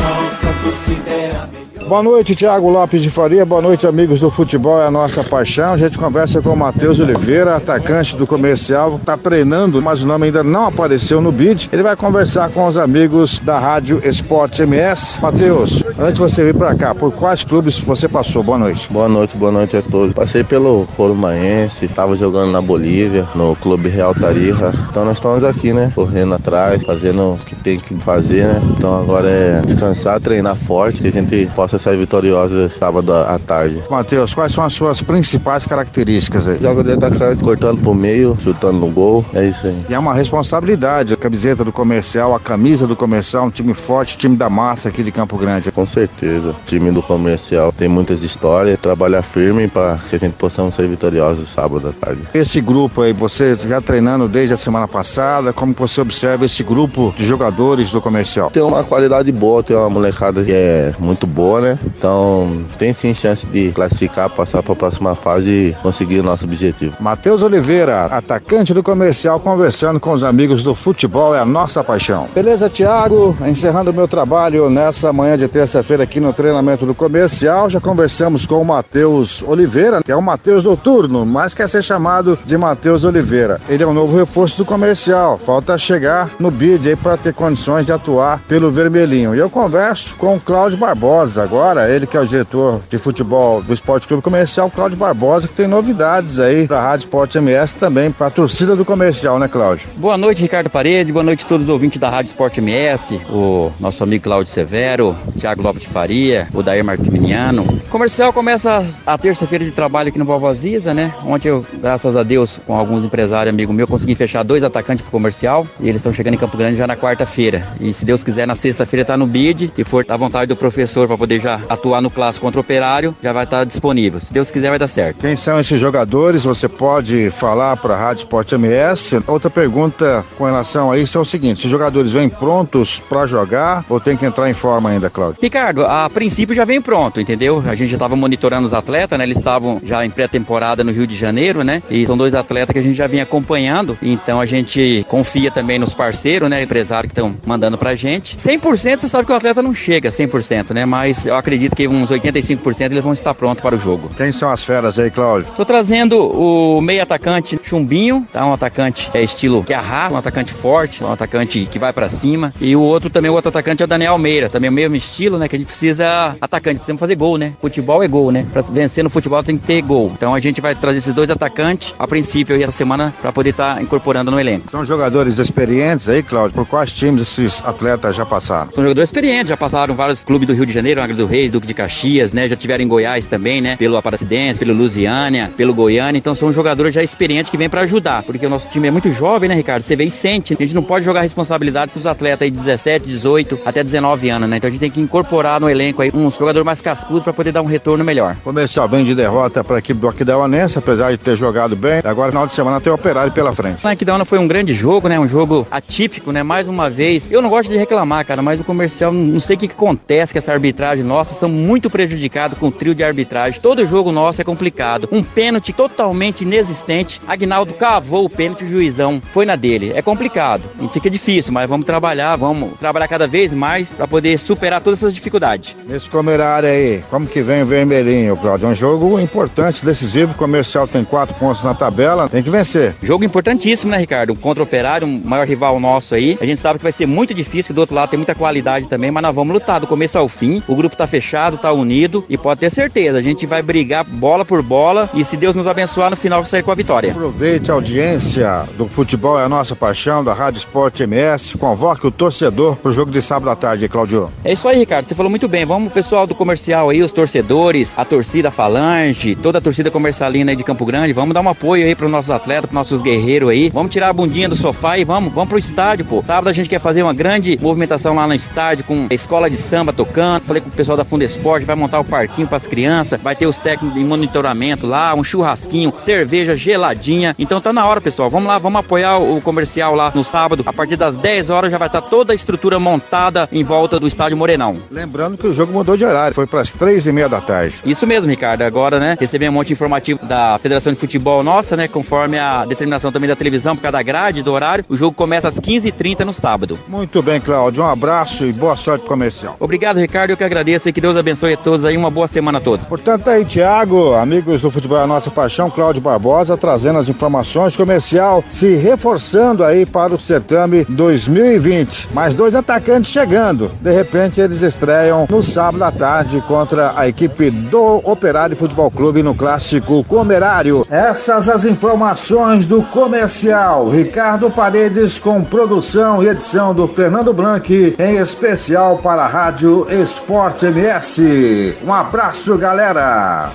Nossa 0.00 0.52
torcida 0.62 1.10
é 1.10 1.30
a 1.42 1.46
melhor. 1.46 1.65
Boa 1.88 2.02
noite, 2.02 2.34
Thiago 2.34 2.68
Lopes 2.68 3.00
de 3.00 3.08
Faria. 3.08 3.46
Boa 3.46 3.62
noite, 3.62 3.86
amigos 3.86 4.18
do 4.18 4.28
futebol, 4.28 4.82
é 4.82 4.86
a 4.86 4.90
nossa 4.90 5.22
paixão. 5.22 5.72
A 5.72 5.76
gente 5.76 5.96
conversa 5.96 6.42
com 6.42 6.50
o 6.50 6.56
Matheus 6.56 6.98
Oliveira, 6.98 7.54
atacante 7.54 8.16
do 8.16 8.26
comercial. 8.26 8.96
Está 8.96 9.16
treinando, 9.16 9.80
mas 9.80 10.02
o 10.02 10.06
nome 10.06 10.26
ainda 10.26 10.42
não 10.42 10.66
apareceu 10.66 11.20
no 11.20 11.30
bid. 11.30 11.68
Ele 11.72 11.84
vai 11.84 11.94
conversar 11.94 12.50
com 12.50 12.66
os 12.66 12.76
amigos 12.76 13.38
da 13.38 13.56
Rádio 13.60 14.00
Esportes 14.04 14.58
MS. 14.58 15.20
Matheus, 15.22 15.84
antes 15.96 16.14
de 16.14 16.20
você 16.20 16.42
vir 16.42 16.56
para 16.56 16.74
cá, 16.74 16.92
por 16.92 17.12
quais 17.12 17.44
clubes 17.44 17.78
você 17.78 18.08
passou? 18.08 18.42
Boa 18.42 18.58
noite. 18.58 18.88
Boa 18.90 19.08
noite, 19.08 19.36
boa 19.36 19.52
noite 19.52 19.76
a 19.76 19.82
todos. 19.82 20.12
Passei 20.12 20.42
pelo 20.42 20.88
Foro 20.96 21.14
Maense, 21.14 21.84
estava 21.84 22.16
jogando 22.16 22.50
na 22.50 22.60
Bolívia, 22.60 23.28
no 23.32 23.54
Clube 23.54 23.88
Real 23.88 24.12
Tarija. 24.12 24.72
Então 24.90 25.04
nós 25.04 25.18
estamos 25.18 25.44
aqui, 25.44 25.72
né? 25.72 25.92
Correndo 25.94 26.34
atrás, 26.34 26.82
fazendo 26.82 27.34
o 27.34 27.38
que 27.38 27.54
tem 27.54 27.78
que 27.78 27.94
fazer, 27.98 28.44
né? 28.44 28.60
Então 28.76 28.98
agora 28.98 29.28
é 29.28 29.62
descansar, 29.64 30.20
treinar 30.20 30.56
forte, 30.56 31.00
que 31.00 31.06
a 31.06 31.12
gente 31.12 31.46
possa 31.54 31.75
sair 31.78 31.96
vitorioso 31.96 32.68
sábado 32.70 33.12
à 33.12 33.38
tarde. 33.38 33.82
Matheus, 33.90 34.34
quais 34.34 34.52
são 34.52 34.64
as 34.64 34.72
suas 34.72 35.02
principais 35.02 35.66
características 35.66 36.48
aí? 36.48 36.58
Joga 36.60 36.82
de 36.82 36.92
atacante, 36.92 37.42
cortando 37.42 37.80
pro 37.80 37.94
meio, 37.94 38.36
chutando 38.38 38.78
no 38.78 38.88
gol, 38.88 39.24
é 39.34 39.46
isso 39.46 39.66
aí. 39.66 39.86
E 39.88 39.94
é 39.94 39.98
uma 39.98 40.14
responsabilidade, 40.14 41.12
a 41.14 41.16
camiseta 41.16 41.64
do 41.64 41.72
comercial, 41.72 42.34
a 42.34 42.40
camisa 42.40 42.86
do 42.86 42.96
comercial, 42.96 43.46
um 43.46 43.50
time 43.50 43.74
forte, 43.74 44.16
time 44.16 44.36
da 44.36 44.48
massa 44.48 44.88
aqui 44.88 45.02
de 45.02 45.12
Campo 45.12 45.36
Grande. 45.36 45.70
Com 45.72 45.86
certeza. 45.86 46.50
O 46.50 46.56
time 46.64 46.90
do 46.90 47.02
comercial 47.02 47.72
tem 47.72 47.88
muitas 47.88 48.22
histórias, 48.22 48.78
trabalhar 48.80 49.22
firme 49.22 49.68
para 49.68 49.98
que 50.08 50.16
a 50.16 50.18
gente 50.18 50.34
possamos 50.34 50.74
ser 50.74 50.88
vitoriosos 50.88 51.48
sábado 51.48 51.88
à 51.88 51.92
tarde. 51.92 52.22
Esse 52.34 52.60
grupo 52.60 53.02
aí, 53.02 53.12
você 53.12 53.56
já 53.56 53.80
treinando 53.80 54.28
desde 54.28 54.54
a 54.54 54.56
semana 54.56 54.86
passada, 54.86 55.52
como 55.52 55.74
você 55.74 56.00
observa 56.00 56.44
esse 56.44 56.62
grupo 56.62 57.14
de 57.16 57.26
jogadores 57.26 57.90
do 57.90 58.00
comercial? 58.00 58.50
Tem 58.50 58.62
uma 58.62 58.84
qualidade 58.84 59.30
boa, 59.32 59.62
tem 59.62 59.76
uma 59.76 59.90
molecada 59.90 60.44
que 60.44 60.52
é 60.52 60.94
muito 60.98 61.26
boa, 61.26 61.60
né? 61.60 61.65
Então 61.84 62.64
tem 62.78 62.92
sim 62.92 63.14
chance 63.14 63.46
de 63.46 63.72
classificar, 63.72 64.30
passar 64.30 64.62
para 64.62 64.72
a 64.72 64.76
próxima 64.76 65.14
fase 65.14 65.50
e 65.50 65.76
conseguir 65.82 66.20
o 66.20 66.22
nosso 66.22 66.44
objetivo. 66.44 66.96
Matheus 67.00 67.42
Oliveira, 67.42 68.06
atacante 68.06 68.74
do 68.74 68.82
comercial, 68.82 69.40
conversando 69.40 69.98
com 69.98 70.12
os 70.12 70.22
amigos 70.22 70.62
do 70.62 70.74
futebol, 70.74 71.34
é 71.34 71.40
a 71.40 71.44
nossa 71.44 71.82
paixão. 71.82 72.28
Beleza, 72.34 72.68
Thiago? 72.68 73.36
Encerrando 73.46 73.90
o 73.90 73.94
meu 73.94 74.06
trabalho 74.06 74.68
nessa 74.70 75.12
manhã 75.12 75.36
de 75.36 75.48
terça-feira 75.48 76.04
aqui 76.04 76.20
no 76.20 76.32
treinamento 76.32 76.86
do 76.86 76.94
comercial, 76.94 77.70
já 77.70 77.80
conversamos 77.80 78.46
com 78.46 78.60
o 78.60 78.64
Matheus 78.64 79.42
Oliveira, 79.42 80.02
que 80.02 80.12
é 80.12 80.16
o 80.16 80.22
Matheus 80.22 80.64
Noturno, 80.64 81.24
mas 81.24 81.54
quer 81.54 81.68
ser 81.68 81.82
chamado 81.82 82.38
de 82.44 82.56
Matheus 82.56 83.04
Oliveira. 83.04 83.60
Ele 83.68 83.82
é 83.82 83.86
o 83.86 83.92
novo 83.92 84.16
reforço 84.16 84.58
do 84.58 84.64
comercial, 84.64 85.38
falta 85.38 85.78
chegar 85.78 86.30
no 86.38 86.50
bid 86.50 86.88
aí 86.88 86.96
para 86.96 87.16
ter 87.16 87.32
condições 87.32 87.86
de 87.86 87.92
atuar 87.92 88.40
pelo 88.48 88.70
vermelhinho. 88.70 89.34
E 89.34 89.38
eu 89.38 89.48
converso 89.48 90.14
com 90.16 90.36
o 90.36 90.40
Cláudio 90.40 90.78
Barbosa 90.78 91.45
agora, 91.46 91.88
ele 91.88 92.06
que 92.06 92.16
é 92.16 92.20
o 92.20 92.26
diretor 92.26 92.80
de 92.90 92.98
futebol 92.98 93.62
do 93.62 93.72
Esporte 93.72 94.06
Clube 94.08 94.22
Comercial, 94.22 94.68
Cláudio 94.68 94.98
Barbosa, 94.98 95.46
que 95.46 95.54
tem 95.54 95.68
novidades 95.68 96.40
aí 96.40 96.66
para 96.66 96.78
a 96.78 96.82
Rádio 96.82 97.04
Esporte 97.04 97.38
MS 97.38 97.76
também, 97.76 98.10
para 98.10 98.26
a 98.26 98.30
torcida 98.30 98.74
do 98.74 98.84
comercial, 98.84 99.38
né, 99.38 99.46
Cláudio? 99.46 99.86
Boa 99.96 100.18
noite, 100.18 100.42
Ricardo 100.42 100.68
Parede. 100.68 101.12
Boa 101.12 101.22
noite 101.22 101.44
a 101.44 101.48
todos 101.48 101.66
os 101.66 101.72
ouvintes 101.72 102.00
da 102.00 102.10
Rádio 102.10 102.30
Esporte 102.30 102.60
MS, 102.60 103.20
o 103.30 103.70
nosso 103.78 104.02
amigo 104.02 104.24
Cláudio 104.24 104.52
Severo, 104.52 105.16
Thiago 105.38 105.62
Lopes 105.62 105.82
de 105.82 105.88
Faria, 105.88 106.48
o 106.52 106.62
Dair 106.62 106.84
Marquiminiano. 106.84 107.62
O 107.62 107.88
comercial 107.88 108.32
começa 108.32 108.84
a 109.06 109.16
terça-feira 109.16 109.64
de 109.64 109.70
trabalho 109.70 110.08
aqui 110.08 110.18
no 110.18 110.24
Valvasiza, 110.24 110.92
né? 110.92 111.14
Ontem 111.24 111.48
eu, 111.48 111.64
graças 111.80 112.16
a 112.16 112.24
Deus, 112.24 112.58
com 112.66 112.74
alguns 112.76 113.04
empresários 113.04 113.52
amigos 113.52 113.74
meus, 113.74 113.88
consegui 113.88 114.16
fechar 114.16 114.42
dois 114.42 114.64
atacantes 114.64 115.02
pro 115.02 115.12
comercial 115.12 115.64
e 115.78 115.88
eles 115.88 116.00
estão 116.00 116.12
chegando 116.12 116.34
em 116.34 116.38
Campo 116.38 116.56
Grande 116.56 116.76
já 116.76 116.88
na 116.88 116.96
quarta-feira. 116.96 117.64
E 117.80 117.92
se 117.92 118.04
Deus 118.04 118.24
quiser, 118.24 118.46
na 118.46 118.56
sexta-feira 118.56 119.04
tá 119.04 119.16
no 119.16 119.26
bid 119.26 119.72
e 119.78 119.84
for 119.84 120.04
à 120.08 120.16
vontade 120.16 120.48
do 120.48 120.56
professor 120.56 121.06
para 121.06 121.16
poder 121.16 121.35
já 121.38 121.60
atuar 121.68 122.00
no 122.00 122.10
clássico 122.10 122.44
contra 122.44 122.58
o 122.58 122.62
operário, 122.62 123.14
já 123.22 123.32
vai 123.32 123.44
estar 123.44 123.64
disponível. 123.64 124.20
Se 124.20 124.32
Deus 124.32 124.50
quiser, 124.50 124.70
vai 124.70 124.78
dar 124.78 124.88
certo. 124.88 125.18
Quem 125.20 125.36
são 125.36 125.58
esses 125.58 125.80
jogadores? 125.80 126.44
Você 126.44 126.68
pode 126.68 127.30
falar 127.30 127.76
para 127.76 127.94
a 127.94 127.96
Rádio 127.96 128.22
Esporte 128.22 128.54
MS. 128.54 129.22
Outra 129.26 129.50
pergunta 129.50 130.24
com 130.36 130.44
relação 130.44 130.90
a 130.90 130.98
isso 130.98 131.18
é 131.18 131.20
o 131.20 131.24
seguinte: 131.24 131.58
esses 131.58 131.70
jogadores 131.70 132.12
vêm 132.12 132.28
prontos 132.28 133.00
para 133.00 133.26
jogar 133.26 133.84
ou 133.88 134.00
tem 134.00 134.16
que 134.16 134.24
entrar 134.26 134.48
em 134.48 134.54
forma 134.54 134.90
ainda, 134.90 135.10
Cláudio? 135.10 135.38
Ricardo, 135.40 135.84
a 135.84 136.08
princípio 136.10 136.54
já 136.54 136.64
vem 136.64 136.80
pronto, 136.80 137.20
entendeu? 137.20 137.62
A 137.66 137.74
gente 137.74 137.90
já 137.90 137.96
estava 137.96 138.16
monitorando 138.16 138.66
os 138.66 138.74
atletas, 138.74 139.18
né? 139.18 139.24
Eles 139.24 139.38
estavam 139.38 139.80
já 139.84 140.04
em 140.04 140.10
pré-temporada 140.10 140.84
no 140.84 140.92
Rio 140.92 141.06
de 141.06 141.16
Janeiro, 141.16 141.62
né? 141.62 141.82
E 141.90 142.06
são 142.06 142.16
dois 142.16 142.34
atletas 142.34 142.72
que 142.72 142.78
a 142.78 142.82
gente 142.82 142.96
já 142.96 143.06
vinha 143.06 143.22
acompanhando, 143.22 143.96
então 144.02 144.40
a 144.40 144.46
gente 144.46 145.04
confia 145.08 145.50
também 145.50 145.78
nos 145.78 145.94
parceiros, 145.94 146.48
né? 146.48 146.62
Empresários 146.62 147.12
que 147.12 147.18
estão 147.18 147.36
mandando 147.46 147.78
pra 147.78 147.94
gente. 147.94 148.36
100% 148.36 149.00
você 149.00 149.08
sabe 149.08 149.26
que 149.26 149.32
o 149.32 149.34
atleta 149.34 149.62
não 149.62 149.74
chega 149.74 150.10
100%, 150.10 150.72
né? 150.74 150.84
Mas 150.84 151.25
eu 151.26 151.36
acredito 151.36 151.74
que 151.74 151.86
uns 151.88 152.08
85% 152.10 152.90
eles 152.92 153.02
vão 153.02 153.12
estar 153.12 153.34
prontos 153.34 153.62
para 153.62 153.74
o 153.74 153.78
jogo. 153.78 154.10
Quem 154.16 154.32
são 154.32 154.50
as 154.50 154.64
feras 154.64 154.98
aí, 154.98 155.10
Cláudio? 155.10 155.50
Tô 155.56 155.64
trazendo 155.64 156.18
o 156.18 156.80
meio 156.80 157.02
atacante 157.02 157.58
Chumbinho, 157.62 158.26
tá? 158.32 158.46
Um 158.46 158.52
atacante 158.52 159.10
é 159.12 159.22
estilo 159.22 159.62
que 159.62 159.74
arrasta, 159.74 160.14
um 160.14 160.16
atacante 160.16 160.52
forte, 160.52 161.02
um 161.02 161.12
atacante 161.12 161.68
que 161.70 161.78
vai 161.78 161.92
pra 161.92 162.08
cima. 162.08 162.52
E 162.60 162.74
o 162.76 162.80
outro 162.80 163.10
também, 163.10 163.30
o 163.30 163.34
outro 163.34 163.48
atacante 163.48 163.82
é 163.82 163.84
o 163.84 163.88
Daniel 163.88 164.12
Almeida, 164.12 164.48
também 164.48 164.70
o 164.70 164.72
mesmo 164.72 164.96
estilo, 164.96 165.38
né? 165.38 165.48
Que 165.48 165.56
a 165.56 165.58
gente 165.58 165.68
precisa 165.68 166.36
atacante, 166.40 166.76
precisamos 166.76 167.00
fazer 167.00 167.16
gol, 167.16 167.36
né? 167.38 167.52
Futebol 167.60 168.02
é 168.02 168.08
gol, 168.08 168.30
né? 168.30 168.46
Pra 168.52 168.62
vencer 168.62 169.02
no 169.02 169.10
futebol 169.10 169.42
tem 169.42 169.58
que 169.58 169.66
ter 169.66 169.82
gol. 169.82 170.12
Então 170.14 170.34
a 170.34 170.40
gente 170.40 170.60
vai 170.60 170.74
trazer 170.74 170.98
esses 170.98 171.14
dois 171.14 171.30
atacantes 171.30 171.94
a 171.98 172.06
princípio 172.06 172.54
aí 172.54 172.62
essa 172.62 172.76
semana 172.76 173.14
pra 173.20 173.32
poder 173.32 173.50
estar 173.50 173.82
incorporando 173.82 174.30
no 174.30 174.38
elenco. 174.38 174.70
São 174.70 174.84
jogadores 174.84 175.38
experientes 175.38 176.08
aí, 176.08 176.22
Cláudio? 176.22 176.54
Por 176.54 176.66
quais 176.66 176.92
times 176.92 177.22
esses 177.22 177.62
atletas 177.64 178.14
já 178.14 178.24
passaram? 178.24 178.70
São 178.72 178.84
jogadores 178.84 179.08
experientes, 179.08 179.48
já 179.48 179.56
passaram 179.56 179.94
vários 179.94 180.24
clubes 180.24 180.46
do 180.46 180.54
Rio 180.54 180.66
de 180.66 180.72
Janeiro, 180.72 181.00
Do 181.16 181.26
Reis, 181.26 181.50
Duque 181.50 181.66
de 181.66 181.74
Caxias, 181.74 182.32
né? 182.32 182.48
Já 182.48 182.56
tiveram 182.56 182.84
em 182.84 182.88
Goiás 182.88 183.26
também, 183.26 183.60
né? 183.60 183.76
Pelo 183.76 183.96
Aparecidense, 183.96 184.60
pelo 184.60 184.74
Lusiânia, 184.74 185.50
pelo 185.56 185.74
Goiânia. 185.74 186.18
Então 186.18 186.34
são 186.34 186.52
jogadores 186.52 186.94
já 186.94 187.02
experientes 187.02 187.50
que 187.50 187.56
vêm 187.56 187.68
pra 187.68 187.82
ajudar. 187.82 188.22
Porque 188.22 188.46
o 188.46 188.50
nosso 188.50 188.68
time 188.68 188.88
é 188.88 188.90
muito 188.90 189.10
jovem, 189.12 189.48
né, 189.48 189.54
Ricardo? 189.54 189.82
Você 189.82 189.96
vê 189.96 190.04
e 190.04 190.10
sente. 190.10 190.54
A 190.58 190.62
gente 190.62 190.74
não 190.74 190.82
pode 190.82 191.04
jogar 191.04 191.22
responsabilidade 191.22 191.92
pros 191.92 192.06
atletas 192.06 192.42
aí 192.42 192.50
de 192.50 192.58
17, 192.58 193.06
18 193.06 193.60
até 193.64 193.82
19 193.82 194.28
anos, 194.28 194.48
né? 194.48 194.56
Então 194.58 194.68
a 194.68 194.70
gente 194.70 194.80
tem 194.80 194.90
que 194.90 195.00
incorporar 195.00 195.60
no 195.60 195.68
elenco 195.68 196.02
aí 196.02 196.10
uns 196.12 196.36
jogadores 196.36 196.64
mais 196.64 196.80
cascudos 196.80 197.24
pra 197.24 197.32
poder 197.32 197.52
dar 197.52 197.62
um 197.62 197.66
retorno 197.66 198.04
melhor. 198.04 198.36
Comercial 198.44 198.88
vem 198.88 199.04
de 199.04 199.14
derrota 199.14 199.64
para 199.64 199.76
a 199.76 199.78
equipe 199.78 200.00
do 200.00 200.08
Aquidauanense, 200.08 200.78
apesar 200.78 201.10
de 201.10 201.18
ter 201.18 201.36
jogado 201.36 201.74
bem. 201.74 202.00
Agora, 202.04 202.30
final 202.30 202.46
de 202.46 202.52
semana, 202.52 202.80
tem 202.80 202.92
o 202.92 202.94
Operário 202.94 203.32
pela 203.32 203.52
frente. 203.52 203.84
O 203.84 203.88
Aquidauana 203.88 204.24
foi 204.24 204.38
um 204.38 204.48
grande 204.48 204.74
jogo, 204.74 205.08
né? 205.08 205.18
Um 205.18 205.28
jogo 205.28 205.66
atípico, 205.70 206.32
né? 206.32 206.42
Mais 206.42 206.68
uma 206.68 206.90
vez. 206.90 207.28
Eu 207.30 207.40
não 207.40 207.50
gosto 207.50 207.70
de 207.70 207.78
reclamar, 207.78 208.24
cara, 208.26 208.42
mas 208.42 208.60
o 208.60 208.64
comercial, 208.64 209.12
não 209.12 209.40
sei 209.40 209.56
o 209.56 209.58
que, 209.58 209.68
que 209.68 209.74
acontece 209.74 210.32
com 210.32 210.38
essa 210.38 210.52
arbitragem 210.52 211.04
nossas 211.06 211.38
são 211.38 211.48
muito 211.48 211.88
prejudicados 211.88 212.58
com 212.58 212.68
o 212.68 212.72
trio 212.72 212.94
de 212.94 213.04
arbitragem. 213.04 213.60
Todo 213.60 213.86
jogo 213.86 214.12
nosso 214.12 214.40
é 214.40 214.44
complicado. 214.44 215.08
Um 215.10 215.22
pênalti 215.22 215.72
totalmente 215.72 216.42
inexistente. 216.42 217.20
Agnaldo 217.26 217.72
cavou 217.74 218.24
o 218.24 218.30
pênalti, 218.30 218.64
o 218.64 218.68
juizão 218.68 219.20
foi 219.32 219.46
na 219.46 219.56
dele. 219.56 219.92
É 219.94 220.02
complicado 220.02 220.64
e 220.80 220.88
fica 220.88 221.08
difícil, 221.08 221.52
mas 221.52 221.68
vamos 221.68 221.86
trabalhar, 221.86 222.36
vamos 222.36 222.78
trabalhar 222.78 223.08
cada 223.08 223.26
vez 223.26 223.52
mais 223.52 223.90
para 223.90 224.08
poder 224.08 224.38
superar 224.38 224.80
todas 224.80 224.98
essas 224.98 225.14
dificuldades. 225.14 225.74
Nesse 225.88 226.10
comerário 226.10 226.68
aí, 226.68 227.02
como 227.10 227.26
que 227.26 227.42
vem 227.42 227.62
o 227.62 227.66
vermelhinho, 227.66 228.36
Claudio? 228.36 228.66
É 228.66 228.70
um 228.70 228.74
jogo 228.74 229.18
importante, 229.20 229.84
decisivo. 229.84 230.32
O 230.32 230.36
comercial 230.36 230.88
tem 230.88 231.04
quatro 231.04 231.34
pontos 231.36 231.62
na 231.62 231.74
tabela, 231.74 232.28
tem 232.28 232.42
que 232.42 232.50
vencer. 232.50 232.96
Jogo 233.02 233.24
importantíssimo, 233.24 233.90
né, 233.90 233.98
Ricardo? 233.98 234.34
Contra 234.34 234.62
o 234.62 234.66
Operário, 234.66 235.06
um 235.06 235.22
maior 235.24 235.46
rival 235.46 235.78
nosso 235.78 236.14
aí. 236.14 236.36
A 236.40 236.46
gente 236.46 236.60
sabe 236.60 236.78
que 236.78 236.82
vai 236.82 236.92
ser 236.92 237.06
muito 237.06 237.32
difícil, 237.32 237.68
que 237.68 237.72
do 237.74 237.80
outro 237.80 237.94
lado 237.94 238.10
tem 238.10 238.18
muita 238.18 238.34
qualidade 238.34 238.88
também, 238.88 239.10
mas 239.10 239.22
nós 239.22 239.34
vamos 239.34 239.54
lutar 239.54 239.80
do 239.80 239.86
começo 239.86 240.18
ao 240.18 240.28
fim. 240.28 240.62
O 240.66 240.74
grupo 240.74 240.95
tá 240.96 241.06
fechado, 241.06 241.58
tá 241.58 241.72
unido 241.72 242.24
e 242.28 242.36
pode 242.36 242.60
ter 242.60 242.70
certeza, 242.70 243.18
a 243.18 243.22
gente 243.22 243.46
vai 243.46 243.62
brigar 243.62 244.04
bola 244.04 244.44
por 244.44 244.62
bola 244.62 245.08
e 245.14 245.24
se 245.24 245.36
Deus 245.36 245.54
nos 245.54 245.66
abençoar, 245.66 246.10
no 246.10 246.16
final 246.16 246.40
vai 246.40 246.48
sair 246.48 246.62
com 246.62 246.70
a 246.70 246.74
vitória. 246.74 247.10
Aproveite 247.10 247.70
a 247.70 247.74
audiência 247.74 248.66
do 248.76 248.88
futebol 248.88 249.38
é 249.38 249.44
a 249.44 249.48
nossa 249.48 249.74
paixão, 249.74 250.24
da 250.24 250.32
Rádio 250.32 250.58
Esporte 250.58 251.02
MS. 251.02 251.56
Convoque 251.58 252.06
o 252.06 252.10
torcedor 252.10 252.76
pro 252.76 252.92
jogo 252.92 253.10
de 253.10 253.20
sábado 253.20 253.50
à 253.50 253.56
tarde, 253.56 253.88
Claudio. 253.88 254.30
É 254.44 254.52
isso 254.52 254.68
aí, 254.68 254.78
Ricardo. 254.78 255.06
Você 255.06 255.14
falou 255.14 255.30
muito 255.30 255.48
bem. 255.48 255.64
Vamos, 255.64 255.92
pessoal 255.92 256.26
do 256.26 256.34
comercial 256.34 256.90
aí, 256.90 257.02
os 257.02 257.12
torcedores, 257.12 257.98
a 257.98 258.04
torcida 258.04 258.50
Falange, 258.50 259.34
toda 259.36 259.58
a 259.58 259.60
torcida 259.60 259.90
comercialina 259.90 260.52
aí 260.52 260.56
de 260.56 260.64
Campo 260.64 260.84
Grande. 260.84 261.12
Vamos 261.12 261.34
dar 261.34 261.40
um 261.40 261.48
apoio 261.48 261.86
aí 261.86 261.94
pros 261.94 262.10
nossos 262.10 262.30
atletas, 262.30 262.66
pros 262.66 262.74
nossos 262.74 263.02
guerreiros 263.02 263.48
aí. 263.48 263.70
Vamos 263.70 263.92
tirar 263.92 264.08
a 264.08 264.12
bundinha 264.12 264.48
do 264.48 264.56
sofá 264.56 264.98
e 264.98 265.04
vamos, 265.04 265.32
vamos 265.32 265.48
pro 265.48 265.58
estádio, 265.58 266.04
pô. 266.04 266.22
Sábado 266.24 266.48
a 266.48 266.52
gente 266.52 266.68
quer 266.68 266.80
fazer 266.80 267.02
uma 267.02 267.14
grande 267.14 267.58
movimentação 267.60 268.14
lá 268.14 268.26
no 268.26 268.34
estádio 268.34 268.84
com 268.84 269.06
a 269.10 269.14
escola 269.14 269.50
de 269.50 269.56
samba 269.56 269.92
tocando. 269.92 270.42
Falei 270.42 270.62
com 270.62 270.68
o 270.68 270.72
pessoal 270.72 270.85
da 270.94 271.04
Fundesporte, 271.04 271.66
vai 271.66 271.74
montar 271.74 271.98
o 272.00 272.04
parquinho 272.04 272.46
pras 272.46 272.66
crianças, 272.66 273.20
vai 273.20 273.34
ter 273.34 273.46
os 273.46 273.58
técnicos 273.58 273.98
em 273.98 274.04
monitoramento 274.04 274.86
lá, 274.86 275.14
um 275.14 275.24
churrasquinho, 275.24 275.92
cerveja 275.96 276.54
geladinha. 276.54 277.34
Então 277.38 277.60
tá 277.60 277.72
na 277.72 277.86
hora, 277.86 278.00
pessoal. 278.00 278.28
Vamos 278.28 278.46
lá, 278.46 278.58
vamos 278.58 278.80
apoiar 278.80 279.16
o 279.18 279.40
comercial 279.40 279.94
lá 279.94 280.12
no 280.14 280.22
sábado. 280.22 280.62
A 280.66 280.72
partir 280.72 280.96
das 280.96 281.16
10 281.16 281.50
horas 281.50 281.70
já 281.70 281.78
vai 281.78 281.88
estar 281.88 282.02
toda 282.02 282.32
a 282.32 282.36
estrutura 282.36 282.78
montada 282.78 283.48
em 283.50 283.64
volta 283.64 283.98
do 283.98 284.06
estádio 284.06 284.36
Morenão. 284.36 284.82
Lembrando 284.90 285.38
que 285.38 285.46
o 285.46 285.54
jogo 285.54 285.72
mudou 285.72 285.96
de 285.96 286.04
horário, 286.04 286.34
foi 286.34 286.46
para 286.46 286.60
as 286.60 286.72
três 286.72 287.06
e 287.06 287.12
meia 287.12 287.28
da 287.28 287.40
tarde. 287.40 287.76
Isso 287.84 288.06
mesmo, 288.06 288.28
Ricardo. 288.28 288.62
Agora, 288.62 288.98
né, 289.00 289.16
recebemos 289.18 289.54
um 289.54 289.58
monte 289.58 289.68
de 289.68 289.72
informativo 289.72 290.24
da 290.26 290.58
Federação 290.60 290.92
de 290.92 290.98
Futebol 290.98 291.42
nossa, 291.42 291.76
né, 291.76 291.88
conforme 291.88 292.38
a 292.38 292.64
determinação 292.64 293.10
também 293.10 293.28
da 293.28 293.36
televisão 293.36 293.74
por 293.74 293.82
causa 293.82 293.92
da 293.92 294.02
grade, 294.02 294.42
do 294.42 294.52
horário. 294.52 294.84
O 294.88 294.96
jogo 294.96 295.16
começa 295.16 295.48
às 295.48 295.58
15h30 295.58 296.20
no 296.24 296.34
sábado. 296.34 296.78
Muito 296.88 297.22
bem, 297.22 297.40
Cláudio. 297.40 297.82
Um 297.82 297.88
abraço 297.88 298.44
e 298.44 298.52
boa 298.52 298.76
sorte 298.76 299.06
comercial. 299.06 299.56
Obrigado, 299.58 299.98
Ricardo. 299.98 300.30
Eu 300.30 300.36
que 300.36 300.44
agradeço 300.44 300.75
e 300.84 300.92
que 300.92 301.00
Deus 301.00 301.16
abençoe 301.16 301.54
a 301.54 301.56
todos 301.56 301.84
aí. 301.84 301.96
Uma 301.96 302.10
boa 302.10 302.26
semana 302.26 302.58
a 302.58 302.60
todos. 302.60 302.86
Portanto, 302.86 303.28
aí, 303.28 303.44
Thiago, 303.44 304.14
amigos 304.14 304.62
do 304.62 304.70
futebol 304.70 304.98
a 304.98 305.06
nossa 305.06 305.30
paixão, 305.30 305.70
Cláudio 305.70 306.02
Barbosa 306.02 306.56
trazendo 306.56 306.98
as 306.98 307.08
informações 307.08 307.76
comercial, 307.76 308.44
se 308.48 308.74
reforçando 308.74 309.64
aí 309.64 309.86
para 309.86 310.14
o 310.14 310.20
certame 310.20 310.84
2020. 310.88 312.08
Mais 312.12 312.34
dois 312.34 312.54
atacantes 312.54 313.10
chegando. 313.10 313.70
De 313.80 313.92
repente, 313.92 314.40
eles 314.40 314.62
estreiam 314.62 315.26
no 315.30 315.42
sábado 315.42 315.82
à 315.84 315.92
tarde 315.92 316.42
contra 316.46 316.92
a 316.96 317.08
equipe 317.08 317.50
do 317.50 318.02
Operário 318.04 318.56
Futebol 318.56 318.90
Clube 318.90 319.22
no 319.22 319.34
clássico 319.34 320.04
Comerário. 320.04 320.86
Essas 320.90 321.48
as 321.48 321.64
informações 321.64 322.66
do 322.66 322.82
comercial. 322.82 323.88
Ricardo 323.88 324.50
Paredes 324.50 325.18
com 325.18 325.42
produção 325.42 326.22
e 326.22 326.28
edição 326.28 326.74
do 326.74 326.86
Fernando 326.86 327.32
Blanc, 327.32 327.96
em 327.98 328.16
especial 328.16 328.98
para 328.98 329.22
a 329.22 329.28
Rádio 329.28 329.86
Esporte 329.90 330.65
MS. 330.66 331.76
Um 331.84 331.92
abraço, 331.92 332.56
galera. 332.58 333.52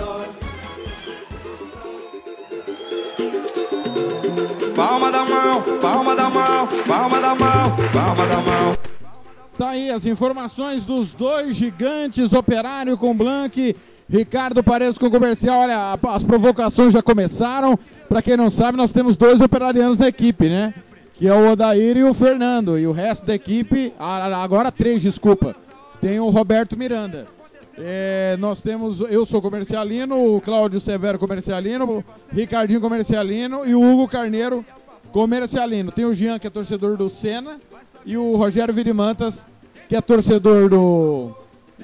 Palma 4.75 5.11
da 5.11 5.25
mão, 5.25 5.61
palma 5.81 6.15
da 6.15 6.29
mão, 6.29 6.67
palma 6.87 7.19
da 7.19 7.35
mão, 7.35 7.75
palma 7.91 8.25
da 8.27 8.37
mão. 8.37 8.86
Tá 9.57 9.69
aí 9.69 9.89
as 9.89 10.05
informações 10.05 10.85
dos 10.85 11.13
dois 11.13 11.55
gigantes, 11.55 12.31
Operário 12.31 12.95
com 12.95 13.11
Blank, 13.15 13.75
Ricardo 14.07 14.63
Paredes 14.63 14.99
com 14.99 15.09
Comercial. 15.09 15.61
Olha, 15.61 15.97
as 16.09 16.23
provocações 16.23 16.93
já 16.93 17.01
começaram. 17.01 17.77
Pra 18.07 18.21
quem 18.21 18.37
não 18.37 18.51
sabe, 18.51 18.77
nós 18.77 18.91
temos 18.91 19.17
dois 19.17 19.41
operarianos 19.41 19.97
na 19.97 20.07
equipe, 20.07 20.47
né? 20.47 20.75
Que 21.15 21.27
é 21.27 21.33
o 21.33 21.51
Odair 21.51 21.97
e 21.97 22.03
o 22.03 22.13
Fernando. 22.13 22.77
E 22.77 22.85
o 22.85 22.91
resto 22.91 23.25
da 23.25 23.33
equipe, 23.33 23.91
agora 23.97 24.71
três, 24.71 25.01
desculpa. 25.01 25.55
Tem 25.99 26.19
o 26.19 26.29
Roberto 26.29 26.77
Miranda. 26.77 27.27
É, 27.79 28.37
nós 28.39 28.61
temos, 28.61 29.01
eu 29.01 29.25
sou 29.25 29.41
comercialino, 29.41 30.35
o 30.35 30.39
Cláudio 30.39 30.79
Severo 30.79 31.17
comercialino, 31.17 31.85
o 31.85 32.03
Ricardinho 32.31 32.81
comercialino 32.81 33.65
e 33.65 33.73
o 33.73 33.81
Hugo 33.81 34.07
Carneiro 34.07 34.63
comercialino. 35.11 35.91
Tem 35.91 36.05
o 36.05 36.13
Jean, 36.13 36.37
que 36.37 36.45
é 36.45 36.49
torcedor 36.49 36.95
do 36.95 37.09
Senna, 37.09 37.59
e 38.07 38.17
o 38.17 38.37
Rogério 38.37 38.73
Virimantas, 38.73 39.45
que 39.89 39.95
é 39.95 39.99
torcedor 39.99 40.69
do, 40.69 41.31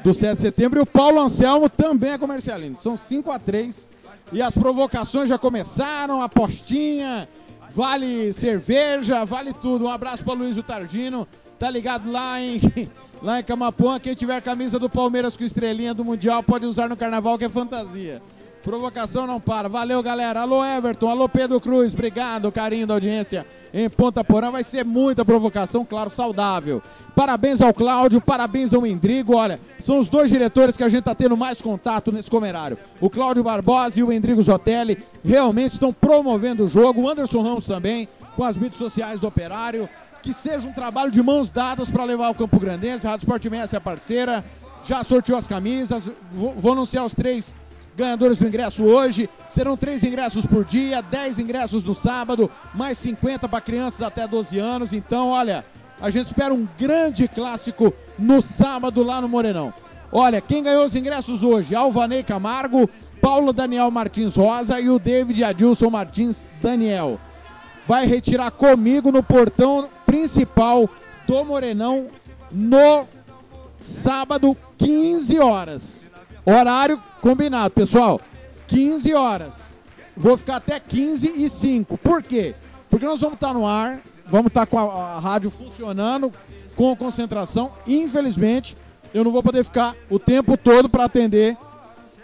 do 0.02 0.14
7 0.14 0.36
de 0.36 0.42
setembro, 0.42 0.80
e 0.80 0.82
o 0.82 0.86
Paulo 0.86 1.20
Anselmo 1.20 1.70
também 1.70 2.12
é 2.12 2.18
comercialino. 2.18 2.80
São 2.80 2.96
5 2.96 3.30
a 3.30 3.38
3 3.38 3.90
e 4.32 4.42
as 4.42 4.54
provocações 4.54 5.28
já 5.28 5.38
começaram, 5.38 6.22
apostinha, 6.22 7.28
vale 7.72 8.32
cerveja, 8.32 9.26
vale 9.26 9.52
tudo. 9.52 9.84
Um 9.84 9.90
abraço 9.90 10.24
para 10.24 10.34
Luiz 10.34 10.56
Tardino, 10.66 11.28
tá 11.60 11.70
ligado 11.70 12.10
lá 12.10 12.40
em 12.40 12.62
lá 13.22 13.42
em 13.42 13.44
Camapuã. 13.44 14.00
Quem 14.00 14.16
tiver 14.16 14.42
camisa 14.42 14.80
do 14.80 14.90
Palmeiras 14.90 15.36
com 15.36 15.44
estrelinha 15.44 15.94
do 15.94 16.06
Mundial 16.06 16.42
pode 16.42 16.66
usar 16.66 16.88
no 16.88 16.96
carnaval 16.96 17.38
que 17.38 17.44
é 17.44 17.50
fantasia. 17.50 18.22
Provocação 18.64 19.28
não 19.28 19.42
para. 19.42 19.68
Valeu, 19.68 20.02
galera. 20.02 20.40
Alô, 20.40 20.66
Everton. 20.66 21.10
Alô, 21.10 21.28
Pedro 21.28 21.60
Cruz. 21.60 21.94
Obrigado, 21.94 22.50
carinho 22.50 22.88
da 22.88 22.94
audiência 22.94 23.46
em 23.74 23.90
Ponta 23.90 24.24
Porã. 24.24 24.52
Vai 24.52 24.64
ser 24.64 24.86
muita 24.86 25.26
provocação, 25.26 25.84
claro, 25.84 26.10
saudável. 26.10 26.82
Parabéns 27.14 27.60
ao 27.62 27.74
Cláudio, 27.74 28.22
parabéns 28.22 28.74
ao 28.74 28.88
Endrigo. 28.88 29.36
Olha, 29.36 29.60
são 29.80 30.00
os 30.00 30.08
dois 30.08 30.30
diretores 30.30 30.78
que 30.78 30.84
a 30.84 30.88
gente 30.88 31.04
tá 31.04 31.14
tendo 31.14 31.36
mais 31.36 31.62
contato 31.62 32.10
nesse 32.10 32.32
comerário. 32.32 32.78
O 33.02 33.10
Cláudio 33.10 33.44
Barbosa 33.44 34.00
e 34.00 34.04
o 34.04 34.14
Endrigo 34.14 34.42
Zotelli 34.42 34.98
realmente 35.26 35.74
estão 35.74 35.92
promovendo 35.92 36.64
o 36.64 36.70
jogo. 36.70 37.02
O 37.02 37.10
Anderson 37.10 37.42
Ramos 37.42 37.66
também, 37.66 38.08
com 38.34 38.46
as 38.46 38.56
mídias 38.56 38.78
sociais 38.78 39.20
do 39.20 39.28
Operário. 39.28 39.90
Que 40.22 40.32
seja 40.32 40.66
um 40.70 40.72
trabalho 40.72 41.12
de 41.12 41.22
mãos 41.22 41.52
dadas 41.52 41.90
para 41.90 42.06
levar 42.06 42.30
o 42.30 42.36
Campo 42.36 42.58
Grandense. 42.58 43.06
A 43.06 43.10
Rádio 43.10 43.26
Sport 43.26 43.46
Messi 43.48 43.76
é 43.76 43.80
parceira. 43.82 44.42
Já 44.86 45.04
sorteou 45.04 45.38
as 45.38 45.48
camisas. 45.48 46.10
Vou, 46.32 46.54
vou 46.54 46.72
anunciar 46.72 47.06
os 47.06 47.14
três 47.14 47.54
ganhadores 47.96 48.38
do 48.38 48.48
ingresso 48.48 48.84
hoje. 48.84 49.30
Serão 49.50 49.78
três 49.78 50.04
ingressos 50.04 50.46
por 50.46 50.66
dia, 50.66 51.02
10 51.02 51.40
ingressos 51.40 51.84
no 51.84 51.94
sábado, 51.94 52.50
mais 52.74 52.98
50 52.98 53.48
para 53.48 53.62
crianças 53.62 54.02
até 54.02 54.28
12 54.28 54.58
anos. 54.60 54.94
Então, 54.94 55.30
olha, 55.30 55.66
a 56.02 56.10
gente 56.10 56.28
espera 56.28 56.54
um 56.54 56.68
grande 56.78 57.28
clássico 57.28 57.94
no 58.18 58.42
sábado 58.42 59.04
lá 59.04 59.22
no 59.22 59.30
Morenão. 59.30 59.74
Olha, 60.12 60.42
quem 60.42 60.62
ganhou 60.62 60.86
os 60.86 60.96
ingressos 60.96 61.44
hoje? 61.44 61.76
Alvanei 61.76 62.24
Camargo, 62.24 62.90
Paulo 63.22 63.52
Daniel 63.52 63.90
Martins 63.90 64.36
Rosa 64.36 64.80
e 64.80 64.90
o 64.90 65.00
David 65.00 65.44
Adilson 65.44 65.90
Martins 65.90 66.46
Daniel. 66.62 67.20
Vai 67.88 68.06
retirar 68.06 68.52
comigo 68.52 69.12
no 69.12 69.24
portão 69.24 69.90
principal 70.06 70.90
do 71.26 71.44
Morenão 71.44 72.08
no 72.52 73.06
sábado, 73.82 74.56
15 74.78 75.40
horas. 75.40 76.12
Horário 76.46 77.02
combinado, 77.24 77.74
pessoal. 77.74 78.20
15 78.68 79.14
horas. 79.14 79.74
Vou 80.16 80.38
ficar 80.38 80.58
até 80.58 80.78
15 80.78 81.34
e 81.38 81.50
5. 81.50 81.98
Por 81.98 82.22
quê? 82.22 82.54
Porque 82.90 83.06
nós 83.06 83.22
vamos 83.22 83.36
estar 83.36 83.54
no 83.54 83.66
ar, 83.66 84.02
vamos 84.28 84.48
estar 84.48 84.66
com 84.66 84.78
a, 84.78 85.16
a 85.16 85.20
rádio 85.20 85.50
funcionando, 85.50 86.32
com 86.76 86.94
concentração. 86.98 87.72
Infelizmente, 87.88 88.76
eu 89.14 89.24
não 89.24 89.32
vou 89.32 89.42
poder 89.42 89.64
ficar 89.64 89.96
o 90.10 90.20
tempo 90.20 90.58
todo 90.58 90.90
para 90.90 91.06
atender 91.06 91.58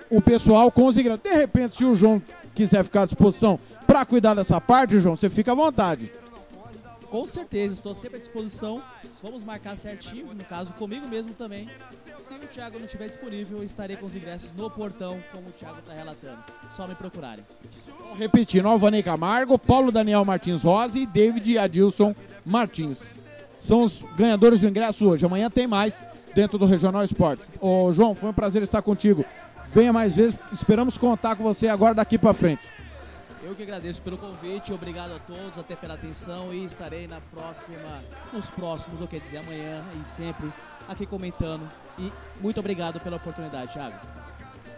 o 0.10 0.22
pessoal 0.22 0.70
com 0.70 0.86
os 0.86 0.98
ingressos. 0.98 1.24
De 1.24 1.34
repente, 1.34 1.78
se 1.78 1.86
o 1.86 1.96
João 1.96 2.22
quiser 2.54 2.84
ficar 2.84 3.04
à 3.04 3.06
disposição 3.06 3.58
para 3.88 4.06
cuidar 4.06 4.34
dessa 4.34 4.60
parte, 4.60 5.00
João, 5.00 5.16
você 5.16 5.30
fica 5.30 5.54
à 5.54 5.56
vontade. 5.56 6.12
Com 7.10 7.26
certeza, 7.26 7.74
estou 7.74 7.96
sempre 7.96 8.18
à 8.18 8.20
disposição. 8.20 8.82
Vamos 9.24 9.44
marcar 9.44 9.76
certinho, 9.78 10.34
no 10.34 10.44
caso 10.44 10.72
comigo 10.74 11.08
mesmo 11.08 11.34
também. 11.34 11.68
Se 12.18 12.34
o 12.34 12.40
Thiago 12.40 12.78
não 12.78 12.86
estiver 12.86 13.08
disponível, 13.08 13.64
estarei 13.64 13.96
com 13.96 14.06
os 14.06 14.16
ingressos 14.16 14.52
no 14.56 14.70
portão, 14.70 15.20
como 15.32 15.48
o 15.48 15.52
Thiago 15.52 15.80
está 15.80 15.94
relatando. 15.94 16.44
Só 16.76 16.86
me 16.86 16.94
procurarem. 16.96 17.44
Repetindo, 18.18 18.68
Alvanei 18.68 19.02
Camargo, 19.02 19.58
Paulo 19.58 19.92
Daniel 19.92 20.24
Martins 20.24 20.64
Rosa 20.64 21.00
e 21.00 21.06
David 21.06 21.58
Adilson 21.58 22.14
Martins. 22.46 23.18
São 23.58 23.84
os 23.84 24.04
ganhadores 24.16 24.62
do 24.62 24.68
ingresso 24.68 25.10
hoje. 25.10 25.26
Amanhã 25.26 25.50
tem 25.50 25.66
mais. 25.68 26.00
dentro 26.34 26.58
do 26.58 26.66
Regional 26.66 27.04
Esportes. 27.04 27.50
Ô, 27.60 27.92
João, 27.92 28.16
foi 28.16 28.30
um 28.30 28.34
prazer 28.34 28.62
estar 28.62 28.82
contigo. 28.82 29.26
Venha 29.74 29.94
mais 29.94 30.16
vezes, 30.16 30.38
esperamos 30.52 30.98
contar 30.98 31.36
com 31.36 31.44
você 31.44 31.68
agora 31.68 31.94
daqui 31.94 32.18
para 32.18 32.34
frente. 32.34 32.62
Eu 33.50 33.56
que 33.56 33.64
agradeço 33.64 34.00
pelo 34.04 34.16
convite, 34.16 34.72
obrigado 34.72 35.12
a 35.12 35.18
todos, 35.18 35.58
até 35.58 35.76
pela 35.76 35.96
atenção 35.96 36.54
e 36.54 36.66
estarei 36.66 37.08
na 37.08 37.20
próxima, 37.20 38.04
nos 38.32 38.48
próximos, 38.52 39.02
ou 39.02 39.08
quer 39.08 39.20
dizer, 39.22 39.38
amanhã 39.38 39.84
e 40.00 40.22
sempre 40.22 40.54
aqui 40.88 41.04
comentando. 41.04 41.68
E 41.98 42.14
muito 42.40 42.60
obrigado 42.60 43.00
pela 43.00 43.16
oportunidade, 43.16 43.74
Thiago. 43.74 43.96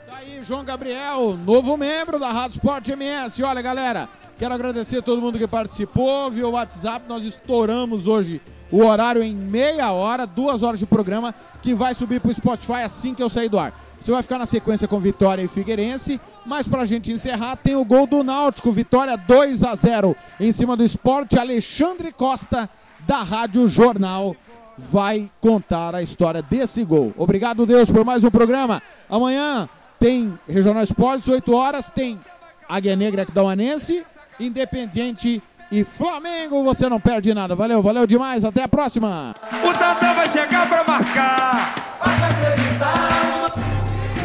Tá 0.07 0.15
aí, 0.15 0.41
João 0.41 0.63
Gabriel, 0.63 1.35
novo 1.35 1.75
membro 1.75 2.17
da 2.17 2.31
Rádio 2.31 2.59
Sport 2.59 2.87
MS. 2.87 3.43
Olha, 3.43 3.61
galera, 3.61 4.07
quero 4.39 4.53
agradecer 4.53 4.99
a 4.99 5.01
todo 5.01 5.21
mundo 5.21 5.37
que 5.37 5.49
participou 5.49 6.31
via 6.31 6.47
WhatsApp. 6.47 7.05
Nós 7.09 7.25
estouramos 7.25 8.07
hoje 8.07 8.41
o 8.71 8.85
horário 8.85 9.21
em 9.21 9.35
meia 9.35 9.91
hora, 9.91 10.25
duas 10.25 10.63
horas 10.63 10.79
de 10.79 10.85
programa, 10.85 11.35
que 11.61 11.73
vai 11.73 11.93
subir 11.93 12.21
pro 12.21 12.33
Spotify 12.33 12.83
assim 12.85 13.13
que 13.13 13.21
eu 13.21 13.27
sair 13.27 13.49
do 13.49 13.59
ar. 13.59 13.73
Você 14.01 14.11
vai 14.11 14.23
ficar 14.23 14.39
na 14.39 14.47
sequência 14.47 14.87
com 14.87 14.99
Vitória 14.99 15.43
e 15.43 15.47
Figueirense, 15.47 16.19
mas 16.43 16.67
pra 16.67 16.85
gente 16.85 17.11
encerrar 17.11 17.55
tem 17.55 17.75
o 17.75 17.85
gol 17.85 18.07
do 18.07 18.23
Náutico, 18.23 18.71
Vitória 18.71 19.15
2 19.15 19.63
a 19.63 19.75
0 19.75 20.15
em 20.39 20.51
cima 20.51 20.75
do 20.75 20.83
esporte. 20.83 21.37
Alexandre 21.37 22.11
Costa, 22.11 22.67
da 23.01 23.21
Rádio 23.21 23.67
Jornal, 23.67 24.35
vai 24.75 25.29
contar 25.39 25.93
a 25.93 26.01
história 26.01 26.41
desse 26.41 26.83
gol. 26.83 27.13
Obrigado, 27.15 27.63
Deus, 27.63 27.91
por 27.91 28.03
mais 28.03 28.23
um 28.23 28.31
programa. 28.31 28.81
Amanhã 29.07 29.69
tem 29.99 30.33
Regional 30.49 30.81
Esportes, 30.81 31.27
8 31.27 31.53
horas, 31.53 31.91
tem 31.91 32.19
Águia 32.67 32.95
Negra 32.95 33.21
Aquidauanense, 33.21 34.03
Independiente 34.39 35.43
e 35.71 35.83
Flamengo. 35.83 36.63
Você 36.63 36.89
não 36.89 36.99
perde 36.99 37.35
nada. 37.35 37.53
Valeu, 37.53 37.83
valeu 37.83 38.07
demais. 38.07 38.43
Até 38.43 38.63
a 38.63 38.67
próxima. 38.67 39.35
O 39.63 39.73
Tantão 39.73 40.15
vai 40.15 40.27
chegar 40.27 40.67
pra 40.67 40.83
marcar. 40.83 41.75